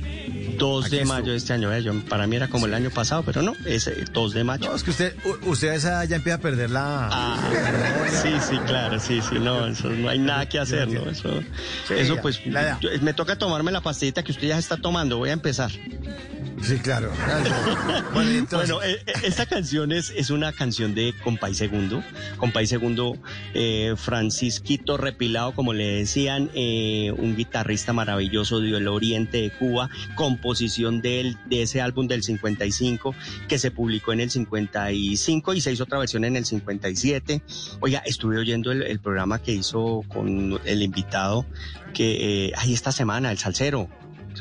2 0.57 0.85
Aquí 0.85 0.97
de 0.97 1.05
mayo 1.05 1.31
de 1.31 1.37
este 1.37 1.51
año. 1.51 1.73
eh, 1.73 1.81
yo- 1.83 1.99
para 2.05 2.27
mí 2.27 2.35
era 2.35 2.47
como 2.47 2.67
el 2.67 2.73
año 2.75 2.89
pasado, 2.91 3.23
pero 3.23 3.41
no, 3.41 3.53
es 3.65 3.87
eh, 3.87 4.05
2 4.13 4.33
de 4.33 4.43
mayo. 4.43 4.69
No, 4.69 4.75
es 4.75 4.83
que 4.83 4.91
usted, 4.91 5.15
usted 5.45 5.69
a 5.69 5.75
esa 5.75 5.89
edad 5.89 6.07
ya 6.07 6.15
empieza 6.17 6.37
a 6.37 6.41
perder 6.41 6.69
la... 6.69 7.09
Ah, 7.11 7.49
sí, 8.21 8.29
sí, 8.49 8.57
claro, 8.67 8.99
sí, 8.99 9.19
sí, 9.27 9.39
no, 9.39 9.65
eso 9.67 9.89
no 9.89 10.07
hay 10.09 10.19
nada 10.19 10.47
que 10.47 10.59
hacer, 10.59 10.87
¿no? 10.87 11.09
Eso, 11.09 11.41
Sí, 11.87 11.95
eso 11.97 12.17
pues, 12.21 12.39
yo- 12.45 12.89
me 13.01 13.13
toca 13.13 13.35
tomarme 13.35 13.71
la 13.71 13.81
pastillita 13.81 14.23
que 14.23 14.31
usted 14.31 14.47
ya 14.47 14.57
está 14.59 14.77
tomando, 14.77 15.17
voy 15.17 15.31
a 15.31 15.33
empezar. 15.33 15.71
Sí, 16.63 16.77
claro. 16.79 17.11
Bueno, 18.13 18.81
eh, 18.83 19.01
eh, 19.05 19.13
esta 19.23 19.45
canción 19.45 19.91
es, 19.91 20.11
es 20.15 20.29
una 20.29 20.53
canción 20.53 20.95
de 20.95 21.13
Compay 21.23 21.53
Segundo. 21.53 22.01
Compay 22.37 22.67
Segundo, 22.67 23.17
eh, 23.53 23.95
Francisquito 23.97 24.95
Repilado, 24.97 25.53
como 25.53 25.73
le 25.73 25.85
decían, 25.85 26.49
eh, 26.53 27.13
un 27.17 27.35
guitarrista 27.35 27.91
maravilloso 27.91 28.61
del 28.61 28.87
oriente 28.87 29.41
de 29.41 29.51
Cuba, 29.51 29.89
composición 30.15 31.01
de, 31.01 31.35
de 31.47 31.63
ese 31.63 31.81
álbum 31.81 32.07
del 32.07 32.23
55 32.23 33.13
que 33.49 33.59
se 33.59 33.71
publicó 33.71 34.13
en 34.13 34.21
el 34.21 34.31
55 34.31 35.53
y 35.53 35.61
se 35.61 35.71
hizo 35.73 35.83
otra 35.83 35.99
versión 35.99 36.23
en 36.23 36.37
el 36.37 36.45
57. 36.45 37.41
Oiga, 37.81 38.03
estuve 38.05 38.37
oyendo 38.37 38.71
el, 38.71 38.83
el 38.83 38.99
programa 38.99 39.41
que 39.41 39.51
hizo 39.51 40.03
con 40.07 40.61
el 40.63 40.81
invitado 40.81 41.45
que 41.93 42.51
ahí 42.57 42.73
esta 42.73 42.91
semana, 42.91 43.31
el 43.31 43.37
salsero, 43.37 43.87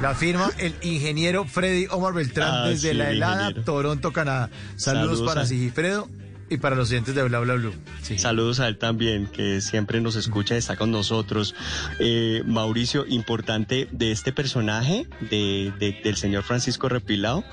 La 0.00 0.14
firma 0.14 0.50
el 0.58 0.74
ingeniero 0.82 1.44
Freddy 1.44 1.86
Omar 1.90 2.14
Beltrán 2.14 2.50
Ah, 2.52 2.68
desde 2.68 2.90
sí, 2.90 2.94
la 2.96 3.10
el 3.10 3.16
helada 3.16 3.42
ingeniero. 3.48 3.64
Toronto, 3.64 4.12
Canadá. 4.12 4.48
Saludos, 4.76 5.08
Saludos 5.18 5.28
para 5.28 5.40
a- 5.42 5.46
Sigifredo 5.46 6.08
y 6.48 6.58
para 6.58 6.76
los 6.76 6.90
oyentes 6.90 7.14
de 7.14 7.22
Bla 7.24 7.40
Bla 7.40 7.54
Blue. 7.54 7.72
Sí. 8.02 8.18
Saludos 8.18 8.60
a 8.60 8.68
él 8.68 8.78
también, 8.78 9.26
que 9.26 9.60
siempre 9.60 10.00
nos 10.00 10.14
escucha 10.16 10.54
y 10.54 10.58
está 10.58 10.76
con 10.76 10.90
nosotros. 10.90 11.54
Eh, 11.98 12.42
Mauricio, 12.46 13.04
importante 13.06 13.88
de 13.92 14.12
este 14.12 14.32
personaje, 14.32 15.06
de, 15.20 15.72
de- 15.78 16.00
del 16.04 16.16
señor 16.16 16.44
Francisco 16.44 16.88
Repilado, 16.88 17.44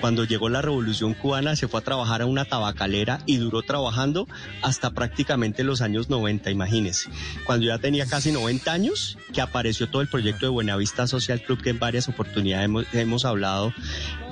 cuando 0.00 0.24
llegó 0.24 0.48
la 0.48 0.60
revolución 0.62 1.14
cubana 1.14 1.56
se 1.56 1.68
fue 1.68 1.80
a 1.80 1.84
trabajar 1.84 2.22
a 2.22 2.26
una 2.26 2.44
tabacalera 2.44 3.20
y 3.26 3.36
duró 3.38 3.62
trabajando 3.62 4.28
hasta 4.62 4.90
prácticamente 4.90 5.64
los 5.64 5.80
años 5.80 6.10
90, 6.10 6.50
imagínese. 6.50 7.10
Cuando 7.44 7.66
ya 7.66 7.78
tenía 7.78 8.06
casi 8.06 8.32
90 8.32 8.72
años, 8.72 9.16
que 9.32 9.40
apareció 9.40 9.88
todo 9.88 10.02
el 10.02 10.08
proyecto 10.08 10.46
de 10.46 10.50
Buenavista 10.50 11.06
Social 11.06 11.40
Club, 11.42 11.62
que 11.62 11.70
en 11.70 11.78
varias 11.78 12.08
oportunidades 12.08 12.64
hemos, 12.66 12.86
hemos 12.92 13.24
hablado 13.24 13.72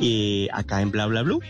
eh, 0.00 0.48
acá 0.52 0.82
en 0.82 0.90
Bla 0.90 1.06
Bla 1.06 1.22
Blue, 1.22 1.40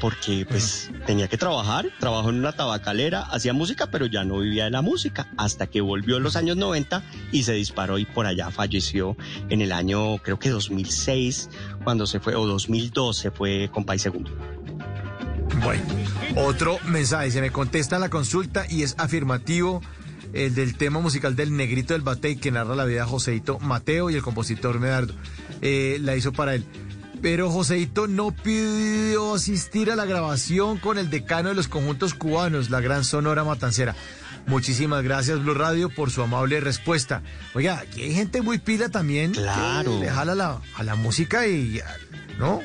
porque 0.00 0.46
pues 0.48 0.90
tenía 1.06 1.28
que 1.28 1.36
trabajar, 1.36 1.86
trabajó 2.20 2.30
en 2.30 2.40
una 2.40 2.52
tabacalera, 2.52 3.22
hacía 3.22 3.54
música, 3.54 3.86
pero 3.90 4.04
ya 4.04 4.24
no 4.24 4.40
vivía 4.40 4.64
de 4.64 4.70
la 4.70 4.82
música, 4.82 5.28
hasta 5.38 5.68
que 5.68 5.80
volvió 5.80 6.18
en 6.18 6.22
los 6.22 6.36
años 6.36 6.58
90 6.58 7.02
y 7.32 7.44
se 7.44 7.54
disparó 7.54 7.98
y 7.98 8.04
por 8.04 8.26
allá 8.26 8.50
falleció 8.50 9.16
en 9.48 9.62
el 9.62 9.72
año, 9.72 10.18
creo 10.18 10.38
que 10.38 10.50
2006, 10.50 11.48
cuando 11.82 12.06
se 12.06 12.20
fue, 12.20 12.34
o 12.34 12.46
2002 12.46 13.16
se 13.16 13.30
fue 13.30 13.70
con 13.72 13.84
País 13.84 14.02
Segundo. 14.02 14.30
Bueno, 15.62 15.82
otro 16.36 16.78
mensaje, 16.88 17.30
se 17.30 17.40
me 17.40 17.50
contesta 17.50 17.98
la 17.98 18.10
consulta 18.10 18.66
y 18.68 18.82
es 18.82 18.96
afirmativo 18.98 19.80
el 20.34 20.54
del 20.54 20.76
tema 20.76 21.00
musical 21.00 21.34
del 21.34 21.56
Negrito 21.56 21.94
del 21.94 22.02
Batey 22.02 22.36
que 22.36 22.50
narra 22.50 22.74
la 22.74 22.84
vida 22.84 23.00
de 23.00 23.06
Joseito 23.06 23.58
Mateo 23.60 24.10
y 24.10 24.14
el 24.14 24.22
compositor 24.22 24.78
Medardo. 24.78 25.14
Eh, 25.62 25.98
la 26.02 26.16
hizo 26.16 26.32
para 26.32 26.54
él. 26.54 26.66
Pero 27.22 27.50
Joseito 27.50 28.06
no 28.06 28.30
pidió 28.30 29.34
asistir 29.34 29.90
a 29.90 29.96
la 29.96 30.06
grabación 30.06 30.78
con 30.78 30.98
el 30.98 31.10
decano 31.10 31.50
de 31.50 31.54
los 31.54 31.68
conjuntos 31.68 32.14
cubanos, 32.14 32.70
la 32.70 32.80
gran 32.80 33.04
Sonora 33.04 33.44
Matancera. 33.44 33.94
Muchísimas 34.46 35.02
gracias, 35.02 35.38
Blue 35.42 35.54
Radio, 35.54 35.90
por 35.90 36.10
su 36.10 36.22
amable 36.22 36.60
respuesta. 36.60 37.22
Oiga, 37.54 37.78
aquí 37.80 38.02
hay 38.02 38.14
gente 38.14 38.40
muy 38.40 38.58
pila 38.58 38.88
también. 38.88 39.32
Claro. 39.32 39.98
Que 39.98 40.06
le 40.06 40.10
jala 40.10 40.34
la, 40.34 40.60
a 40.76 40.82
la 40.82 40.94
música 40.94 41.46
y, 41.46 41.80
¿no? 42.38 42.62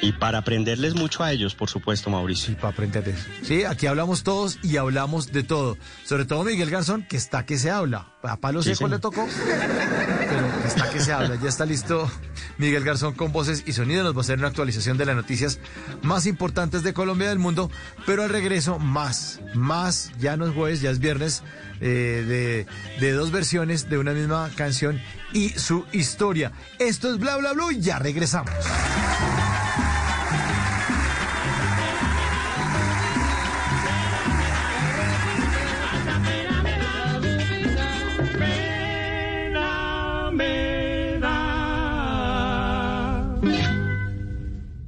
Y 0.00 0.12
para 0.12 0.38
aprenderles 0.38 0.94
mucho 0.94 1.22
a 1.22 1.32
ellos, 1.32 1.54
por 1.54 1.70
supuesto, 1.70 2.10
Mauricio. 2.10 2.48
Sí, 2.48 2.54
para 2.54 2.68
aprenderles. 2.68 3.16
Sí, 3.42 3.64
aquí 3.64 3.86
hablamos 3.86 4.22
todos 4.22 4.58
y 4.62 4.76
hablamos 4.76 5.32
de 5.32 5.42
todo. 5.42 5.78
Sobre 6.04 6.24
todo 6.26 6.44
Miguel 6.44 6.68
Garzón, 6.70 7.06
que 7.08 7.16
está 7.16 7.46
que 7.46 7.56
se 7.56 7.70
habla. 7.70 8.08
A 8.22 8.36
palo 8.36 8.62
Sí, 8.62 8.74
seco 8.74 8.88
le 8.88 8.98
tocó, 8.98 9.26
está 10.68 10.90
que 10.90 11.00
se 11.00 11.12
habla. 11.12 11.38
Ya 11.42 11.48
está 11.48 11.64
listo 11.64 12.10
Miguel 12.58 12.84
Garzón 12.84 13.14
con 13.14 13.32
voces 13.32 13.62
y 13.66 13.72
sonidos. 13.72 14.04
Nos 14.04 14.14
va 14.14 14.18
a 14.18 14.22
hacer 14.22 14.38
una 14.38 14.48
actualización 14.48 14.96
de 14.98 15.06
las 15.06 15.16
noticias 15.16 15.58
más 16.02 16.26
importantes 16.26 16.82
de 16.82 16.92
Colombia 16.92 17.28
del 17.28 17.38
mundo. 17.38 17.70
Pero 18.06 18.22
al 18.22 18.30
regreso, 18.30 18.78
más, 18.78 19.40
más. 19.54 20.12
Ya 20.18 20.36
no 20.36 20.46
es 20.46 20.54
jueves, 20.54 20.80
ya 20.80 20.90
es 20.90 20.98
viernes 20.98 21.42
eh, 21.80 22.66
de, 22.98 23.06
de 23.06 23.12
dos 23.12 23.30
versiones 23.30 23.88
de 23.88 23.98
una 23.98 24.12
misma 24.12 24.50
canción 24.56 25.00
y 25.32 25.50
su 25.50 25.84
historia. 25.92 26.52
Esto 26.78 27.12
es 27.12 27.18
Bla 27.18 27.36
Bla 27.36 27.52
Blue 27.52 27.72
y 27.72 27.80
ya 27.80 27.98
regresamos. 27.98 28.52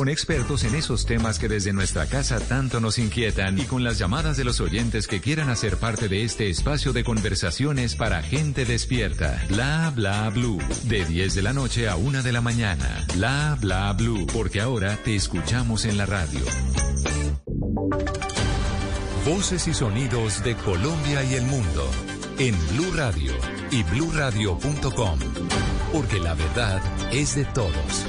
con 0.00 0.08
expertos 0.08 0.64
en 0.64 0.74
esos 0.76 1.04
temas 1.04 1.38
que 1.38 1.46
desde 1.46 1.74
nuestra 1.74 2.06
casa 2.06 2.40
tanto 2.40 2.80
nos 2.80 2.96
inquietan 2.96 3.58
y 3.58 3.64
con 3.64 3.84
las 3.84 3.98
llamadas 3.98 4.38
de 4.38 4.44
los 4.44 4.58
oyentes 4.62 5.06
que 5.06 5.20
quieran 5.20 5.50
hacer 5.50 5.76
parte 5.76 6.08
de 6.08 6.24
este 6.24 6.48
espacio 6.48 6.94
de 6.94 7.04
conversaciones 7.04 7.96
para 7.96 8.22
gente 8.22 8.64
despierta. 8.64 9.44
Bla 9.50 9.92
bla 9.94 10.30
blue. 10.30 10.58
De 10.84 11.04
10 11.04 11.34
de 11.34 11.42
la 11.42 11.52
noche 11.52 11.86
a 11.86 11.96
1 11.96 12.22
de 12.22 12.32
la 12.32 12.40
mañana. 12.40 13.04
Bla 13.14 13.58
bla 13.60 13.92
blue. 13.92 14.26
Porque 14.32 14.62
ahora 14.62 14.96
te 15.04 15.14
escuchamos 15.14 15.84
en 15.84 15.98
la 15.98 16.06
radio. 16.06 16.40
Voces 19.26 19.68
y 19.68 19.74
sonidos 19.74 20.42
de 20.42 20.56
Colombia 20.56 21.22
y 21.24 21.34
el 21.34 21.44
mundo 21.44 21.86
en 22.38 22.56
Blue 22.70 22.90
Radio 22.96 23.34
y 23.70 23.82
bluradio.com, 23.82 25.18
porque 25.92 26.18
la 26.20 26.32
verdad 26.32 26.80
es 27.12 27.34
de 27.34 27.44
todos. 27.44 28.06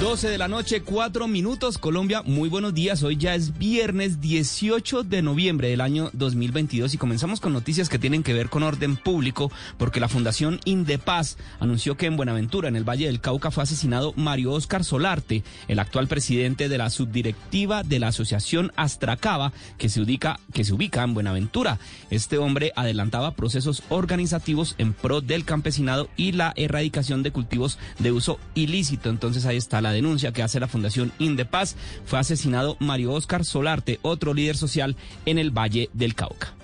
12 0.00 0.30
de 0.30 0.38
la 0.38 0.48
noche, 0.48 0.80
4 0.80 1.28
minutos. 1.28 1.76
Colombia, 1.76 2.22
muy 2.22 2.48
buenos 2.48 2.72
días. 2.72 3.02
Hoy 3.02 3.18
ya 3.18 3.34
es 3.34 3.58
viernes 3.58 4.22
18 4.22 5.02
de 5.02 5.20
noviembre 5.20 5.68
del 5.68 5.82
año 5.82 6.08
2022 6.14 6.94
y 6.94 6.96
comenzamos 6.96 7.38
con 7.38 7.52
noticias 7.52 7.90
que 7.90 7.98
tienen 7.98 8.22
que 8.22 8.32
ver 8.32 8.48
con 8.48 8.62
orden 8.62 8.96
público 8.96 9.52
porque 9.76 10.00
la 10.00 10.08
Fundación 10.08 10.58
Indepaz 10.64 11.36
anunció 11.58 11.98
que 11.98 12.06
en 12.06 12.16
Buenaventura, 12.16 12.68
en 12.68 12.76
el 12.76 12.88
Valle 12.88 13.06
del 13.06 13.20
Cauca, 13.20 13.50
fue 13.50 13.62
asesinado 13.62 14.14
Mario 14.16 14.52
Oscar 14.52 14.84
Solarte, 14.84 15.44
el 15.68 15.78
actual 15.78 16.08
presidente 16.08 16.70
de 16.70 16.78
la 16.78 16.88
subdirectiva 16.88 17.82
de 17.82 17.98
la 17.98 18.08
Asociación 18.08 18.72
Astracaba 18.76 19.52
que 19.76 19.90
se 19.90 20.00
ubica, 20.00 20.40
que 20.54 20.64
se 20.64 20.72
ubica 20.72 21.02
en 21.02 21.12
Buenaventura. 21.12 21.78
Este 22.08 22.38
hombre 22.38 22.72
adelantaba 22.74 23.34
procesos 23.34 23.82
organizativos 23.90 24.76
en 24.78 24.94
pro 24.94 25.20
del 25.20 25.44
campesinado 25.44 26.08
y 26.16 26.32
la 26.32 26.54
erradicación 26.56 27.22
de 27.22 27.32
cultivos 27.32 27.78
de 27.98 28.12
uso 28.12 28.40
ilícito. 28.54 29.10
Entonces 29.10 29.44
ahí 29.44 29.58
está 29.58 29.82
la 29.82 29.89
denuncia 29.92 30.32
que 30.32 30.42
hace 30.42 30.60
la 30.60 30.68
Fundación 30.68 31.12
Indepaz, 31.18 31.76
fue 32.04 32.18
asesinado 32.18 32.76
Mario 32.80 33.12
Oscar 33.12 33.44
Solarte, 33.44 33.98
otro 34.02 34.34
líder 34.34 34.56
social 34.56 34.96
en 35.26 35.38
el 35.38 35.50
Valle 35.50 35.90
del 35.92 36.14
Cauca. 36.14 36.54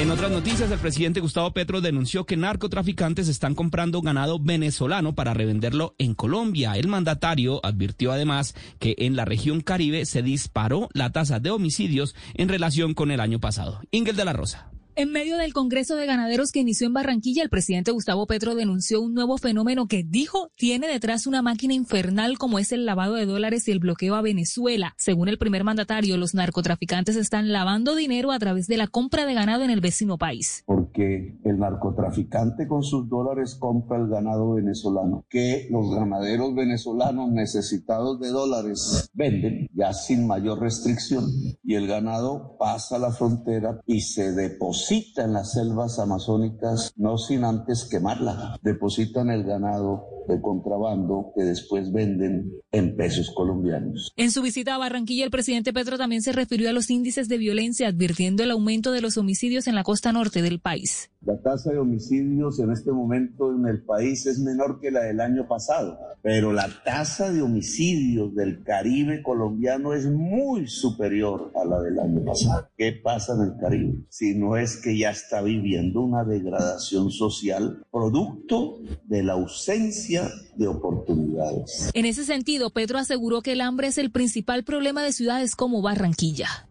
En 0.00 0.10
otras 0.10 0.30
noticias, 0.30 0.70
el 0.70 0.78
presidente 0.78 1.20
Gustavo 1.20 1.52
Petro 1.52 1.82
denunció 1.82 2.24
que 2.24 2.36
narcotraficantes 2.36 3.28
están 3.28 3.54
comprando 3.54 4.00
ganado 4.00 4.38
venezolano 4.38 5.14
para 5.14 5.34
revenderlo 5.34 5.94
en 5.98 6.14
Colombia. 6.14 6.72
El 6.76 6.88
mandatario 6.88 7.60
advirtió 7.62 8.10
además 8.10 8.54
que 8.78 8.94
en 8.98 9.14
la 9.14 9.26
región 9.26 9.60
Caribe 9.60 10.06
se 10.06 10.22
disparó 10.22 10.88
la 10.94 11.12
tasa 11.12 11.38
de 11.38 11.50
homicidios 11.50 12.14
en 12.34 12.48
relación 12.48 12.94
con 12.94 13.10
el 13.10 13.20
año 13.20 13.40
pasado. 13.40 13.80
Ingel 13.90 14.16
de 14.16 14.24
la 14.24 14.32
Rosa. 14.32 14.70
En 15.00 15.12
medio 15.12 15.38
del 15.38 15.54
Congreso 15.54 15.96
de 15.96 16.04
Ganaderos 16.04 16.52
que 16.52 16.60
inició 16.60 16.86
en 16.86 16.92
Barranquilla, 16.92 17.42
el 17.42 17.48
presidente 17.48 17.90
Gustavo 17.90 18.26
Petro 18.26 18.54
denunció 18.54 19.00
un 19.00 19.14
nuevo 19.14 19.38
fenómeno 19.38 19.86
que 19.86 20.04
dijo 20.06 20.50
tiene 20.56 20.88
detrás 20.88 21.26
una 21.26 21.40
máquina 21.40 21.72
infernal 21.72 22.36
como 22.36 22.58
es 22.58 22.70
el 22.70 22.84
lavado 22.84 23.14
de 23.14 23.24
dólares 23.24 23.66
y 23.66 23.70
el 23.70 23.78
bloqueo 23.78 24.14
a 24.14 24.20
Venezuela. 24.20 24.92
Según 24.98 25.30
el 25.30 25.38
primer 25.38 25.64
mandatario, 25.64 26.18
los 26.18 26.34
narcotraficantes 26.34 27.16
están 27.16 27.50
lavando 27.50 27.94
dinero 27.94 28.30
a 28.30 28.38
través 28.38 28.66
de 28.66 28.76
la 28.76 28.88
compra 28.88 29.24
de 29.24 29.32
ganado 29.32 29.64
en 29.64 29.70
el 29.70 29.80
vecino 29.80 30.18
país. 30.18 30.64
Porque 30.66 31.38
el 31.44 31.58
narcotraficante 31.58 32.68
con 32.68 32.82
sus 32.82 33.08
dólares 33.08 33.56
compra 33.58 33.96
el 33.96 34.08
ganado 34.08 34.52
venezolano, 34.52 35.24
que 35.30 35.66
los 35.70 35.94
ganaderos 35.94 36.54
venezolanos 36.54 37.30
necesitados 37.30 38.20
de 38.20 38.28
dólares 38.28 39.08
venden 39.14 39.66
ya 39.72 39.94
sin 39.94 40.26
mayor 40.26 40.60
restricción 40.60 41.24
y 41.64 41.76
el 41.76 41.86
ganado 41.86 42.58
pasa 42.58 42.98
la 42.98 43.12
frontera 43.12 43.80
y 43.86 44.02
se 44.02 44.32
deposita 44.32 44.89
depositan 44.90 45.34
las 45.34 45.52
selvas 45.52 46.00
amazónicas 46.00 46.92
no 46.96 47.16
sin 47.16 47.44
antes 47.44 47.84
quemarla. 47.84 48.58
Depositan 48.62 49.30
el 49.30 49.44
ganado 49.44 50.04
de 50.30 50.40
contrabando 50.40 51.32
que 51.36 51.44
después 51.44 51.92
venden 51.92 52.52
en 52.72 52.96
pesos 52.96 53.30
colombianos. 53.34 54.12
En 54.16 54.30
su 54.30 54.42
visita 54.42 54.74
a 54.74 54.78
Barranquilla, 54.78 55.24
el 55.24 55.30
presidente 55.30 55.72
Petro 55.72 55.98
también 55.98 56.22
se 56.22 56.32
refirió 56.32 56.70
a 56.70 56.72
los 56.72 56.90
índices 56.90 57.28
de 57.28 57.38
violencia, 57.38 57.88
advirtiendo 57.88 58.42
el 58.42 58.50
aumento 58.50 58.92
de 58.92 59.00
los 59.00 59.16
homicidios 59.16 59.66
en 59.66 59.74
la 59.74 59.84
costa 59.84 60.12
norte 60.12 60.42
del 60.42 60.60
país. 60.60 61.10
La 61.22 61.38
tasa 61.38 61.70
de 61.70 61.78
homicidios 61.78 62.58
en 62.60 62.70
este 62.70 62.92
momento 62.92 63.54
en 63.54 63.66
el 63.66 63.82
país 63.82 64.24
es 64.26 64.38
menor 64.38 64.80
que 64.80 64.90
la 64.90 65.02
del 65.02 65.20
año 65.20 65.46
pasado, 65.46 65.98
pero 66.22 66.52
la 66.52 66.68
tasa 66.82 67.30
de 67.30 67.42
homicidios 67.42 68.34
del 68.34 68.62
Caribe 68.62 69.22
colombiano 69.22 69.92
es 69.92 70.06
muy 70.06 70.66
superior 70.66 71.52
a 71.54 71.64
la 71.66 71.80
del 71.82 71.98
año 71.98 72.24
pasado. 72.24 72.68
¿Qué 72.76 72.92
pasa 72.92 73.34
en 73.34 73.42
el 73.42 73.60
Caribe? 73.60 73.98
Si 74.08 74.34
no 74.34 74.56
es 74.56 74.78
que 74.78 74.96
ya 74.96 75.10
está 75.10 75.42
viviendo 75.42 76.00
una 76.00 76.24
degradación 76.24 77.10
social 77.10 77.84
producto 77.90 78.78
de 79.04 79.22
la 79.22 79.34
ausencia 79.34 80.19
de 80.56 80.68
oportunidades. 80.68 81.90
En 81.94 82.04
ese 82.04 82.24
sentido, 82.24 82.70
Pedro 82.70 82.98
aseguró 82.98 83.42
que 83.42 83.52
el 83.52 83.60
hambre 83.60 83.88
es 83.88 83.98
el 83.98 84.10
principal 84.10 84.64
problema 84.64 85.02
de 85.02 85.12
ciudades 85.12 85.56
como 85.56 85.82
Barranquilla. 85.82 86.66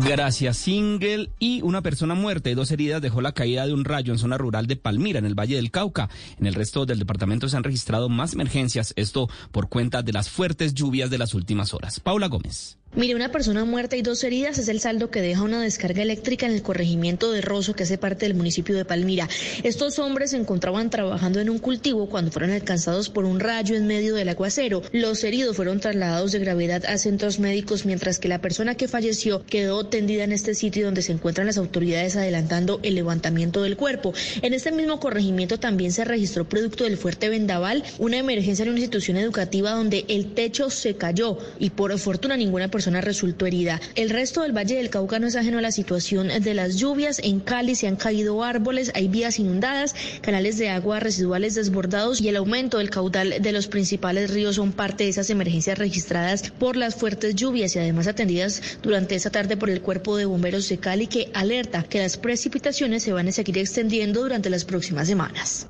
Gracias, 0.00 0.56
Single 0.58 1.30
y 1.38 1.62
una 1.62 1.80
persona 1.80 2.14
muerta 2.14 2.50
y 2.50 2.54
dos 2.54 2.70
heridas 2.72 3.00
dejó 3.00 3.20
la 3.20 3.32
caída 3.32 3.64
de 3.66 3.72
un 3.72 3.84
rayo 3.84 4.12
en 4.12 4.18
zona 4.18 4.36
rural 4.36 4.66
de 4.66 4.76
Palmira, 4.76 5.20
en 5.20 5.24
el 5.24 5.38
Valle 5.38 5.56
del 5.56 5.70
Cauca. 5.70 6.10
En 6.38 6.46
el 6.46 6.54
resto 6.54 6.84
del 6.84 6.98
departamento 6.98 7.48
se 7.48 7.56
han 7.56 7.64
registrado 7.64 8.08
más 8.08 8.34
emergencias, 8.34 8.92
esto 8.96 9.28
por 9.52 9.68
cuenta 9.68 10.02
de 10.02 10.12
las 10.12 10.28
fuertes 10.28 10.74
lluvias 10.74 11.10
de 11.10 11.18
las 11.18 11.32
últimas 11.32 11.72
horas. 11.74 12.00
Paula 12.00 12.26
Gómez. 12.26 12.76
Mire, 12.96 13.16
una 13.16 13.32
persona 13.32 13.64
muerta 13.64 13.96
y 13.96 14.02
dos 14.02 14.22
heridas 14.22 14.56
es 14.58 14.68
el 14.68 14.78
saldo 14.78 15.10
que 15.10 15.20
deja 15.20 15.42
una 15.42 15.60
descarga 15.60 16.00
eléctrica 16.00 16.46
en 16.46 16.52
el 16.52 16.62
corregimiento 16.62 17.32
de 17.32 17.40
Rosso, 17.40 17.74
que 17.74 17.82
hace 17.82 17.98
parte 17.98 18.24
del 18.24 18.36
municipio 18.36 18.76
de 18.76 18.84
Palmira. 18.84 19.28
Estos 19.64 19.98
hombres 19.98 20.30
se 20.30 20.36
encontraban 20.36 20.90
trabajando 20.90 21.40
en 21.40 21.50
un 21.50 21.58
cultivo 21.58 22.08
cuando 22.08 22.30
fueron 22.30 22.52
alcanzados 22.52 23.10
por 23.10 23.24
un 23.24 23.40
rayo 23.40 23.74
en 23.74 23.88
medio 23.88 24.14
del 24.14 24.28
aguacero. 24.28 24.80
Los 24.92 25.24
heridos 25.24 25.56
fueron 25.56 25.80
trasladados 25.80 26.30
de 26.30 26.38
gravedad 26.38 26.84
a 26.86 26.96
centros 26.96 27.40
médicos, 27.40 27.84
mientras 27.84 28.20
que 28.20 28.28
la 28.28 28.40
persona 28.40 28.76
que 28.76 28.86
falleció 28.86 29.44
quedó 29.44 29.86
tendida 29.86 30.22
en 30.22 30.30
este 30.30 30.54
sitio 30.54 30.84
donde 30.84 31.02
se 31.02 31.10
encuentran 31.10 31.48
las 31.48 31.58
autoridades 31.58 32.14
adelantando 32.14 32.78
el 32.84 32.94
levantamiento 32.94 33.60
del 33.62 33.76
cuerpo. 33.76 34.14
En 34.40 34.54
este 34.54 34.70
mismo 34.70 35.00
corregimiento 35.00 35.58
también 35.58 35.90
se 35.90 36.04
registró 36.04 36.48
producto 36.48 36.84
del 36.84 36.96
fuerte 36.96 37.28
vendaval 37.28 37.82
una 37.98 38.18
emergencia 38.18 38.62
en 38.62 38.68
una 38.68 38.78
institución 38.78 39.16
educativa 39.16 39.72
donde 39.72 40.04
el 40.06 40.32
techo 40.34 40.70
se 40.70 40.94
cayó 40.94 41.38
y 41.58 41.70
por 41.70 41.98
fortuna 41.98 42.36
ninguna 42.36 42.68
persona 42.68 42.83
resultó 43.00 43.46
herida. 43.46 43.80
El 43.94 44.10
resto 44.10 44.42
del 44.42 44.56
Valle 44.56 44.76
del 44.76 44.90
Cauca 44.90 45.18
no 45.18 45.26
es 45.26 45.36
ajeno 45.36 45.58
a 45.58 45.62
la 45.62 45.72
situación 45.72 46.28
de 46.28 46.54
las 46.54 46.76
lluvias. 46.76 47.20
En 47.22 47.40
Cali 47.40 47.74
se 47.74 47.86
han 47.86 47.96
caído 47.96 48.42
árboles, 48.42 48.92
hay 48.94 49.08
vías 49.08 49.38
inundadas, 49.38 49.94
canales 50.20 50.58
de 50.58 50.70
agua 50.70 51.00
residuales 51.00 51.54
desbordados 51.54 52.20
y 52.20 52.28
el 52.28 52.36
aumento 52.36 52.78
del 52.78 52.90
caudal 52.90 53.40
de 53.40 53.52
los 53.52 53.66
principales 53.66 54.30
ríos 54.30 54.56
son 54.56 54.72
parte 54.72 55.04
de 55.04 55.10
esas 55.10 55.30
emergencias 55.30 55.78
registradas 55.78 56.50
por 56.50 56.76
las 56.76 56.94
fuertes 56.94 57.34
lluvias 57.34 57.74
y 57.76 57.78
además 57.78 58.06
atendidas 58.06 58.62
durante 58.82 59.14
esta 59.14 59.30
tarde 59.30 59.56
por 59.56 59.70
el 59.70 59.80
Cuerpo 59.80 60.16
de 60.16 60.26
Bomberos 60.26 60.68
de 60.68 60.78
Cali 60.78 61.06
que 61.06 61.30
alerta 61.34 61.82
que 61.82 61.98
las 61.98 62.16
precipitaciones 62.16 63.02
se 63.02 63.12
van 63.12 63.28
a 63.28 63.32
seguir 63.32 63.58
extendiendo 63.58 64.22
durante 64.22 64.50
las 64.50 64.64
próximas 64.64 65.08
semanas. 65.08 65.66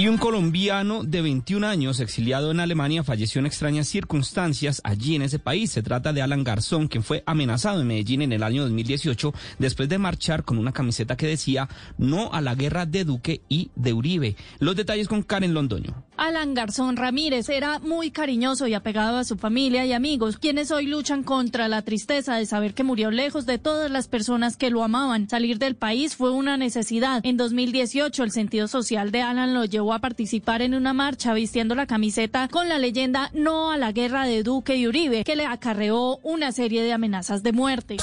Y 0.00 0.06
un 0.06 0.16
colombiano 0.16 1.02
de 1.02 1.22
21 1.22 1.66
años, 1.66 1.98
exiliado 1.98 2.52
en 2.52 2.60
Alemania, 2.60 3.02
falleció 3.02 3.40
en 3.40 3.46
extrañas 3.46 3.88
circunstancias 3.88 4.80
allí 4.84 5.16
en 5.16 5.22
ese 5.22 5.40
país. 5.40 5.72
Se 5.72 5.82
trata 5.82 6.12
de 6.12 6.22
Alan 6.22 6.44
Garzón, 6.44 6.86
quien 6.86 7.02
fue 7.02 7.24
amenazado 7.26 7.80
en 7.80 7.88
Medellín 7.88 8.22
en 8.22 8.32
el 8.32 8.44
año 8.44 8.62
2018 8.62 9.34
después 9.58 9.88
de 9.88 9.98
marchar 9.98 10.44
con 10.44 10.58
una 10.58 10.70
camiseta 10.70 11.16
que 11.16 11.26
decía 11.26 11.68
no 11.96 12.32
a 12.32 12.40
la 12.40 12.54
guerra 12.54 12.86
de 12.86 13.02
Duque 13.02 13.40
y 13.48 13.72
de 13.74 13.92
Uribe. 13.92 14.36
Los 14.60 14.76
detalles 14.76 15.08
con 15.08 15.24
Karen 15.24 15.52
Londoño. 15.52 16.04
Alan 16.16 16.54
Garzón 16.54 16.96
Ramírez 16.96 17.48
era 17.48 17.80
muy 17.80 18.12
cariñoso 18.12 18.68
y 18.68 18.74
apegado 18.74 19.18
a 19.18 19.24
su 19.24 19.36
familia 19.36 19.84
y 19.84 19.94
amigos, 19.94 20.38
quienes 20.38 20.70
hoy 20.70 20.86
luchan 20.86 21.24
contra 21.24 21.66
la 21.66 21.82
tristeza 21.82 22.36
de 22.36 22.46
saber 22.46 22.74
que 22.74 22.84
murió 22.84 23.10
lejos 23.10 23.46
de 23.46 23.58
todas 23.58 23.90
las 23.90 24.06
personas 24.06 24.56
que 24.56 24.70
lo 24.70 24.84
amaban. 24.84 25.28
Salir 25.28 25.58
del 25.58 25.74
país 25.74 26.14
fue 26.14 26.30
una 26.30 26.56
necesidad. 26.56 27.20
En 27.24 27.36
2018 27.36 28.22
el 28.22 28.30
sentido 28.30 28.68
social 28.68 29.10
de 29.10 29.22
Alan 29.22 29.54
lo 29.54 29.64
llevó 29.64 29.87
a 29.92 29.98
participar 30.00 30.62
en 30.62 30.74
una 30.74 30.92
marcha 30.92 31.32
vistiendo 31.34 31.74
la 31.74 31.86
camiseta 31.86 32.48
con 32.48 32.68
la 32.68 32.78
leyenda 32.78 33.30
No 33.32 33.70
a 33.70 33.76
la 33.76 33.92
guerra 33.92 34.24
de 34.24 34.42
Duque 34.42 34.76
y 34.76 34.86
Uribe, 34.86 35.24
que 35.24 35.36
le 35.36 35.46
acarreó 35.46 36.18
una 36.22 36.52
serie 36.52 36.82
de 36.82 36.92
amenazas 36.92 37.42
de 37.42 37.52
muerte. 37.52 37.96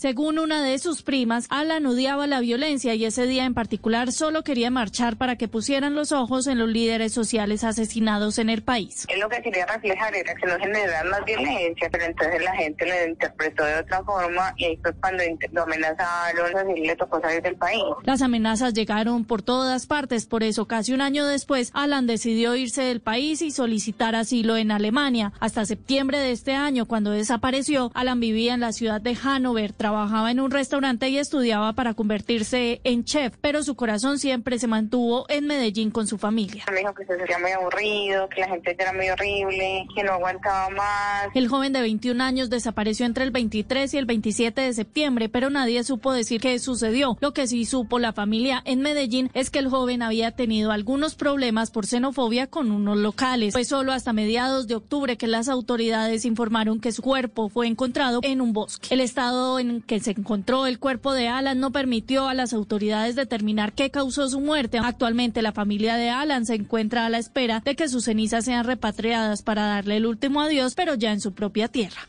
Según 0.00 0.38
una 0.38 0.62
de 0.62 0.78
sus 0.78 1.02
primas, 1.02 1.46
Alan 1.50 1.86
odiaba 1.86 2.26
la 2.26 2.40
violencia 2.40 2.94
y 2.94 3.04
ese 3.04 3.26
día 3.26 3.44
en 3.44 3.54
particular 3.54 4.12
solo 4.12 4.42
quería 4.42 4.70
marchar 4.70 5.16
para 5.16 5.36
que 5.36 5.48
pusieran 5.48 5.94
los 5.94 6.12
ojos 6.12 6.46
en 6.46 6.58
los 6.58 6.68
líderes 6.68 7.12
sociales 7.12 7.64
asesinados 7.64 8.38
en 8.38 8.50
el 8.50 8.62
país. 8.62 9.06
Él 9.08 9.20
lo 9.20 9.28
que 9.28 9.42
quería 9.42 9.66
reflejar 9.66 10.14
era 10.14 10.34
que 10.34 10.46
no 10.46 10.58
generaran 10.58 11.08
más 11.10 11.24
violencia, 11.24 11.88
pero 11.90 12.04
entonces 12.04 12.42
la 12.42 12.54
gente 12.54 12.86
lo 12.86 13.10
interpretó 13.10 13.64
de 13.64 13.76
otra 13.76 14.02
forma 14.04 14.54
y 14.56 14.64
ahí 14.64 14.78
fue 14.82 14.92
cuando 14.94 15.22
lo 15.52 15.62
amenazaron, 15.62 16.56
así 16.56 16.80
le 16.80 16.96
tocó 16.96 17.20
salir 17.20 17.42
del 17.42 17.56
país. 17.56 17.82
Las 18.04 18.22
amenazas 18.22 18.69
llegaron 18.74 19.24
por 19.24 19.42
todas 19.42 19.86
partes. 19.86 20.26
Por 20.26 20.42
eso, 20.42 20.66
casi 20.66 20.92
un 20.92 21.00
año 21.00 21.26
después, 21.26 21.70
Alan 21.74 22.06
decidió 22.06 22.56
irse 22.56 22.82
del 22.82 23.00
país 23.00 23.42
y 23.42 23.50
solicitar 23.50 24.14
asilo 24.14 24.56
en 24.56 24.70
Alemania. 24.70 25.32
Hasta 25.40 25.64
septiembre 25.64 26.18
de 26.18 26.32
este 26.32 26.54
año, 26.54 26.86
cuando 26.86 27.10
desapareció, 27.10 27.90
Alan 27.94 28.20
vivía 28.20 28.54
en 28.54 28.60
la 28.60 28.72
ciudad 28.72 29.00
de 29.00 29.14
Hannover, 29.14 29.72
trabajaba 29.72 30.30
en 30.30 30.40
un 30.40 30.50
restaurante 30.50 31.08
y 31.08 31.18
estudiaba 31.18 31.72
para 31.72 31.94
convertirse 31.94 32.80
en 32.84 33.04
chef, 33.04 33.36
pero 33.40 33.62
su 33.62 33.74
corazón 33.74 34.18
siempre 34.18 34.58
se 34.58 34.66
mantuvo 34.66 35.26
en 35.28 35.46
Medellín 35.46 35.90
con 35.90 36.06
su 36.06 36.18
familia. 36.18 36.64
Me 36.72 36.80
dijo 36.80 36.94
que 36.94 37.04
se 37.04 37.16
sentía 37.16 37.38
muy 37.38 37.52
aburrido, 37.52 38.28
que 38.28 38.40
la 38.40 38.48
gente 38.48 38.76
era 38.78 38.92
muy 38.92 39.08
horrible, 39.08 39.86
que 39.94 40.02
no 40.02 40.12
aguantaba 40.12 40.70
más. 40.70 41.28
El 41.34 41.48
joven 41.48 41.72
de 41.72 41.80
21 41.80 42.22
años 42.22 42.50
desapareció 42.50 43.06
entre 43.06 43.24
el 43.24 43.30
23 43.30 43.92
y 43.94 43.98
el 43.98 44.06
27 44.06 44.60
de 44.60 44.72
septiembre, 44.72 45.28
pero 45.28 45.50
nadie 45.50 45.82
supo 45.84 46.12
decir 46.12 46.40
qué 46.40 46.58
sucedió. 46.58 47.16
Lo 47.20 47.32
que 47.32 47.46
sí 47.46 47.64
supo 47.64 47.98
la 47.98 48.12
familia 48.12 48.59
en 48.64 48.80
Medellín 48.80 49.30
es 49.34 49.50
que 49.50 49.58
el 49.58 49.68
joven 49.68 50.02
había 50.02 50.32
tenido 50.32 50.72
algunos 50.72 51.14
problemas 51.14 51.70
por 51.70 51.86
xenofobia 51.86 52.46
con 52.46 52.70
unos 52.70 52.98
locales. 52.98 53.52
Fue 53.52 53.64
solo 53.64 53.92
hasta 53.92 54.12
mediados 54.12 54.66
de 54.66 54.74
octubre 54.74 55.16
que 55.16 55.26
las 55.26 55.48
autoridades 55.48 56.24
informaron 56.24 56.80
que 56.80 56.92
su 56.92 57.02
cuerpo 57.02 57.48
fue 57.48 57.66
encontrado 57.66 58.20
en 58.22 58.40
un 58.40 58.52
bosque. 58.52 58.88
El 58.92 59.00
estado 59.00 59.58
en 59.58 59.82
que 59.82 60.00
se 60.00 60.12
encontró 60.12 60.66
el 60.66 60.78
cuerpo 60.78 61.12
de 61.12 61.28
Alan 61.28 61.60
no 61.60 61.72
permitió 61.72 62.28
a 62.28 62.34
las 62.34 62.52
autoridades 62.52 63.16
determinar 63.16 63.72
qué 63.72 63.90
causó 63.90 64.28
su 64.28 64.40
muerte. 64.40 64.78
Actualmente 64.78 65.42
la 65.42 65.52
familia 65.52 65.96
de 65.96 66.10
Alan 66.10 66.46
se 66.46 66.54
encuentra 66.54 67.06
a 67.06 67.10
la 67.10 67.18
espera 67.18 67.60
de 67.64 67.76
que 67.76 67.88
sus 67.88 68.04
cenizas 68.04 68.44
sean 68.44 68.64
repatriadas 68.64 69.42
para 69.42 69.66
darle 69.66 69.96
el 69.96 70.06
último 70.06 70.40
adiós, 70.40 70.74
pero 70.74 70.94
ya 70.94 71.12
en 71.12 71.20
su 71.20 71.32
propia 71.32 71.68
tierra. 71.68 72.08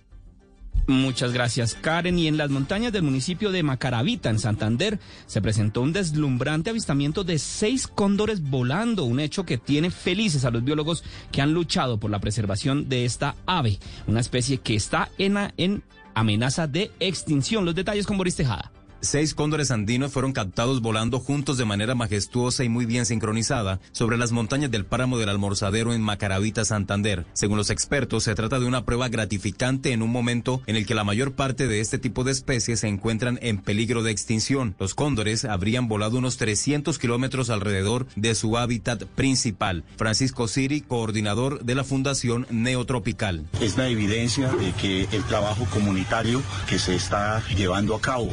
Muchas 0.87 1.31
gracias, 1.31 1.75
Karen. 1.75 2.17
Y 2.17 2.27
en 2.27 2.37
las 2.37 2.49
montañas 2.49 2.91
del 2.91 3.03
municipio 3.03 3.51
de 3.51 3.63
Macaravita, 3.63 4.29
en 4.29 4.39
Santander, 4.39 4.99
se 5.25 5.41
presentó 5.41 5.81
un 5.81 5.93
deslumbrante 5.93 6.69
avistamiento 6.69 7.23
de 7.23 7.39
seis 7.39 7.87
cóndores 7.87 8.41
volando, 8.41 9.03
un 9.03 9.19
hecho 9.19 9.45
que 9.45 9.57
tiene 9.57 9.91
felices 9.91 10.43
a 10.43 10.51
los 10.51 10.63
biólogos 10.63 11.03
que 11.31 11.41
han 11.41 11.53
luchado 11.53 11.99
por 11.99 12.11
la 12.11 12.19
preservación 12.19 12.89
de 12.89 13.05
esta 13.05 13.35
ave, 13.45 13.79
una 14.07 14.19
especie 14.19 14.57
que 14.57 14.75
está 14.75 15.09
en, 15.17 15.37
en 15.57 15.83
amenaza 16.13 16.67
de 16.67 16.91
extinción. 16.99 17.63
Los 17.63 17.75
detalles 17.75 18.05
con 18.05 18.17
Boris 18.17 18.35
Tejada. 18.35 18.71
Seis 19.03 19.33
cóndores 19.33 19.71
andinos 19.71 20.11
fueron 20.11 20.31
captados 20.31 20.79
volando 20.79 21.19
juntos 21.19 21.57
de 21.57 21.65
manera 21.65 21.95
majestuosa 21.95 22.63
y 22.63 22.69
muy 22.69 22.85
bien 22.85 23.07
sincronizada 23.07 23.79
sobre 23.93 24.15
las 24.15 24.31
montañas 24.31 24.69
del 24.69 24.85
páramo 24.85 25.17
del 25.17 25.29
Almorzadero 25.29 25.91
en 25.91 26.03
Macaravita, 26.03 26.65
Santander. 26.65 27.25
Según 27.33 27.57
los 27.57 27.71
expertos, 27.71 28.25
se 28.25 28.35
trata 28.35 28.59
de 28.59 28.67
una 28.67 28.85
prueba 28.85 29.09
gratificante 29.09 29.91
en 29.91 30.03
un 30.03 30.11
momento 30.11 30.61
en 30.67 30.75
el 30.75 30.85
que 30.85 30.93
la 30.93 31.03
mayor 31.03 31.33
parte 31.33 31.67
de 31.67 31.79
este 31.79 31.97
tipo 31.97 32.23
de 32.23 32.31
especies 32.31 32.81
se 32.81 32.89
encuentran 32.89 33.39
en 33.41 33.57
peligro 33.57 34.03
de 34.03 34.11
extinción. 34.11 34.75
Los 34.77 34.93
cóndores 34.93 35.45
habrían 35.45 35.87
volado 35.87 36.19
unos 36.19 36.37
300 36.37 36.99
kilómetros 36.99 37.49
alrededor 37.49 38.05
de 38.15 38.35
su 38.35 38.55
hábitat 38.55 39.05
principal. 39.05 39.83
Francisco 39.97 40.47
Siri, 40.47 40.81
coordinador 40.81 41.63
de 41.63 41.73
la 41.73 41.83
Fundación 41.83 42.45
Neotropical. 42.51 43.47
Es 43.61 43.77
la 43.77 43.87
evidencia 43.87 44.49
de 44.51 44.71
que 44.73 45.07
el 45.11 45.23
trabajo 45.23 45.65
comunitario 45.73 46.43
que 46.69 46.77
se 46.77 46.93
está 46.93 47.43
llevando 47.55 47.95
a 47.95 48.01
cabo 48.01 48.29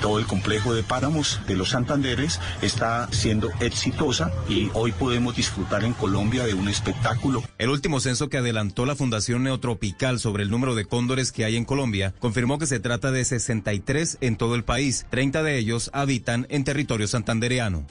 todo 0.00 0.18
el 0.18 0.26
complejo 0.26 0.74
de 0.74 0.82
páramos 0.82 1.40
de 1.46 1.56
los 1.56 1.70
Santanderes 1.70 2.40
está 2.62 3.08
siendo 3.12 3.50
exitosa 3.60 4.30
y 4.48 4.70
hoy 4.74 4.92
podemos 4.92 5.36
disfrutar 5.36 5.84
en 5.84 5.92
Colombia 5.92 6.44
de 6.44 6.54
un 6.54 6.68
espectáculo. 6.68 7.42
El 7.58 7.70
último 7.70 8.00
censo 8.00 8.28
que 8.28 8.38
adelantó 8.38 8.86
la 8.86 8.96
Fundación 8.96 9.42
Neotropical 9.42 10.18
sobre 10.18 10.42
el 10.42 10.50
número 10.50 10.74
de 10.74 10.84
cóndores 10.84 11.32
que 11.32 11.44
hay 11.44 11.56
en 11.56 11.64
Colombia 11.64 12.14
confirmó 12.18 12.58
que 12.58 12.66
se 12.66 12.80
trata 12.80 13.10
de 13.10 13.24
63 13.24 14.18
en 14.20 14.36
todo 14.36 14.54
el 14.54 14.64
país. 14.64 15.06
30 15.10 15.42
de 15.42 15.58
ellos 15.58 15.90
habitan 15.92 16.46
en 16.50 16.64
territorio 16.64 17.08
santandereano. 17.08 17.86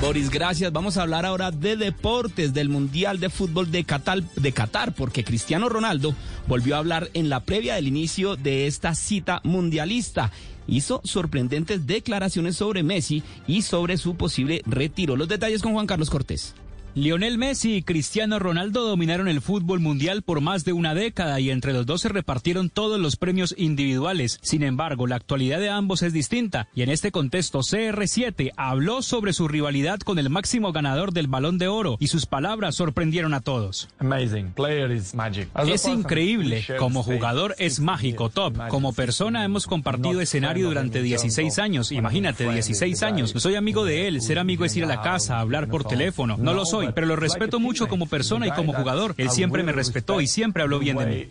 Boris, 0.00 0.30
gracias. 0.30 0.72
Vamos 0.72 0.96
a 0.96 1.02
hablar 1.02 1.26
ahora 1.26 1.50
de 1.50 1.76
deportes, 1.76 2.54
del 2.54 2.68
Mundial 2.68 3.18
de 3.18 3.30
Fútbol 3.30 3.70
de 3.70 3.82
Qatar, 3.82 4.22
de 4.22 4.52
Qatar, 4.52 4.94
porque 4.94 5.24
Cristiano 5.24 5.68
Ronaldo 5.68 6.14
volvió 6.46 6.76
a 6.76 6.78
hablar 6.78 7.10
en 7.14 7.28
la 7.28 7.40
previa 7.40 7.74
del 7.74 7.88
inicio 7.88 8.36
de 8.36 8.68
esta 8.68 8.94
cita 8.94 9.40
mundialista 9.42 10.30
hizo 10.68 11.00
sorprendentes 11.02 11.86
declaraciones 11.86 12.56
sobre 12.56 12.82
Messi 12.82 13.22
y 13.46 13.62
sobre 13.62 13.96
su 13.96 14.14
posible 14.14 14.62
retiro. 14.66 15.16
Los 15.16 15.28
detalles 15.28 15.62
con 15.62 15.72
Juan 15.72 15.86
Carlos 15.86 16.10
Cortés. 16.10 16.54
Lionel 16.98 17.38
Messi 17.38 17.76
y 17.76 17.82
Cristiano 17.82 18.40
Ronaldo 18.40 18.84
dominaron 18.84 19.28
el 19.28 19.40
fútbol 19.40 19.78
mundial 19.78 20.22
por 20.22 20.40
más 20.40 20.64
de 20.64 20.72
una 20.72 20.96
década 20.96 21.38
y 21.38 21.50
entre 21.50 21.72
los 21.72 21.86
dos 21.86 22.00
se 22.00 22.08
repartieron 22.08 22.70
todos 22.70 22.98
los 22.98 23.14
premios 23.14 23.54
individuales. 23.56 24.40
Sin 24.42 24.64
embargo, 24.64 25.06
la 25.06 25.14
actualidad 25.14 25.60
de 25.60 25.68
ambos 25.68 26.02
es 26.02 26.12
distinta 26.12 26.66
y 26.74 26.82
en 26.82 26.90
este 26.90 27.12
contexto 27.12 27.60
CR7 27.60 28.50
habló 28.56 29.02
sobre 29.02 29.32
su 29.32 29.46
rivalidad 29.46 30.00
con 30.00 30.18
el 30.18 30.28
máximo 30.28 30.72
ganador 30.72 31.12
del 31.12 31.28
Balón 31.28 31.56
de 31.56 31.68
Oro 31.68 31.98
y 32.00 32.08
sus 32.08 32.26
palabras 32.26 32.74
sorprendieron 32.74 33.32
a 33.32 33.42
todos. 33.42 33.88
Es 35.68 35.86
increíble, 35.86 36.66
como 36.80 37.04
jugador 37.04 37.54
es 37.58 37.78
mágico, 37.78 38.28
top. 38.28 38.56
Como 38.70 38.92
persona 38.92 39.44
hemos 39.44 39.68
compartido 39.68 40.20
escenario 40.20 40.66
durante 40.66 41.00
16 41.00 41.60
años, 41.60 41.92
imagínate, 41.92 42.50
16 42.50 43.04
años. 43.04 43.34
No 43.34 43.40
soy 43.40 43.54
amigo 43.54 43.84
de 43.84 44.08
él, 44.08 44.20
ser 44.20 44.40
amigo 44.40 44.64
es 44.64 44.76
ir 44.76 44.82
a 44.82 44.88
la 44.88 45.00
casa, 45.00 45.38
hablar 45.38 45.68
por 45.68 45.84
teléfono. 45.84 46.36
No 46.36 46.54
lo 46.54 46.66
soy 46.66 46.87
pero 46.94 47.06
lo 47.06 47.16
respeto 47.16 47.60
mucho 47.60 47.88
como 47.88 48.06
persona 48.06 48.46
y 48.46 48.50
como 48.50 48.72
jugador. 48.72 49.14
Él 49.16 49.30
siempre 49.30 49.62
me 49.62 49.72
respetó 49.72 50.20
y 50.20 50.26
siempre 50.26 50.62
habló 50.62 50.78
bien 50.78 50.96
de 50.96 51.06
mí. 51.06 51.26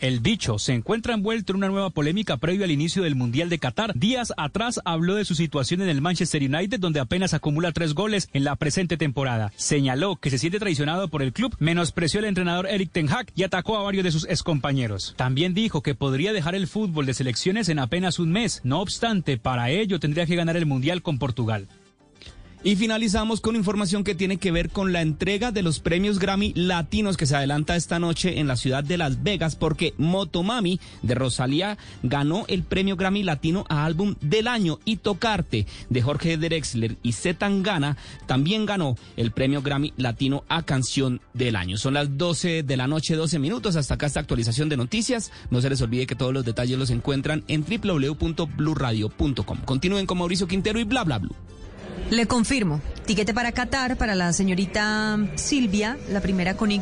El 0.00 0.22
dicho 0.22 0.58
se 0.58 0.74
encuentra 0.74 1.14
envuelto 1.14 1.52
en 1.52 1.58
una 1.58 1.68
nueva 1.68 1.90
polémica 1.90 2.36
previo 2.36 2.64
al 2.64 2.70
inicio 2.70 3.02
del 3.02 3.14
Mundial 3.14 3.48
de 3.48 3.58
Qatar. 3.58 3.92
Días 3.94 4.32
atrás 4.36 4.80
habló 4.84 5.14
de 5.14 5.24
su 5.24 5.34
situación 5.34 5.82
en 5.82 5.88
el 5.88 6.00
Manchester 6.00 6.42
United, 6.42 6.80
donde 6.80 7.00
apenas 7.00 7.34
acumula 7.34 7.72
tres 7.72 7.94
goles 7.94 8.28
en 8.32 8.44
la 8.44 8.56
presente 8.56 8.96
temporada. 8.96 9.52
Señaló 9.56 10.16
que 10.16 10.30
se 10.30 10.38
siente 10.38 10.58
traicionado 10.58 11.08
por 11.08 11.22
el 11.22 11.32
club, 11.32 11.56
menospreció 11.58 12.20
al 12.20 12.26
entrenador 12.26 12.66
Eric 12.66 12.90
Ten 12.92 13.10
Hag 13.10 13.32
y 13.34 13.42
atacó 13.42 13.76
a 13.76 13.82
varios 13.82 14.04
de 14.04 14.10
sus 14.10 14.26
excompañeros. 14.28 15.14
También 15.16 15.54
dijo 15.54 15.82
que 15.82 15.94
podría 15.94 16.32
dejar 16.32 16.54
el 16.54 16.66
fútbol 16.66 17.06
de 17.06 17.14
selecciones 17.14 17.68
en 17.68 17.78
apenas 17.78 18.18
un 18.18 18.32
mes. 18.32 18.60
No 18.64 18.80
obstante, 18.80 19.38
para 19.38 19.70
ello 19.70 20.00
tendría 20.00 20.26
que 20.26 20.36
ganar 20.36 20.56
el 20.56 20.66
Mundial 20.66 21.02
con 21.02 21.18
Portugal. 21.18 21.68
Y 22.66 22.74
finalizamos 22.74 23.40
con 23.40 23.54
información 23.54 24.02
que 24.02 24.16
tiene 24.16 24.38
que 24.38 24.50
ver 24.50 24.70
con 24.70 24.92
la 24.92 25.00
entrega 25.00 25.52
de 25.52 25.62
los 25.62 25.78
premios 25.78 26.18
Grammy 26.18 26.52
latinos 26.56 27.16
que 27.16 27.24
se 27.24 27.36
adelanta 27.36 27.76
esta 27.76 28.00
noche 28.00 28.40
en 28.40 28.48
la 28.48 28.56
ciudad 28.56 28.82
de 28.82 28.98
Las 28.98 29.22
Vegas 29.22 29.54
porque 29.54 29.94
Motomami 29.98 30.80
de 31.02 31.14
Rosalía 31.14 31.78
ganó 32.02 32.44
el 32.48 32.64
premio 32.64 32.96
Grammy 32.96 33.22
Latino 33.22 33.66
a 33.68 33.84
álbum 33.84 34.16
del 34.20 34.48
año 34.48 34.80
y 34.84 34.96
Tocarte 34.96 35.64
de 35.90 36.02
Jorge 36.02 36.38
Drexler 36.38 36.96
y 37.04 37.12
Zetangana 37.12 37.96
también 38.26 38.66
ganó 38.66 38.96
el 39.16 39.30
premio 39.30 39.62
Grammy 39.62 39.92
Latino 39.96 40.42
a 40.48 40.64
canción 40.64 41.20
del 41.34 41.54
año. 41.54 41.76
Son 41.76 41.94
las 41.94 42.18
12 42.18 42.64
de 42.64 42.76
la 42.76 42.88
noche, 42.88 43.14
12 43.14 43.38
minutos. 43.38 43.76
Hasta 43.76 43.94
acá 43.94 44.06
esta 44.06 44.18
actualización 44.18 44.68
de 44.68 44.76
noticias. 44.76 45.30
No 45.50 45.60
se 45.60 45.70
les 45.70 45.82
olvide 45.82 46.08
que 46.08 46.16
todos 46.16 46.34
los 46.34 46.44
detalles 46.44 46.76
los 46.76 46.90
encuentran 46.90 47.44
en 47.46 47.64
www.bluradio.com. 47.64 49.58
Continúen 49.64 50.06
con 50.06 50.18
Mauricio 50.18 50.48
Quintero 50.48 50.80
y 50.80 50.84
bla 50.84 51.04
bla 51.04 51.18
bla. 51.18 51.30
Le 52.10 52.26
confirmo. 52.26 52.80
Tiquete 53.04 53.32
para 53.34 53.52
Qatar 53.52 53.96
para 53.96 54.14
la 54.16 54.32
señorita 54.32 55.16
Silvia, 55.36 55.96
la 56.10 56.20
primera 56.20 56.56
con 56.56 56.70
Y, 56.72 56.80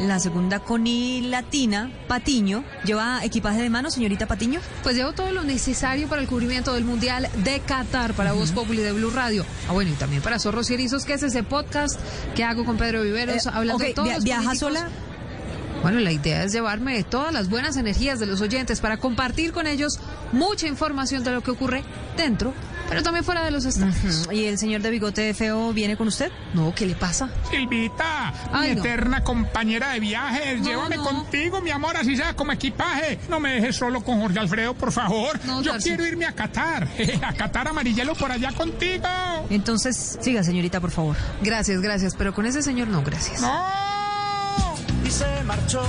la 0.00 0.18
segunda 0.18 0.58
con 0.60 0.86
I 0.86 1.20
latina, 1.22 1.90
Patiño. 2.08 2.64
¿Lleva 2.84 3.24
equipaje 3.24 3.62
de 3.62 3.70
mano, 3.70 3.90
señorita 3.90 4.26
Patiño? 4.26 4.60
Pues 4.82 4.96
llevo 4.96 5.12
todo 5.12 5.30
lo 5.32 5.44
necesario 5.44 6.08
para 6.08 6.20
el 6.22 6.28
cubrimiento 6.28 6.74
del 6.74 6.84
Mundial 6.84 7.28
de 7.44 7.60
Qatar 7.60 8.14
para 8.14 8.32
Voz 8.32 8.50
Populi 8.52 8.82
de 8.82 8.92
Blue 8.92 9.10
Radio. 9.10 9.44
Ah, 9.68 9.72
bueno, 9.72 9.90
y 9.92 9.94
también 9.94 10.20
para 10.22 10.38
Zorros 10.40 10.68
y 10.70 10.74
Erizos, 10.74 11.04
que 11.04 11.14
es 11.14 11.22
ese 11.22 11.42
podcast 11.44 11.98
que 12.34 12.42
hago 12.44 12.64
con 12.64 12.76
Pedro 12.76 13.02
Viveros, 13.02 13.46
Eh, 13.46 13.50
hablando 13.52 13.84
de 13.84 13.94
todos 13.94 14.06
via- 14.08 14.14
los 14.16 14.24
¿viaja 14.24 14.54
sola? 14.56 14.88
Bueno, 15.82 15.98
la 16.00 16.12
idea 16.12 16.44
es 16.44 16.52
llevarme 16.52 17.02
todas 17.04 17.32
las 17.32 17.48
buenas 17.50 17.76
energías 17.76 18.20
de 18.20 18.26
los 18.26 18.40
oyentes 18.40 18.80
para 18.80 18.98
compartir 18.98 19.52
con 19.52 19.66
ellos 19.66 19.98
mucha 20.32 20.66
información 20.68 21.24
de 21.24 21.32
lo 21.32 21.42
que 21.42 21.50
ocurre 21.50 21.82
dentro, 22.16 22.54
pero 22.88 23.02
también 23.02 23.24
fuera 23.24 23.44
de 23.44 23.50
los 23.50 23.64
estadios. 23.64 24.28
¿Y 24.30 24.44
el 24.44 24.58
señor 24.58 24.82
de 24.82 24.90
bigote 24.90 25.34
feo 25.34 25.72
viene 25.72 25.96
con 25.96 26.06
usted? 26.08 26.30
No, 26.54 26.72
¿qué 26.74 26.86
le 26.86 26.94
pasa? 26.94 27.30
Silvita, 27.50 28.32
Ay, 28.52 28.70
mi 28.70 28.76
no. 28.76 28.80
eterna 28.82 29.24
compañera 29.24 29.90
de 29.92 30.00
viajes, 30.00 30.60
No, 30.60 30.66
llévame 30.68 30.96
no. 30.98 31.04
contigo, 31.04 31.60
mi 31.60 31.70
amor, 31.70 31.96
así 31.96 32.16
sea 32.16 32.34
como 32.36 32.52
equipaje. 32.52 33.18
No 33.28 33.40
me 33.40 33.54
dejes 33.54 33.74
solo 33.76 34.02
con 34.02 34.20
Jorge 34.20 34.38
Alfredo, 34.38 34.74
por 34.74 34.92
favor. 34.92 35.40
No, 35.44 35.62
Yo 35.62 35.72
quiero 35.78 36.06
irme 36.06 36.26
a 36.26 36.32
Qatar, 36.32 36.86
a 37.22 37.32
Qatar 37.32 37.68
amarillelo 37.68 38.14
por 38.14 38.30
allá 38.30 38.52
contigo. 38.52 39.04
Entonces, 39.50 40.18
siga, 40.20 40.44
señorita, 40.44 40.80
por 40.80 40.90
favor. 40.92 41.16
Gracias, 41.42 41.80
gracias, 41.80 42.14
pero 42.16 42.32
con 42.34 42.46
ese 42.46 42.62
señor 42.62 42.88
no, 42.88 43.02
gracias. 43.02 43.40
No. 43.40 44.01
Se 45.12 45.44
marchó. 45.44 45.82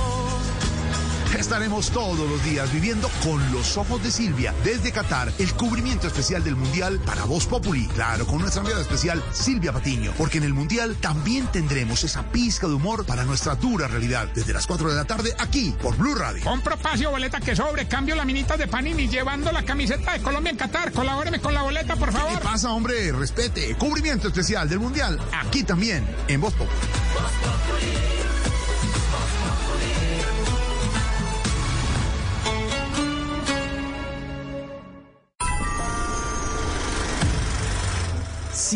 Estaremos 1.38 1.90
todos 1.90 2.30
los 2.30 2.44
días 2.44 2.72
viviendo 2.72 3.08
con 3.24 3.52
los 3.52 3.76
ojos 3.76 4.00
de 4.02 4.12
Silvia 4.12 4.54
desde 4.62 4.92
Qatar, 4.92 5.32
el 5.38 5.52
cubrimiento 5.54 6.06
especial 6.06 6.44
del 6.44 6.54
Mundial 6.54 7.00
para 7.04 7.24
Voz 7.24 7.46
Populi. 7.46 7.88
Claro, 7.88 8.24
con 8.26 8.38
nuestra 8.38 8.60
enviada 8.60 8.82
especial 8.82 9.22
Silvia 9.32 9.72
Patiño, 9.72 10.12
porque 10.16 10.38
en 10.38 10.44
el 10.44 10.54
Mundial 10.54 10.96
también 11.00 11.46
tendremos 11.48 12.04
esa 12.04 12.22
pizca 12.30 12.68
de 12.68 12.74
humor 12.74 13.04
para 13.04 13.24
nuestra 13.24 13.56
dura 13.56 13.88
realidad. 13.88 14.28
Desde 14.32 14.52
las 14.52 14.66
4 14.66 14.90
de 14.90 14.94
la 14.94 15.04
tarde 15.06 15.34
aquí 15.38 15.74
por 15.82 15.96
Blue 15.96 16.14
Radio. 16.14 16.44
Compro 16.44 16.76
pasio 16.76 17.10
boleta 17.10 17.40
que 17.40 17.56
sobre, 17.56 17.88
cambio 17.88 18.14
la 18.14 18.24
minita 18.24 18.56
de 18.56 18.68
Panini 18.68 19.08
llevando 19.08 19.50
la 19.50 19.64
camiseta 19.64 20.12
de 20.12 20.22
Colombia 20.22 20.50
en 20.50 20.56
Qatar. 20.56 20.92
Colabóreme 20.92 21.40
con 21.40 21.52
la 21.52 21.62
boleta, 21.62 21.96
por 21.96 22.12
favor. 22.12 22.38
¿Qué 22.38 22.44
pasa, 22.44 22.70
hombre? 22.70 23.10
Respete. 23.10 23.74
Cubrimiento 23.74 24.28
especial 24.28 24.68
del 24.68 24.78
Mundial 24.78 25.18
aquí 25.32 25.64
también 25.64 26.06
en 26.28 26.40
Voz 26.40 26.54
Populi. 26.54 26.70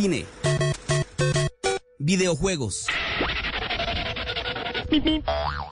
Cine. 0.00 0.26
Videojuegos. 1.98 2.86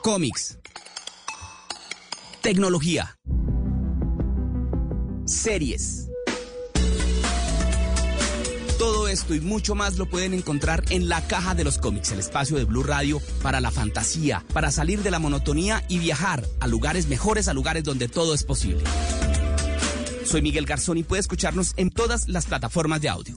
Cómics. 0.02 0.58
Tecnología. 2.42 3.20
Series. 5.26 6.08
Todo 8.80 9.06
esto 9.06 9.32
y 9.32 9.40
mucho 9.40 9.76
más 9.76 9.96
lo 9.96 10.06
pueden 10.06 10.34
encontrar 10.34 10.82
en 10.90 11.08
la 11.08 11.24
caja 11.28 11.54
de 11.54 11.62
los 11.62 11.78
cómics, 11.78 12.10
el 12.10 12.18
espacio 12.18 12.56
de 12.56 12.64
Blue 12.64 12.82
Radio 12.82 13.22
para 13.44 13.60
la 13.60 13.70
fantasía, 13.70 14.44
para 14.52 14.72
salir 14.72 15.04
de 15.04 15.12
la 15.12 15.20
monotonía 15.20 15.84
y 15.88 16.00
viajar 16.00 16.44
a 16.58 16.66
lugares 16.66 17.06
mejores, 17.06 17.46
a 17.46 17.54
lugares 17.54 17.84
donde 17.84 18.08
todo 18.08 18.34
es 18.34 18.42
posible. 18.42 18.82
Soy 20.26 20.42
Miguel 20.42 20.66
Garzón 20.66 20.98
y 20.98 21.04
puede 21.04 21.20
escucharnos 21.20 21.72
en 21.76 21.90
todas 21.90 22.28
las 22.28 22.46
plataformas 22.46 23.00
de 23.00 23.08
audio. 23.08 23.36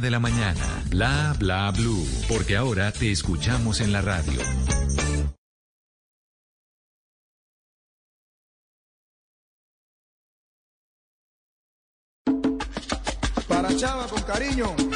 de 0.00 0.10
la 0.10 0.18
mañana. 0.18 0.82
Bla 0.90 1.34
Bla 1.38 1.70
Blue, 1.70 2.06
porque 2.28 2.56
ahora 2.56 2.92
te 2.92 3.10
escuchamos 3.10 3.80
en 3.80 3.92
la 3.92 4.00
radio. 4.00 4.40
Para 13.48 13.76
Chava 13.76 14.06
con 14.06 14.22
cariño. 14.22 14.93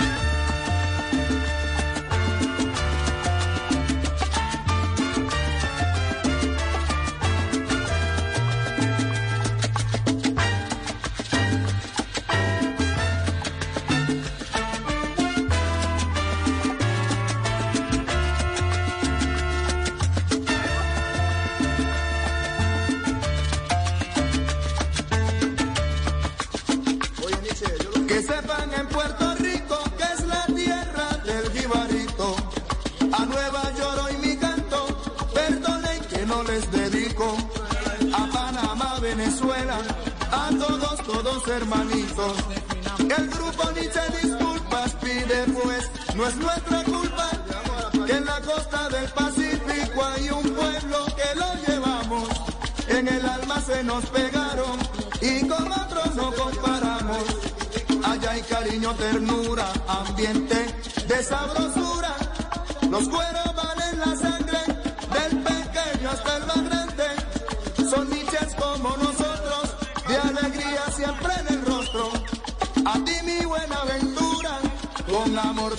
Hermanitos. 41.59 42.37
El 43.17 43.29
grupo 43.29 43.71
Nietzsche 43.73 44.01
disculpas 44.23 44.95
pide 45.03 45.45
pues, 45.61 45.91
no 46.15 46.27
es 46.27 46.37
nuestra 46.37 46.85
culpa 46.85 47.31
que 48.07 48.13
en 48.13 48.25
la 48.25 48.41
costa 48.41 48.89
del 48.89 49.09
Pacífico 49.11 50.05
hay 50.05 50.31
un 50.31 50.43
pueblo 50.55 50.99
que 51.19 51.29
lo 51.41 51.49
llevamos. 51.67 52.29
En 52.89 53.09
el 53.09 53.27
alma 53.27 53.61
se 53.61 53.83
nos 53.83 54.05
pegaron 54.07 54.79
y 55.21 55.47
con 55.49 55.73
otros 55.73 56.15
no 56.15 56.33
comparamos. 56.33 57.25
Allá 58.05 58.31
hay 58.31 58.43
cariño, 58.43 58.95
ternura, 58.95 59.67
ambiente 59.89 60.59
de 61.09 61.23
sabrosura. 61.23 62.15
Los 62.91 63.09
cueros 63.09 63.38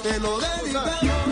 te 0.02 0.20
lo 0.20 0.40
dedicamos. 0.40 1.29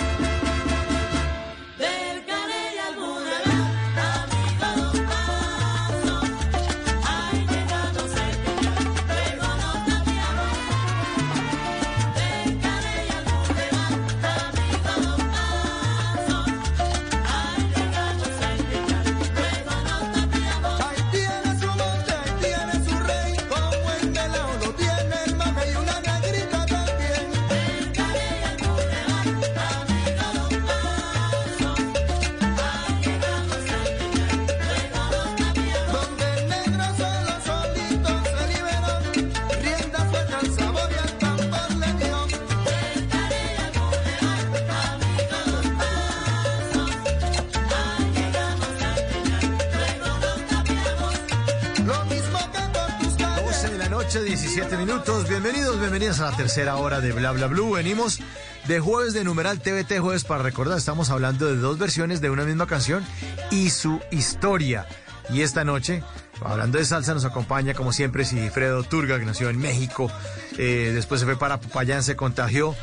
Tercera 56.38 56.76
hora 56.76 57.02
de 57.02 57.12
Bla 57.12 57.32
Bla 57.32 57.48
Blue. 57.48 57.72
Venimos 57.72 58.20
de 58.68 58.80
jueves 58.80 59.14
de 59.14 59.24
numeral 59.24 59.60
TVT 59.60 60.00
Jueves 60.00 60.24
para 60.24 60.44
recordar. 60.44 60.78
Estamos 60.78 61.10
hablando 61.10 61.48
de 61.48 61.56
dos 61.56 61.80
versiones 61.80 62.22
de 62.22 62.30
una 62.30 62.44
misma 62.44 62.68
canción 62.68 63.04
y 63.50 63.72
su 63.72 64.00
historia. 64.12 64.86
Y 65.32 65.42
esta 65.42 65.64
noche 65.64 66.04
Hablando 66.46 66.78
de 66.78 66.86
salsa, 66.86 67.14
nos 67.14 67.26
acompaña 67.26 67.74
como 67.74 67.92
siempre 67.92 68.24
Sigifredo 68.24 68.84
Turga, 68.84 69.20
que 69.20 69.26
nació 69.26 69.50
en 69.50 69.58
México. 69.58 70.12
Eh, 70.58 70.92
después 70.94 71.20
se 71.20 71.26
fue 71.26 71.38
para 71.38 71.60
Popayán, 71.60 72.04
se 72.04 72.16
contagió 72.16 72.76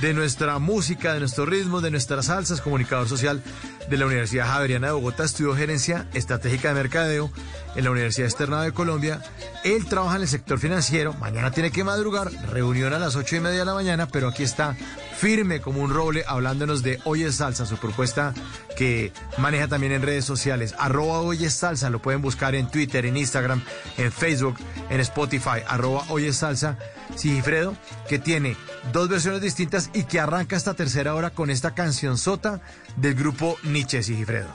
de 0.00 0.14
nuestra 0.14 0.58
música, 0.58 1.12
de 1.12 1.20
nuestro 1.20 1.44
ritmo, 1.44 1.80
de 1.80 1.90
nuestras 1.90 2.26
salsas, 2.26 2.60
comunicador 2.60 3.08
social 3.08 3.42
de 3.88 3.96
la 3.96 4.06
Universidad 4.06 4.46
Javeriana 4.46 4.88
de 4.88 4.92
Bogotá, 4.94 5.24
estudió 5.24 5.54
gerencia 5.54 6.06
estratégica 6.14 6.68
de 6.68 6.74
mercadeo 6.74 7.30
en 7.76 7.84
la 7.84 7.90
Universidad 7.90 8.28
Externa 8.28 8.62
de 8.62 8.72
Colombia. 8.72 9.22
Él 9.64 9.86
trabaja 9.86 10.16
en 10.16 10.22
el 10.22 10.28
sector 10.28 10.58
financiero, 10.58 11.12
mañana 11.14 11.52
tiene 11.52 11.70
que 11.70 11.84
madrugar, 11.84 12.32
reunión 12.50 12.92
a 12.94 12.98
las 12.98 13.14
ocho 13.14 13.36
y 13.36 13.40
media 13.40 13.60
de 13.60 13.64
la 13.64 13.74
mañana, 13.74 14.08
pero 14.08 14.28
aquí 14.28 14.42
está 14.42 14.76
firme 15.16 15.60
como 15.60 15.80
un 15.80 15.94
roble 15.94 16.24
hablándonos 16.26 16.82
de 16.82 16.98
Hoy 17.04 17.22
es 17.22 17.36
Salsa, 17.36 17.64
su 17.64 17.76
propuesta 17.76 18.34
que 18.76 19.12
maneja 19.38 19.68
también 19.68 19.92
en 19.92 20.02
redes 20.02 20.24
sociales. 20.24 20.74
Arroba 20.78 21.20
Hoy 21.20 21.44
es 21.44 21.54
Salsa, 21.54 21.90
lo 21.90 22.02
pueden 22.02 22.22
buscar 22.22 22.56
en 22.56 22.68
Twitter, 22.68 23.06
en 23.06 23.16
Instagram, 23.16 23.62
en 23.98 24.10
Facebook, 24.10 24.56
en 24.90 25.00
Spotify, 25.00 25.62
arroba 25.68 26.04
Hoy 26.08 26.26
es 26.26 26.36
Salsa. 26.38 26.76
Sigifredo, 27.16 27.76
que 28.08 28.18
tiene 28.18 28.56
dos 28.92 29.08
versiones 29.08 29.40
distintas 29.40 29.90
y 29.94 30.04
que 30.04 30.20
arranca 30.20 30.56
esta 30.56 30.74
tercera 30.74 31.14
hora 31.14 31.30
con 31.30 31.50
esta 31.50 31.74
canción 31.74 32.18
sota 32.18 32.60
del 32.96 33.14
grupo 33.14 33.56
Nietzsche, 33.62 34.02
Sigifredo. 34.02 34.48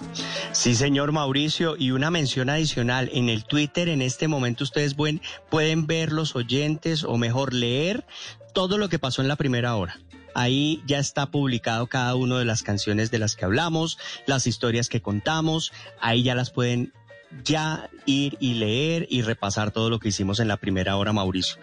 Sí, 0.51 0.75
señor 0.75 1.11
Mauricio, 1.11 1.75
y 1.77 1.91
una 1.91 2.11
mención 2.11 2.49
adicional. 2.49 3.09
En 3.13 3.29
el 3.29 3.45
Twitter 3.45 3.89
en 3.89 4.01
este 4.01 4.27
momento 4.27 4.63
ustedes 4.63 4.93
pueden, 4.93 5.21
pueden 5.49 5.87
ver 5.87 6.11
los 6.11 6.35
oyentes 6.35 7.03
o 7.03 7.17
mejor 7.17 7.53
leer 7.53 8.05
todo 8.53 8.77
lo 8.77 8.89
que 8.89 8.99
pasó 8.99 9.21
en 9.21 9.27
la 9.27 9.35
primera 9.35 9.75
hora. 9.75 9.99
Ahí 10.33 10.83
ya 10.85 10.99
está 10.99 11.31
publicado 11.31 11.87
cada 11.87 12.13
una 12.13 12.37
de 12.37 12.45
las 12.45 12.61
canciones 12.61 13.09
de 13.09 13.17
las 13.17 13.35
que 13.35 13.45
hablamos, 13.45 13.97
las 14.27 14.45
historias 14.45 14.87
que 14.87 15.01
contamos, 15.01 15.71
ahí 15.99 16.21
ya 16.21 16.35
las 16.35 16.51
pueden 16.51 16.93
ya 17.43 17.89
ir 18.05 18.37
y 18.39 18.53
leer 18.53 19.07
y 19.09 19.21
repasar 19.21 19.71
todo 19.71 19.89
lo 19.89 19.99
que 19.99 20.09
hicimos 20.09 20.39
en 20.39 20.47
la 20.47 20.57
primera 20.57 20.95
hora, 20.95 21.13
Mauricio. 21.13 21.57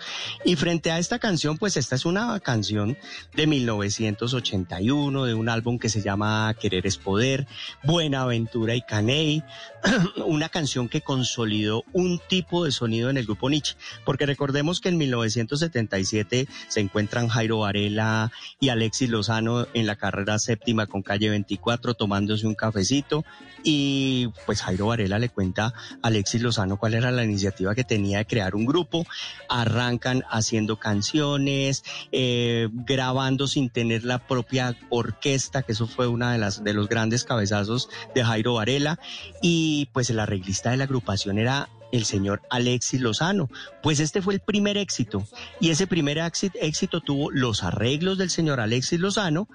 Y 0.45 0.57
frente 0.57 0.91
a 0.91 0.99
esta 0.99 1.19
canción, 1.19 1.57
pues 1.59 1.77
esta 1.77 1.97
es 1.97 2.05
una 2.05 2.39
canción 2.41 2.97
de 3.35 3.47
1981, 3.47 5.25
de 5.25 5.35
un 5.35 5.49
álbum 5.49 5.79
que 5.79 5.89
se 5.89 6.03
llama 6.03 6.55
Querer 6.61 6.87
es 6.87 6.99
Poder, 6.99 7.47
Buenaventura 7.83 8.75
y 8.75 8.83
Caney, 8.83 9.43
una 10.27 10.49
canción 10.49 10.89
que 10.89 11.01
consolidó 11.01 11.85
un 11.93 12.21
tipo 12.29 12.65
de 12.65 12.73
sonido 12.73 13.11
en 13.11 13.17
el 13.17 13.25
grupo 13.25 13.49
Nietzsche, 13.49 13.77
porque 14.05 14.27
recordemos 14.27 14.81
que 14.81 14.91
en 14.91 14.99
1977 14.99 16.47
se 16.69 16.81
encuentran 16.81 17.29
Jairo 17.29 17.61
Varela 17.61 18.31
y 18.61 18.69
Alexis 18.69 19.09
Lozano 19.09 19.67
en 19.75 19.87
la 19.87 19.97
carrera 19.97 20.39
séptima 20.39 20.87
con 20.87 21.03
calle 21.03 21.31
24 21.31 21.95
tomándose 21.95 22.47
un 22.47 22.55
cafecito 22.55 23.25
y 23.63 24.29
pues 24.47 24.63
Jairo 24.63 24.89
Varela 24.89 25.19
le 25.19 25.31
cuenta 25.31 25.54
Alexis 26.03 26.43
Lozano 26.43 26.77
cuál 26.77 26.95
era 26.95 27.11
la 27.11 27.25
iniciativa 27.25 27.75
que 27.75 27.85
tenía 27.85 28.19
de 28.19 28.27
crear 28.27 28.55
un 28.55 28.67
grupo. 28.67 29.07
Arrancan 29.49 30.23
haciendo 30.31 30.79
canciones, 30.79 31.85
eh, 32.13 32.69
grabando 32.73 33.47
sin 33.47 33.71
tener 33.71 34.05
la 34.05 34.27
propia 34.27 34.77
orquesta, 34.91 35.63
que 35.63 35.73
eso 35.73 35.87
fue 35.87 36.07
una 36.07 36.33
de 36.33 36.39
las 36.39 36.65
de 36.65 36.75
los 36.75 36.89
grandes 36.89 37.25
cabezazos 37.25 37.89
de 38.15 38.25
Jairo 38.25 38.55
Varela. 38.55 38.99
Y 39.43 39.89
pues 39.93 40.11
el 40.11 40.21
arreglista 40.21 40.71
de 40.71 40.77
la 40.79 40.85
agrupación 40.85 41.39
era 41.39 41.69
el 41.95 42.05
señor 42.05 42.43
Alexis 42.51 43.01
Lozano. 43.01 43.49
Pues 43.83 44.01
este 44.01 44.21
fue 44.21 44.35
el 44.35 44.41
primer 44.41 44.77
éxito 44.77 45.25
y 45.61 45.71
ese 45.71 45.87
primer 45.87 46.19
éxito, 46.19 47.01
tuvo 47.01 47.31
los 47.31 47.63
arreglos 47.63 48.19
del 48.19 48.31
señor 48.31 48.59
Alexis 48.59 48.99
Lozano 48.99 49.49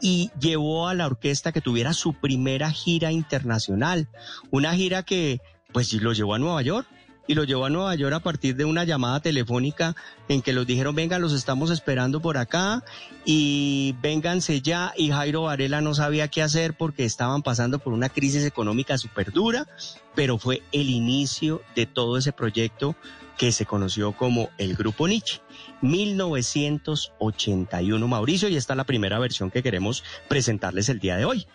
y 0.00 0.30
llevó 0.38 0.88
a 0.88 0.94
la 0.94 1.06
orquesta 1.06 1.52
que 1.52 1.62
tuviera 1.62 1.94
su 1.94 2.12
primera 2.12 2.70
gira 2.70 3.12
internacional, 3.12 4.08
una 4.50 4.74
gira 4.74 5.04
que 5.04 5.40
pues 5.72 5.92
lo 5.94 6.12
llevó 6.12 6.34
a 6.34 6.38
Nueva 6.38 6.60
York 6.62 6.86
y 7.26 7.34
lo 7.34 7.44
llevó 7.44 7.64
a 7.64 7.70
Nueva 7.70 7.94
York 7.94 8.14
a 8.14 8.20
partir 8.20 8.56
de 8.56 8.64
una 8.64 8.84
llamada 8.84 9.20
telefónica 9.20 9.94
en 10.28 10.42
que 10.42 10.52
los 10.52 10.66
dijeron, 10.66 10.94
venga, 10.94 11.18
los 11.18 11.32
estamos 11.32 11.70
esperando 11.70 12.20
por 12.20 12.38
acá 12.38 12.84
y 13.24 13.94
vénganse 14.00 14.60
ya. 14.60 14.92
Y 14.96 15.10
Jairo 15.10 15.42
Varela 15.42 15.80
no 15.80 15.94
sabía 15.94 16.28
qué 16.28 16.42
hacer 16.42 16.74
porque 16.74 17.04
estaban 17.04 17.42
pasando 17.42 17.78
por 17.78 17.92
una 17.92 18.08
crisis 18.08 18.44
económica 18.44 18.98
súper 18.98 19.32
dura, 19.32 19.66
pero 20.14 20.38
fue 20.38 20.62
el 20.72 20.90
inicio 20.90 21.62
de 21.74 21.86
todo 21.86 22.16
ese 22.16 22.32
proyecto 22.32 22.96
que 23.36 23.52
se 23.52 23.66
conoció 23.66 24.12
como 24.12 24.48
el 24.58 24.76
Grupo 24.76 25.08
Nietzsche. 25.08 25.40
1981, 25.82 28.08
Mauricio, 28.08 28.48
y 28.48 28.56
esta 28.56 28.72
es 28.72 28.78
la 28.78 28.84
primera 28.84 29.18
versión 29.18 29.50
que 29.50 29.62
queremos 29.62 30.02
presentarles 30.28 30.88
el 30.88 31.00
día 31.00 31.16
de 31.16 31.26
hoy. 31.26 31.46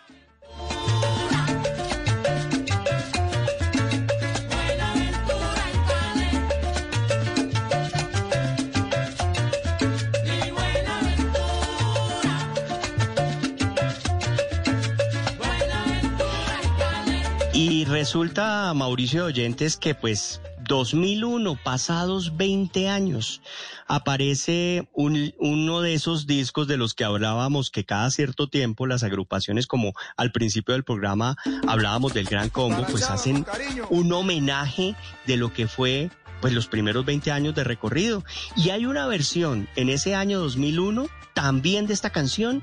Y 17.64 17.84
resulta, 17.84 18.74
Mauricio 18.74 19.26
Oyentes, 19.26 19.76
que 19.76 19.94
pues 19.94 20.40
2001, 20.66 21.54
pasados 21.62 22.36
20 22.36 22.88
años, 22.88 23.40
aparece 23.86 24.88
un- 24.92 25.32
uno 25.38 25.80
de 25.80 25.94
esos 25.94 26.26
discos 26.26 26.66
de 26.66 26.76
los 26.76 26.94
que 26.94 27.04
hablábamos 27.04 27.70
que 27.70 27.84
cada 27.84 28.10
cierto 28.10 28.48
tiempo 28.48 28.88
las 28.88 29.04
agrupaciones, 29.04 29.68
como 29.68 29.92
al 30.16 30.32
principio 30.32 30.74
del 30.74 30.82
programa 30.82 31.36
hablábamos 31.68 32.14
del 32.14 32.24
Gran 32.26 32.48
Combo, 32.48 32.84
pues 32.90 33.08
hacen 33.08 33.46
un 33.90 34.12
homenaje 34.12 34.96
de 35.28 35.36
lo 35.36 35.52
que 35.52 35.68
fue 35.68 36.10
pues 36.40 36.52
los 36.54 36.66
primeros 36.66 37.04
20 37.04 37.30
años 37.30 37.54
de 37.54 37.62
recorrido. 37.62 38.24
Y 38.56 38.70
hay 38.70 38.86
una 38.86 39.06
versión 39.06 39.68
en 39.76 39.88
ese 39.88 40.16
año 40.16 40.40
2001 40.40 41.06
también 41.32 41.86
de 41.86 41.94
esta 41.94 42.10
canción 42.10 42.60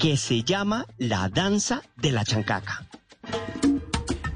que 0.00 0.16
se 0.16 0.42
llama 0.42 0.86
La 0.98 1.28
Danza 1.28 1.82
de 1.94 2.10
la 2.10 2.24
Chancaca. 2.24 2.84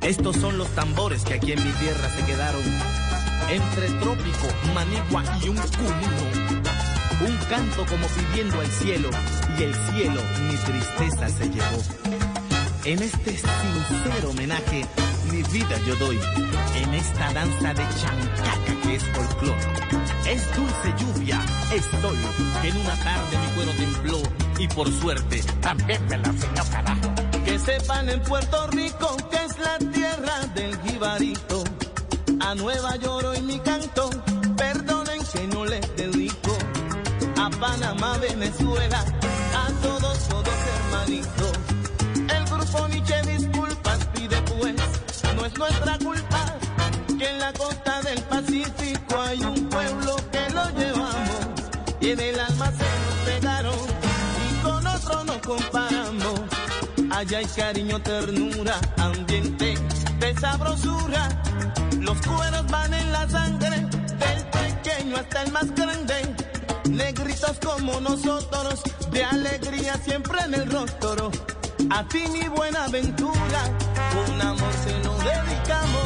Estos 0.06 0.36
son 0.36 0.56
los 0.56 0.68
tambores 0.68 1.24
que 1.24 1.34
aquí 1.34 1.50
en 1.50 1.64
mi 1.64 1.72
tierra 1.72 2.08
se 2.14 2.24
quedaron. 2.24 2.62
Entre 3.50 3.88
trópico, 3.98 4.46
manigua 4.72 5.24
y 5.42 5.48
un 5.48 5.56
cumuno. 5.56 7.26
Un 7.26 7.36
canto 7.48 7.84
como 7.86 8.06
pidiendo 8.06 8.60
al 8.60 8.68
cielo, 8.68 9.10
y 9.58 9.62
el 9.64 9.74
cielo 9.74 10.22
mi 10.48 10.54
tristeza 10.58 11.28
se 11.28 11.48
llevó. 11.48 11.82
En 12.84 13.02
este 13.02 13.30
sincero 13.32 14.30
homenaje, 14.30 14.86
mi 15.32 15.42
vida 15.42 15.76
yo 15.84 15.96
doy. 15.96 16.20
En 16.76 16.94
esta 16.94 17.32
danza 17.32 17.74
de 17.74 17.82
chancaca 18.00 18.80
que 18.84 18.94
es 18.94 19.04
folclor. 19.06 19.56
Es 20.24 20.56
dulce 20.56 20.94
lluvia, 20.98 21.40
es 21.74 21.84
sol, 22.00 22.16
que 22.62 22.68
en 22.68 22.76
una 22.76 22.94
tarde 22.94 23.38
mi 23.38 23.54
cuero 23.56 23.72
tembló. 23.72 24.22
Y 24.56 24.68
por 24.68 24.88
suerte, 25.00 25.42
también 25.60 26.00
me 26.06 26.16
la 26.18 26.28
enseñó 26.28 26.62
carajo. 26.70 27.12
Que 27.44 27.58
sepan 27.58 28.08
en 28.08 28.22
Puerto 28.22 28.66
Rico 28.68 29.16
que 29.30 29.45
la 29.58 29.78
tierra 29.78 30.46
del 30.54 30.78
jibarito. 30.82 31.64
A 32.40 32.54
Nueva 32.54 32.96
York 32.96 33.26
hoy 33.26 33.42
mi 33.42 33.58
canto, 33.60 34.10
perdonen 34.56 35.20
que 35.32 35.46
no 35.48 35.64
les 35.64 35.96
dedico. 35.96 36.56
A 37.38 37.50
Panamá, 37.50 38.18
Venezuela, 38.18 39.04
a 39.54 39.82
todos, 39.82 40.18
todos 40.28 40.58
hermanitos. 40.74 41.52
El 42.28 42.44
grupo 42.44 42.88
Nietzsche 42.88 43.22
disculpas 43.22 43.98
pide 44.14 44.40
pues, 44.42 44.74
no 45.34 45.46
es 45.46 45.58
nuestra 45.58 45.98
culpa 45.98 46.58
que 47.18 47.28
en 47.28 47.38
la 47.38 47.52
costa 47.52 48.02
del 48.02 48.22
Pacífico 48.22 49.20
hay 49.20 49.40
un 49.40 49.68
pueblo 49.68 50.16
que 50.32 50.50
lo 50.50 50.70
llevamos 50.70 51.46
y 52.00 52.10
en 52.10 52.20
el 52.20 52.40
alma 52.40 52.72
se 52.72 52.84
nos 52.84 53.14
pegaron 53.24 53.78
y 54.50 54.62
con 54.62 54.86
otro 54.86 55.24
nos 55.24 55.38
comparamos. 55.38 55.85
Allá 57.16 57.38
hay 57.38 57.46
cariño, 57.46 57.98
ternura, 58.02 58.78
ambiente 58.98 59.74
de 60.20 60.34
sabrosura. 60.38 61.42
Los 61.98 62.20
cueros 62.20 62.66
van 62.70 62.92
en 62.92 63.10
la 63.10 63.26
sangre, 63.26 63.78
del 63.80 64.44
pequeño 64.52 65.16
hasta 65.16 65.44
el 65.44 65.50
más 65.50 65.74
grande. 65.74 66.14
Negritos 66.90 67.58
como 67.64 67.98
nosotros, 68.02 68.82
de 69.10 69.24
alegría 69.24 69.94
siempre 70.04 70.40
en 70.44 70.54
el 70.56 70.70
rostro. 70.70 71.30
A 71.88 72.06
ti 72.06 72.22
mi 72.30 72.48
buena 72.48 72.84
aventura, 72.84 73.62
con 74.12 74.40
amor 74.42 74.72
se 74.84 74.98
nos 74.98 75.18
dedicamos. 75.24 76.02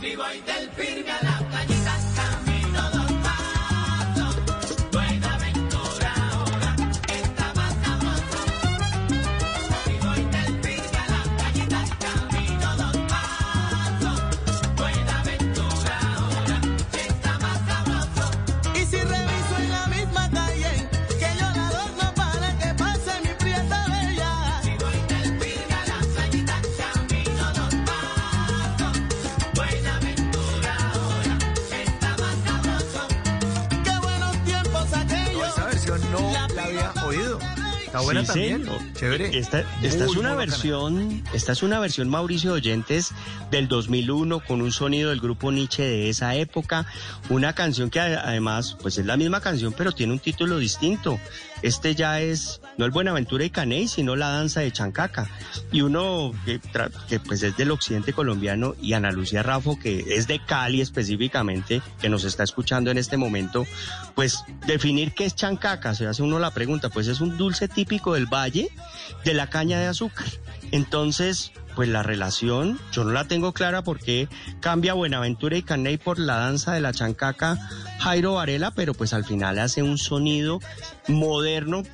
Si 0.00 0.14
voy 0.14 0.40
del 0.42 0.70
firme 0.76 1.10
a 1.10 1.24
la 1.24 1.35
Está 37.96 38.04
buena 38.04 38.20
Sí, 38.22 38.26
también. 38.26 38.64
señor. 38.64 38.78
Chévere. 38.94 39.38
Esta, 39.38 39.64
esta 39.82 40.04
es 40.04 40.10
una 40.10 40.34
bacana. 40.34 40.36
versión, 40.36 41.22
esta 41.32 41.52
es 41.52 41.62
una 41.62 41.78
versión 41.78 42.08
Mauricio 42.08 42.52
Oyentes 42.52 43.12
del 43.50 43.68
2001 43.68 44.40
con 44.40 44.60
un 44.62 44.72
sonido 44.72 45.10
del 45.10 45.20
grupo 45.20 45.50
Nietzsche 45.50 45.82
de 45.84 46.08
esa 46.08 46.34
época, 46.34 46.86
una 47.28 47.54
canción 47.54 47.90
que 47.90 48.00
además 48.00 48.76
pues 48.82 48.98
es 48.98 49.06
la 49.06 49.16
misma 49.16 49.40
canción 49.40 49.72
pero 49.76 49.92
tiene 49.92 50.12
un 50.12 50.18
título 50.18 50.58
distinto. 50.58 51.18
Este 51.62 51.94
ya 51.94 52.20
es 52.20 52.60
no 52.76 52.84
el 52.84 52.90
Buenaventura 52.90 53.44
y 53.44 53.50
Caney, 53.50 53.88
sino 53.88 54.14
la 54.14 54.28
danza 54.28 54.60
de 54.60 54.70
Chancaca. 54.70 55.30
Y 55.72 55.80
uno 55.80 56.32
que, 56.44 56.60
pues 57.20 57.42
es 57.42 57.56
del 57.56 57.70
occidente 57.70 58.12
colombiano 58.12 58.74
y 58.82 58.92
Ana 58.92 59.10
Lucía 59.10 59.42
Rafo 59.42 59.78
que 59.78 60.04
es 60.08 60.26
de 60.26 60.38
Cali 60.44 60.82
específicamente, 60.82 61.80
que 62.00 62.10
nos 62.10 62.24
está 62.24 62.42
escuchando 62.42 62.90
en 62.90 62.98
este 62.98 63.16
momento, 63.16 63.66
pues 64.14 64.44
definir 64.66 65.12
qué 65.14 65.24
es 65.24 65.34
chancaca, 65.34 65.94
se 65.94 66.06
hace 66.06 66.22
uno 66.22 66.38
la 66.38 66.50
pregunta, 66.52 66.90
pues 66.90 67.06
es 67.08 67.20
un 67.22 67.38
dulce 67.38 67.68
típico 67.86 68.14
del 68.14 68.26
valle 68.26 68.68
de 69.24 69.32
la 69.34 69.48
caña 69.48 69.78
de 69.78 69.86
azúcar. 69.86 70.26
Entonces, 70.72 71.52
pues 71.76 71.88
la 71.88 72.02
relación, 72.02 72.80
yo 72.90 73.04
no 73.04 73.12
la 73.12 73.28
tengo 73.28 73.52
clara 73.52 73.82
porque 73.82 74.28
cambia 74.60 74.94
Buenaventura 74.94 75.56
y 75.56 75.62
Caney 75.62 75.96
por 75.96 76.18
la 76.18 76.36
danza 76.36 76.72
de 76.72 76.80
la 76.80 76.92
chancaca 76.92 77.56
Jairo 78.00 78.34
Varela, 78.34 78.72
pero 78.72 78.92
pues 78.92 79.12
al 79.12 79.24
final 79.24 79.60
hace 79.60 79.84
un 79.84 79.98
sonido 79.98 80.58
moderno 81.06 81.84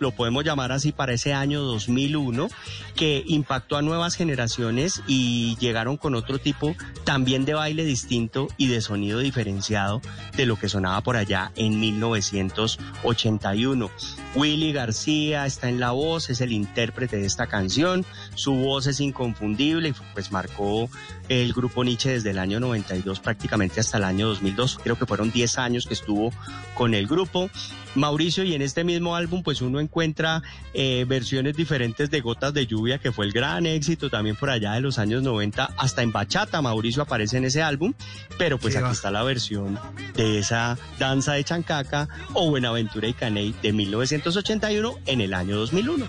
lo 0.00 0.12
podemos 0.12 0.44
llamar 0.44 0.72
así 0.72 0.92
para 0.92 1.12
ese 1.12 1.34
año 1.34 1.60
2001, 1.62 2.48
que 2.94 3.22
impactó 3.26 3.76
a 3.76 3.82
nuevas 3.82 4.14
generaciones 4.14 5.02
y 5.06 5.56
llegaron 5.58 5.96
con 5.96 6.14
otro 6.14 6.38
tipo 6.38 6.76
también 7.04 7.44
de 7.44 7.54
baile 7.54 7.84
distinto 7.84 8.46
y 8.56 8.68
de 8.68 8.80
sonido 8.80 9.18
diferenciado 9.20 10.00
de 10.36 10.46
lo 10.46 10.56
que 10.56 10.68
sonaba 10.68 11.00
por 11.00 11.16
allá 11.16 11.50
en 11.56 11.80
1981. 11.80 13.90
Willy 14.34 14.72
García 14.72 15.46
está 15.46 15.68
en 15.68 15.78
la 15.80 15.92
voz, 15.92 16.30
es 16.30 16.40
el 16.40 16.52
intérprete 16.52 17.18
de 17.18 17.26
esta 17.26 17.46
canción, 17.46 18.06
su 18.34 18.54
voz 18.54 18.86
es 18.86 19.00
inconfundible 19.00 19.90
y 19.90 19.94
pues 20.12 20.32
marcó 20.32 20.88
el 21.28 21.52
grupo 21.52 21.84
Nietzsche 21.84 22.10
desde 22.10 22.30
el 22.30 22.38
año 22.38 22.60
92 22.60 23.20
prácticamente 23.20 23.80
hasta 23.80 23.98
el 23.98 24.04
año 24.04 24.28
2002, 24.28 24.78
creo 24.82 24.98
que 24.98 25.06
fueron 25.06 25.30
10 25.30 25.58
años 25.58 25.86
que 25.86 25.94
estuvo 25.94 26.32
con 26.74 26.94
el 26.94 27.06
grupo. 27.06 27.50
Mauricio, 27.94 28.42
y 28.42 28.54
en 28.54 28.62
este 28.62 28.82
mismo 28.82 29.14
álbum, 29.14 29.42
pues 29.44 29.62
uno 29.62 29.78
encuentra 29.78 30.42
eh, 30.72 31.04
versiones 31.06 31.56
diferentes 31.56 32.10
de 32.10 32.20
Gotas 32.20 32.52
de 32.52 32.66
Lluvia, 32.66 32.98
que 32.98 33.12
fue 33.12 33.24
el 33.24 33.32
gran 33.32 33.66
éxito 33.66 34.10
también 34.10 34.34
por 34.34 34.50
allá 34.50 34.72
de 34.72 34.80
los 34.80 34.98
años 34.98 35.22
90, 35.22 35.70
hasta 35.76 36.02
en 36.02 36.10
Bachata, 36.10 36.60
Mauricio 36.60 37.02
aparece 37.02 37.36
en 37.36 37.44
ese 37.44 37.62
álbum, 37.62 37.94
pero 38.36 38.58
pues 38.58 38.74
aquí 38.74 38.84
va. 38.84 38.92
está 38.92 39.12
la 39.12 39.22
versión 39.22 39.78
de 40.16 40.40
esa 40.40 40.76
danza 40.98 41.34
de 41.34 41.44
Chancaca 41.44 42.08
o 42.32 42.50
Buenaventura 42.50 43.06
y 43.06 43.14
Caney 43.14 43.54
de 43.62 43.72
1981 43.72 44.98
en 45.06 45.20
el 45.20 45.32
año 45.32 45.56
2001. 45.56 46.08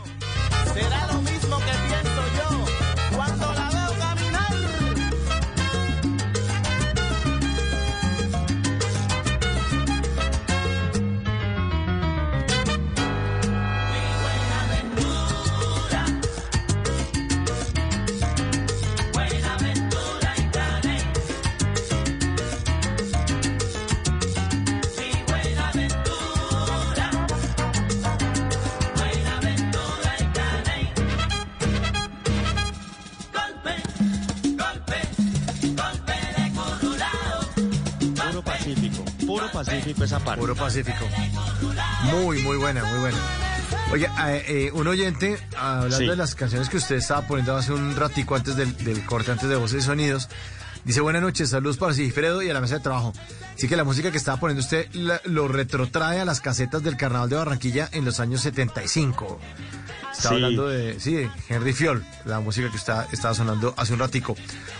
Será 0.73 1.07
lo 1.07 1.21
mismo 1.21 1.34
puro 39.51 39.63
Pacífico 39.63 40.03
esa 40.03 40.19
parte. 40.19 40.39
Puro 40.41 40.55
Pacífico. 40.55 41.05
Muy, 42.03 42.41
muy 42.43 42.57
buena, 42.57 42.83
muy 42.83 42.99
buena. 42.99 43.17
Oye, 43.91 44.05
eh, 44.27 44.45
eh, 44.47 44.71
un 44.73 44.87
oyente, 44.87 45.37
hablando 45.57 45.97
Sí. 45.97 46.07
de 46.07 46.15
las 46.15 46.35
canciones 46.35 46.69
que 46.69 46.77
usted 46.77 46.95
estaba 46.95 47.21
poniendo 47.27 47.55
hace 47.55 47.71
un 47.71 47.95
ratico 47.95 48.35
antes 48.35 48.55
del, 48.55 48.75
del 48.83 49.05
corte, 49.05 49.31
antes 49.31 49.47
de 49.47 49.55
Voces 49.55 49.83
y 49.83 49.85
Sonidos, 49.85 50.29
dice, 50.83 51.01
buenas 51.01 51.21
noches, 51.21 51.49
saludos 51.49 51.77
para 51.77 51.93
Sigifredo 51.93 52.41
y 52.41 52.49
a 52.49 52.53
la 52.53 52.61
mesa 52.61 52.75
de 52.75 52.79
trabajo. 52.81 53.13
Sí 53.55 53.67
que 53.67 53.75
la 53.75 53.83
música 53.83 54.11
que 54.11 54.17
estaba 54.17 54.39
poniendo 54.39 54.61
usted 54.61 54.87
la- 54.93 55.21
lo 55.25 55.47
retrotrae 55.47 56.19
a 56.19 56.25
las 56.25 56.41
casetas 56.41 56.83
del 56.83 56.97
Carnaval 56.97 57.29
de 57.29 57.35
Barranquilla 57.37 57.89
en 57.91 58.05
los 58.05 58.19
años 58.19 58.41
75. 58.41 59.39
Estaba 60.11 60.29
Sí. 60.29 60.43
hablando 60.43 60.67
de, 60.67 60.99
sí, 60.99 61.13
de 61.13 61.29
Henry 61.49 61.73
Fiol, 61.73 62.03
la 62.25 62.39
música 62.39 62.69
que 62.71 62.77
está, 62.77 63.07
estaba 63.11 63.33
sonando 63.33 63.73
hace 63.77 63.93
un 63.93 63.99
ratico. 63.99 64.35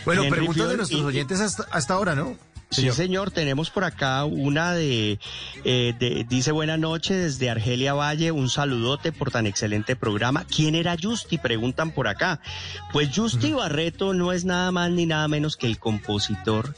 Bueno, 0.06 0.24
Henry 0.24 0.38
preguntas 0.40 0.70
de 0.70 0.78
nuestros 0.78 1.02
y- 1.02 1.04
oyentes 1.06 1.40
hasta, 1.42 1.66
hasta 1.72 1.94
ahora, 1.94 2.16
¿no? 2.16 2.36
Sí, 2.72 2.92
señor, 2.92 3.32
tenemos 3.32 3.70
por 3.70 3.84
acá 3.86 4.26
una 4.26 4.74
de, 4.74 5.20
eh, 5.64 5.94
de- 5.98 6.26
dice 6.28 6.52
buena 6.52 6.76
noche 6.78 7.14
desde 7.14 7.50
Argelia 7.50 7.94
Valle, 7.94 8.32
un 8.32 8.50
saludote 8.50 9.12
por 9.14 9.32
tan 9.32 9.46
excelente 9.48 9.96
programa. 9.96 10.46
¿Quién 10.46 10.76
era 10.76 10.98
Justi? 11.02 11.38
Preguntan 11.38 11.92
por 11.92 12.08
acá. 12.08 12.42
Pues 12.92 13.10
Justi 13.16 13.54
Barreto 13.54 14.14
no 14.14 14.34
es 14.34 14.44
nada 14.46 14.72
más 14.72 14.92
ni 14.92 15.06
nada 15.06 15.28
menos 15.28 15.56
que 15.56 15.68
el 15.68 15.80
compositor 15.80 16.76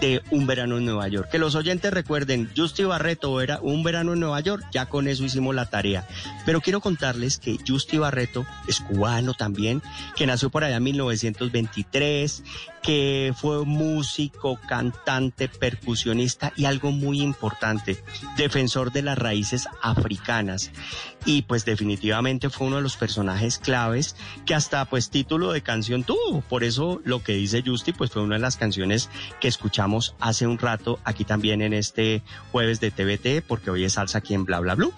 de 0.00 0.22
Un 0.30 0.46
Verano 0.46 0.76
en 0.76 0.84
Nueva 0.84 1.08
York. 1.08 1.30
Que 1.30 1.38
los 1.38 1.54
oyentes 1.54 1.92
recuerden, 1.92 2.50
Justi 2.54 2.84
Barreto 2.84 3.40
era 3.40 3.60
Un 3.62 3.82
Verano 3.84 4.12
en 4.12 4.20
Nueva 4.20 4.40
York, 4.40 4.64
ya 4.72 4.86
con 4.86 5.08
eso 5.08 5.24
hicimos 5.24 5.54
la 5.54 5.70
tarea. 5.70 6.06
Pero 6.44 6.60
quiero 6.60 6.80
contarles 6.80 7.38
que 7.38 7.56
Justi 7.66 7.96
Barreto 7.96 8.44
es 8.66 8.80
cubano 8.80 9.32
también, 9.34 9.82
que 10.16 10.26
nació 10.26 10.50
por 10.50 10.64
allá 10.64 10.76
en 10.76 10.82
1923, 10.82 12.42
que 12.82 13.32
fue 13.36 13.64
músico, 13.64 14.58
cantante, 14.68 15.48
percusionista 15.48 16.52
y 16.56 16.64
algo 16.64 16.90
muy 16.90 17.20
importante, 17.20 18.02
defensor 18.36 18.92
de 18.92 19.02
las 19.02 19.18
raíces 19.18 19.68
africanas. 19.82 20.70
Y 21.24 21.42
pues 21.42 21.64
definitivamente 21.64 22.50
fue 22.50 22.68
uno 22.68 22.76
de 22.76 22.82
los 22.82 22.96
personajes 22.96 23.58
claves 23.58 24.16
que 24.46 24.54
hasta 24.54 24.84
pues 24.84 25.10
título 25.10 25.52
de 25.52 25.62
canción 25.62 26.04
tuvo. 26.04 26.40
Por 26.48 26.64
eso 26.64 27.00
lo 27.04 27.22
que 27.22 27.32
dice 27.32 27.62
Justi 27.64 27.92
pues 27.92 28.10
fue 28.10 28.22
una 28.22 28.36
de 28.36 28.42
las 28.42 28.56
canciones 28.56 29.10
que 29.40 29.48
escuchamos 29.48 30.14
hace 30.20 30.46
un 30.46 30.58
rato 30.58 30.98
aquí 31.04 31.24
también 31.24 31.62
en 31.62 31.72
este 31.72 32.22
jueves 32.52 32.80
de 32.80 32.90
TVT 32.90 33.46
porque 33.46 33.70
hoy 33.70 33.84
es 33.84 33.94
salsa 33.94 34.18
aquí 34.18 34.34
en 34.34 34.44
Bla 34.44 34.60
Bla 34.60 34.74
Blue. 34.74 34.92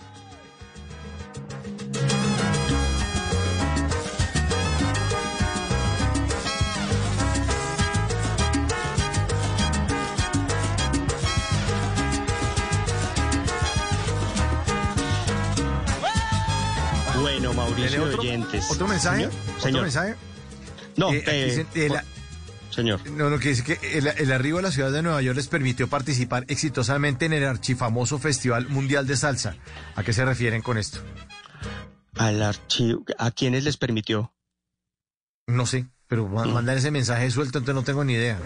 Bueno, 17.81 17.98
Mauricio 17.98 17.98
¿Tiene 17.98 18.05
de 18.05 18.11
otro- 18.11 18.20
oyentes. 18.23 18.70
¿Otro 18.70 18.89
mensaje? 18.89 19.16
Señor, 19.24 19.32
¿Otro 19.48 19.61
señor. 19.62 19.82
mensaje? 19.82 20.15
No, 20.97 21.12
Eh, 21.12 21.24
eh, 21.27 21.66
eh, 21.74 21.90
señor. 22.70 23.11
No, 23.11 23.31
lo 23.31 23.39
que 23.39 23.48
dice 23.51 23.65
que 23.65 23.98
el, 23.98 24.07
el 24.09 24.32
arribo 24.32 24.59
a 24.59 24.62
la 24.62 24.70
ciudad 24.70 24.93
de 24.93 25.02
Nueva 25.02 25.23
York 25.23 25.36
les 25.36 25.48
permitió 25.48 25.89
participar 25.89 26.44
exitosamente 26.48 27.27
en 27.27 27.32
el 27.32 27.44
archifamoso 27.44 28.19
Festival 28.19 28.69
Mundial 28.69 29.07
de 29.07 29.16
Salsa. 29.16 29.57
¿A 29.97 30.02
qué 30.02 30.12
se 30.12 30.24
refieren 30.24 30.62
con 30.62 30.78
esto? 30.78 31.01
Al 32.16 32.43
archivo, 32.43 33.05
¿a 33.19 33.31
quiénes 33.31 33.65
les 33.65 33.77
permitió? 33.77 34.32
No 35.47 35.65
sé, 35.66 35.86
pero 36.07 36.27
ma- 36.28 36.44
mandan 36.44 36.77
ese 36.78 36.90
mensaje 36.90 37.31
suelto, 37.31 37.59
entonces 37.59 37.74
no 37.74 37.82
tengo 37.85 38.05
ni 38.05 38.12
idea. 38.15 38.36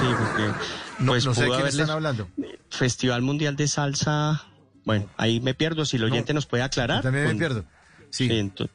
Sí, 0.00 0.06
porque 0.18 0.52
No, 0.98 1.12
pues 1.12 1.24
no 1.24 1.34
sé 1.34 1.42
de 1.42 1.46
quién 1.48 1.60
haberles- 1.60 1.74
están 1.80 1.90
hablando. 1.90 2.28
Festival 2.70 3.22
Mundial 3.22 3.56
de 3.56 3.66
Salsa. 3.68 4.44
Bueno, 4.84 5.08
ahí 5.16 5.40
me 5.40 5.54
pierdo. 5.54 5.84
Si 5.86 5.96
el 5.96 6.04
oyente 6.04 6.34
nos 6.34 6.46
puede 6.46 6.62
aclarar. 6.62 6.98
yo 6.98 7.02
también 7.04 7.24
me 7.24 7.30
Con- 7.30 7.38
pierdo. 7.38 7.64
Sí. 8.16 8.28
ento- 8.28 8.68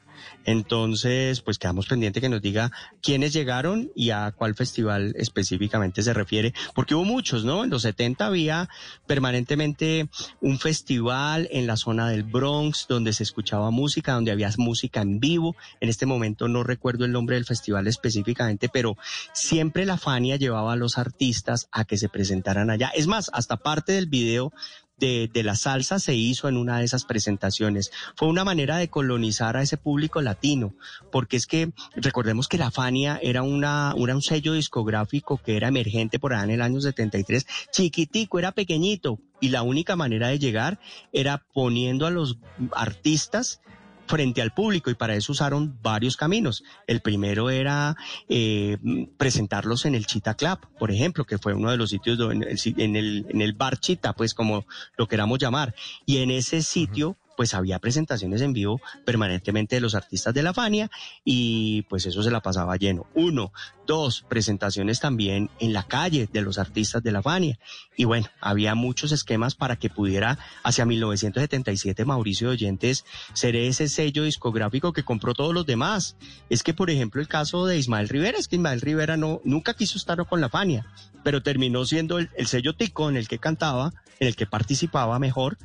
entonces, 0.45 1.41
pues 1.41 1.57
quedamos 1.57 1.87
pendiente 1.87 2.19
que 2.21 2.27
nos 2.29 2.41
diga 2.41 2.71
quiénes 3.01 3.33
llegaron 3.33 3.91
y 3.95 4.09
a 4.09 4.31
cuál 4.35 4.55
festival 4.55 5.13
específicamente 5.17 6.01
se 6.01 6.13
refiere, 6.13 6.53
porque 6.75 6.95
hubo 6.95 7.05
muchos, 7.05 7.45
¿no? 7.45 7.63
En 7.63 7.69
los 7.69 7.83
70 7.83 8.25
había 8.25 8.67
permanentemente 9.07 10.09
un 10.41 10.59
festival 10.59 11.47
en 11.51 11.67
la 11.67 11.77
zona 11.77 12.09
del 12.09 12.23
Bronx 12.23 12.85
donde 12.87 13.13
se 13.13 13.23
escuchaba 13.23 13.71
música, 13.71 14.13
donde 14.13 14.31
había 14.31 14.49
música 14.57 15.01
en 15.01 15.19
vivo. 15.19 15.55
En 15.79 15.89
este 15.89 16.05
momento 16.05 16.47
no 16.47 16.63
recuerdo 16.63 17.05
el 17.05 17.11
nombre 17.11 17.35
del 17.35 17.45
festival 17.45 17.87
específicamente, 17.87 18.69
pero 18.69 18.97
siempre 19.33 19.85
la 19.85 19.97
Fania 19.97 20.35
llevaba 20.35 20.73
a 20.73 20.77
los 20.77 20.97
artistas 20.97 21.67
a 21.71 21.85
que 21.85 21.97
se 21.97 22.09
presentaran 22.09 22.69
allá. 22.69 22.89
Es 22.95 23.07
más, 23.07 23.29
hasta 23.33 23.57
parte 23.57 23.93
del 23.93 24.07
video 24.07 24.51
de, 24.99 25.29
de 25.31 25.43
la 25.43 25.55
salsa 25.55 25.99
se 25.99 26.15
hizo 26.15 26.47
en 26.47 26.57
una 26.57 26.79
de 26.79 26.85
esas 26.85 27.05
presentaciones. 27.05 27.91
Fue 28.15 28.27
una 28.27 28.43
manera 28.43 28.77
de 28.77 28.89
colonizar 28.89 29.57
a 29.57 29.61
ese 29.61 29.77
público 29.77 30.21
latino, 30.21 30.73
porque 31.11 31.37
es 31.37 31.47
que 31.47 31.71
recordemos 31.95 32.47
que 32.47 32.57
la 32.57 32.71
Fania 32.71 33.19
era, 33.21 33.43
una, 33.43 33.93
era 33.97 34.15
un 34.15 34.21
sello 34.21 34.53
discográfico 34.53 35.37
que 35.37 35.57
era 35.57 35.69
emergente 35.69 36.19
por 36.19 36.33
allá 36.33 36.43
en 36.43 36.51
el 36.51 36.61
año 36.61 36.81
73, 36.81 37.47
chiquitico, 37.71 38.39
era 38.39 38.51
pequeñito, 38.51 39.19
y 39.39 39.49
la 39.49 39.63
única 39.63 39.95
manera 39.95 40.27
de 40.27 40.39
llegar 40.39 40.79
era 41.13 41.45
poniendo 41.53 42.05
a 42.05 42.11
los 42.11 42.37
artistas 42.73 43.61
frente 44.09 44.41
al 44.41 44.51
público 44.51 44.89
y 44.89 44.95
para 44.95 45.15
eso 45.15 45.33
usaron 45.33 45.77
varios 45.83 46.17
caminos. 46.17 46.63
El 46.87 47.01
primero 47.01 47.51
era 47.51 47.95
eh, 48.27 48.77
presentarlos 49.17 49.85
en 49.85 49.93
el 49.93 50.07
Chita 50.07 50.33
Club, 50.33 50.57
por 50.79 50.89
ejemplo, 50.89 51.25
que 51.25 51.37
fue 51.37 51.53
uno 51.53 51.69
de 51.69 51.77
los 51.77 51.91
sitios 51.91 52.19
en 52.19 52.41
el, 52.43 52.57
en 52.77 52.95
el, 52.95 53.25
en 53.29 53.41
el 53.41 53.53
bar 53.53 53.79
Chita, 53.79 54.13
pues 54.13 54.33
como 54.33 54.65
lo 54.97 55.07
queramos 55.07 55.37
llamar. 55.37 55.75
Y 56.07 56.17
en 56.17 56.31
ese 56.31 56.63
sitio 56.63 57.17
pues 57.39 57.53
había 57.53 57.79
presentaciones 57.79 58.41
en 58.41 58.51
vivo 58.51 58.81
permanentemente 59.05 59.77
de 59.77 59.79
los 59.79 59.95
artistas 59.95 60.33
de 60.33 60.43
la 60.43 60.53
Fania 60.53 60.91
y 61.23 61.83
pues 61.83 62.05
eso 62.05 62.21
se 62.21 62.31
la 62.31 62.41
pasaba 62.41 62.75
lleno. 62.75 63.07
Uno, 63.13 63.53
dos, 63.87 64.25
presentaciones 64.27 64.99
también 64.99 65.49
en 65.61 65.71
la 65.71 65.83
calle 65.83 66.27
de 66.29 66.41
los 66.41 66.57
artistas 66.57 67.01
de 67.01 67.13
la 67.13 67.21
Fania. 67.21 67.57
Y 67.95 68.03
bueno, 68.03 68.27
había 68.41 68.75
muchos 68.75 69.13
esquemas 69.13 69.55
para 69.55 69.77
que 69.77 69.89
pudiera 69.89 70.37
hacia 70.63 70.85
1977 70.85 72.03
Mauricio 72.03 72.49
Oyentes 72.49 73.05
ser 73.31 73.55
ese 73.55 73.87
sello 73.87 74.25
discográfico 74.25 74.91
que 74.91 75.03
compró 75.03 75.33
todos 75.33 75.53
los 75.53 75.65
demás. 75.65 76.17
Es 76.49 76.61
que, 76.61 76.73
por 76.73 76.89
ejemplo, 76.89 77.21
el 77.21 77.29
caso 77.29 77.65
de 77.65 77.77
Ismael 77.77 78.09
Rivera, 78.09 78.37
es 78.37 78.49
que 78.49 78.57
Ismael 78.57 78.81
Rivera 78.81 79.15
no, 79.15 79.39
nunca 79.45 79.75
quiso 79.75 79.97
estar 79.97 80.25
con 80.27 80.41
la 80.41 80.49
Fania, 80.49 80.87
pero 81.23 81.41
terminó 81.41 81.85
siendo 81.85 82.17
el, 82.17 82.29
el 82.35 82.47
sello 82.47 82.75
tico 82.75 83.09
en 83.09 83.15
el 83.15 83.29
que 83.29 83.39
cantaba, 83.39 83.93
en 84.19 84.27
el 84.27 84.35
que 84.35 84.45
participaba 84.45 85.19
mejor, 85.19 85.57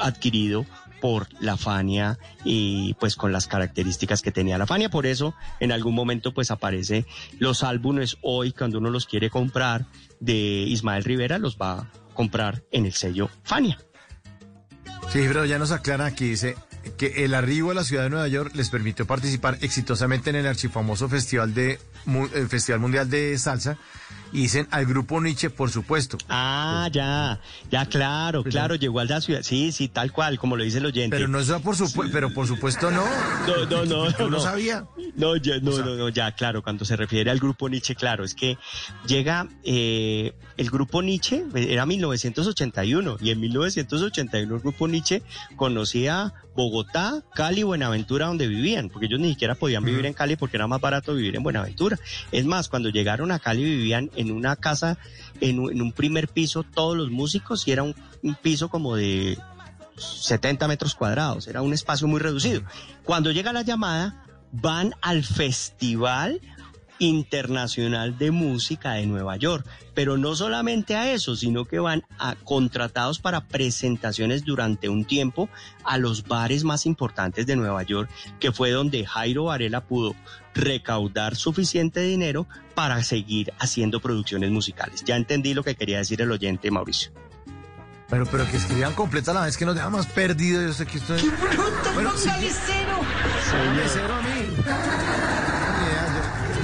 adquirido 0.00 0.66
por 1.00 1.28
la 1.40 1.56
Fania 1.56 2.18
y 2.44 2.94
pues 2.94 3.16
con 3.16 3.32
las 3.32 3.46
características 3.46 4.22
que 4.22 4.32
tenía 4.32 4.58
la 4.58 4.66
Fania. 4.66 4.88
Por 4.88 5.06
eso 5.06 5.34
en 5.60 5.72
algún 5.72 5.94
momento 5.94 6.32
pues 6.32 6.50
aparece 6.50 7.06
los 7.38 7.62
álbumes 7.62 8.16
hoy 8.22 8.52
cuando 8.52 8.78
uno 8.78 8.90
los 8.90 9.06
quiere 9.06 9.30
comprar 9.30 9.86
de 10.20 10.34
Ismael 10.34 11.04
Rivera 11.04 11.38
los 11.38 11.56
va 11.56 11.72
a 11.72 11.92
comprar 12.14 12.64
en 12.70 12.86
el 12.86 12.92
sello 12.92 13.30
Fania. 13.44 13.78
Sí, 15.08 15.24
pero 15.26 15.44
ya 15.44 15.58
nos 15.58 15.70
aclara 15.70 16.06
aquí, 16.06 16.30
dice 16.30 16.56
que 16.96 17.24
el 17.24 17.34
arribo 17.34 17.70
a 17.70 17.74
la 17.74 17.84
ciudad 17.84 18.04
de 18.04 18.10
Nueva 18.10 18.28
York 18.28 18.52
les 18.54 18.70
permitió 18.70 19.06
participar 19.06 19.58
exitosamente 19.60 20.30
en 20.30 20.36
el 20.36 20.46
archifamoso 20.46 21.08
festival 21.08 21.54
de 21.54 21.78
el 22.34 22.48
Festival 22.48 22.80
Mundial 22.80 23.10
de 23.10 23.36
Salsa 23.38 23.78
y 24.36 24.40
dicen 24.42 24.68
al 24.70 24.84
grupo 24.84 25.18
Nietzsche, 25.18 25.48
por 25.48 25.70
supuesto. 25.70 26.18
Ah, 26.28 26.90
ya, 26.92 27.40
ya 27.70 27.86
claro, 27.86 28.44
claro, 28.44 28.74
llegó 28.74 29.00
a 29.00 29.06
la 29.06 29.22
ciudad. 29.22 29.40
Sí, 29.42 29.72
sí, 29.72 29.88
tal 29.88 30.12
cual, 30.12 30.38
como 30.38 30.56
lo 30.58 30.62
dice 30.62 30.76
el 30.76 30.84
oyente. 30.84 31.16
Pero 31.16 31.26
no 31.26 31.38
es 31.38 31.50
por 31.62 31.74
supuesto, 31.74 32.12
pero 32.12 32.34
por 32.34 32.46
supuesto 32.46 32.90
no. 32.90 33.02
No, 33.46 33.64
no, 33.64 33.84
no. 33.86 34.10
Yo 34.18 34.24
no 34.24 34.36
no. 34.36 34.40
sabía. 34.40 34.84
No, 35.14 35.36
ya, 35.36 35.58
no, 35.60 35.78
no, 35.78 35.94
no, 35.94 36.10
ya, 36.10 36.32
claro, 36.32 36.62
cuando 36.62 36.84
se 36.84 36.96
refiere 36.96 37.30
al 37.30 37.38
grupo 37.38 37.70
Nietzsche, 37.70 37.94
claro, 37.94 38.24
es 38.24 38.34
que 38.34 38.58
llega 39.06 39.48
eh, 39.64 40.34
el 40.58 40.68
grupo 40.68 41.00
Nietzsche, 41.00 41.42
eh, 41.54 41.68
era 41.70 41.86
1981, 41.86 43.16
y 43.22 43.30
en 43.30 43.40
1981 43.40 44.54
el 44.54 44.60
grupo 44.60 44.86
Nietzsche 44.86 45.22
conocía 45.56 46.34
Bogotá, 46.56 47.22
Cali, 47.34 47.62
Buenaventura, 47.62 48.26
donde 48.26 48.48
vivían, 48.48 48.88
porque 48.88 49.06
ellos 49.06 49.20
ni 49.20 49.30
siquiera 49.30 49.54
podían 49.54 49.84
vivir 49.84 50.06
en 50.06 50.14
Cali 50.14 50.36
porque 50.36 50.56
era 50.56 50.66
más 50.66 50.80
barato 50.80 51.14
vivir 51.14 51.36
en 51.36 51.42
Buenaventura. 51.42 51.98
Es 52.32 52.46
más, 52.46 52.68
cuando 52.68 52.88
llegaron 52.88 53.30
a 53.30 53.38
Cali 53.38 53.62
vivían 53.62 54.10
en 54.16 54.25
una 54.30 54.56
casa, 54.56 54.98
en 55.40 55.58
un, 55.58 55.72
en 55.72 55.82
un 55.82 55.92
primer 55.92 56.28
piso, 56.28 56.62
todos 56.62 56.96
los 56.96 57.10
músicos, 57.10 57.66
y 57.66 57.72
era 57.72 57.82
un, 57.82 57.94
un 58.22 58.34
piso 58.34 58.68
como 58.68 58.96
de 58.96 59.38
70 59.96 60.68
metros 60.68 60.94
cuadrados, 60.94 61.48
era 61.48 61.62
un 61.62 61.72
espacio 61.72 62.06
muy 62.06 62.20
reducido. 62.20 62.62
Cuando 63.04 63.30
llega 63.30 63.52
la 63.52 63.62
llamada, 63.62 64.24
van 64.52 64.94
al 65.00 65.24
Festival 65.24 66.40
Internacional 66.98 68.16
de 68.16 68.30
Música 68.30 68.92
de 68.92 69.06
Nueva 69.06 69.36
York, 69.36 69.66
pero 69.94 70.16
no 70.16 70.34
solamente 70.34 70.96
a 70.96 71.12
eso, 71.12 71.36
sino 71.36 71.66
que 71.66 71.78
van 71.78 72.04
a 72.18 72.36
contratados 72.36 73.18
para 73.18 73.46
presentaciones 73.46 74.44
durante 74.44 74.88
un 74.88 75.04
tiempo 75.04 75.48
a 75.84 75.98
los 75.98 76.24
bares 76.24 76.64
más 76.64 76.86
importantes 76.86 77.46
de 77.46 77.56
Nueva 77.56 77.82
York, 77.82 78.10
que 78.40 78.52
fue 78.52 78.70
donde 78.70 79.04
Jairo 79.04 79.44
Varela 79.44 79.84
pudo 79.84 80.14
recaudar 80.56 81.36
suficiente 81.36 82.00
dinero 82.00 82.46
para 82.74 83.02
seguir 83.02 83.52
haciendo 83.58 84.00
producciones 84.00 84.50
musicales. 84.50 85.04
Ya 85.04 85.16
entendí 85.16 85.54
lo 85.54 85.62
que 85.62 85.74
quería 85.74 85.98
decir 85.98 86.20
el 86.22 86.32
oyente 86.32 86.70
Mauricio. 86.70 87.12
Pero, 88.08 88.26
pero 88.26 88.48
que 88.48 88.56
escriban 88.56 88.94
completa 88.94 89.32
la 89.32 89.42
vez 89.42 89.56
que 89.56 89.64
nos 89.64 89.74
deja 89.74 89.90
más 89.90 90.06
perdidos. 90.06 90.64
Yo 90.64 90.72
sé 90.72 90.86
que 90.86 90.98
estoy. 90.98 91.20
Bueno, 91.94 92.12
sí, 92.16 92.28
mesero 93.76 94.14
a 94.14 94.22
mí. 94.22 95.15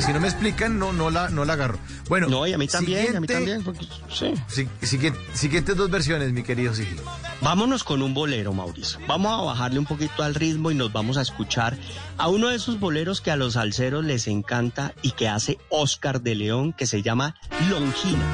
Si 0.04 0.12
no 0.12 0.20
me 0.20 0.26
explican, 0.28 0.78
no, 0.78 0.92
no 0.92 1.10
la, 1.10 1.28
no 1.30 1.44
la 1.44 1.52
agarro. 1.52 1.78
Bueno. 2.08 2.28
No, 2.28 2.46
y 2.46 2.52
a 2.52 2.58
mí 2.58 2.66
también, 2.66 3.16
a 3.16 3.20
mí 3.20 3.26
también, 3.26 3.62
porque- 3.62 3.86
sí. 4.12 4.34
si- 4.48 4.68
siguiente- 4.84 5.18
siguientes 5.34 5.76
dos 5.76 5.90
versiones, 5.90 6.32
mi 6.32 6.42
querido 6.42 6.74
Sigil. 6.74 7.00
Vámonos 7.40 7.84
con 7.84 8.02
un 8.02 8.12
bolero, 8.14 8.52
Mauricio. 8.52 8.98
Vamos 9.06 9.32
a 9.32 9.42
bajarle 9.44 9.78
un 9.78 9.86
poquito 9.86 10.22
al 10.22 10.34
ritmo 10.34 10.70
y 10.70 10.74
nos 10.74 10.92
vamos 10.92 11.16
a 11.16 11.22
escuchar 11.22 11.76
a 12.18 12.28
uno 12.28 12.48
de 12.48 12.56
esos 12.56 12.78
boleros 12.80 13.20
que 13.20 13.30
a 13.30 13.36
los 13.36 13.54
salseros 13.54 14.04
les 14.04 14.26
encanta 14.28 14.92
y 15.02 15.12
que 15.12 15.28
hace 15.28 15.58
Oscar 15.68 16.20
de 16.20 16.34
León, 16.34 16.72
que 16.72 16.86
se 16.86 17.02
llama 17.02 17.34
Longina. 17.70 18.24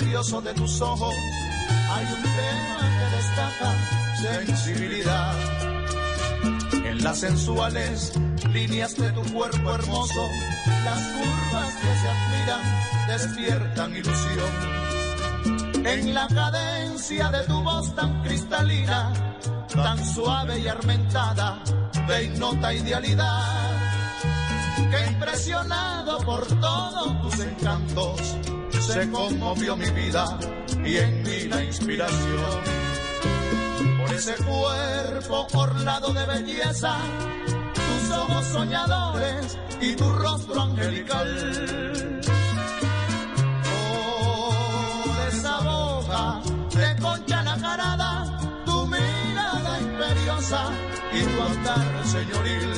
De 0.00 0.54
tus 0.54 0.80
ojos 0.80 1.14
hay 1.90 2.06
un 2.06 2.22
tema 2.22 2.80
que 2.98 3.16
destaca 3.16 3.74
sensibilidad. 4.46 5.34
En 6.72 7.04
las 7.04 7.20
sensuales 7.20 8.12
líneas 8.50 8.96
de 8.96 9.10
tu 9.12 9.22
cuerpo 9.32 9.74
hermoso, 9.74 10.26
las 10.84 10.98
curvas 11.08 11.74
que 11.74 11.94
se 12.00 12.08
admiran 12.08 12.60
despiertan 13.08 13.96
ilusión. 13.96 15.86
En 15.86 16.14
la 16.14 16.26
cadencia 16.28 17.28
de 17.30 17.44
tu 17.44 17.62
voz 17.62 17.94
tan 17.94 18.22
cristalina, 18.22 19.12
tan 19.68 20.04
suave 20.14 20.60
y 20.60 20.68
armentada, 20.68 21.62
de 22.08 22.24
ignota 22.24 22.72
idealidad 22.72 23.70
que 24.90 25.06
impresionado 25.12 26.18
por 26.24 26.46
todos 26.46 27.20
tus 27.22 27.40
encantos, 27.44 28.36
se 28.92 29.08
conmovió 29.10 29.76
mi 29.76 29.88
vida 29.90 30.24
y 30.84 30.96
en 30.96 31.22
mí 31.22 31.44
la 31.48 31.62
inspiración. 31.62 32.60
Por 33.98 34.14
ese 34.14 34.34
cuerpo 34.44 35.46
orlado 35.54 36.12
de 36.12 36.26
belleza, 36.26 36.96
tus 37.74 38.16
ojos 38.16 38.44
soñadores 38.46 39.58
y 39.80 39.94
tu 39.94 40.10
rostro 40.10 40.62
angelical. 40.62 42.20
Por 43.64 45.28
esa 45.28 45.60
boca 45.60 46.40
de 46.74 47.00
concha 47.00 47.42
nacarada, 47.44 48.40
tu 48.66 48.86
mirada 48.86 49.80
imperiosa 49.80 50.70
y 51.12 51.22
tu 51.22 51.42
andar 51.42 52.06
señoril. 52.06 52.69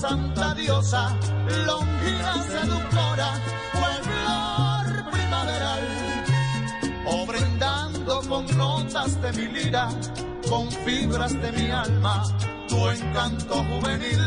Santa 0.00 0.54
diosa, 0.54 1.14
longina 1.66 2.42
seductora, 2.48 3.34
pueblo 3.74 5.10
primaveral, 5.12 5.84
ofrendando 7.04 8.22
con 8.22 8.46
notas 8.56 9.20
de 9.20 9.32
mi 9.34 9.48
lira, 9.48 9.90
con 10.48 10.70
fibras 10.70 11.34
de 11.42 11.52
mi 11.52 11.70
alma, 11.70 12.24
tu 12.66 12.88
encanto 12.88 13.62
juvenil. 13.64 14.20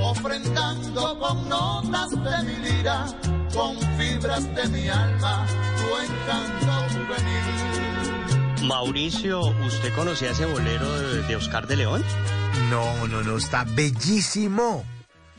Ofrendando 0.00 1.18
con 1.18 1.46
notas 1.50 2.10
de 2.10 2.42
mi 2.46 2.56
lira, 2.66 3.04
con 3.52 3.76
fibras 3.98 4.44
de 4.54 4.68
mi 4.68 4.88
alma, 4.88 5.46
tu 5.76 5.86
encanto 6.06 6.72
juvenil. 6.94 8.66
Mauricio, 8.66 9.40
¿usted 9.66 9.94
conocía 9.94 10.30
ese 10.30 10.46
bolero 10.46 10.88
de 11.28 11.36
Oscar 11.36 11.66
de 11.66 11.76
León? 11.76 12.02
No, 12.70 13.06
no, 13.06 13.22
no, 13.22 13.38
está 13.38 13.64
bellísimo. 13.64 14.84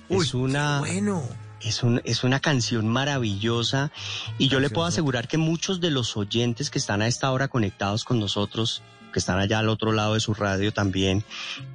es 0.10 0.34
una 0.34 0.80
bueno. 0.80 1.24
Es, 1.62 1.84
un, 1.84 2.02
es 2.06 2.24
una 2.24 2.40
canción 2.40 2.88
maravillosa 2.88 3.92
y 4.38 4.48
yo 4.48 4.60
le 4.60 4.70
puedo 4.70 4.88
asegurar 4.88 5.28
que 5.28 5.38
muchos 5.38 5.80
de 5.82 5.92
los 5.92 6.16
oyentes 6.18 6.70
que 6.70 6.80
están 6.80 7.02
a 7.02 7.08
esta 7.08 7.30
hora 7.32 7.50
conectados 7.50 8.06
con 8.06 8.20
nosotros, 8.20 8.82
que 9.12 9.20
están 9.20 9.40
allá 9.40 9.60
al 9.60 9.70
otro 9.70 9.92
lado 9.92 10.14
de 10.14 10.22
su 10.22 10.34
radio 10.34 10.72
también, 10.74 11.24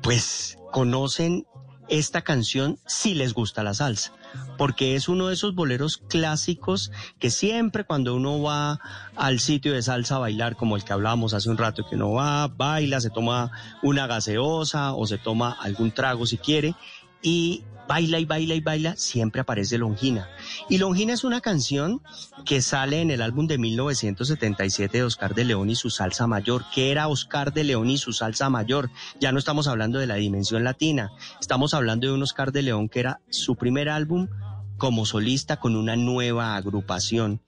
pues 0.03 0.59
conocen 0.73 1.47
esta 1.89 2.23
canción 2.23 2.78
si 2.87 3.15
les 3.15 3.35
gusta 3.35 3.62
la 3.62 3.75
salsa, 3.75 4.12
porque 4.57 4.94
es 4.94 5.08
uno 5.08 5.28
de 5.28 5.34
esos 5.34 5.55
boleros 5.55 5.99
clásicos 5.99 6.91
que 7.18 7.31
siempre 7.31 7.84
cuando 7.84 8.15
uno 8.15 8.42
va 8.42 8.81
al 9.16 9.41
sitio 9.41 9.73
de 9.73 9.83
salsa 9.83 10.16
a 10.16 10.20
bailar, 10.20 10.57
como 10.57 10.76
el 10.76 10.84
que 10.84 10.92
hablábamos 10.92 11.34
hace 11.34 11.50
un 11.50 11.58
rato, 11.58 11.86
que 11.89 11.97
uno 11.97 12.12
va, 12.12 12.49
baila, 12.49 13.00
se 13.00 13.10
toma 13.10 13.50
una 13.83 14.07
gaseosa 14.07 14.94
o 14.94 15.07
se 15.07 15.18
toma 15.18 15.57
algún 15.60 15.92
trago 15.92 16.26
si 16.26 16.39
quiere, 16.39 16.74
y 17.23 17.65
baila 17.89 18.19
y 18.19 18.25
baila 18.25 18.55
y 18.55 18.61
baila, 18.61 18.97
siempre 18.97 19.41
aparece 19.41 19.79
Longina. 19.79 20.29
Y 20.69 20.79
Longina 20.79 21.13
es 21.13 21.25
una 21.25 21.41
canción 21.41 22.03
que 22.45 22.63
sale 22.63 23.01
en 23.01 23.11
el 23.11 23.23
álbum 23.23 23.47
de 23.47 23.59
1977 23.59 24.99
de 24.99 25.05
Oscar 25.05 25.35
de 25.35 25.45
León 25.45 25.71
y 25.71 25.77
su 25.77 25.91
salsa 25.91 26.27
mayor, 26.27 26.65
que 26.75 26.91
era 26.91 27.09
Oscar 27.09 27.53
de 27.53 27.65
León 27.65 27.91
y 27.91 27.99
su 27.99 28.13
salsa 28.13 28.51
mayor. 28.51 28.91
Ya 29.21 29.33
no 29.33 29.39
estamos 29.39 29.69
hablando 29.69 29.99
de 29.99 30.07
la 30.07 30.17
dimensión 30.17 30.65
latina, 30.65 31.11
estamos 31.41 31.75
hablando 31.75 32.07
de 32.07 32.13
un 32.13 32.23
Oscar 32.23 32.53
de 32.53 32.63
León 32.63 32.89
que 32.89 33.01
era 33.01 33.21
su 33.29 33.57
primer 33.57 33.89
álbum 33.89 34.29
como 34.77 35.07
solista 35.07 35.59
con 35.59 35.77
una 35.77 35.97
nueva 35.97 36.57
agrupación. 36.57 37.41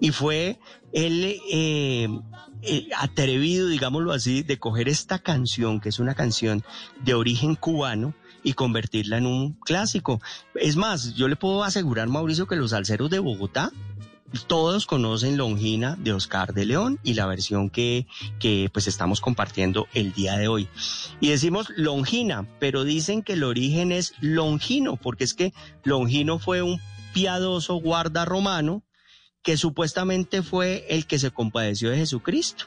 Y 0.00 0.10
fue 0.10 0.58
él 0.92 1.40
eh, 1.50 2.08
eh, 2.62 2.88
atrevido, 2.96 3.68
digámoslo 3.68 4.12
así, 4.12 4.42
de 4.42 4.58
coger 4.58 4.88
esta 4.88 5.18
canción, 5.18 5.80
que 5.80 5.88
es 5.88 5.98
una 5.98 6.14
canción 6.14 6.62
de 7.02 7.14
origen 7.14 7.56
cubano, 7.56 8.14
y 8.44 8.52
convertirla 8.52 9.18
en 9.18 9.26
un 9.26 9.54
clásico. 9.54 10.20
Es 10.54 10.76
más, 10.76 11.14
yo 11.14 11.26
le 11.26 11.34
puedo 11.34 11.64
asegurar, 11.64 12.06
Mauricio, 12.08 12.46
que 12.46 12.54
los 12.54 12.70
salseros 12.70 13.10
de 13.10 13.18
Bogotá, 13.18 13.72
todos 14.46 14.86
conocen 14.86 15.36
Longina 15.36 15.96
de 15.98 16.12
Oscar 16.12 16.54
de 16.54 16.66
León 16.66 16.98
y 17.02 17.14
la 17.14 17.26
versión 17.26 17.70
que, 17.70 18.06
que 18.38 18.68
pues 18.72 18.86
estamos 18.86 19.20
compartiendo 19.20 19.86
el 19.94 20.12
día 20.12 20.36
de 20.36 20.48
hoy. 20.48 20.68
Y 21.20 21.28
decimos 21.28 21.68
Longina, 21.76 22.46
pero 22.58 22.84
dicen 22.84 23.22
que 23.22 23.34
el 23.34 23.44
origen 23.44 23.92
es 23.92 24.14
Longino, 24.20 24.96
porque 24.96 25.24
es 25.24 25.34
que 25.34 25.52
Longino 25.84 26.38
fue 26.38 26.62
un 26.62 26.80
piadoso 27.12 27.76
guarda 27.76 28.24
romano 28.24 28.82
que 29.42 29.56
supuestamente 29.56 30.42
fue 30.42 30.86
el 30.88 31.06
que 31.06 31.18
se 31.18 31.30
compadeció 31.30 31.90
de 31.90 31.98
Jesucristo 31.98 32.66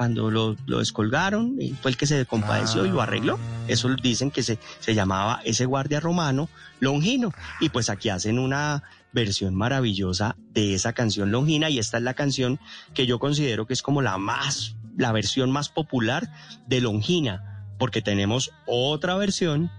cuando 0.00 0.30
lo, 0.30 0.56
descolgaron, 0.78 1.58
fue 1.82 1.90
el 1.90 1.98
que 1.98 2.06
se 2.06 2.24
compadeció 2.24 2.86
y 2.86 2.88
lo 2.88 3.02
arregló. 3.02 3.38
Eso 3.68 3.86
dicen 4.02 4.30
que 4.30 4.42
se, 4.42 4.58
se 4.78 4.94
llamaba 4.94 5.42
ese 5.44 5.66
guardia 5.66 6.00
romano 6.00 6.48
Longino. 6.78 7.34
Y 7.60 7.68
pues 7.68 7.90
aquí 7.90 8.08
hacen 8.08 8.38
una 8.38 8.82
versión 9.12 9.54
maravillosa 9.54 10.36
de 10.54 10.72
esa 10.72 10.94
canción 10.94 11.30
Longina 11.30 11.68
y 11.68 11.78
esta 11.78 11.98
es 11.98 12.02
la 12.02 12.14
canción 12.14 12.58
que 12.94 13.04
yo 13.04 13.18
considero 13.18 13.66
que 13.66 13.74
es 13.74 13.82
como 13.82 14.00
la 14.00 14.16
más, 14.16 14.74
la 14.96 15.12
versión 15.12 15.50
más 15.50 15.68
popular 15.68 16.32
de 16.66 16.80
Longina, 16.80 17.66
porque 17.78 18.00
tenemos 18.00 18.52
otra 18.64 19.16
versión 19.16 19.70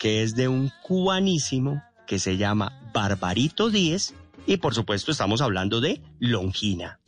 que 0.00 0.22
es 0.22 0.34
de 0.34 0.48
un 0.48 0.72
cubanísimo 0.82 1.82
que 2.06 2.18
se 2.18 2.38
llama 2.38 2.72
Barbarito 2.94 3.68
Díez 3.68 4.14
y 4.46 4.56
por 4.56 4.74
supuesto 4.74 5.10
estamos 5.10 5.42
hablando 5.42 5.82
de 5.82 6.00
Longina. 6.20 7.00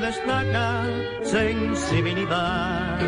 Destaca 0.00 0.84
sensibilidad. 1.22 2.98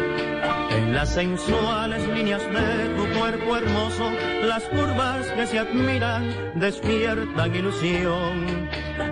En 0.71 0.95
las 0.95 1.11
sensuales 1.11 2.07
líneas 2.09 2.43
de 2.43 2.89
tu 2.97 3.19
cuerpo 3.19 3.57
hermoso, 3.57 4.11
las 4.45 4.63
curvas 4.65 5.27
que 5.29 5.47
se 5.47 5.59
admiran 5.59 6.53
despiertan 6.55 7.55
ilusión. 7.55 8.69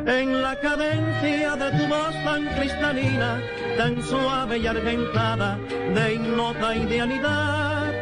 En 0.06 0.42
la 0.42 0.58
cadencia 0.60 1.56
de 1.56 1.70
tu 1.78 1.86
voz 1.86 2.14
tan 2.24 2.46
cristalina, 2.56 3.40
tan 3.76 4.02
suave 4.02 4.58
y 4.58 4.66
argentada, 4.66 5.58
de 5.94 6.14
ignota 6.14 6.74
idealidad, 6.76 7.92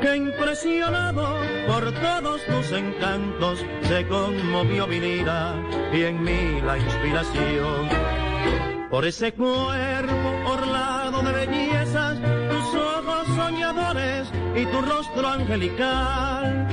que 0.00 0.16
impresionado 0.16 1.40
por 1.66 1.92
todos 1.92 2.42
tus 2.44 2.72
encantos 2.72 3.64
se 3.82 4.06
conmovió 4.06 4.86
mi 4.86 5.00
vida 5.00 5.54
y 5.92 6.02
en 6.02 6.22
mí 6.22 6.60
la 6.60 6.78
inspiración. 6.78 8.05
Por 8.96 9.04
ese 9.04 9.30
cuerpo 9.34 10.50
orlado 10.50 11.20
de 11.20 11.30
bellezas, 11.30 12.16
tus 12.18 12.80
ojos 12.80 13.26
soñadores 13.36 14.26
y 14.56 14.64
tu 14.64 14.80
rostro 14.80 15.28
angelical. 15.28 16.66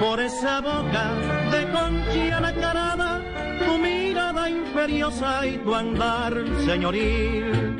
Por 0.00 0.18
esa 0.18 0.62
boca 0.62 1.12
de 1.50 1.70
conchilla 1.70 2.40
nacarada, 2.40 3.20
tu 3.66 3.76
mirada 3.76 4.48
imperiosa 4.48 5.46
y 5.46 5.58
tu 5.58 5.74
andar 5.74 6.32
señoril. 6.64 7.76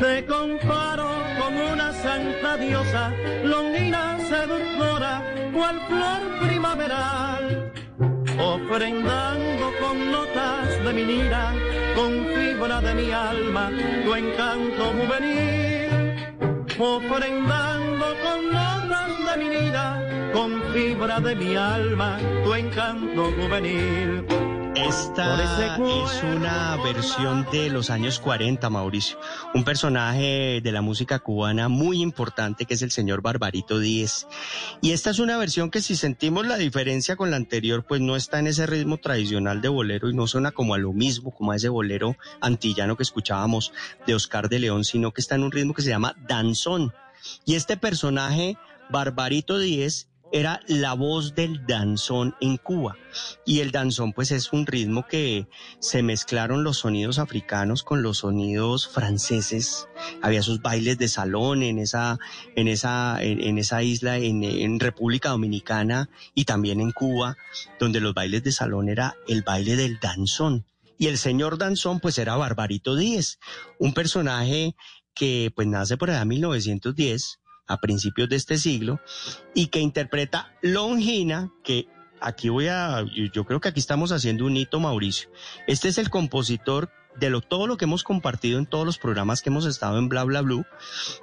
Te 0.00 0.26
comparo 0.26 1.08
con 1.38 1.54
una 1.74 1.92
santa 1.92 2.56
diosa, 2.56 3.12
longina 3.44 4.18
seductora, 4.28 5.22
cual 5.54 5.80
flor 5.86 6.48
primaveral, 6.48 7.72
ofrendando 8.38 9.72
con 9.80 10.10
notas 10.10 10.84
de 10.84 10.92
mi 10.92 11.04
lira, 11.04 11.52
con 11.94 12.26
fibra 12.34 12.80
de 12.80 12.94
mi 12.94 13.10
alma, 13.10 13.70
tu 14.04 14.14
encanto 14.14 14.92
juvenil, 14.98 16.16
ofrendando 16.78 18.06
con 18.22 18.52
notas 18.52 19.12
de 19.26 19.44
mi 19.44 19.48
lira, 19.56 20.30
con 20.32 20.62
fibra 20.72 21.20
de 21.20 21.34
mi 21.34 21.56
alma, 21.56 22.18
tu 22.44 22.54
encanto 22.54 23.30
juvenil. 23.32 24.51
Esta 24.74 25.76
es 25.76 26.22
una 26.22 26.76
versión 26.82 27.46
de 27.52 27.68
los 27.68 27.90
años 27.90 28.18
40, 28.18 28.70
Mauricio. 28.70 29.18
Un 29.54 29.64
personaje 29.64 30.60
de 30.62 30.72
la 30.72 30.80
música 30.80 31.18
cubana 31.18 31.68
muy 31.68 32.00
importante 32.00 32.64
que 32.64 32.74
es 32.74 32.82
el 32.82 32.90
señor 32.90 33.20
Barbarito 33.20 33.78
Díez. 33.78 34.26
Y 34.80 34.92
esta 34.92 35.10
es 35.10 35.18
una 35.18 35.36
versión 35.36 35.70
que 35.70 35.82
si 35.82 35.94
sentimos 35.94 36.46
la 36.46 36.56
diferencia 36.56 37.16
con 37.16 37.30
la 37.30 37.36
anterior, 37.36 37.84
pues 37.86 38.00
no 38.00 38.16
está 38.16 38.38
en 38.38 38.46
ese 38.46 38.66
ritmo 38.66 38.96
tradicional 38.96 39.60
de 39.60 39.68
bolero 39.68 40.08
y 40.08 40.14
no 40.14 40.26
suena 40.26 40.52
como 40.52 40.74
a 40.74 40.78
lo 40.78 40.94
mismo, 40.94 41.32
como 41.32 41.52
a 41.52 41.56
ese 41.56 41.68
bolero 41.68 42.16
antillano 42.40 42.96
que 42.96 43.02
escuchábamos 43.02 43.72
de 44.06 44.14
Oscar 44.14 44.48
de 44.48 44.58
León, 44.58 44.84
sino 44.84 45.12
que 45.12 45.20
está 45.20 45.34
en 45.34 45.42
un 45.42 45.52
ritmo 45.52 45.74
que 45.74 45.82
se 45.82 45.90
llama 45.90 46.16
danzón. 46.26 46.94
Y 47.44 47.56
este 47.56 47.76
personaje, 47.76 48.56
Barbarito 48.88 49.58
Díez, 49.58 50.08
era 50.32 50.60
la 50.66 50.94
voz 50.94 51.34
del 51.34 51.66
danzón 51.66 52.34
en 52.40 52.56
Cuba. 52.56 52.96
Y 53.44 53.60
el 53.60 53.70
danzón 53.70 54.12
pues 54.12 54.30
es 54.30 54.52
un 54.52 54.66
ritmo 54.66 55.06
que 55.06 55.46
se 55.78 56.02
mezclaron 56.02 56.64
los 56.64 56.78
sonidos 56.78 57.18
africanos 57.18 57.82
con 57.82 58.02
los 58.02 58.18
sonidos 58.18 58.88
franceses. 58.88 59.88
Había 60.22 60.42
sus 60.42 60.62
bailes 60.62 60.96
de 60.98 61.08
salón 61.08 61.62
en 61.62 61.78
esa, 61.78 62.18
en 62.56 62.66
esa, 62.66 63.22
en, 63.22 63.42
en 63.42 63.58
esa 63.58 63.82
isla, 63.82 64.16
en, 64.16 64.42
en 64.42 64.80
República 64.80 65.28
Dominicana 65.28 66.08
y 66.34 66.46
también 66.46 66.80
en 66.80 66.92
Cuba, 66.92 67.36
donde 67.78 68.00
los 68.00 68.14
bailes 68.14 68.42
de 68.42 68.52
salón 68.52 68.88
era 68.88 69.14
el 69.28 69.42
baile 69.42 69.76
del 69.76 70.00
danzón. 70.00 70.64
Y 70.96 71.08
el 71.08 71.18
señor 71.18 71.58
danzón 71.58 72.00
pues 72.00 72.16
era 72.18 72.36
Barbarito 72.36 72.96
Díez, 72.96 73.38
un 73.78 73.92
personaje 73.92 74.74
que 75.14 75.52
pues 75.54 75.68
nace 75.68 75.98
por 75.98 76.10
allá 76.10 76.22
en 76.22 76.28
1910 76.28 77.41
a 77.72 77.80
principios 77.80 78.28
de 78.28 78.36
este 78.36 78.58
siglo 78.58 79.00
y 79.54 79.68
que 79.68 79.80
interpreta 79.80 80.54
Longina, 80.60 81.50
que 81.64 81.88
aquí 82.20 82.48
voy 82.48 82.68
a, 82.68 83.04
yo, 83.32 83.44
creo 83.44 83.60
que 83.60 83.68
aquí 83.68 83.80
estamos 83.80 84.12
haciendo 84.12 84.46
un 84.46 84.56
hito, 84.56 84.78
Mauricio. 84.78 85.30
Este 85.66 85.88
es 85.88 85.98
el 85.98 86.10
compositor 86.10 86.90
de 87.16 87.30
lo, 87.30 87.40
todo 87.40 87.66
lo 87.66 87.76
que 87.76 87.86
hemos 87.86 88.04
compartido 88.04 88.58
en 88.58 88.66
todos 88.66 88.86
los 88.86 88.98
programas 88.98 89.42
que 89.42 89.50
hemos 89.50 89.66
estado 89.66 89.98
en 89.98 90.08
Bla 90.08 90.24
Bla 90.24 90.42
Blue, 90.42 90.64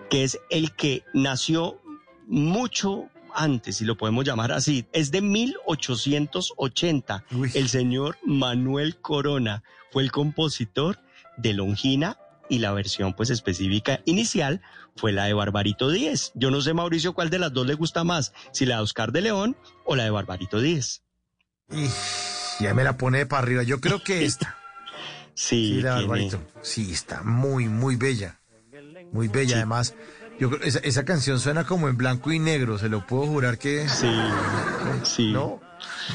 que 0.09 0.23
es 0.23 0.39
el 0.49 0.75
que 0.75 1.03
nació 1.13 1.79
mucho 2.27 3.09
antes, 3.33 3.77
si 3.77 3.85
lo 3.85 3.95
podemos 3.95 4.25
llamar 4.25 4.51
así, 4.51 4.85
es 4.91 5.11
de 5.11 5.21
1880. 5.21 7.25
El 7.53 7.69
señor 7.69 8.17
Manuel 8.25 8.97
Corona 8.97 9.63
fue 9.91 10.03
el 10.03 10.11
compositor 10.11 10.99
de 11.37 11.53
Longina 11.53 12.17
y 12.49 12.59
la 12.59 12.71
versión 12.73 13.13
pues 13.13 13.29
específica 13.29 14.01
inicial 14.05 14.61
fue 14.95 15.11
la 15.11 15.25
de 15.25 15.33
Barbarito 15.33 15.89
Díez. 15.89 16.31
Yo 16.35 16.51
no 16.51 16.61
sé, 16.61 16.73
Mauricio, 16.73 17.13
cuál 17.13 17.29
de 17.29 17.39
las 17.39 17.53
dos 17.53 17.65
le 17.67 17.75
gusta 17.75 18.03
más, 18.03 18.33
si 18.51 18.65
la 18.65 18.77
de 18.77 18.81
Oscar 18.81 19.11
de 19.11 19.21
León 19.21 19.55
o 19.85 19.95
la 19.95 20.03
de 20.03 20.09
Barbarito 20.09 20.59
Díez. 20.59 21.01
Y 21.71 21.87
ya 22.63 22.73
me 22.73 22.83
la 22.83 22.97
pone 22.97 23.25
para 23.25 23.43
arriba. 23.43 23.63
Yo 23.63 23.79
creo 23.79 24.03
que 24.03 24.25
esta. 24.25 24.55
Sí, 25.35 25.75
Sí, 25.75 25.81
la 25.81 25.93
tiene- 25.99 26.07
Barbarito. 26.07 26.41
Sí, 26.61 26.91
está 26.91 27.23
muy, 27.23 27.69
muy 27.69 27.95
bella. 27.95 28.39
Muy 29.13 29.29
bella, 29.29 29.55
además. 29.57 29.95
Yo 30.37 30.49
creo 30.49 30.63
esa, 30.63 30.79
esa 30.79 31.05
canción 31.05 31.39
suena 31.39 31.63
como 31.65 31.87
en 31.87 31.95
blanco 31.95 32.31
y 32.33 32.39
negro, 32.39 32.77
se 32.77 32.89
lo 32.89 33.07
puedo 33.07 33.25
jurar 33.25 33.57
que. 33.57 33.87
Sí, 33.87 34.11
sí. 35.03 35.31
¿No? 35.31 35.61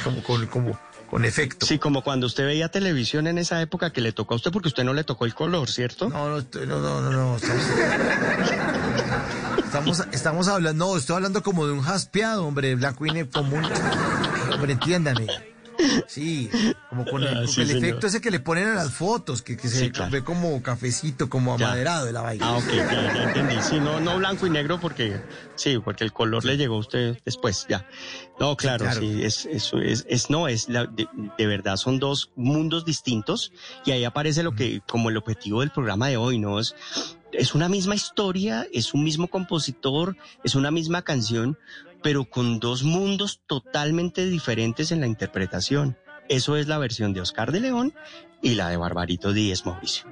Como 0.02 0.22
con, 0.22 0.46
como 0.48 0.78
con 1.14 1.24
efecto. 1.24 1.64
Sí, 1.64 1.78
como 1.78 2.02
cuando 2.02 2.26
usted 2.26 2.44
veía 2.44 2.70
televisión 2.70 3.28
en 3.28 3.38
esa 3.38 3.62
época 3.62 3.92
que 3.92 4.00
le 4.00 4.10
tocó 4.10 4.34
a 4.34 4.36
usted 4.36 4.50
porque 4.50 4.66
usted 4.66 4.82
no 4.82 4.92
le 4.92 5.04
tocó 5.04 5.26
el 5.26 5.32
color, 5.32 5.70
¿cierto? 5.70 6.08
No, 6.08 6.28
no, 6.28 6.44
no, 6.66 6.80
no, 6.80 7.00
no, 7.02 7.10
no. 7.12 7.36
Estamos, 7.36 7.60
estamos, 9.64 10.06
estamos 10.10 10.48
hablando, 10.48 10.86
no, 10.86 10.96
estoy 10.96 11.14
hablando 11.14 11.44
como 11.44 11.68
de 11.68 11.72
un 11.72 11.82
jaspeado, 11.82 12.44
hombre, 12.44 12.74
blanco 12.74 13.06
y 13.06 13.10
un. 13.12 13.64
Hombre, 14.52 14.72
entiéndame. 14.72 15.28
Sí, 16.06 16.50
como 16.88 17.04
con 17.04 17.22
el, 17.22 17.28
Ah, 17.28 17.34
con 17.44 17.48
sí, 17.48 17.60
el 17.62 17.68
señor. 17.68 17.84
efecto 17.84 18.06
ese 18.06 18.20
que 18.20 18.30
le 18.30 18.40
ponen 18.40 18.68
a 18.68 18.74
las 18.74 18.92
fotos, 18.92 19.42
que, 19.42 19.56
que 19.56 19.68
se 19.68 19.78
Sí, 19.80 19.90
claro. 19.90 20.10
ve 20.10 20.22
como 20.24 20.62
cafecito, 20.62 21.28
como 21.28 21.56
Ya. 21.58 21.66
amaderado 21.66 22.06
de 22.06 22.12
la 22.12 22.20
vaina. 22.22 22.46
Ah, 22.46 22.56
ok, 22.56 22.66
ya, 22.68 23.12
ya 23.14 23.22
entendí. 23.24 23.60
Sí, 23.62 23.80
no, 23.80 24.00
no 24.00 24.16
blanco 24.18 24.46
y 24.46 24.50
negro 24.50 24.78
porque, 24.80 25.20
sí, 25.56 25.78
porque 25.78 26.04
el 26.04 26.12
color 26.12 26.44
le 26.44 26.56
llegó 26.56 26.76
a 26.76 26.78
usted 26.78 27.18
después, 27.24 27.66
ya. 27.68 27.86
No, 28.38 28.56
claro, 28.56 28.84
sí, 28.92 29.00
claro. 29.00 29.26
es, 29.26 29.46
es, 29.46 29.72
es, 29.74 30.04
es- 30.08 30.30
no, 30.30 30.48
es, 30.48 30.68
la- 30.68 30.86
de, 30.86 31.06
de 31.38 31.46
verdad 31.46 31.76
son 31.76 31.98
dos 31.98 32.30
mundos 32.36 32.84
distintos 32.84 33.52
y 33.84 33.90
ahí 33.92 34.04
aparece 34.04 34.42
lo 34.42 34.54
que, 34.54 34.80
como 34.86 35.10
el 35.10 35.16
objetivo 35.16 35.60
del 35.60 35.70
programa 35.70 36.08
de 36.08 36.16
hoy, 36.16 36.38
¿no? 36.38 36.58
Es, 36.60 36.74
es 37.32 37.54
una 37.54 37.68
misma 37.68 37.94
historia, 37.96 38.66
es 38.72 38.94
un 38.94 39.02
mismo 39.02 39.26
compositor, 39.28 40.16
es 40.44 40.54
una 40.54 40.70
misma 40.70 41.02
canción, 41.02 41.58
pero 42.04 42.26
con 42.26 42.60
dos 42.60 42.82
mundos 42.84 43.40
totalmente 43.46 44.26
diferentes 44.26 44.92
en 44.92 45.00
la 45.00 45.06
interpretación. 45.08 45.96
Eso 46.28 46.56
es 46.56 46.68
la 46.68 46.76
versión 46.78 47.14
de 47.14 47.22
Oscar 47.22 47.50
de 47.50 47.60
León 47.60 47.94
y 48.42 48.54
la 48.56 48.68
de 48.68 48.76
Barbarito 48.76 49.32
Díez, 49.32 49.64
Mauricio. 49.64 50.04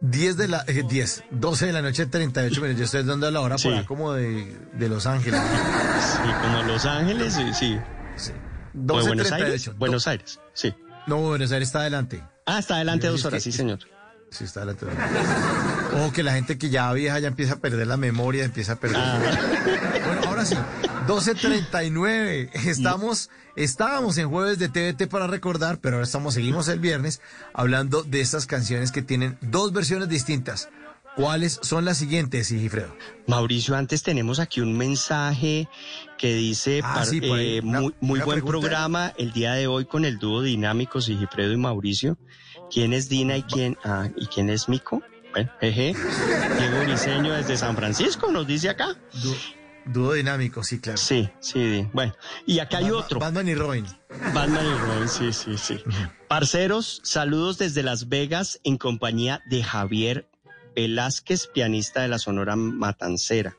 10 0.00 0.36
de 0.36 0.46
la, 0.46 0.64
eh, 0.68 0.84
10, 0.88 1.24
12 1.32 1.66
de 1.66 1.72
la 1.72 1.82
noche, 1.82 2.06
38 2.06 2.60
minutos. 2.60 2.78
Yo 2.78 2.84
estoy 2.84 3.02
dando 3.02 3.28
la 3.30 3.40
hora 3.40 3.58
Sí. 3.58 3.68
por 3.68 3.78
ahí 3.78 3.84
como 3.84 4.12
de, 4.12 4.56
de 4.74 4.88
Los 4.88 5.06
Ángeles. 5.06 5.40
Sí, 5.42 6.30
como 6.42 6.62
Los 6.62 6.84
Ángeles, 6.86 7.34
sí. 7.34 7.42
sí. 7.52 7.74
¿O 7.74 7.78
de 7.78 8.32
12, 8.74 9.06
Buenos 9.08 9.26
38. 9.28 9.34
Aires? 9.34 9.78
Buenos 9.78 10.06
Aires, 10.06 10.40
sí. 10.52 10.72
No, 11.08 11.16
Buenos 11.16 11.50
Aires 11.50 11.68
está 11.70 11.80
adelante. 11.80 12.22
Ah, 12.46 12.60
está 12.60 12.76
adelante 12.76 13.08
dos 13.08 13.24
horas, 13.24 13.42
que- 13.42 13.50
sí, 13.50 13.56
señor. 13.56 13.80
Sí, 14.30 14.44
está 14.44 14.60
adelante. 14.60 14.86
Ojo 15.96 16.12
que 16.12 16.22
la 16.22 16.32
gente 16.34 16.58
que 16.58 16.68
ya 16.70 16.92
vieja 16.92 17.18
ya 17.18 17.28
empieza 17.28 17.54
a 17.54 17.56
perder 17.56 17.86
la 17.86 17.96
memoria, 17.96 18.44
empieza 18.44 18.74
a 18.74 18.76
perder. 18.76 18.98
Ah. 19.00 19.18
Bueno, 20.06 20.27
ahora 20.38 20.46
sí, 20.46 20.56
12.39. 21.06 22.50
Estamos, 22.66 23.30
estábamos 23.56 24.18
en 24.18 24.28
jueves 24.28 24.58
de 24.58 24.68
TVT 24.68 25.08
para 25.10 25.26
recordar, 25.26 25.78
pero 25.80 25.96
ahora 25.96 26.04
estamos, 26.04 26.34
seguimos 26.34 26.68
el 26.68 26.78
viernes 26.80 27.20
hablando 27.52 28.02
de 28.02 28.20
estas 28.20 28.46
canciones 28.46 28.92
que 28.92 29.02
tienen 29.02 29.38
dos 29.40 29.72
versiones 29.72 30.08
distintas. 30.08 30.68
¿Cuáles 31.16 31.58
son 31.62 31.84
las 31.84 31.96
siguientes, 31.98 32.46
Sigifredo? 32.46 32.94
Mauricio, 33.26 33.74
antes 33.74 34.04
tenemos 34.04 34.38
aquí 34.38 34.60
un 34.60 34.78
mensaje 34.78 35.68
que 36.16 36.32
dice, 36.34 36.80
Ah, 36.84 36.94
par- 36.94 37.06
sí, 37.06 37.18
eh, 37.24 37.60
Una- 37.64 37.80
muy, 37.80 37.94
muy 38.00 38.16
una 38.18 38.24
buen 38.24 38.36
pregunta. 38.36 38.60
programa 38.60 39.12
el 39.18 39.32
día 39.32 39.54
de 39.54 39.66
hoy 39.66 39.84
con 39.86 40.04
el 40.04 40.18
dúo 40.20 40.42
dinámico 40.42 41.00
Sigifredo 41.00 41.52
y 41.52 41.56
Mauricio. 41.56 42.16
¿Quién 42.70 42.92
es 42.92 43.08
Dina 43.08 43.36
y 43.36 43.42
quién, 43.42 43.76
ah, 43.84 44.08
y 44.16 44.26
quién 44.26 44.48
es 44.48 44.68
Mico? 44.68 45.02
Bueno, 45.32 45.50
jeje. 45.60 45.94
Diego 46.58 46.80
Briseño 46.84 47.32
desde 47.32 47.56
San 47.56 47.74
Francisco 47.74 48.30
nos 48.30 48.46
dice 48.46 48.68
acá. 48.68 48.94
Dúo 49.92 50.12
dinámico, 50.12 50.62
sí, 50.62 50.80
claro. 50.80 50.98
Sí, 50.98 51.30
sí. 51.40 51.88
Bueno, 51.92 52.14
y 52.46 52.58
acá 52.58 52.78
hay 52.78 52.90
otro. 52.90 53.18
Batman 53.18 53.48
y 53.48 53.54
Robin. 53.54 53.86
Batman 54.34 54.66
y 54.66 54.78
Robin, 54.78 55.08
sí, 55.08 55.32
sí, 55.32 55.56
sí. 55.56 55.80
Parceros, 56.28 57.00
saludos 57.04 57.56
desde 57.58 57.82
Las 57.82 58.08
Vegas 58.08 58.60
en 58.64 58.76
compañía 58.76 59.42
de 59.46 59.62
Javier 59.62 60.28
Velázquez, 60.76 61.46
pianista 61.48 62.02
de 62.02 62.08
la 62.08 62.18
Sonora 62.18 62.54
Matancera. 62.54 63.56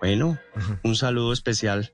Bueno, 0.00 0.38
un 0.84 0.96
saludo 0.96 1.32
especial 1.32 1.92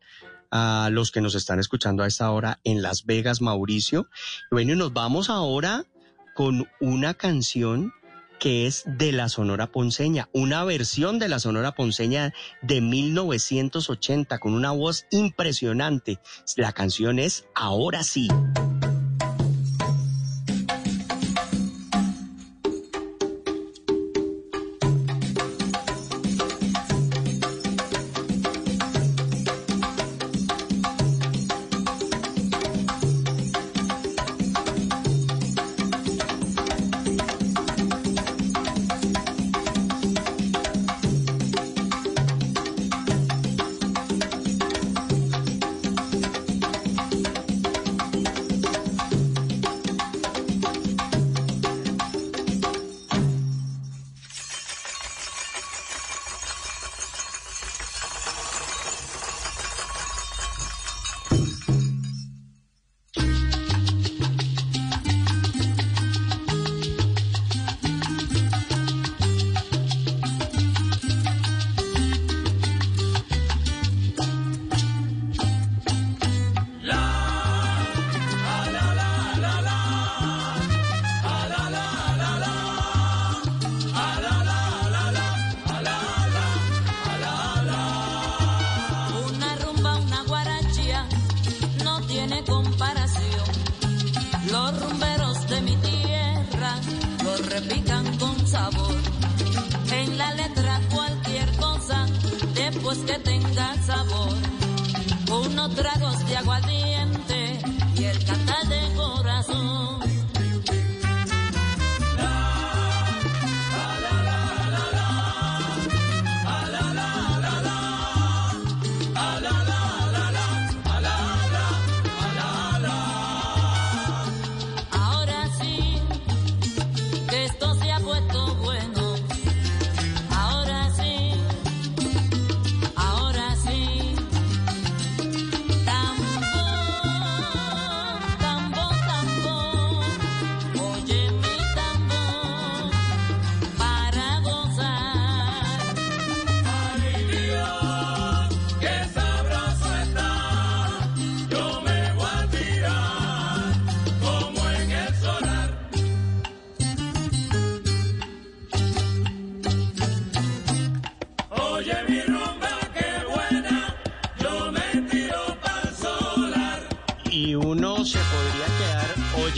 a 0.50 0.91
los 0.92 1.10
que 1.10 1.20
nos 1.20 1.34
están 1.34 1.59
escuchando 1.59 2.02
a 2.02 2.07
esta 2.07 2.31
hora 2.31 2.60
en 2.65 2.83
Las 2.83 3.07
Vegas, 3.07 3.41
Mauricio. 3.41 4.09
Bueno, 4.50 4.73
y 4.75 4.76
nos 4.76 4.92
vamos 4.92 5.31
ahora 5.31 5.86
con 6.34 6.68
una 6.81 7.15
canción 7.15 7.92
que 8.40 8.66
es 8.66 8.82
de 8.86 9.12
la 9.12 9.28
Sonora 9.28 9.68
Ponceña, 9.68 10.28
una 10.32 10.64
versión 10.64 11.20
de 11.20 11.28
la 11.28 11.38
Sonora 11.38 11.72
Ponceña 11.72 12.32
de 12.62 12.80
1980 12.80 14.38
con 14.38 14.54
una 14.54 14.72
voz 14.72 15.06
impresionante. 15.10 16.18
La 16.56 16.72
canción 16.72 17.20
es 17.20 17.44
Ahora 17.54 18.02
sí. 18.02 18.28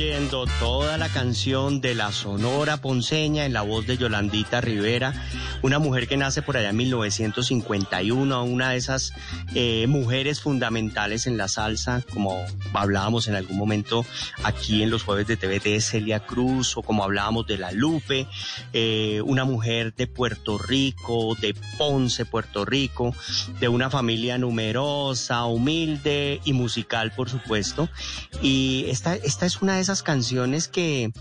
Oyendo 0.02 0.46
toda 0.58 0.98
la 0.98 1.08
canción 1.08 1.80
de 1.80 1.94
la 1.94 2.10
Sonora 2.10 2.76
Ponceña 2.78 3.46
en 3.46 3.52
la 3.52 3.62
voz 3.62 3.86
de 3.86 3.96
Yolandita 3.96 4.60
Rivera, 4.60 5.14
una 5.62 5.78
mujer 5.78 6.08
que 6.08 6.16
nace 6.16 6.42
por 6.42 6.56
allá 6.56 6.70
en 6.70 6.76
1951, 6.76 8.44
una 8.44 8.70
de 8.70 8.76
esas 8.76 9.12
eh, 9.54 9.86
mujeres 9.86 10.40
fundamentales 10.40 11.26
en 11.26 11.36
la 11.36 11.48
salsa, 11.48 12.04
como 12.12 12.44
hablábamos 12.74 13.28
en 13.28 13.36
algún 13.36 13.56
momento 13.56 14.04
aquí 14.42 14.82
en 14.82 14.90
los 14.90 15.04
jueves 15.04 15.26
de 15.26 15.36
TVT, 15.36 15.80
Celia 15.80 16.20
Cruz, 16.20 16.76
o 16.76 16.82
como 16.82 17.04
hablábamos 17.04 17.46
de 17.46 17.58
La 17.58 17.72
Lupe, 17.72 18.26
eh, 18.72 19.22
una 19.24 19.44
mujer 19.44 19.94
de 19.94 20.06
Puerto 20.06 20.58
Rico, 20.58 21.36
de 21.40 21.54
Ponce, 21.78 22.24
Puerto 22.24 22.64
Rico, 22.64 23.14
de 23.60 23.68
una 23.68 23.88
familia 23.88 24.38
numerosa, 24.38 25.44
humilde 25.44 26.40
y 26.44 26.52
musical, 26.52 27.12
por 27.12 27.30
supuesto. 27.30 27.88
Y 28.42 28.86
esta, 28.88 29.14
esta 29.14 29.46
es 29.46 29.62
una 29.62 29.76
de 29.76 29.82
esas 29.82 30.02
canciones 30.02 30.68
que 30.68 31.12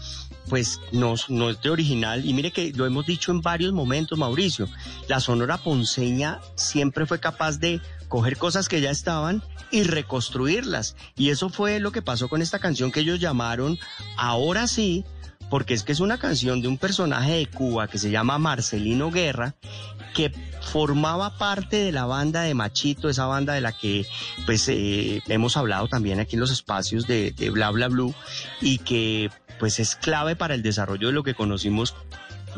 pues 0.50 0.80
no, 0.92 1.16
no 1.30 1.50
es 1.50 1.62
de 1.62 1.70
original. 1.70 2.26
Y 2.26 2.34
mire 2.34 2.52
que 2.52 2.74
lo 2.74 2.86
hemos 2.86 3.06
dicho 3.06 3.32
en 3.32 3.42
varios 3.42 3.74
momentos, 3.74 4.18
Mauricio, 4.18 4.68
la 5.08 5.20
Sonora 5.20 5.58
Ponceña 5.58 6.40
siempre 6.56 7.06
fue 7.06 7.20
capaz 7.20 7.60
de 7.60 7.82
coger 8.08 8.38
cosas 8.38 8.68
que 8.68 8.82
ya 8.82 8.92
estaban 8.92 9.42
y 9.72 9.84
reconstruirlas. 9.84 10.96
Y 11.16 11.30
eso 11.30 11.50
fue 11.50 11.80
lo 11.80 11.92
que 11.92 12.02
pasó 12.02 12.28
con 12.28 12.42
esta 12.42 12.60
canción 12.60 12.92
que 12.92 13.02
ellos 13.02 13.20
llamaron 13.20 13.80
Ahora 14.18 14.68
sí, 14.68 15.06
porque 15.50 15.74
es 15.74 15.84
que 15.84 15.92
es 15.92 16.00
una 16.00 16.18
canción 16.18 16.62
de 16.62 16.68
un 16.68 16.78
personaje 16.78 17.34
de 17.34 17.48
Cuba 17.48 17.88
que 17.88 17.98
se 17.98 18.12
llama 18.12 18.38
Marcelino 18.38 19.12
Guerra, 19.12 19.56
que 20.14 20.32
formaba 20.62 21.38
parte 21.38 21.78
de 21.78 21.92
la 21.92 22.06
banda 22.06 22.44
de 22.44 22.54
Machito, 22.54 23.10
esa 23.10 23.26
banda 23.26 23.54
de 23.54 23.62
la 23.62 23.72
que 23.72 24.06
pues 24.46 24.68
eh, 24.70 25.22
hemos 25.28 25.58
hablado 25.58 25.88
también 25.88 26.20
aquí 26.20 26.36
en 26.36 26.40
los 26.42 26.52
espacios 26.52 27.08
de, 27.08 27.32
de 27.32 27.50
Bla 27.50 27.72
Bla 27.72 27.88
Blue 27.88 28.14
y 28.62 28.78
que 28.80 29.30
pues 29.62 29.80
es 29.80 29.96
clave 29.96 30.36
para 30.36 30.56
el 30.56 30.64
desarrollo 30.64 31.10
de 31.10 31.14
lo 31.14 31.22
que 31.22 31.36
conocimos 31.36 31.94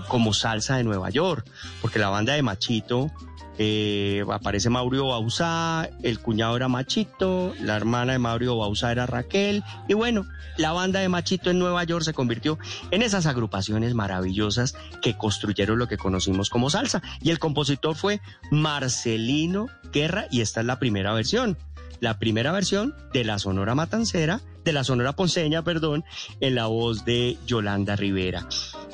como 0.08 0.34
salsa 0.34 0.78
de 0.78 0.86
Nueva 0.86 1.10
York, 1.10 1.46
porque 1.82 2.00
la 2.00 2.08
banda 2.08 2.32
de 2.32 2.42
Machito 2.42 3.12
eh, 3.58 4.24
aparece 4.32 4.70
Mauricio 4.70 5.10
Bausá, 5.10 5.90
el 6.02 6.20
cuñado 6.20 6.56
era 6.56 6.70
Machito, 6.70 7.54
la 7.60 7.76
hermana 7.76 8.14
de 8.14 8.20
Mauricio 8.20 8.58
Bausá 8.58 8.94
era 8.94 9.06
Raquel, 9.06 9.66
y 9.90 9.96
bueno, 9.96 10.26
la 10.56 10.72
banda 10.72 11.02
de 11.02 11.10
Machito 11.10 11.50
en 11.50 11.60
Nueva 11.60 11.84
York 11.84 12.06
se 12.06 12.14
convirtió 12.14 12.58
en 12.92 13.02
esas 13.02 13.26
agrupaciones 13.26 13.94
maravillosas 13.96 14.74
que 15.02 15.18
construyeron 15.18 15.80
lo 15.80 15.90
que 15.90 15.98
conocimos 15.98 16.50
como 16.50 16.70
salsa. 16.70 17.02
Y 17.22 17.32
el 17.32 17.40
compositor 17.40 17.96
fue 17.96 18.22
Marcelino 18.50 19.68
Guerra, 19.92 20.28
y 20.32 20.40
esta 20.40 20.62
es 20.62 20.68
la 20.68 20.80
primera 20.80 21.12
versión. 21.12 21.58
La 22.00 22.20
primera 22.20 22.52
versión 22.52 22.96
de 23.14 23.24
la 23.24 23.40
Sonora 23.40 23.76
Matancera, 23.76 24.42
de 24.64 24.74
la 24.74 24.84
Sonora 24.84 25.14
Ponceña, 25.14 25.64
perdón, 25.64 26.04
en 26.40 26.56
la 26.56 26.68
voz 26.68 27.06
de 27.06 27.38
Yolanda 27.46 27.96
Rivera. 27.96 28.48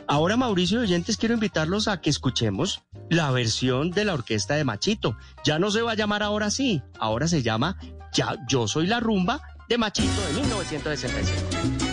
Ahora, 0.08 0.38
Mauricio 0.38 0.80
y 0.80 0.84
oyentes, 0.84 1.18
quiero 1.18 1.36
invitarlos 1.36 1.88
a 1.88 2.02
que 2.02 2.10
escuchemos 2.10 2.82
la 3.10 3.30
versión 3.32 3.92
de 3.92 4.06
la 4.06 4.14
orquesta 4.14 4.56
de 4.56 4.64
Machito. 4.64 5.18
Ya 5.44 5.60
no 5.60 5.70
se 5.72 5.82
va 5.82 5.92
a 5.92 5.96
llamar 5.96 6.24
ahora 6.24 6.50
sí, 6.50 6.82
ahora 7.00 7.28
se 7.28 7.44
llama 7.44 7.78
Ya 8.14 8.36
Yo 8.48 8.68
Soy 8.68 8.88
la 8.88 9.00
Rumba 9.00 9.42
de 9.68 9.78
Machito 9.78 10.22
de 10.28 10.42
1965. 10.42 11.89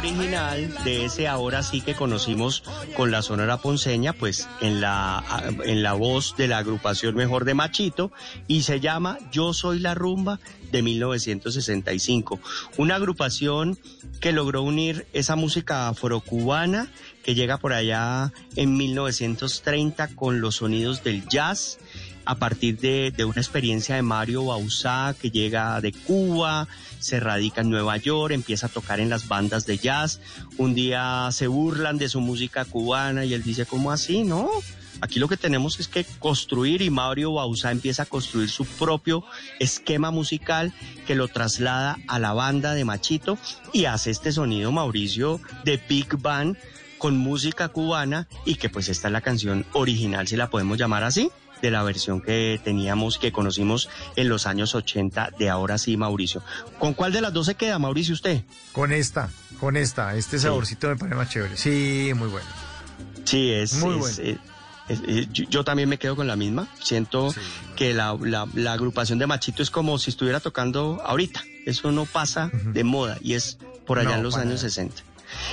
Original 0.00 0.72
de 0.82 1.04
ese 1.04 1.28
ahora 1.28 1.62
sí 1.62 1.82
que 1.82 1.94
conocimos 1.94 2.62
con 2.96 3.10
la 3.10 3.20
Sonora 3.20 3.58
Ponceña, 3.58 4.14
pues 4.14 4.48
en 4.62 4.80
la, 4.80 5.22
en 5.64 5.82
la 5.82 5.92
voz 5.92 6.34
de 6.38 6.48
la 6.48 6.56
agrupación 6.56 7.14
mejor 7.14 7.44
de 7.44 7.52
Machito, 7.52 8.10
y 8.48 8.62
se 8.62 8.80
llama 8.80 9.18
Yo 9.30 9.52
Soy 9.52 9.78
la 9.78 9.94
Rumba 9.94 10.40
de 10.72 10.82
1965. 10.82 12.40
Una 12.78 12.94
agrupación 12.94 13.78
que 14.20 14.32
logró 14.32 14.62
unir 14.62 15.06
esa 15.12 15.36
música 15.36 15.88
afrocubana 15.88 16.88
que 17.22 17.34
llega 17.34 17.58
por 17.58 17.74
allá 17.74 18.32
en 18.56 18.78
1930 18.78 20.14
con 20.14 20.40
los 20.40 20.56
sonidos 20.56 21.04
del 21.04 21.28
jazz 21.28 21.78
a 22.30 22.36
partir 22.36 22.78
de, 22.78 23.24
una 23.24 23.40
experiencia 23.40 23.96
de 23.96 24.02
Mario 24.02 24.44
Bauzá 24.44 25.16
que 25.20 25.32
llega 25.32 25.80
de 25.80 25.90
Cuba, 25.90 26.68
se 27.00 27.18
radica 27.18 27.62
en 27.62 27.70
Nueva 27.70 27.96
York, 27.96 28.32
empieza 28.32 28.66
a 28.66 28.68
tocar 28.68 29.00
en 29.00 29.10
las 29.10 29.26
bandas 29.26 29.66
de 29.66 29.78
jazz. 29.78 30.20
Un 30.56 30.72
día 30.72 31.28
se 31.32 31.48
burlan 31.48 31.98
de 31.98 32.08
su 32.08 32.20
música 32.20 32.64
cubana 32.64 33.24
y 33.24 33.34
él 33.34 33.42
dice, 33.42 33.66
¿cómo 33.66 33.90
así? 33.90 34.22
No. 34.22 34.48
Aquí 35.00 35.18
lo 35.18 35.26
que 35.26 35.36
tenemos 35.36 35.80
es 35.80 35.88
que 35.88 36.06
construir 36.20 36.82
y 36.82 36.90
Mario 36.90 37.32
Bauzá 37.32 37.72
empieza 37.72 38.04
a 38.04 38.06
construir 38.06 38.48
su 38.48 38.64
propio 38.64 39.24
esquema 39.58 40.12
musical 40.12 40.72
que 41.08 41.16
lo 41.16 41.26
traslada 41.26 41.98
a 42.06 42.20
la 42.20 42.32
banda 42.32 42.74
de 42.74 42.84
Machito 42.84 43.38
y 43.72 43.86
hace 43.86 44.12
este 44.12 44.30
sonido 44.30 44.70
Mauricio 44.70 45.40
de 45.64 45.82
Big 45.88 46.16
Band 46.16 46.56
con 46.98 47.16
música 47.16 47.70
cubana 47.70 48.28
y 48.44 48.54
que 48.54 48.68
pues 48.68 48.88
esta 48.88 49.08
es 49.08 49.12
la 49.12 49.20
canción 49.20 49.66
original, 49.72 50.28
si 50.28 50.36
la 50.36 50.48
podemos 50.48 50.78
llamar 50.78 51.02
así, 51.02 51.32
de 51.62 51.70
la 51.70 51.82
versión 51.82 52.20
que 52.20 52.60
teníamos, 52.64 53.18
que 53.18 53.32
conocimos 53.32 53.88
en 54.16 54.28
los 54.28 54.46
años 54.46 54.74
80 54.74 55.30
de 55.38 55.48
ahora 55.50 55.78
sí, 55.78 55.96
Mauricio. 55.96 56.42
¿Con 56.78 56.94
cuál 56.94 57.12
de 57.12 57.20
las 57.20 57.32
dos 57.32 57.46
se 57.46 57.54
queda, 57.54 57.78
Mauricio, 57.78 58.14
usted? 58.14 58.42
Con 58.72 58.92
esta, 58.92 59.28
con 59.58 59.76
esta. 59.76 60.14
Este 60.16 60.38
saborcito 60.38 60.88
me 60.88 60.96
parece 60.96 61.16
más 61.16 61.28
chévere. 61.30 61.56
Sí, 61.56 62.12
muy 62.14 62.28
bueno. 62.28 62.46
Sí, 63.24 63.50
es, 63.52 63.74
Muy 63.74 63.94
es, 63.94 64.16
bueno. 64.16 64.40
Yo, 65.32 65.62
también 65.64 65.88
me 65.88 65.98
quedo 65.98 66.16
con 66.16 66.26
la 66.26 66.34
misma. 66.34 66.66
Siento 66.82 67.32
que 67.76 67.94
la, 67.94 68.16
la- 68.20 68.48
la 68.54 68.72
agrupación 68.72 69.18
de 69.20 69.26
Machito 69.28 69.62
es 69.62 69.70
como 69.70 69.98
si 69.98 70.10
estuviera 70.10 70.40
tocando 70.40 71.00
ahorita. 71.04 71.44
Eso 71.64 71.92
no 71.92 72.06
pasa 72.06 72.50
de 72.52 72.82
moda 72.82 73.16
y 73.20 73.34
es 73.34 73.58
por 73.86 73.98
allá 74.00 74.10
No, 74.10 74.16
en 74.16 74.22
los 74.24 74.34
años 74.36 74.46
nada. 74.56 74.68
60. 74.68 75.02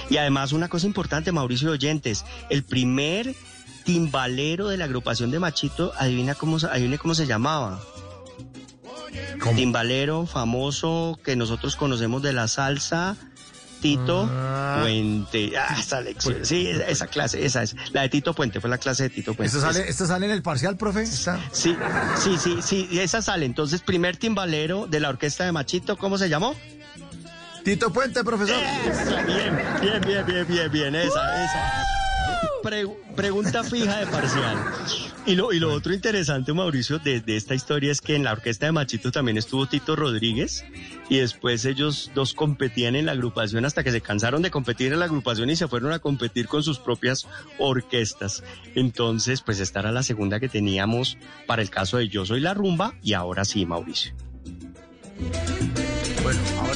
Y 0.10 0.18
además 0.18 0.54
una 0.54 0.70
cosa 0.70 0.88
importante, 0.88 1.32
Mauricio 1.32 1.70
Oyentes, 1.70 2.26
el 2.50 2.64
primer 2.64 3.36
timbalero 3.88 4.68
de 4.68 4.76
la 4.76 4.84
agrupación 4.84 5.32
de 5.32 5.40
Machito, 5.40 5.94
adivina 5.98 6.36
cómo, 6.36 6.60
se- 6.60 6.68
adivine 6.68 6.98
cómo 6.98 7.16
se 7.16 7.26
llamaba. 7.26 7.80
Timbalero 9.56 10.26
famoso 10.26 11.18
que 11.24 11.38
nosotros 11.38 11.78
conocemos 11.78 12.22
de 12.22 12.34
la 12.34 12.50
salsa, 12.50 13.16
Tito 13.82 14.30
Puente. 14.82 15.54
Ah, 15.58 15.78
esa 15.80 16.02
lección. 16.02 16.44
Sí, 16.44 16.68
esa, 16.68 17.08
clase, 17.08 17.46
esa 17.46 17.64
es. 17.64 17.76
La 17.94 18.02
de 18.02 18.10
Tito 18.10 18.34
Puente, 18.34 18.60
fue 18.60 18.70
la 18.70 18.78
clase 18.78 19.04
de 19.04 19.10
Tito 19.10 19.34
Puente. 19.34 19.56
¿Esto 19.56 19.62
sale. 19.62 19.88
¿Esto 19.88 20.06
sale 20.06 20.26
en 20.26 20.34
el 20.34 20.42
parcial, 20.42 20.76
profe? 20.76 21.04
¿Está? 21.04 21.40
Sí, 21.54 21.78
sí, 22.22 22.38
sí, 22.38 22.58
sí, 22.62 22.90
esa 23.00 23.22
sale. 23.22 23.46
Entonces, 23.46 23.82
primer 23.82 24.18
timbalero 24.18 24.86
de 24.88 25.00
la 25.00 25.08
orquesta 25.08 25.46
de 25.46 25.54
Machito, 25.54 25.96
¿cómo 25.98 26.18
se 26.18 26.28
llamó? 26.28 26.54
Tito 27.64 27.94
Puente, 27.94 28.22
profesor. 28.26 28.58
Esa, 28.86 29.22
bien, 29.24 29.58
bien, 29.82 30.02
bien, 30.06 30.26
bien, 30.26 30.46
bien, 30.48 30.72
bien, 30.72 30.96
esa, 30.96 31.46
esa. 31.46 31.84
Pre- 32.64 32.88
pregunta 33.16 33.64
fija 33.64 34.00
de 34.00 34.08
parcial. 34.08 34.58
Y 35.26 35.36
lo, 35.36 35.52
y 35.54 35.60
lo 35.60 35.74
otro 35.74 35.94
interesante, 35.94 36.54
Mauricio, 36.54 37.00
de, 37.00 37.20
de 37.22 37.36
esta 37.38 37.54
historia 37.54 37.92
es 37.92 38.02
que 38.02 38.16
en 38.16 38.24
la 38.24 38.32
orquesta 38.32 38.66
de 38.66 38.72
Machito 38.72 39.12
también 39.12 39.38
estuvo 39.38 39.68
Tito 39.68 39.96
Rodríguez 39.96 40.66
y 41.10 41.18
después 41.18 41.66
ellos 41.66 42.12
dos 42.16 42.34
competían 42.34 42.96
en 42.96 43.06
la 43.06 43.12
agrupación 43.12 43.66
hasta 43.66 43.84
que 43.84 43.92
se 43.92 44.02
cansaron 44.02 44.42
de 44.42 44.52
competir 44.52 44.94
en 44.94 45.00
la 45.00 45.06
agrupación 45.06 45.50
y 45.50 45.56
se 45.56 45.68
fueron 45.68 45.92
a 45.92 46.00
competir 46.00 46.48
con 46.48 46.64
sus 46.64 46.80
propias 46.80 47.28
orquestas. 47.60 48.44
Entonces, 48.76 49.42
pues 49.42 49.60
esta 49.60 49.82
era 49.82 49.92
la 49.92 50.04
segunda 50.04 50.40
que 50.40 50.50
teníamos 50.50 51.18
para 51.46 51.62
el 51.62 51.70
caso 51.70 51.98
de 51.98 52.08
Yo 52.08 52.26
Soy 52.26 52.40
la 52.40 52.54
Rumba 52.54 52.94
y 53.04 53.14
ahora 53.14 53.46
sí, 53.46 53.66
Mauricio. 53.66 54.14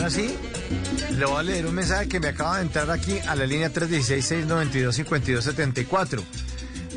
Ahora 0.01 0.09
sí, 0.09 0.33
le 1.15 1.25
voy 1.25 1.39
a 1.39 1.43
leer 1.43 1.67
un 1.67 1.75
mensaje 1.75 2.09
que 2.09 2.19
me 2.19 2.29
acaba 2.29 2.55
de 2.57 2.63
entrar 2.63 2.89
aquí 2.89 3.19
a 3.27 3.35
la 3.35 3.45
línea 3.45 3.71
316-692-5274. 3.71 6.23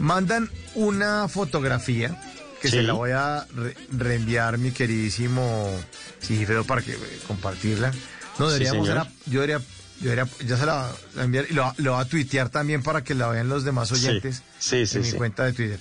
Mandan 0.01 0.49
una 0.75 1.29
fotografía 1.29 2.19
que 2.63 2.69
Sí. 2.71 2.77
se 2.77 2.83
la 2.83 2.95
voy 2.95 3.11
a 3.11 3.47
re- 3.55 3.77
reenviar, 3.93 4.57
mi 4.57 4.71
queridísimo 4.71 5.71
Sigifredo, 6.19 6.65
para 6.65 6.81
que 6.81 6.93
eh, 6.93 7.21
compartirla. 7.29 7.93
No, 8.39 8.49
deberíamos, 8.49 8.89
era- 8.89 9.07
yo 9.27 9.43
debería, 9.43 9.59
yo 10.01 10.11
debería, 10.11 10.27
ya 10.47 10.57
se 10.57 10.65
la 10.65 10.91
enviar 11.19 11.45
y 11.51 11.53
lo, 11.53 11.75
lo 11.77 11.93
voy 11.93 12.01
a 12.01 12.07
tuitear 12.07 12.49
también 12.49 12.83
para 12.83 13.05
que 13.05 13.15
la 13.15 13.29
vean 13.29 13.51
los 13.51 13.65
demás 13.65 13.93
oyentes 13.93 14.43
Sí, 14.59 14.87
sí, 14.87 14.97
en 14.97 15.03
mi 15.03 15.13
cuenta 15.13 15.45
de 15.45 15.53
Twitter. 15.53 15.79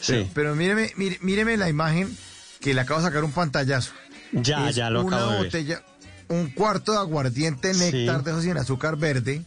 Sí. 0.00 0.14
Pero, 0.14 0.28
pero 0.34 0.56
míreme, 0.56 0.92
mire- 0.96 1.18
míreme 1.22 1.56
la 1.56 1.68
imagen 1.68 2.12
que 2.60 2.74
le 2.74 2.80
acabo 2.80 2.98
de 3.00 3.06
sacar 3.06 3.22
un 3.22 3.30
pantallazo. 3.30 3.92
Ya, 4.32 4.68
Es 4.68 4.74
ya 4.74 4.90
lo 4.90 5.04
una 5.04 5.18
acabo 5.18 5.30
de 5.30 5.36
ver. 5.38 5.46
botella, 5.46 5.80
un 6.28 6.50
cuarto 6.50 6.92
de 6.92 6.98
aguardiente 6.98 7.72
néctar 7.74 8.18
Sí. 8.18 8.24
de 8.24 8.30
esos 8.30 8.42
sin 8.44 8.56
azúcar 8.56 8.96
verde, 8.96 9.42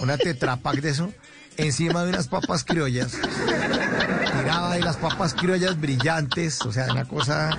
una 0.00 0.16
tetrapack 0.16 0.80
de 0.80 0.90
eso, 0.90 1.12
encima 1.56 2.02
de 2.04 2.10
unas 2.10 2.28
papas 2.28 2.64
criollas. 2.64 3.12
Tiraba 3.12 4.72
ahí 4.72 4.82
las 4.82 4.96
papas 4.96 5.34
criollas 5.34 5.80
brillantes, 5.80 6.60
o 6.62 6.72
sea, 6.72 6.86
una 6.92 7.04
cosa. 7.04 7.50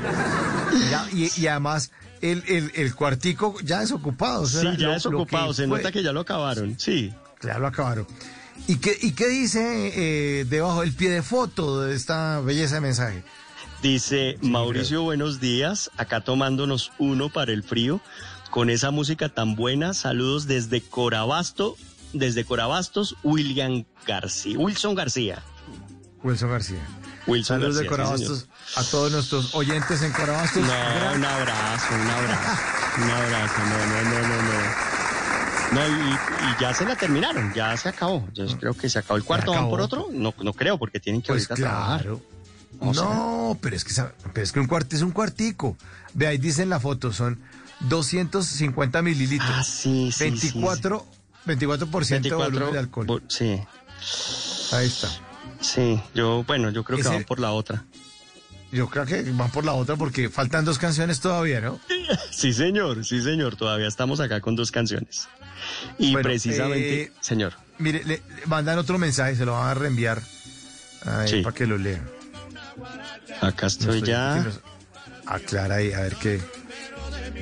ya, 0.91 1.07
y, 1.13 1.31
y 1.39 1.47
además, 1.47 1.91
el, 2.21 2.43
el, 2.47 2.71
el 2.75 2.95
cuartico 2.95 3.55
ya 3.63 3.79
desocupado. 3.81 4.41
o 4.41 4.47
sea, 4.47 4.61
Sí, 4.61 4.77
ya 4.77 4.87
lo- 4.87 4.95
es 4.95 5.05
lo 5.05 5.17
ocupado, 5.21 5.47
que 5.49 5.53
se 5.53 5.67
fue. 5.67 5.77
nota 5.77 5.91
que 5.91 6.03
ya 6.03 6.11
lo 6.11 6.21
acabaron. 6.21 6.75
Sí. 6.79 7.13
Claro, 7.39 7.59
lo 7.59 7.67
acabaron. 7.67 8.07
¿Y 8.67 8.77
qué, 8.77 8.97
y 9.01 9.11
qué 9.11 9.27
dice 9.27 9.91
eh, 9.95 10.45
debajo 10.45 10.81
el 10.83 10.93
pie 10.93 11.09
de 11.11 11.21
foto 11.21 11.81
de 11.81 11.95
esta 11.95 12.39
belleza 12.39 12.75
de 12.75 12.81
mensaje? 12.81 13.23
Dice 13.81 14.37
Mauricio, 14.41 15.03
buenos 15.03 15.39
días, 15.39 15.91
acá 15.97 16.21
tomándonos 16.21 16.91
uno 16.97 17.29
para 17.29 17.51
el 17.51 17.61
frío, 17.63 18.01
con 18.55 18.69
esa 18.69 18.89
música 18.89 19.27
tan 19.27 19.57
buena, 19.57 19.93
saludos 19.93 20.47
desde 20.47 20.79
Corabasto, 20.79 21.75
desde 22.13 22.45
Corabastos, 22.45 23.17
William 23.21 23.83
García, 24.07 24.57
Wilson 24.57 24.95
García. 24.95 25.43
Wilson 26.23 26.49
García. 26.51 26.79
Wilson 27.27 27.59
Saludos 27.59 27.75
de 27.75 27.83
García, 27.83 28.05
sí, 28.17 28.23
Corabastos 28.23 28.49
a 28.77 28.83
todos 28.85 29.11
nuestros 29.11 29.53
oyentes 29.55 30.01
en 30.03 30.13
Corabastos. 30.13 30.61
No, 30.61 30.69
Gran- 30.69 31.17
un 31.17 31.25
abrazo, 31.25 31.95
un 31.95 32.09
abrazo, 32.09 32.61
un 33.03 33.09
abrazo, 33.09 33.59
no, 33.59 33.77
no, 33.87 34.21
no, 34.21 34.27
no, 34.29 34.41
no. 34.41 34.85
No, 35.73 36.07
y, 36.07 36.13
y 36.13 36.61
ya 36.61 36.73
se 36.73 36.85
la 36.85 36.95
terminaron, 36.95 37.53
ya 37.53 37.75
se 37.75 37.89
acabó. 37.89 38.25
Yo 38.33 38.45
creo 38.57 38.73
que 38.73 38.87
se 38.89 38.99
acabó 38.99 39.17
el 39.17 39.25
cuarto, 39.25 39.51
¿van 39.51 39.69
por 39.69 39.81
otro? 39.81 40.07
No, 40.13 40.33
no 40.41 40.53
creo, 40.53 40.77
porque 40.77 41.01
tienen 41.01 41.21
que 41.21 41.33
Pues 41.33 41.51
ahorita 41.51 41.55
claro. 41.55 42.21
No, 42.79 43.57
pero 43.61 43.75
es 43.75 43.83
que 43.83 43.93
pero 44.31 44.43
es 44.45 44.53
que 44.53 44.61
un 44.61 44.67
cuarto 44.67 44.95
es 44.95 45.01
un 45.01 45.11
cuartico. 45.11 45.75
Ve 46.13 46.27
ahí 46.27 46.37
dice 46.37 46.63
en 46.63 46.69
la 46.69 46.79
foto, 46.79 47.11
son 47.11 47.37
250 47.81 49.01
mililitros. 49.01 49.49
Ah, 49.51 49.63
sí, 49.63 50.11
sí, 50.11 50.23
24, 50.25 51.05
24% 51.45 52.21
de 52.21 52.33
volumen 52.33 52.71
de 52.73 52.79
alcohol. 52.79 53.23
Sí, 53.27 53.59
Ahí 54.71 54.87
está. 54.87 55.09
sí, 55.61 55.99
yo, 56.13 56.43
bueno, 56.45 56.69
yo 56.71 56.83
creo 56.83 56.97
que 56.99 57.07
van 57.07 57.23
por 57.23 57.39
la 57.39 57.51
otra. 57.51 57.83
Yo 58.71 58.89
creo 58.89 59.05
que 59.05 59.21
van 59.31 59.51
por 59.51 59.63
la 59.63 59.73
otra 59.73 59.95
porque 59.95 60.29
faltan 60.29 60.65
dos 60.65 60.79
canciones 60.79 61.19
todavía, 61.21 61.61
¿no? 61.61 61.79
Sí, 62.31 62.51
señor, 62.51 63.05
sí, 63.05 63.21
señor, 63.21 63.55
todavía 63.55 63.87
estamos 63.87 64.19
acá 64.19 64.41
con 64.41 64.55
dos 64.55 64.71
canciones. 64.71 65.27
Y 65.97 66.11
Bueno, 66.11 66.27
precisamente, 66.27 67.01
eh, 67.03 67.11
señor, 67.21 67.53
Mire, 67.77 68.03
le, 68.05 68.21
le 68.35 68.45
mandan 68.47 68.77
otro 68.77 68.97
mensaje, 68.97 69.35
se 69.35 69.45
lo 69.45 69.53
van 69.53 69.67
a 69.69 69.73
reenviar 69.73 70.21
ahí 71.05 71.27
Sí. 71.27 71.41
para 71.41 71.55
que 71.55 71.65
lo 71.67 71.77
lean. 71.77 72.07
acá 73.41 73.67
estoy 73.67 74.01
ya. 74.01 74.45
Aclara 75.25 75.75
ahí, 75.75 75.91
a 75.93 76.01
ver 76.01 76.15
qué. 76.17 76.41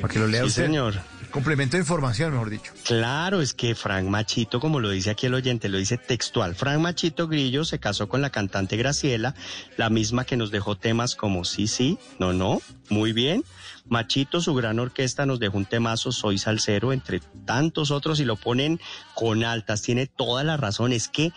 Para 0.02 0.14
que 0.14 0.20
lo 0.20 0.28
lea 0.28 0.42
Sí, 0.42 0.48
usted. 0.48 0.66
señor. 0.66 0.96
Complemento 1.32 1.78
de 1.78 1.82
información, 1.82 2.32
mejor 2.32 2.52
dicho. 2.52 2.72
Claro, 2.84 3.42
es 3.42 3.56
que 3.56 3.74
Frank 3.74 4.06
Machito, 4.08 4.60
como 4.60 4.80
lo 4.80 4.92
dice 4.92 5.10
aquí 5.10 5.26
el 5.26 5.34
oyente, 5.34 5.68
lo 5.68 5.80
dice 5.80 5.98
textual. 5.98 6.54
Frank 6.54 6.80
Machito 6.80 7.28
Grillo 7.28 7.66
se 7.66 7.80
casó 7.80 8.08
con 8.08 8.22
la 8.22 8.30
cantante 8.30 8.78
Graciela, 8.78 9.34
la 9.76 9.90
misma 9.90 10.26
que 10.26 10.38
nos 10.38 10.52
dejó 10.52 10.76
temas 10.78 11.16
como 11.16 11.44
Sí, 11.44 11.68
sí, 11.68 11.98
no, 12.20 12.34
no, 12.34 12.62
muy 12.90 13.14
bien. 13.14 13.44
Machito, 13.88 14.42
su 14.42 14.54
gran 14.54 14.78
orquesta, 14.80 15.26
nos 15.26 15.40
dejó 15.40 15.58
un 15.58 15.66
temazo, 15.66 16.12
Soy 16.12 16.38
Salsero, 16.38 16.94
entre 16.94 17.20
tantos 17.46 17.90
otros, 17.90 18.20
y 18.20 18.26
lo 18.26 18.36
ponen 18.36 18.80
con 19.16 19.44
altas. 19.44 19.82
Tiene 19.82 20.06
toda 20.06 20.44
la 20.44 20.56
razón. 20.56 20.94
Es 20.94 21.08
que, 21.08 21.32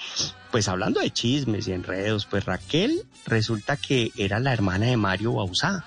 pues 0.53 0.69
hablando 0.69 1.01
de 1.01 1.11
chismes 1.11 1.67
y 1.69 1.73
enredos, 1.73 2.27
pues 2.27 2.45
Raquel 2.45 3.03
resulta 3.25 3.77
que 3.79 4.13
era 4.17 4.41
la 4.41 4.53
hermana 4.53 4.87
de 4.87 4.97
Mario 4.99 5.33
Bauzá. 5.33 5.87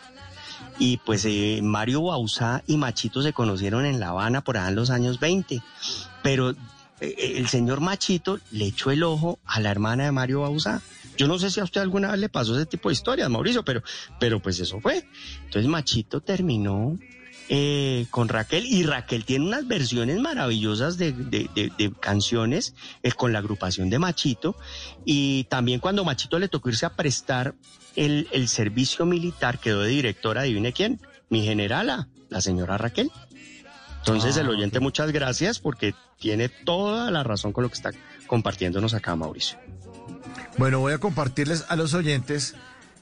Y 0.79 0.97
pues 0.97 1.25
eh, 1.25 1.59
Mario 1.61 2.03
Bauzá 2.03 2.63
y 2.65 2.77
Machito 2.77 3.21
se 3.21 3.33
conocieron 3.33 3.85
en 3.85 3.99
La 3.99 4.09
Habana 4.09 4.41
por 4.41 4.57
allá 4.57 4.69
en 4.69 4.75
los 4.75 4.89
años 4.89 5.19
20. 5.19 5.61
Pero 6.23 6.51
eh, 7.01 7.33
el 7.35 7.47
señor 7.49 7.81
Machito 7.81 8.39
le 8.51 8.65
echó 8.65 8.89
el 8.89 9.03
ojo 9.03 9.39
a 9.45 9.59
la 9.59 9.71
hermana 9.71 10.05
de 10.05 10.11
Mario 10.11 10.41
Bauzá. 10.41 10.81
Yo 11.17 11.27
no 11.27 11.37
sé 11.37 11.51
si 11.51 11.59
a 11.59 11.65
usted 11.65 11.81
alguna 11.81 12.11
vez 12.11 12.19
le 12.21 12.29
pasó 12.29 12.55
ese 12.55 12.65
tipo 12.65 12.87
de 12.87 12.93
historias, 12.93 13.29
Mauricio, 13.29 13.65
pero, 13.65 13.83
pero 14.21 14.41
pues 14.41 14.57
eso 14.61 14.79
fue. 14.79 15.05
Entonces 15.43 15.69
Machito 15.69 16.21
terminó 16.21 16.97
eh, 17.49 18.05
con 18.11 18.29
Raquel 18.29 18.65
y 18.65 18.83
Raquel 18.83 19.25
tiene 19.25 19.45
unas 19.47 19.67
versiones 19.67 20.19
maravillosas 20.19 20.97
de, 20.97 21.11
de- 21.11 21.49
de- 21.55 21.71
de 21.77 21.91
canciones 21.99 22.75
eh, 23.03 23.11
con 23.11 23.33
la 23.33 23.39
agrupación 23.39 23.89
de 23.89 23.97
Machito 23.99 24.55
y 25.03 25.45
también 25.45 25.79
cuando 25.79 26.05
Machito 26.05 26.37
le 26.39 26.47
tocó 26.47 26.69
irse 26.69 26.85
a 26.85 26.91
prestar 26.95 27.55
el, 27.95 28.27
el 28.31 28.47
servicio 28.47 29.05
militar 29.05 29.59
quedó 29.59 29.81
de 29.81 29.89
directora, 29.89 30.41
adivine 30.41 30.73
quién, 30.73 31.01
mi 31.29 31.43
generala, 31.43 32.07
la 32.29 32.39
señora 32.41 32.77
Raquel. 32.77 33.11
Entonces 33.97 34.37
Ah, 34.37 34.41
el 34.41 34.49
oyente, 34.49 34.79
muchas 34.79 35.11
gracias 35.11 35.59
porque 35.59 35.93
tiene 36.19 36.47
toda 36.49 37.11
la 37.11 37.23
razón 37.23 37.51
con 37.51 37.63
lo 37.63 37.69
que 37.69 37.75
está 37.75 37.91
compartiéndonos 38.27 38.93
acá, 38.93 39.15
Mauricio. 39.15 39.57
Bueno, 40.57 40.79
voy 40.79 40.93
a 40.93 40.97
compartirles 40.99 41.65
a 41.69 41.75
los 41.75 41.93
oyentes 41.93 42.55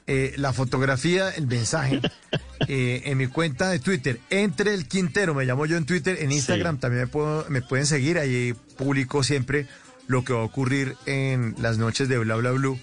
eh, 0.08 0.32
la 0.36 0.52
fotografía, 0.52 1.28
el 1.30 1.46
mensaje 1.46 2.00
eh, 2.66 3.02
en 3.04 3.16
mi 3.18 3.28
cuenta 3.28 3.70
de 3.70 3.78
Twitter. 3.78 4.18
Entre 4.30 4.74
el 4.74 4.88
Quintero, 4.88 5.34
me 5.34 5.44
llamo 5.44 5.64
yo 5.66 5.76
en 5.76 5.84
Twitter, 5.86 6.16
en 6.20 6.32
Instagram 6.32 6.78
también 6.80 7.02
me, 7.04 7.06
puedo- 7.06 7.46
me 7.48 7.62
pueden 7.62 7.86
seguir, 7.86 8.18
ahí 8.18 8.54
publico 8.76 9.22
siempre 9.22 9.66
lo 10.08 10.24
que 10.24 10.32
va 10.32 10.40
a 10.40 10.44
ocurrir 10.44 10.96
en 11.06 11.54
las 11.58 11.78
noches 11.78 12.08
de 12.08 12.18
Bla 12.18 12.34
Bla 12.36 12.50
Blue. 12.52 12.80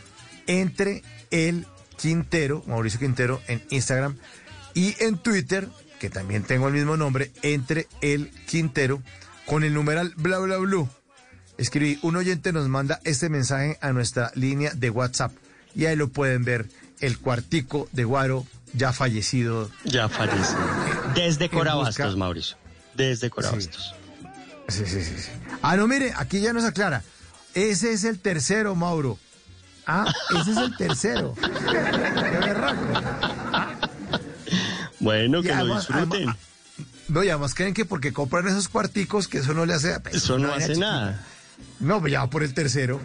Entre 0.48 1.02
el 1.32 1.66
Quintero, 1.98 2.64
Mauricio 2.68 3.00
Quintero 3.00 3.42
en 3.48 3.62
Instagram 3.70 4.16
y 4.74 4.96
en 5.00 5.18
Twitter, 5.18 5.68
que 6.00 6.10
también 6.10 6.44
tengo 6.44 6.68
el 6.68 6.74
mismo 6.76 6.96
nombre, 6.98 7.32
entre 7.42 7.88
el 8.02 8.30
Quintero, 8.48 9.02
con 9.46 9.64
el 9.64 9.74
numeral 9.74 10.14
Bla 10.18 10.40
Bla 10.40 10.58
Blue. 10.58 10.88
Escribí, 11.58 11.98
un 12.02 12.18
oyente 12.18 12.52
nos 12.52 12.68
manda 12.68 13.00
este 13.06 13.30
mensaje 13.30 13.78
a 13.82 13.94
nuestra 13.94 14.32
línea 14.36 14.74
de 14.76 14.90
WhatsApp 14.90 15.32
y 15.74 15.86
ahí 15.86 15.96
lo 15.96 16.10
pueden 16.10 16.44
ver, 16.44 16.68
el 17.00 17.20
cuartico 17.20 17.88
de 17.92 18.04
Guaro 18.04 18.46
ya 18.74 18.92
fallecido. 18.94 19.70
Ya 19.86 20.10
falleció. 20.10 20.58
Desde 21.16 21.50
Corabastos, 21.50 22.06
busca- 22.06 22.18
Mauricio. 22.18 22.58
Desde 22.94 23.30
Corabastos. 23.30 23.94
Sí, 24.68 24.84
sí, 24.86 25.02
sí, 25.04 25.16
sí. 25.18 25.30
Ah, 25.62 25.76
no, 25.78 25.88
mire, 25.88 26.14
aquí 26.18 26.40
ya 26.42 26.52
nos 26.54 26.64
aclara. 26.64 27.04
Ese 27.54 27.94
es 27.94 28.04
el 28.04 28.20
tercero, 28.20 28.76
Mauro. 28.76 29.18
Ah, 29.88 30.12
ese 30.42 30.52
es 30.52 30.58
el 30.58 30.76
tercero. 30.78 31.36
Bueno, 35.00 35.40
Y 35.40 35.44
que 35.44 35.54
lo 35.56 35.76
disfruten. 35.76 36.30
además- 36.30 36.38
No, 37.08 37.24
y 37.24 37.30
además 37.30 37.54
creen 37.54 37.74
que 37.74 37.86
porque 37.86 38.12
compran 38.14 38.48
esos 38.48 38.68
cuarticos, 38.68 39.28
que 39.28 39.40
eso 39.40 39.54
no 39.54 39.66
le 39.66 39.74
hace... 39.76 39.96
Eso 40.12 40.40
no 40.40 40.52
hace 40.54 40.70
chiquita. 40.70 41.20
No, 41.80 42.00
pues 42.00 42.14
ya 42.14 42.26
por 42.28 42.44
el 42.44 42.54
tercero. 42.54 43.00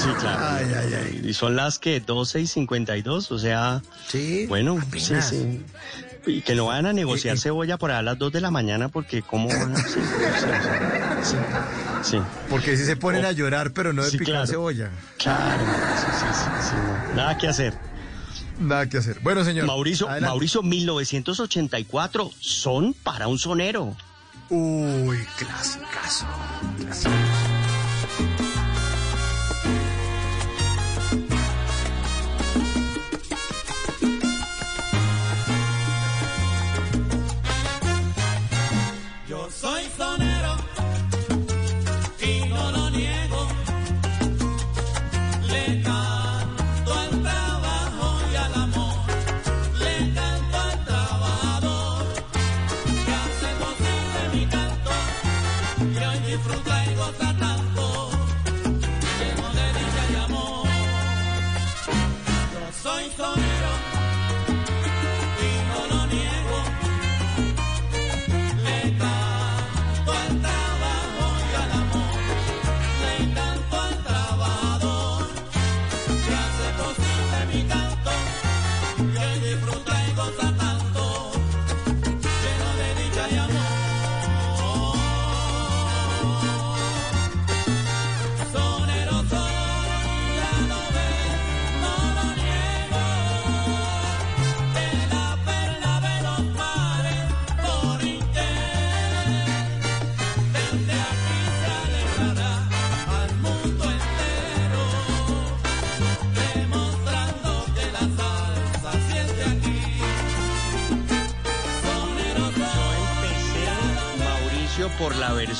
Sí, 0.00 0.08
claro. 0.20 0.46
Ay, 0.48 0.66
ay, 0.76 0.94
ay. 0.94 1.20
Y 1.28 1.32
son 1.34 1.54
las 1.56 1.78
que 1.78 2.00
12 2.00 2.40
y 2.40 2.46
52, 2.46 3.30
o 3.32 3.38
sea. 3.38 3.82
Sí. 4.08 4.46
Bueno, 4.48 4.78
sí, 4.96 5.12
apenas. 5.14 5.28
sí. 5.28 5.64
Y 6.26 6.40
que 6.42 6.56
no 6.56 6.66
vayan 6.66 6.86
a 6.86 6.92
negociar 6.92 7.38
cebolla 7.38 7.76
por 7.78 7.90
allá 7.92 8.00
a 8.00 8.02
las 8.02 8.18
2 8.18 8.32
de 8.32 8.40
la 8.40 8.50
mañana 8.50 8.88
porque 8.88 9.22
cómo 9.22 9.48
van 9.48 9.76
a... 9.76 9.78
Sí, 9.86 10.00
sí, 11.22 11.36
sí. 12.02 12.18
Porque 12.50 12.76
si 12.76 12.84
se 12.84 12.96
ponen 12.96 13.24
Oh. 13.24 13.28
a 13.28 13.32
llorar, 13.32 13.72
pero 13.72 13.92
no 13.92 14.04
de 14.04 14.10
Sí, 14.10 14.18
picar 14.18 14.34
claro. 14.34 14.46
cebolla. 14.48 14.90
Claro, 15.18 15.64
sí, 15.96 16.06
sí, 16.10 16.26
sí, 16.32 16.68
sí, 16.70 16.74
no. 17.08 17.14
Nada 17.14 17.38
que 17.38 17.46
hacer. 17.48 17.74
Nada 18.58 18.88
que 18.88 18.98
hacer. 18.98 19.20
Bueno, 19.20 19.44
señor. 19.44 19.66
Mauricio, 19.66 20.08
adelante. 20.08 20.30
Mauricio, 20.30 20.62
1984, 20.62 22.30
son 22.40 22.92
para 22.94 23.28
un 23.28 23.38
sonero. 23.38 23.96
Uy, 24.50 25.18
clasicazo. 25.38 26.26
Yo 26.78 27.55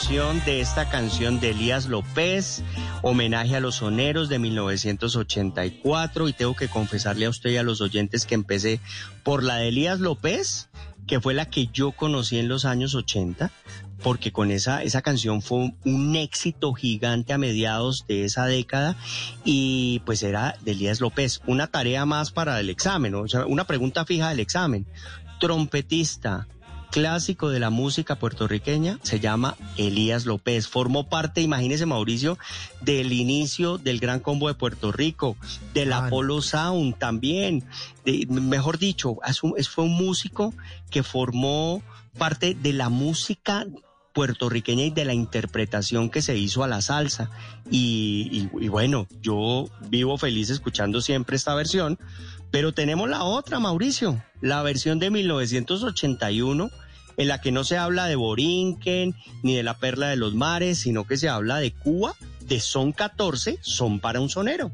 de 0.06 0.60
esta 0.60 0.88
canción 0.88 1.40
de 1.40 1.50
Elías 1.50 1.86
López, 1.86 2.62
homenaje 3.02 3.56
a 3.56 3.60
los 3.60 3.74
soneros 3.76 4.28
de 4.28 4.38
1984 4.38 6.28
y 6.28 6.32
tengo 6.32 6.54
que 6.54 6.68
confesarle 6.68 7.26
a 7.26 7.30
usted 7.30 7.50
y 7.50 7.56
a 7.56 7.64
los 7.64 7.80
oyentes 7.80 8.24
que 8.24 8.36
empecé 8.36 8.78
por 9.24 9.42
la 9.42 9.56
de 9.56 9.68
Elías 9.68 9.98
López, 9.98 10.68
que 11.08 11.20
fue 11.20 11.34
la 11.34 11.50
que 11.50 11.66
yo 11.72 11.90
conocí 11.90 12.38
en 12.38 12.46
los 12.46 12.64
años 12.64 12.94
80, 12.94 13.50
porque 14.00 14.30
con 14.30 14.52
esa, 14.52 14.84
esa 14.84 15.02
canción 15.02 15.42
fue 15.42 15.72
un 15.84 16.14
éxito 16.14 16.72
gigante 16.72 17.32
a 17.32 17.38
mediados 17.38 18.04
de 18.06 18.24
esa 18.24 18.46
década 18.46 18.96
y 19.44 20.02
pues 20.06 20.22
era 20.22 20.56
de 20.62 20.70
Elías 20.70 21.00
López. 21.00 21.40
Una 21.48 21.66
tarea 21.66 22.06
más 22.06 22.30
para 22.30 22.60
el 22.60 22.70
examen, 22.70 23.16
o 23.16 23.26
sea, 23.26 23.44
una 23.46 23.66
pregunta 23.66 24.04
fija 24.04 24.28
del 24.28 24.38
examen. 24.38 24.86
Trompetista, 25.40 26.46
clásico 27.00 27.50
de 27.50 27.60
la 27.60 27.68
música 27.68 28.14
puertorriqueña, 28.14 28.98
se 29.02 29.20
llama 29.20 29.54
Elías 29.76 30.24
López. 30.24 30.66
Formó 30.66 31.10
parte, 31.10 31.42
imagínese 31.42 31.84
Mauricio, 31.84 32.38
del 32.80 33.12
inicio 33.12 33.76
del 33.76 34.00
Gran 34.00 34.18
Combo 34.20 34.48
de 34.48 34.54
Puerto 34.54 34.92
Rico, 34.92 35.36
del 35.74 35.92
Apollo 35.92 36.40
Sound 36.40 36.96
también. 36.96 37.64
De- 38.06 38.26
mejor 38.30 38.78
dicho, 38.78 39.18
es 39.26 39.42
un- 39.42 39.52
es- 39.58 39.68
fue 39.68 39.84
un 39.84 39.92
músico 39.92 40.54
que 40.90 41.02
formó 41.02 41.82
parte 42.16 42.54
de 42.54 42.72
la 42.72 42.88
música 42.88 43.66
puertorriqueña 44.14 44.84
y 44.84 44.90
de 44.90 45.04
la 45.04 45.12
interpretación 45.12 46.08
que 46.08 46.22
se 46.22 46.38
hizo 46.38 46.64
a 46.64 46.66
la 46.66 46.80
salsa. 46.80 47.28
Y, 47.70 48.48
y- 48.58 48.64
y 48.64 48.68
bueno, 48.68 49.06
yo 49.20 49.68
vivo 49.90 50.16
feliz 50.16 50.48
escuchando 50.48 51.02
siempre 51.02 51.36
esta 51.36 51.54
versión, 51.54 51.98
pero 52.50 52.72
tenemos 52.72 53.10
la 53.10 53.22
otra, 53.24 53.58
Mauricio, 53.60 54.24
la 54.40 54.62
versión 54.62 54.98
de 54.98 55.10
1981, 55.10 56.70
en 57.16 57.28
la 57.28 57.40
que 57.40 57.52
no 57.52 57.64
se 57.64 57.76
habla 57.76 58.06
de 58.06 58.16
Borinquen 58.16 59.14
ni 59.42 59.54
de 59.54 59.62
la 59.62 59.78
Perla 59.78 60.08
de 60.08 60.16
los 60.16 60.34
Mares, 60.34 60.78
sino 60.78 61.06
que 61.06 61.16
se 61.16 61.28
habla 61.28 61.58
de 61.58 61.72
Cuba, 61.72 62.14
de 62.40 62.60
Son 62.60 62.92
14, 62.92 63.58
Son 63.62 64.00
para 64.00 64.20
un 64.20 64.28
sonero. 64.28 64.70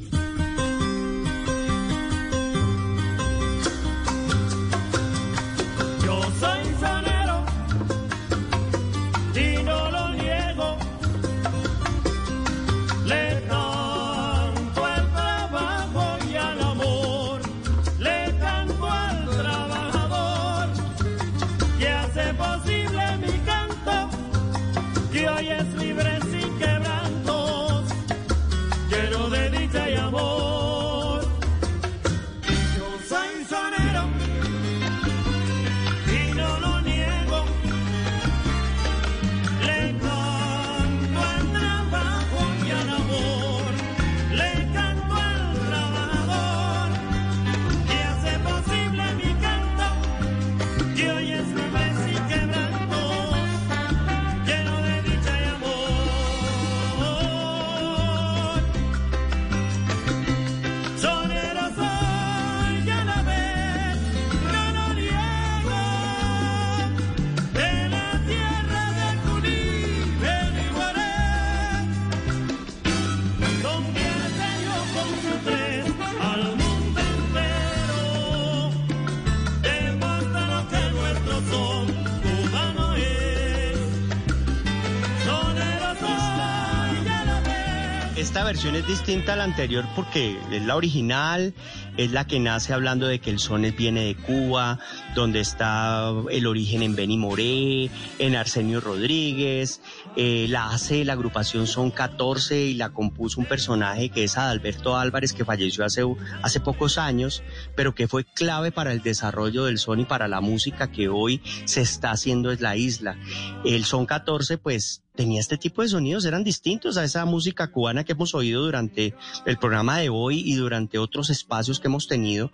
Esta 88.23 88.44
versión 88.44 88.76
es 88.76 88.86
distinta 88.86 89.33
a 89.33 89.36
la 89.36 89.42
anterior 89.42 89.84
porque 89.97 90.39
es 90.52 90.62
la 90.62 90.76
original 90.76 91.52
es 91.97 92.12
la 92.12 92.25
que 92.25 92.39
nace 92.39 92.73
hablando 92.73 93.09
de 93.09 93.18
que 93.18 93.31
el 93.31 93.41
son 93.41 93.62
viene 93.76 94.05
de 94.05 94.15
Cuba, 94.15 94.78
donde 95.15 95.41
está 95.41 96.12
el 96.31 96.47
origen 96.47 96.82
en 96.82 96.97
Benny 96.97 97.16
Moré, 97.16 97.91
en 98.18 98.36
Arsenio 98.36 98.81
Rodríguez, 98.81 99.81
eh, 100.16 100.47
la 100.49 100.70
hace 100.70 101.05
la 101.05 101.12
agrupación 101.15 101.66
Son 101.66 101.91
14 101.91 102.60
y 102.62 102.74
la 102.74 102.91
compuso 102.91 103.41
un 103.41 103.47
personaje 103.47 104.08
que 104.08 104.24
es 104.24 104.36
Adalberto 104.36 104.97
Álvarez, 104.97 105.32
que 105.32 105.44
falleció 105.44 105.84
hace, 105.84 106.02
hace 106.42 106.60
pocos 106.60 106.99
años, 106.99 107.42
pero 107.74 107.94
que 107.94 108.08
fue 108.08 108.24
clave 108.24 108.73
para 108.73 108.92
el 108.92 109.02
desarrollo 109.02 109.65
del 109.65 109.78
son 109.78 110.00
y 110.00 110.05
para 110.05 110.28
la 110.28 110.41
música 110.41 110.91
que 110.91 111.08
hoy 111.08 111.42
se 111.65 111.82
está 111.82 112.10
haciendo 112.10 112.50
en 112.52 112.62
la 112.62 112.76
isla. 112.76 113.16
El 113.65 113.84
Son 113.84 114.07
14, 114.07 114.58
pues 114.58 115.02
tenía 115.15 115.41
este 115.41 115.58
tipo 115.58 115.82
de 115.82 115.89
sonidos, 115.89 116.24
eran 116.24 116.44
distintos 116.44 116.97
a 116.97 117.05
esa 117.05 117.24
música 117.24 117.70
cubana 117.70 118.05
que 118.05 118.12
hemos 118.12 118.34
oído 118.34 118.62
durante 118.62 119.15
el 119.44 119.58
programa 119.58 119.99
de 119.99 120.08
hoy 120.08 120.42
y 120.44 120.55
durante 120.55 120.99
otros 120.99 121.31
espacios 121.31 121.81
que 121.81 121.89
hemos 121.89 122.08
tenido, 122.08 122.50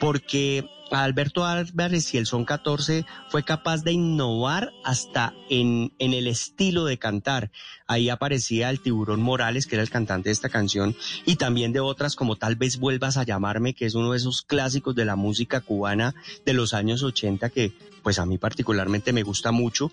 porque 0.00 0.68
Alberto 0.90 1.44
Álvarez 1.44 2.14
y 2.14 2.18
el 2.18 2.26
Son 2.26 2.44
14 2.44 3.04
fue 3.28 3.42
capaz 3.42 3.82
de 3.82 3.92
innovar 3.92 4.72
hasta 4.84 5.34
en, 5.50 5.92
en 5.98 6.14
el 6.14 6.26
estilo 6.26 6.84
de 6.84 6.98
cantar. 6.98 7.50
Ahí 7.86 8.08
aparecía 8.08 8.70
el 8.70 8.80
Tiburón 8.80 9.20
Morales, 9.20 9.66
que 9.66 9.76
era 9.76 9.82
el 9.82 9.90
cantante 9.90 10.28
de 10.28 10.32
esta 10.32 10.48
canción, 10.48 10.96
y 11.26 11.36
también 11.36 11.72
de 11.72 11.80
otras 11.80 12.16
como 12.16 12.36
Tal 12.36 12.56
vez 12.56 12.78
vuelvas 12.78 13.16
a 13.16 13.24
llamarme, 13.24 13.74
que 13.74 13.86
es 13.86 13.94
uno 13.94 14.12
de 14.12 14.18
esos 14.18 14.42
clásicos 14.42 14.94
de 14.94 15.04
la 15.04 15.16
música 15.16 15.60
cubana 15.60 16.14
de 16.44 16.52
los 16.52 16.74
años 16.74 17.02
80 17.02 17.50
que 17.50 17.72
pues 18.02 18.18
a 18.18 18.26
mí 18.26 18.38
particularmente 18.38 19.12
me 19.12 19.22
gusta 19.22 19.52
mucho. 19.52 19.92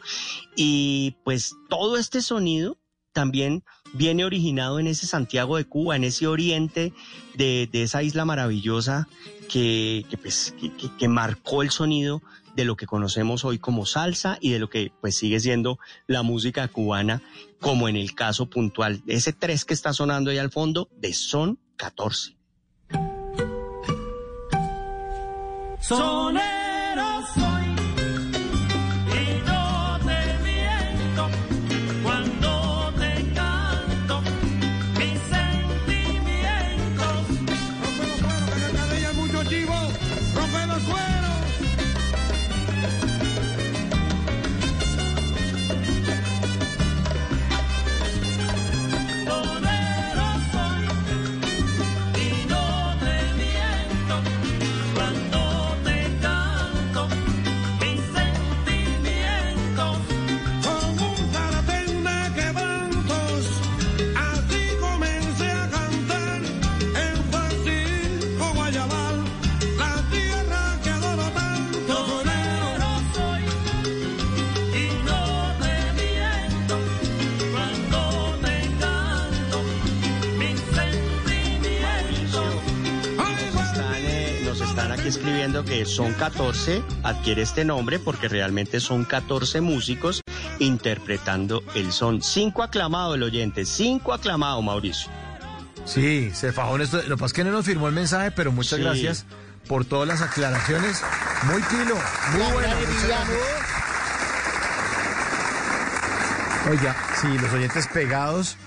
Y 0.56 1.16
pues 1.24 1.56
todo 1.70 1.98
este 1.98 2.22
sonido 2.22 2.78
también 3.16 3.64
viene 3.94 4.26
originado 4.26 4.78
en 4.78 4.88
ese 4.88 5.08
Santiago 5.08 5.58
de 5.58 5.66
Cuba, 5.66 5.96
en 5.96 6.04
ese 6.04 6.28
oriente 6.28 6.94
de, 7.36 7.70
esa 7.72 8.04
isla 8.04 8.26
maravillosa 8.26 9.08
que, 9.48 10.06
pues, 10.22 10.54
que, 10.98 11.08
marcó 11.08 11.64
el 11.64 11.72
sonido 11.72 12.22
de 12.56 12.66
lo 12.66 12.76
que 12.76 12.86
conocemos 12.86 13.44
hoy 13.46 13.60
como 13.60 13.86
salsa 13.86 14.38
y 14.40 14.52
de 14.52 14.60
lo 14.60 14.70
que 14.70 14.92
pues 15.02 15.18
sigue 15.18 15.40
siendo 15.40 15.78
la 16.08 16.24
música 16.24 16.68
cubana, 16.68 17.22
como 17.60 17.90
en 17.90 17.96
el 17.96 18.16
caso 18.16 18.50
puntual 18.50 19.04
de 19.06 19.16
ese 19.16 19.34
3 19.34 19.66
que 19.66 19.74
está 19.74 19.94
sonando 19.94 20.32
ahí 20.32 20.38
al 20.38 20.52
fondo, 20.52 20.90
de 20.98 21.14
Son 21.14 21.60
14. 21.76 22.36
Escribiendo 40.56 40.76
que 40.86 41.25
son 85.96 86.12
14, 86.12 86.84
adquiere 87.04 87.42
este 87.42 87.64
nombre 87.64 88.00
porque 88.00 88.28
realmente 88.28 88.82
son 88.82 89.06
14 89.06 89.62
músicos 89.62 90.20
interpretando 90.60 91.64
el 91.74 91.94
son. 91.94 92.22
Cinco 92.22 92.64
aclamado 92.64 93.16
el 93.16 93.24
oyente, 93.24 93.66
cinco 93.66 94.14
aclamado 94.14 94.62
Mauricio. 94.62 95.10
Sí, 95.86 96.32
se 96.34 96.52
fajó 96.52 96.76
en 96.76 96.82
esto. 96.82 96.98
Lo 97.04 97.16
que 97.16 97.22
pasa 97.22 97.26
es 97.28 97.34
que 97.34 97.44
no 97.46 97.52
nos 97.52 97.66
firmó 97.66 97.88
el 97.88 97.94
mensaje, 97.94 98.32
pero 98.32 98.52
muchas 98.52 98.78
gracias 98.78 99.26
por 99.70 99.86
todas 99.86 100.06
las 100.06 100.22
aclaraciones. 100.22 101.02
Muy 101.44 101.62
pilo, 101.62 101.96
muy 102.34 102.52
bueno. 102.52 102.76
Oiga, 106.70 106.96
sí, 107.22 107.28
los 107.38 107.54
oyentes 107.54 107.88
pegados 107.88 108.58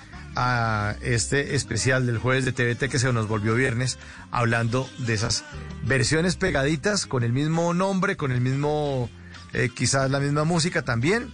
a 0.41 0.95
este 1.03 1.57
especial 1.57 2.07
del 2.07 2.19
jueves 2.19 2.45
de 2.45 2.53
TVT 2.53 2.89
que 2.89 3.01
se 3.01 3.13
nos 3.13 3.27
volvió 3.27 3.57
viernes, 3.57 3.99
hablando 4.31 4.89
de 4.99 5.15
esas 5.15 5.43
versiones 5.83 6.37
pegaditas 6.37 7.07
con 7.07 7.25
el 7.25 7.33
mismo 7.33 7.75
nombre, 7.75 8.17
con 8.17 8.31
el 8.31 8.41
mismo, 8.41 9.11
eh, 9.53 9.69
quizás 9.75 10.13
la 10.13 10.21
misma 10.21 10.45
música 10.45 10.83
también, 10.83 11.29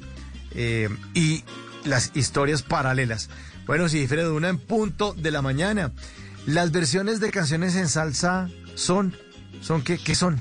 eh, 0.53 0.89
y 1.13 1.45
las 1.85 2.13
historias 2.15 2.63
paralelas. 2.63 3.29
Bueno, 3.67 3.91
sí, 3.91 4.07
de 4.07 4.31
una 4.31 4.49
en 4.49 4.57
punto 4.57 5.13
de 5.13 5.31
la 5.31 5.43
mañana. 5.43 5.93
Las 6.47 6.73
versiones 6.73 7.21
de 7.21 7.31
canciones 7.31 7.77
en 7.77 7.89
salsa 7.89 8.49
son, 8.75 9.15
son 9.61 9.83
qué 9.83 10.15
son? 10.15 10.41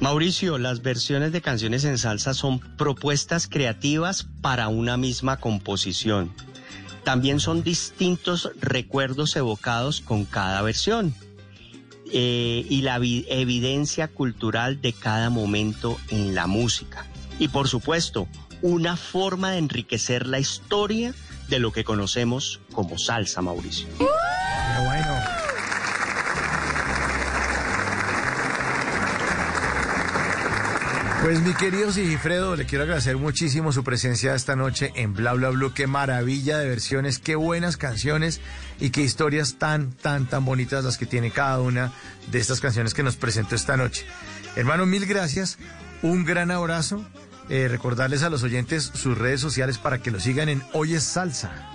Mauricio, 0.00 0.58
las 0.58 0.82
versiones 0.82 1.30
de 1.30 1.40
canciones 1.42 1.84
en 1.84 1.96
salsa 1.96 2.34
son 2.34 2.58
propuestas 2.76 3.46
creativas 3.46 4.26
para 4.40 4.66
una 4.66 4.96
misma 4.96 5.36
composición. 5.36 6.32
También 7.04 7.40
son 7.40 7.62
distintos 7.62 8.50
recuerdos 8.60 9.34
evocados 9.36 10.00
con 10.00 10.24
cada 10.24 10.62
versión 10.62 11.14
eh, 12.12 12.64
y 12.68 12.82
la 12.82 12.96
evidencia 12.96 14.08
cultural 14.08 14.80
de 14.80 14.92
cada 14.92 15.30
momento 15.30 15.98
en 16.10 16.34
la 16.34 16.46
música. 16.46 17.06
Y 17.38 17.48
por 17.48 17.68
supuesto, 17.68 18.28
una 18.60 18.96
forma 18.96 19.50
de 19.50 19.58
enriquecer 19.58 20.26
la 20.26 20.38
historia 20.38 21.14
de 21.48 21.58
lo 21.58 21.72
que 21.72 21.84
conocemos 21.84 22.60
como 22.72 22.98
salsa, 22.98 23.42
Mauricio. 23.42 23.88
bueno. 23.98 25.41
Pues 31.22 31.40
mi 31.40 31.54
querido 31.54 31.92
Sigifredo, 31.92 32.56
le 32.56 32.66
quiero 32.66 32.82
agradecer 32.82 33.16
muchísimo 33.16 33.70
su 33.70 33.84
presencia 33.84 34.34
esta 34.34 34.56
noche 34.56 34.92
en 34.96 35.14
Bla 35.14 35.34
Bla 35.34 35.50
Blue. 35.50 35.72
Qué 35.72 35.86
maravilla 35.86 36.58
de 36.58 36.68
versiones, 36.68 37.20
qué 37.20 37.36
buenas 37.36 37.76
canciones 37.76 38.40
y 38.80 38.90
qué 38.90 39.02
historias 39.02 39.54
tan, 39.54 39.92
tan, 39.92 40.28
tan 40.28 40.44
bonitas 40.44 40.84
las 40.84 40.98
que 40.98 41.06
tiene 41.06 41.30
cada 41.30 41.60
una 41.60 41.92
de 42.32 42.40
estas 42.40 42.60
canciones 42.60 42.92
que 42.92 43.04
nos 43.04 43.14
presentó 43.14 43.54
esta 43.54 43.76
noche. 43.76 44.04
Hermano, 44.56 44.84
mil 44.84 45.06
gracias, 45.06 45.58
un 46.02 46.24
gran 46.24 46.50
abrazo. 46.50 47.06
Eh, 47.48 47.68
recordarles 47.68 48.24
a 48.24 48.30
los 48.30 48.42
oyentes 48.42 48.90
sus 48.92 49.16
redes 49.16 49.40
sociales 49.40 49.78
para 49.78 49.98
que 49.98 50.10
lo 50.10 50.18
sigan 50.18 50.48
en 50.48 50.60
Hoy 50.72 50.94
es 50.94 51.04
Salsa. 51.04 51.71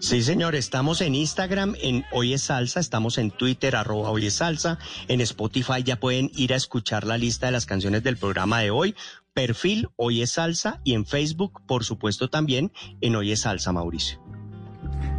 Sí, 0.00 0.22
señor, 0.22 0.54
estamos 0.54 1.00
en 1.00 1.16
Instagram, 1.16 1.74
en 1.80 2.04
Hoy 2.12 2.32
es 2.32 2.42
Salsa, 2.42 2.78
estamos 2.78 3.18
en 3.18 3.32
Twitter, 3.32 3.74
arroba 3.74 4.10
Hoy 4.10 4.26
es 4.26 4.34
Salsa, 4.34 4.78
en 5.08 5.20
Spotify 5.20 5.82
ya 5.82 5.96
pueden 5.96 6.30
ir 6.36 6.52
a 6.52 6.56
escuchar 6.56 7.04
la 7.04 7.18
lista 7.18 7.46
de 7.46 7.52
las 7.52 7.66
canciones 7.66 8.04
del 8.04 8.16
programa 8.16 8.60
de 8.60 8.70
hoy, 8.70 8.94
perfil 9.34 9.88
Hoy 9.96 10.22
es 10.22 10.32
Salsa 10.32 10.80
y 10.84 10.94
en 10.94 11.04
Facebook, 11.04 11.62
por 11.66 11.84
supuesto, 11.84 12.30
también 12.30 12.72
en 13.00 13.16
Hoy 13.16 13.32
es 13.32 13.40
Salsa, 13.40 13.72
Mauricio. 13.72 14.22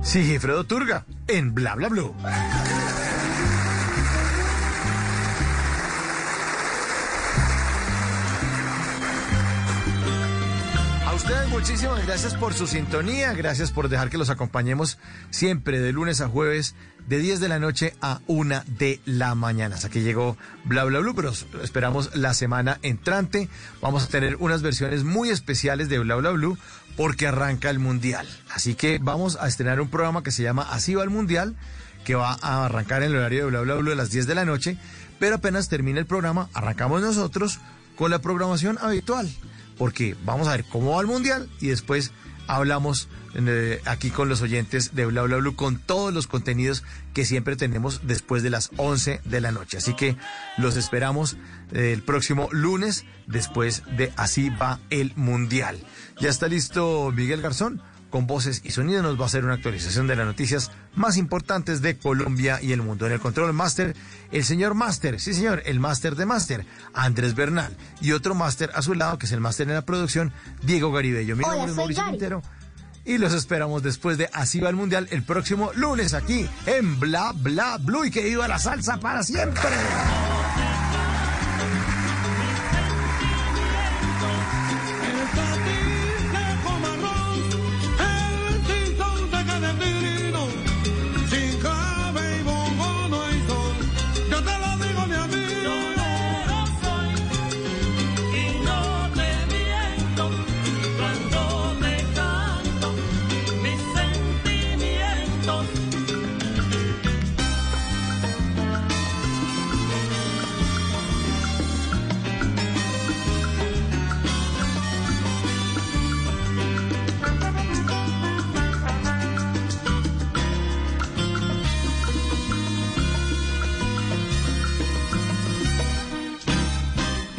Sí, 0.02 0.40
Fredo 0.40 0.64
Turga, 0.64 1.06
en 1.28 1.54
Bla 1.54 1.76
Bla 1.76 1.90
Blue. 1.90 2.16
Muchísimas 11.50 12.06
gracias 12.06 12.36
por 12.36 12.54
su 12.54 12.68
sintonía, 12.68 13.34
gracias 13.34 13.72
por 13.72 13.90
dejar 13.90 14.10
que 14.10 14.18
los 14.18 14.30
acompañemos 14.30 14.98
siempre 15.30 15.80
de 15.80 15.92
lunes 15.92 16.22
a 16.22 16.28
jueves 16.28 16.74
de 17.08 17.20
10 17.20 17.40
de 17.40 17.50
la 17.50 17.60
noche 17.60 17.94
a 18.02 18.22
1 18.28 18.64
de 18.66 19.02
la 19.06 19.36
mañana. 19.36 19.76
Hasta 19.76 19.90
que 19.90 20.02
llegó 20.02 20.38
Bla 20.64 20.86
Bla 20.86 21.00
Blue, 21.00 21.14
pero 21.16 21.34
esperamos 21.62 22.16
la 22.16 22.34
semana 22.34 22.80
entrante. 22.82 23.50
Vamos 23.82 24.06
a 24.06 24.08
tener 24.08 24.38
unas 24.38 24.62
versiones 24.62 25.04
muy 25.04 25.30
especiales 25.30 25.90
de 25.90 26.00
Bla 26.00 26.16
Bla 26.16 26.32
Blue 26.32 26.58
porque 26.96 27.28
arranca 27.28 27.70
el 27.70 27.80
Mundial. 27.80 28.28
Así 28.54 28.76
que 28.76 29.00
vamos 29.02 29.38
a 29.40 29.48
estrenar 29.48 29.82
un 29.82 29.90
programa 29.90 30.24
que 30.24 30.32
se 30.32 30.44
llama 30.44 30.68
Así 30.72 30.96
va 30.96 31.04
el 31.04 31.10
Mundial, 31.10 31.56
que 32.06 32.16
va 32.16 32.38
a 32.42 32.66
arrancar 32.66 33.04
en 33.04 33.12
el 33.12 33.18
horario 33.18 33.46
de 33.46 33.52
Bla 33.52 33.62
Bla 33.62 33.76
Blue 33.76 33.92
a 33.92 33.96
las 33.96 34.12
10 34.12 34.28
de 34.28 34.36
la 34.36 34.46
noche, 34.46 34.78
pero 35.20 35.36
apenas 35.36 35.70
termine 35.70 36.00
el 36.00 36.06
programa, 36.06 36.50
arrancamos 36.54 37.02
nosotros 37.02 37.60
con 37.96 38.12
la 38.12 38.20
programación 38.20 38.78
habitual 38.82 39.30
porque 39.80 40.16
vamos 40.26 40.48
a 40.48 40.52
ver 40.52 40.66
cómo 40.66 40.92
va 40.92 41.02
el 41.02 41.08
Mundial 41.08 41.50
y 41.60 41.70
después 41.70 42.12
hablamos 42.46 43.08
eh, 43.36 43.82
aquí 43.86 44.10
con 44.10 44.28
los 44.28 44.42
oyentes 44.42 44.94
de 44.94 45.06
Bla 45.06 45.22
Bla 45.22 45.38
Blue 45.38 45.56
con 45.56 45.78
todos 45.78 46.14
los 46.14 46.28
contenidos 46.28 46.84
que 47.14 47.24
siempre 47.24 47.56
tenemos 47.56 48.02
después 48.04 48.44
de 48.44 48.50
las 48.50 48.72
11 48.78 49.22
de 49.24 49.42
la 49.42 49.52
noche. 49.52 49.78
Así 49.78 49.94
que 49.94 50.18
los 50.58 50.76
esperamos 50.76 51.38
eh, 51.72 51.94
el 51.94 52.04
próximo 52.04 52.50
lunes 52.52 53.06
después 53.28 53.84
de 53.98 54.12
Así 54.18 54.50
va 54.50 54.80
el 54.90 55.14
Mundial. 55.16 55.78
Ya 56.20 56.30
está 56.30 56.48
listo 56.48 57.12
Miguel 57.16 57.42
Garzón 57.42 57.82
con 58.10 58.28
voces 58.28 58.62
y 58.64 58.72
sonidos 58.72 59.04
nos 59.04 59.20
va 59.20 59.24
a 59.24 59.26
hacer 59.28 59.46
una 59.46 59.56
actualización 59.56 60.08
de 60.08 60.16
las 60.16 60.26
noticias 60.26 60.72
más 60.96 61.18
importantes 61.18 61.82
de 61.82 61.98
Colombia 61.98 62.60
y 62.62 62.72
el 62.72 62.82
mundo. 62.82 63.06
En 63.06 63.14
el 63.14 63.20
control 63.20 63.54
master, 63.54 63.96
el 64.32 64.44
señor 64.44 64.74
Master, 64.74 65.20
sí 65.20 65.34
señor, 65.34 65.62
el 65.66 65.80
Master 65.80 66.16
de 66.16 66.26
Master, 66.26 66.66
Andrés 66.94 67.36
Bernal, 67.36 67.76
y 68.02 68.12
otro 68.12 68.36
Master 68.36 68.72
a 68.74 68.82
su 68.82 68.94
lado, 68.94 69.18
que 69.18 69.26
es 69.26 69.32
el 69.32 69.40
Master 69.40 69.68
en 69.68 69.76
la 69.76 69.86
producción, 69.86 70.32
Diego 70.64 70.92
Garibello. 70.92 71.36
Mi 71.36 71.44
nombre 71.44 71.72
es 71.72 71.76
Mauricio 71.76 72.06
Quintero 72.06 72.42
y 73.06 73.18
los 73.18 73.34
esperamos 73.34 73.82
después 73.82 74.18
de 74.18 74.30
Así 74.34 74.60
va 74.60 74.70
el 74.70 74.76
Mundial 74.76 75.08
el 75.12 75.24
próximo 75.24 75.72
lunes 75.74 76.14
aquí 76.14 76.48
en 76.66 77.00
Bla 77.00 77.34
Bla 77.34 77.78
Blue 77.78 78.06
y 78.06 78.12
que 78.12 78.24
viva 78.24 78.48
la 78.48 78.60
salsa 78.60 79.00
para 79.00 79.24
siempre. 79.24 79.70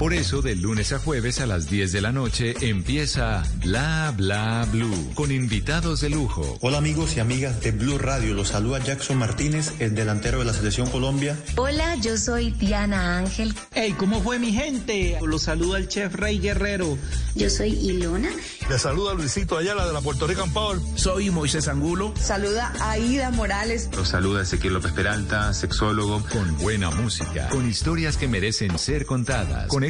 Por 0.00 0.14
eso, 0.14 0.40
de 0.40 0.56
lunes 0.56 0.94
a 0.94 0.98
jueves 0.98 1.42
a 1.42 1.46
las 1.46 1.68
10 1.68 1.92
de 1.92 2.00
la 2.00 2.10
noche 2.10 2.54
empieza 2.62 3.42
Bla 3.56 4.14
Bla 4.16 4.66
Blue 4.72 5.12
con 5.14 5.30
invitados 5.30 6.00
de 6.00 6.08
lujo. 6.08 6.56
Hola 6.62 6.78
amigos 6.78 7.18
y 7.18 7.20
amigas 7.20 7.60
de 7.60 7.72
Blue 7.72 7.98
Radio, 7.98 8.32
los 8.32 8.48
saluda 8.48 8.78
Jackson 8.78 9.18
Martínez, 9.18 9.74
el 9.78 9.94
delantero 9.94 10.38
de 10.38 10.46
la 10.46 10.54
Selección 10.54 10.88
Colombia. 10.88 11.36
Hola, 11.56 11.96
yo 11.96 12.16
soy 12.16 12.50
Diana 12.52 13.18
Ángel. 13.18 13.54
Hey, 13.74 13.94
¿cómo 13.98 14.22
fue 14.22 14.38
mi 14.38 14.52
gente? 14.52 15.18
Los 15.20 15.42
saluda 15.42 15.76
el 15.76 15.86
chef 15.86 16.14
Rey 16.14 16.38
Guerrero. 16.38 16.96
Yo 17.34 17.50
soy 17.50 17.68
Ilona. 17.68 18.30
Le 18.70 18.78
saluda 18.78 19.12
Luisito 19.12 19.58
Ayala 19.58 19.86
de 19.86 19.92
la 19.92 20.00
Puerto 20.00 20.26
Rican 20.26 20.50
Power. 20.54 20.80
Soy 20.94 21.28
Moisés 21.28 21.68
Angulo. 21.68 22.14
Saluda 22.18 22.72
Aida 22.80 23.30
Morales. 23.32 23.90
Los 23.94 24.08
saluda 24.08 24.44
Ezequiel 24.44 24.72
López 24.72 24.92
Peralta, 24.92 25.52
sexólogo. 25.52 26.24
Con 26.32 26.56
buena 26.56 26.90
música, 26.90 27.50
con 27.50 27.68
historias 27.68 28.16
que 28.16 28.28
merecen 28.28 28.78
ser 28.78 29.04
contadas, 29.04 29.66
con 29.66 29.89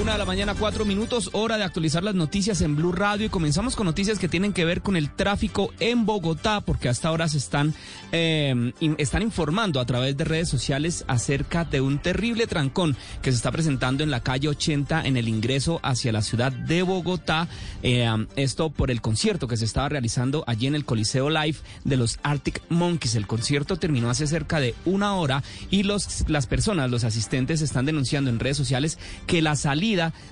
Una 0.00 0.12
de 0.12 0.18
la 0.18 0.24
mañana, 0.24 0.54
cuatro 0.54 0.86
minutos, 0.86 1.28
hora 1.32 1.58
de 1.58 1.64
actualizar 1.64 2.02
las 2.02 2.14
noticias 2.14 2.62
en 2.62 2.76
Blue 2.76 2.92
Radio 2.92 3.26
y 3.26 3.28
comenzamos 3.28 3.76
con 3.76 3.84
noticias 3.84 4.18
que 4.18 4.26
tienen 4.26 4.54
que 4.54 4.64
ver 4.64 4.80
con 4.80 4.96
el 4.96 5.10
tráfico 5.10 5.70
en 5.80 6.06
Bogotá, 6.06 6.62
porque 6.62 6.88
hasta 6.88 7.08
ahora 7.08 7.28
se 7.28 7.36
están, 7.36 7.74
eh, 8.10 8.72
están 8.96 9.20
informando 9.20 9.80
a 9.80 9.84
través 9.84 10.16
de 10.16 10.24
redes 10.24 10.48
sociales 10.48 11.04
acerca 11.08 11.66
de 11.66 11.82
un 11.82 11.98
terrible 11.98 12.46
trancón 12.46 12.96
que 13.20 13.30
se 13.30 13.36
está 13.36 13.52
presentando 13.52 14.02
en 14.02 14.10
la 14.10 14.20
calle 14.20 14.48
80 14.48 15.02
en 15.02 15.18
el 15.18 15.28
ingreso 15.28 15.78
hacia 15.82 16.10
la 16.10 16.22
ciudad 16.22 16.52
de 16.52 16.82
Bogotá. 16.82 17.46
Eh, 17.82 18.08
esto 18.34 18.70
por 18.70 18.90
el 18.90 19.02
concierto 19.02 19.46
que 19.46 19.58
se 19.58 19.66
estaba 19.66 19.90
realizando 19.90 20.42
allí 20.46 20.66
en 20.66 20.74
el 20.74 20.86
Coliseo 20.86 21.28
Live 21.28 21.58
de 21.84 21.98
los 21.98 22.18
Arctic 22.22 22.62
Monkeys. 22.70 23.14
El 23.14 23.26
concierto 23.26 23.76
terminó 23.76 24.08
hace 24.08 24.26
cerca 24.26 24.58
de 24.58 24.74
una 24.86 25.14
hora 25.16 25.44
y 25.70 25.82
los, 25.82 26.28
las 26.30 26.46
personas, 26.46 26.90
los 26.90 27.04
asistentes, 27.04 27.60
están 27.60 27.84
denunciando 27.84 28.30
en 28.30 28.40
redes 28.40 28.56
sociales 28.56 28.98
que 29.26 29.42
la 29.42 29.54
salida 29.54 29.81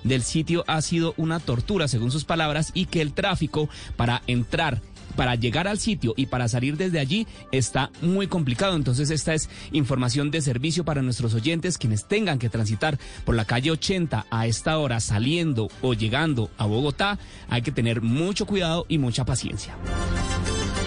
del 0.05 0.23
sitio 0.23 0.65
ha 0.69 0.81
sido 0.81 1.15
una 1.17 1.41
tortura, 1.41 1.89
según 1.89 2.11
sus 2.11 2.25
palabras, 2.25 2.71
y 2.73 2.87
que 2.87 3.01
el 3.01 3.13
tráfico 3.13 3.69
para 3.97 4.23
entrar 4.27 4.81
para 5.17 5.35
llegar 5.35 5.67
al 5.67 5.79
sitio 5.79 6.15
y 6.17 6.27
para 6.27 6.49
salir 6.49 6.77
desde 6.77 7.01
allí 7.01 7.27
está 7.51 7.91
muy 8.01 8.29
complicado. 8.29 8.77
Entonces 8.77 9.11
esta 9.11 9.35
es 9.35 9.51
información 9.73 10.31
de 10.31 10.41
servicio 10.41 10.85
para 10.85 11.03
nuestros 11.03 11.35
oyentes 11.35 11.79
quienes 11.79 12.07
tengan 12.07 12.39
que 12.39 12.49
transitar 12.49 12.97
por 13.25 13.35
la 13.35 13.45
calle 13.45 13.73
80 13.73 14.27
a 14.31 14.47
esta 14.47 14.79
hora 14.79 15.01
saliendo 15.01 15.69
o 15.83 15.95
llegando 15.95 16.49
a 16.57 16.67
Bogotá. 16.67 17.19
Hay 17.49 17.63
que 17.63 17.73
tener 17.73 18.03
mucho 18.03 18.47
cuidado 18.47 18.87
y 18.89 18.99
mucha 18.99 19.25
paciencia. 19.25 19.77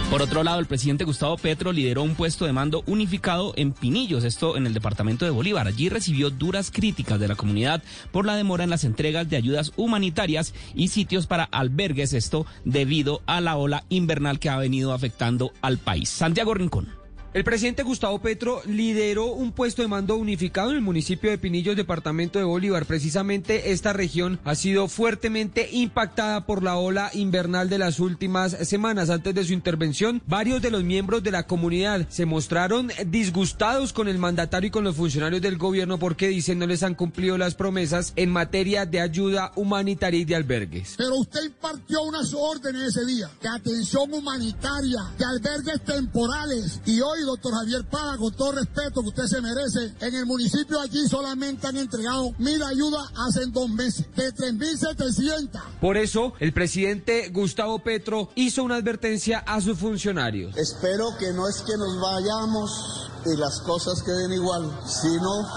Por 0.09 0.21
otro 0.21 0.43
lado, 0.43 0.59
el 0.59 0.67
presidente 0.67 1.05
Gustavo 1.05 1.37
Petro 1.37 1.71
lideró 1.71 2.03
un 2.03 2.13
puesto 2.13 2.45
de 2.45 2.53
mando 2.53 2.83
unificado 2.85 3.53
en 3.55 3.71
Pinillos, 3.71 4.23
esto 4.23 4.57
en 4.57 4.67
el 4.67 4.73
departamento 4.73 5.25
de 5.25 5.31
Bolívar. 5.31 5.67
Allí 5.67 5.89
recibió 5.89 6.29
duras 6.29 6.69
críticas 6.71 7.19
de 7.19 7.27
la 7.27 7.35
comunidad 7.35 7.81
por 8.11 8.25
la 8.25 8.35
demora 8.35 8.63
en 8.63 8.69
las 8.69 8.83
entregas 8.83 9.27
de 9.29 9.37
ayudas 9.37 9.73
humanitarias 9.75 10.53
y 10.75 10.89
sitios 10.89 11.25
para 11.25 11.45
albergues, 11.45 12.13
esto 12.13 12.45
debido 12.63 13.21
a 13.25 13.41
la 13.41 13.57
ola 13.57 13.85
invernal 13.89 14.39
que 14.39 14.49
ha 14.49 14.57
venido 14.57 14.93
afectando 14.93 15.51
al 15.61 15.79
país. 15.79 16.09
Santiago 16.09 16.53
Rincón. 16.53 17.02
El 17.33 17.43
presidente 17.43 17.81
Gustavo 17.81 18.19
Petro 18.19 18.61
lideró 18.67 19.33
un 19.33 19.53
puesto 19.53 19.81
de 19.81 19.87
mando 19.87 20.15
unificado 20.17 20.69
en 20.69 20.75
el 20.75 20.81
municipio 20.83 21.31
de 21.31 21.39
Pinillos, 21.39 21.75
departamento 21.75 22.37
de 22.37 22.45
Bolívar. 22.45 22.85
Precisamente 22.85 23.71
esta 23.71 23.91
región 23.91 24.39
ha 24.43 24.53
sido 24.53 24.87
fuertemente 24.87 25.67
impactada 25.71 26.45
por 26.45 26.61
la 26.61 26.77
ola 26.77 27.09
invernal 27.15 27.69
de 27.69 27.79
las 27.79 27.99
últimas 27.99 28.51
semanas. 28.51 29.09
Antes 29.09 29.33
de 29.33 29.45
su 29.45 29.53
intervención, 29.53 30.21
varios 30.27 30.61
de 30.61 30.69
los 30.69 30.83
miembros 30.83 31.23
de 31.23 31.31
la 31.31 31.47
comunidad 31.47 32.07
se 32.07 32.27
mostraron 32.27 32.91
disgustados 33.07 33.93
con 33.93 34.07
el 34.07 34.19
mandatario 34.19 34.67
y 34.67 34.71
con 34.71 34.83
los 34.83 34.95
funcionarios 34.95 35.41
del 35.41 35.57
gobierno 35.57 35.97
porque 35.97 36.27
dicen 36.27 36.59
no 36.59 36.67
les 36.67 36.83
han 36.83 36.93
cumplido 36.93 37.39
las 37.39 37.55
promesas 37.55 38.13
en 38.15 38.29
materia 38.29 38.85
de 38.85 39.01
ayuda 39.01 39.53
humanitaria 39.55 40.19
y 40.19 40.25
de 40.25 40.35
albergues. 40.35 40.93
Pero 40.99 41.15
usted 41.15 41.45
impartió 41.45 42.03
unas 42.03 42.31
órdenes 42.31 42.95
ese 42.95 43.07
día 43.07 43.31
de 43.41 43.49
atención 43.49 44.13
humanitaria, 44.13 44.99
de 45.17 45.25
albergues 45.25 45.83
temporales 45.83 46.79
y 46.85 46.99
hoy 46.99 47.22
doctor 47.25 47.53
Javier 47.53 47.85
Paga, 47.85 48.17
con 48.17 48.33
todo 48.33 48.53
respeto 48.53 49.01
que 49.01 49.09
usted 49.09 49.25
se 49.25 49.41
merece, 49.41 49.93
en 49.99 50.15
el 50.15 50.25
municipio 50.25 50.79
allí 50.79 51.07
solamente 51.07 51.67
han 51.67 51.77
entregado 51.77 52.31
mil 52.37 52.61
ayudas 52.63 53.03
hace 53.15 53.45
dos 53.47 53.69
meses, 53.69 54.05
de 54.15 54.33
3.700. 54.33 55.61
Por 55.79 55.97
eso, 55.97 56.33
el 56.39 56.53
presidente 56.53 57.29
Gustavo 57.29 57.79
Petro 57.79 58.29
hizo 58.35 58.63
una 58.63 58.75
advertencia 58.75 59.39
a 59.39 59.61
sus 59.61 59.77
funcionarios. 59.77 60.55
Espero 60.57 61.15
que 61.17 61.31
no 61.33 61.47
es 61.47 61.61
que 61.61 61.77
nos 61.77 61.99
vayamos 61.99 63.09
y 63.25 63.37
las 63.37 63.59
cosas 63.61 64.01
queden 64.03 64.33
igual, 64.33 64.69
sino 64.85 65.47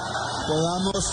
podamos 0.47 1.05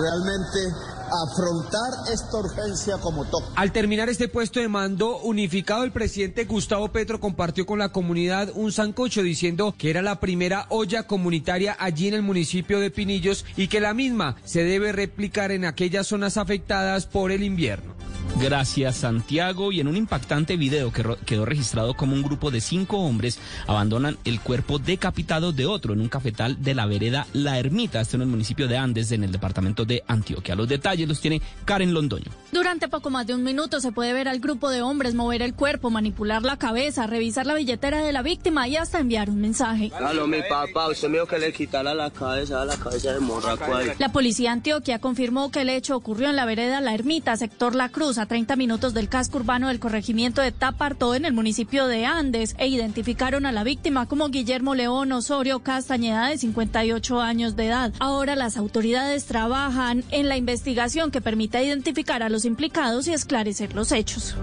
realmente 0.00 0.99
afrontar 1.10 2.12
esta 2.12 2.38
urgencia 2.38 2.98
como 2.98 3.24
toca. 3.24 3.46
Al 3.56 3.72
terminar 3.72 4.08
este 4.08 4.28
puesto 4.28 4.60
de 4.60 4.68
mando 4.68 5.18
unificado, 5.18 5.84
el 5.84 5.92
presidente 5.92 6.44
Gustavo 6.44 6.88
Petro 6.88 7.20
compartió 7.20 7.66
con 7.66 7.78
la 7.78 7.90
comunidad 7.90 8.50
un 8.54 8.72
sancocho 8.72 9.22
diciendo 9.22 9.74
que 9.76 9.90
era 9.90 10.02
la 10.02 10.20
primera 10.20 10.66
olla 10.68 11.06
comunitaria 11.06 11.76
allí 11.78 12.08
en 12.08 12.14
el 12.14 12.22
municipio 12.22 12.80
de 12.80 12.90
Pinillos 12.90 13.44
y 13.56 13.68
que 13.68 13.80
la 13.80 13.94
misma 13.94 14.36
se 14.44 14.64
debe 14.64 14.92
replicar 14.92 15.50
en 15.50 15.64
aquellas 15.64 16.06
zonas 16.06 16.36
afectadas 16.36 17.06
por 17.06 17.32
el 17.32 17.42
invierno. 17.42 17.99
Gracias 18.38 18.96
Santiago 18.96 19.72
y 19.72 19.80
en 19.80 19.88
un 19.88 19.96
impactante 19.96 20.56
video 20.56 20.92
que 20.92 21.04
quedó 21.26 21.44
registrado 21.44 21.94
como 21.94 22.14
un 22.14 22.22
grupo 22.22 22.50
de 22.50 22.60
cinco 22.60 22.98
hombres 22.98 23.38
abandonan 23.66 24.16
el 24.24 24.40
cuerpo 24.40 24.78
decapitado 24.78 25.52
de 25.52 25.66
otro 25.66 25.92
en 25.92 26.00
un 26.00 26.08
cafetal 26.08 26.62
de 26.62 26.74
la 26.74 26.86
vereda 26.86 27.26
La 27.32 27.58
Ermita, 27.58 28.00
esto 28.00 28.16
en 28.16 28.22
el 28.22 28.28
municipio 28.28 28.68
de 28.68 28.78
Andes, 28.78 29.12
en 29.12 29.24
el 29.24 29.32
departamento 29.32 29.84
de 29.84 30.02
Antioquia. 30.06 30.54
Los 30.54 30.68
detalles 30.68 31.08
los 31.08 31.20
tiene 31.20 31.42
Karen 31.64 31.92
Londoño. 31.92 32.30
Durante 32.52 32.88
poco 32.88 33.10
más 33.10 33.26
de 33.26 33.34
un 33.34 33.42
minuto 33.42 33.80
se 33.80 33.92
puede 33.92 34.12
ver 34.12 34.28
al 34.28 34.40
grupo 34.40 34.70
de 34.70 34.82
hombres 34.82 35.14
mover 35.14 35.42
el 35.42 35.54
cuerpo, 35.54 35.90
manipular 35.90 36.42
la 36.42 36.56
cabeza, 36.56 37.06
revisar 37.06 37.46
la 37.46 37.54
billetera 37.54 38.02
de 38.02 38.12
la 38.12 38.22
víctima 38.22 38.68
y 38.68 38.76
hasta 38.76 39.00
enviar 39.00 39.28
un 39.28 39.40
mensaje. 39.40 39.90
Aló, 39.94 40.26
mi 40.26 40.40
papá, 40.48 40.88
usted 40.88 41.08
me 41.08 41.14
dijo 41.14 41.26
que 41.26 41.38
le 41.38 41.52
quitara 41.52 41.94
la 41.94 42.10
cabeza 42.10 42.62
a 42.62 42.64
la 42.64 42.76
cabeza 42.76 43.12
de 43.12 43.20
morraco 43.20 43.74
ahí. 43.74 43.90
La 43.98 44.10
policía 44.12 44.52
Antioquia 44.52 44.98
confirmó 44.98 45.50
que 45.50 45.62
el 45.62 45.68
hecho 45.68 45.96
ocurrió 45.96 46.30
en 46.30 46.36
la 46.36 46.44
vereda 46.44 46.80
La 46.80 46.94
Ermita, 46.94 47.36
sector 47.36 47.74
La 47.74 47.88
Cruz, 47.88 48.18
a 48.20 48.26
30 48.26 48.54
minutos 48.56 48.92
del 48.92 49.08
casco 49.08 49.38
urbano 49.38 49.68
del 49.68 49.80
corregimiento 49.80 50.42
de 50.42 50.52
Tapartó 50.52 51.14
en 51.14 51.24
el 51.24 51.32
municipio 51.32 51.86
de 51.86 52.04
Andes 52.04 52.54
e 52.58 52.68
identificaron 52.68 53.46
a 53.46 53.52
la 53.52 53.64
víctima 53.64 54.06
como 54.06 54.28
Guillermo 54.28 54.74
León 54.74 55.10
Osorio 55.12 55.60
Castañeda 55.60 56.28
de 56.28 56.36
58 56.36 57.20
años 57.20 57.56
de 57.56 57.66
edad. 57.66 57.92
Ahora 57.98 58.36
las 58.36 58.56
autoridades 58.56 59.24
trabajan 59.24 60.04
en 60.10 60.28
la 60.28 60.36
investigación 60.36 61.10
que 61.10 61.20
permita 61.20 61.62
identificar 61.62 62.22
a 62.22 62.28
los 62.28 62.44
implicados 62.44 63.08
y 63.08 63.12
esclarecer 63.12 63.74
los 63.74 63.90
hechos. 63.92 64.36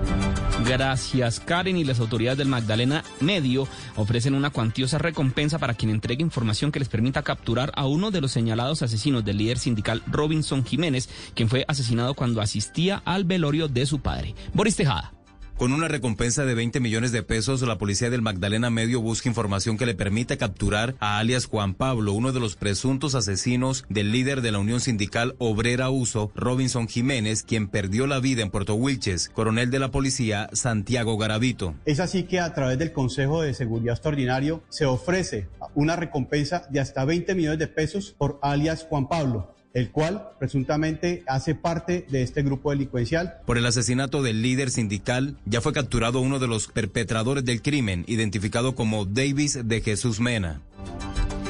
Gracias 0.66 1.40
Karen 1.40 1.78
y 1.78 1.84
las 1.84 2.00
autoridades 2.00 2.38
del 2.38 2.48
Magdalena 2.48 3.04
Medio 3.20 3.68
ofrecen 3.96 4.34
una 4.34 4.50
cuantiosa 4.50 4.98
recompensa 4.98 5.60
para 5.60 5.76
quien 5.76 5.92
entregue 5.92 6.24
información 6.24 6.72
que 6.72 6.80
les 6.80 6.90
permita 6.90 7.22
capturar 7.22 7.72
a 7.76 7.86
uno 7.86 8.12
de 8.12 8.22
los 8.22 8.32
señalados 8.32 8.82
asesinos 8.82 9.24
del 9.24 9.38
líder 9.38 9.60
sindical 9.60 10.02
Robinson 10.08 10.66
Jiménez, 10.66 11.10
quien 11.36 11.48
fue 11.48 11.64
asesinado 11.68 12.16
cuando 12.16 12.42
asistía 12.42 13.02
al 13.06 13.24
velorio 13.24 13.57
de 13.68 13.88
su 13.88 14.00
padre. 14.00 14.36
Boris 14.54 14.76
Tejada. 14.76 15.18
Con 15.58 15.74
una 15.74 15.88
recompensa 15.88 16.46
de 16.46 16.54
20 16.54 16.80
millones 16.80 17.12
de 17.12 17.24
pesos, 17.24 17.64
la 17.64 17.80
policía 17.80 18.12
del 18.12 18.22
Magdalena 18.22 18.70
Medio 18.70 19.02
busca 19.02 19.28
información 19.28 19.76
que 19.76 19.88
le 19.88 19.96
permita 19.96 20.38
capturar 20.38 20.94
a 21.00 21.18
alias 21.18 21.48
Juan 21.48 21.74
Pablo, 21.74 22.14
uno 22.14 22.32
de 22.32 22.40
los 22.40 22.56
presuntos 22.56 23.16
asesinos 23.16 23.84
del 23.90 24.12
líder 24.12 24.42
de 24.42 24.52
la 24.52 24.60
Unión 24.60 24.82
Sindical 24.82 25.36
Obrera 25.40 25.90
Uso, 25.90 26.32
Robinson 26.36 26.88
Jiménez, 26.88 27.42
quien 27.42 27.70
perdió 27.70 28.06
la 28.06 28.20
vida 28.20 28.44
en 28.44 28.52
Puerto 28.52 28.76
Wilches, 28.76 29.30
coronel 29.30 29.72
de 29.72 29.80
la 29.80 29.90
policía 29.90 30.48
Santiago 30.54 31.18
Garavito. 31.18 31.74
Es 31.86 32.00
así 32.00 32.26
que 32.26 32.40
a 32.40 32.54
través 32.54 32.78
del 32.78 32.94
Consejo 32.94 33.42
de 33.42 33.56
Seguridad 33.56 33.96
Extraordinario 33.96 34.62
se 34.70 34.86
ofrece 34.86 35.50
una 35.74 35.96
recompensa 35.96 36.68
de 36.70 36.82
hasta 36.82 37.04
20 37.04 37.34
millones 37.34 37.58
de 37.58 37.68
pesos 37.68 38.14
por 38.16 38.38
alias 38.44 38.86
Juan 38.88 39.08
Pablo 39.08 39.57
el 39.74 39.92
cual 39.92 40.30
presuntamente 40.40 41.24
hace 41.28 41.56
parte 41.56 42.06
de 42.10 42.24
este 42.24 42.42
grupo 42.42 42.72
delincuencial. 42.72 43.42
Por 43.46 43.58
el 43.58 43.66
asesinato 43.66 44.24
del 44.24 44.42
líder 44.42 44.72
sindical, 44.72 45.38
ya 45.46 45.62
fue 45.62 45.74
capturado 45.74 46.20
uno 46.20 46.40
de 46.40 46.48
los 46.48 46.68
perpetradores 46.68 47.46
del 47.46 47.62
crimen, 47.62 48.04
identificado 48.08 48.76
como 48.76 49.06
Davis 49.06 49.60
de 49.68 49.82
Jesús 49.82 50.20
Mena. 50.20 50.62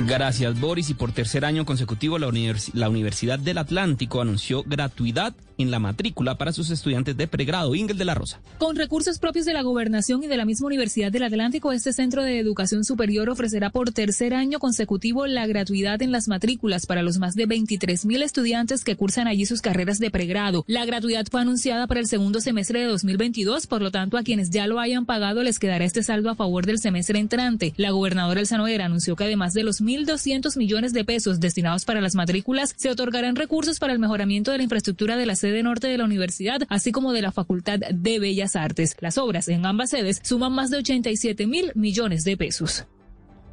Gracias, 0.05 0.59
Boris. 0.59 0.89
Y 0.89 0.93
por 0.93 1.11
tercer 1.11 1.43
año 1.43 1.65
consecutivo, 1.65 2.19
la, 2.19 2.31
la, 2.73 2.89
Universidad 2.89 3.39
del 3.39 3.57
Atlántico 3.57 4.21
anunció 4.21 4.63
gratuidad 4.63 5.33
en 5.57 5.71
la 5.71 5.79
matrícula 5.79 6.37
para 6.37 6.53
sus 6.53 6.69
estudiantes 6.69 7.17
de 7.17 7.27
pregrado. 7.27 7.73
Ingel 7.73 7.97
de 7.97 8.05
la 8.05 8.13
Rosa. 8.13 8.39
Con 8.59 8.75
recursos 8.75 9.17
propios 9.17 9.45
de 9.45 9.53
la 9.53 9.63
gobernación 9.63 10.23
y 10.23 10.27
de 10.27 10.37
la 10.37 10.45
misma 10.45 10.67
Universidad 10.67 11.11
del 11.11 11.23
Atlántico, 11.23 11.71
este 11.71 11.93
centro 11.93 12.21
de 12.21 12.39
educación 12.39 12.83
superior 12.83 13.29
ofrecerá 13.29 13.71
por 13.71 13.91
tercer 13.91 14.35
año 14.35 14.59
consecutivo 14.59 15.25
la 15.25 15.47
gratuidad 15.47 15.99
en 16.03 16.11
las 16.11 16.27
matrículas 16.27 16.85
para 16.85 17.01
los 17.01 17.17
más 17.17 17.33
de 17.33 17.47
23 17.47 18.05
mil 18.05 18.21
estudiantes 18.21 18.83
que 18.83 18.95
cursan 18.95 19.27
allí 19.27 19.47
sus 19.47 19.61
carreras 19.61 19.97
de 19.97 20.11
pregrado. 20.11 20.63
La 20.67 20.85
gratuidad 20.85 21.25
fue 21.29 21.41
anunciada 21.41 21.87
para 21.87 21.99
el 21.99 22.07
segundo 22.07 22.39
semestre 22.39 22.81
de 22.81 22.85
2022, 22.85 23.65
por 23.65 23.81
lo 23.81 23.89
tanto, 23.89 24.17
a 24.17 24.23
quienes 24.23 24.51
ya 24.51 24.67
lo 24.67 24.79
hayan 24.79 25.07
pagado 25.07 25.41
les 25.41 25.57
quedará 25.57 25.85
este 25.85 26.03
saldo 26.03 26.29
a 26.29 26.35
favor 26.35 26.67
del 26.67 26.77
semestre 26.77 27.17
entrante. 27.17 27.73
La 27.77 27.89
gobernadora 27.89 28.43
Noguera 28.57 28.85
anunció 28.85 29.15
que 29.15 29.23
además 29.23 29.53
de 29.53 29.63
los 29.63 29.81
1.200 29.87 30.57
millones 30.57 30.93
de 30.93 31.05
pesos 31.05 31.39
destinados 31.39 31.85
para 31.85 32.01
las 32.01 32.15
matrículas, 32.15 32.73
se 32.75 32.89
otorgarán 32.91 33.35
recursos 33.35 33.79
para 33.79 33.93
el 33.93 33.99
mejoramiento 33.99 34.51
de 34.51 34.57
la 34.57 34.63
infraestructura 34.63 35.15
de 35.15 35.25
la 35.25 35.35
sede 35.35 35.63
norte 35.63 35.87
de 35.87 35.97
la 35.97 36.05
universidad, 36.05 36.61
así 36.69 36.91
como 36.91 37.13
de 37.13 37.21
la 37.21 37.31
Facultad 37.31 37.79
de 37.79 38.19
Bellas 38.19 38.55
Artes. 38.55 38.95
Las 38.99 39.17
obras 39.17 39.47
en 39.47 39.65
ambas 39.65 39.91
sedes 39.91 40.19
suman 40.23 40.53
más 40.53 40.69
de 40.69 40.77
87 40.77 41.47
mil 41.47 41.71
millones 41.75 42.23
de 42.23 42.35
pesos. 42.35 42.85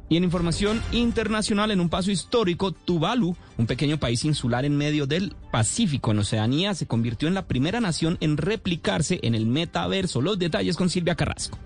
Y 0.07 0.17
en 0.17 0.23
información 0.23 0.81
internacional, 0.91 1.71
en 1.71 1.79
un 1.79 1.89
paso 1.89 2.11
histórico, 2.11 2.71
Tuvalu, 2.71 3.35
un 3.57 3.65
pequeño 3.65 3.97
país 3.97 4.23
insular 4.23 4.63
en 4.63 4.77
medio 4.77 5.07
del 5.07 5.35
Pacífico, 5.51 6.11
en 6.11 6.19
Oceanía, 6.19 6.75
se 6.75 6.85
convirtió 6.85 7.27
en 7.27 7.33
la 7.33 7.47
primera 7.47 7.81
nación 7.81 8.17
en 8.21 8.37
replicarse 8.37 9.19
en 9.23 9.33
el 9.33 9.47
metaverso. 9.47 10.21
Los 10.21 10.37
detalles 10.37 10.77
con 10.77 10.89
Silvia 10.89 11.15
Carrasco. 11.15 11.57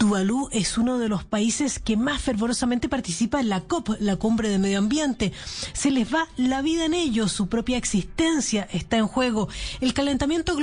Tuvalu 0.00 0.48
es 0.50 0.78
uno 0.78 0.98
de 0.98 1.10
los 1.10 1.24
países 1.24 1.78
que 1.78 1.94
más 1.94 2.22
fervorosamente 2.22 2.88
participa 2.88 3.38
en 3.38 3.50
la 3.50 3.60
COP, 3.60 3.90
la 4.00 4.16
cumbre 4.16 4.48
de 4.48 4.58
medio 4.58 4.78
ambiente. 4.78 5.30
Se 5.74 5.90
les 5.90 6.10
va 6.10 6.26
la 6.38 6.62
vida 6.62 6.86
en 6.86 6.94
ellos, 6.94 7.32
su 7.32 7.48
propia 7.48 7.76
existencia 7.76 8.66
está 8.72 8.96
en 8.96 9.06
juego. 9.06 9.50
El 9.82 9.92
calentamiento 9.92 10.56
global 10.56 10.60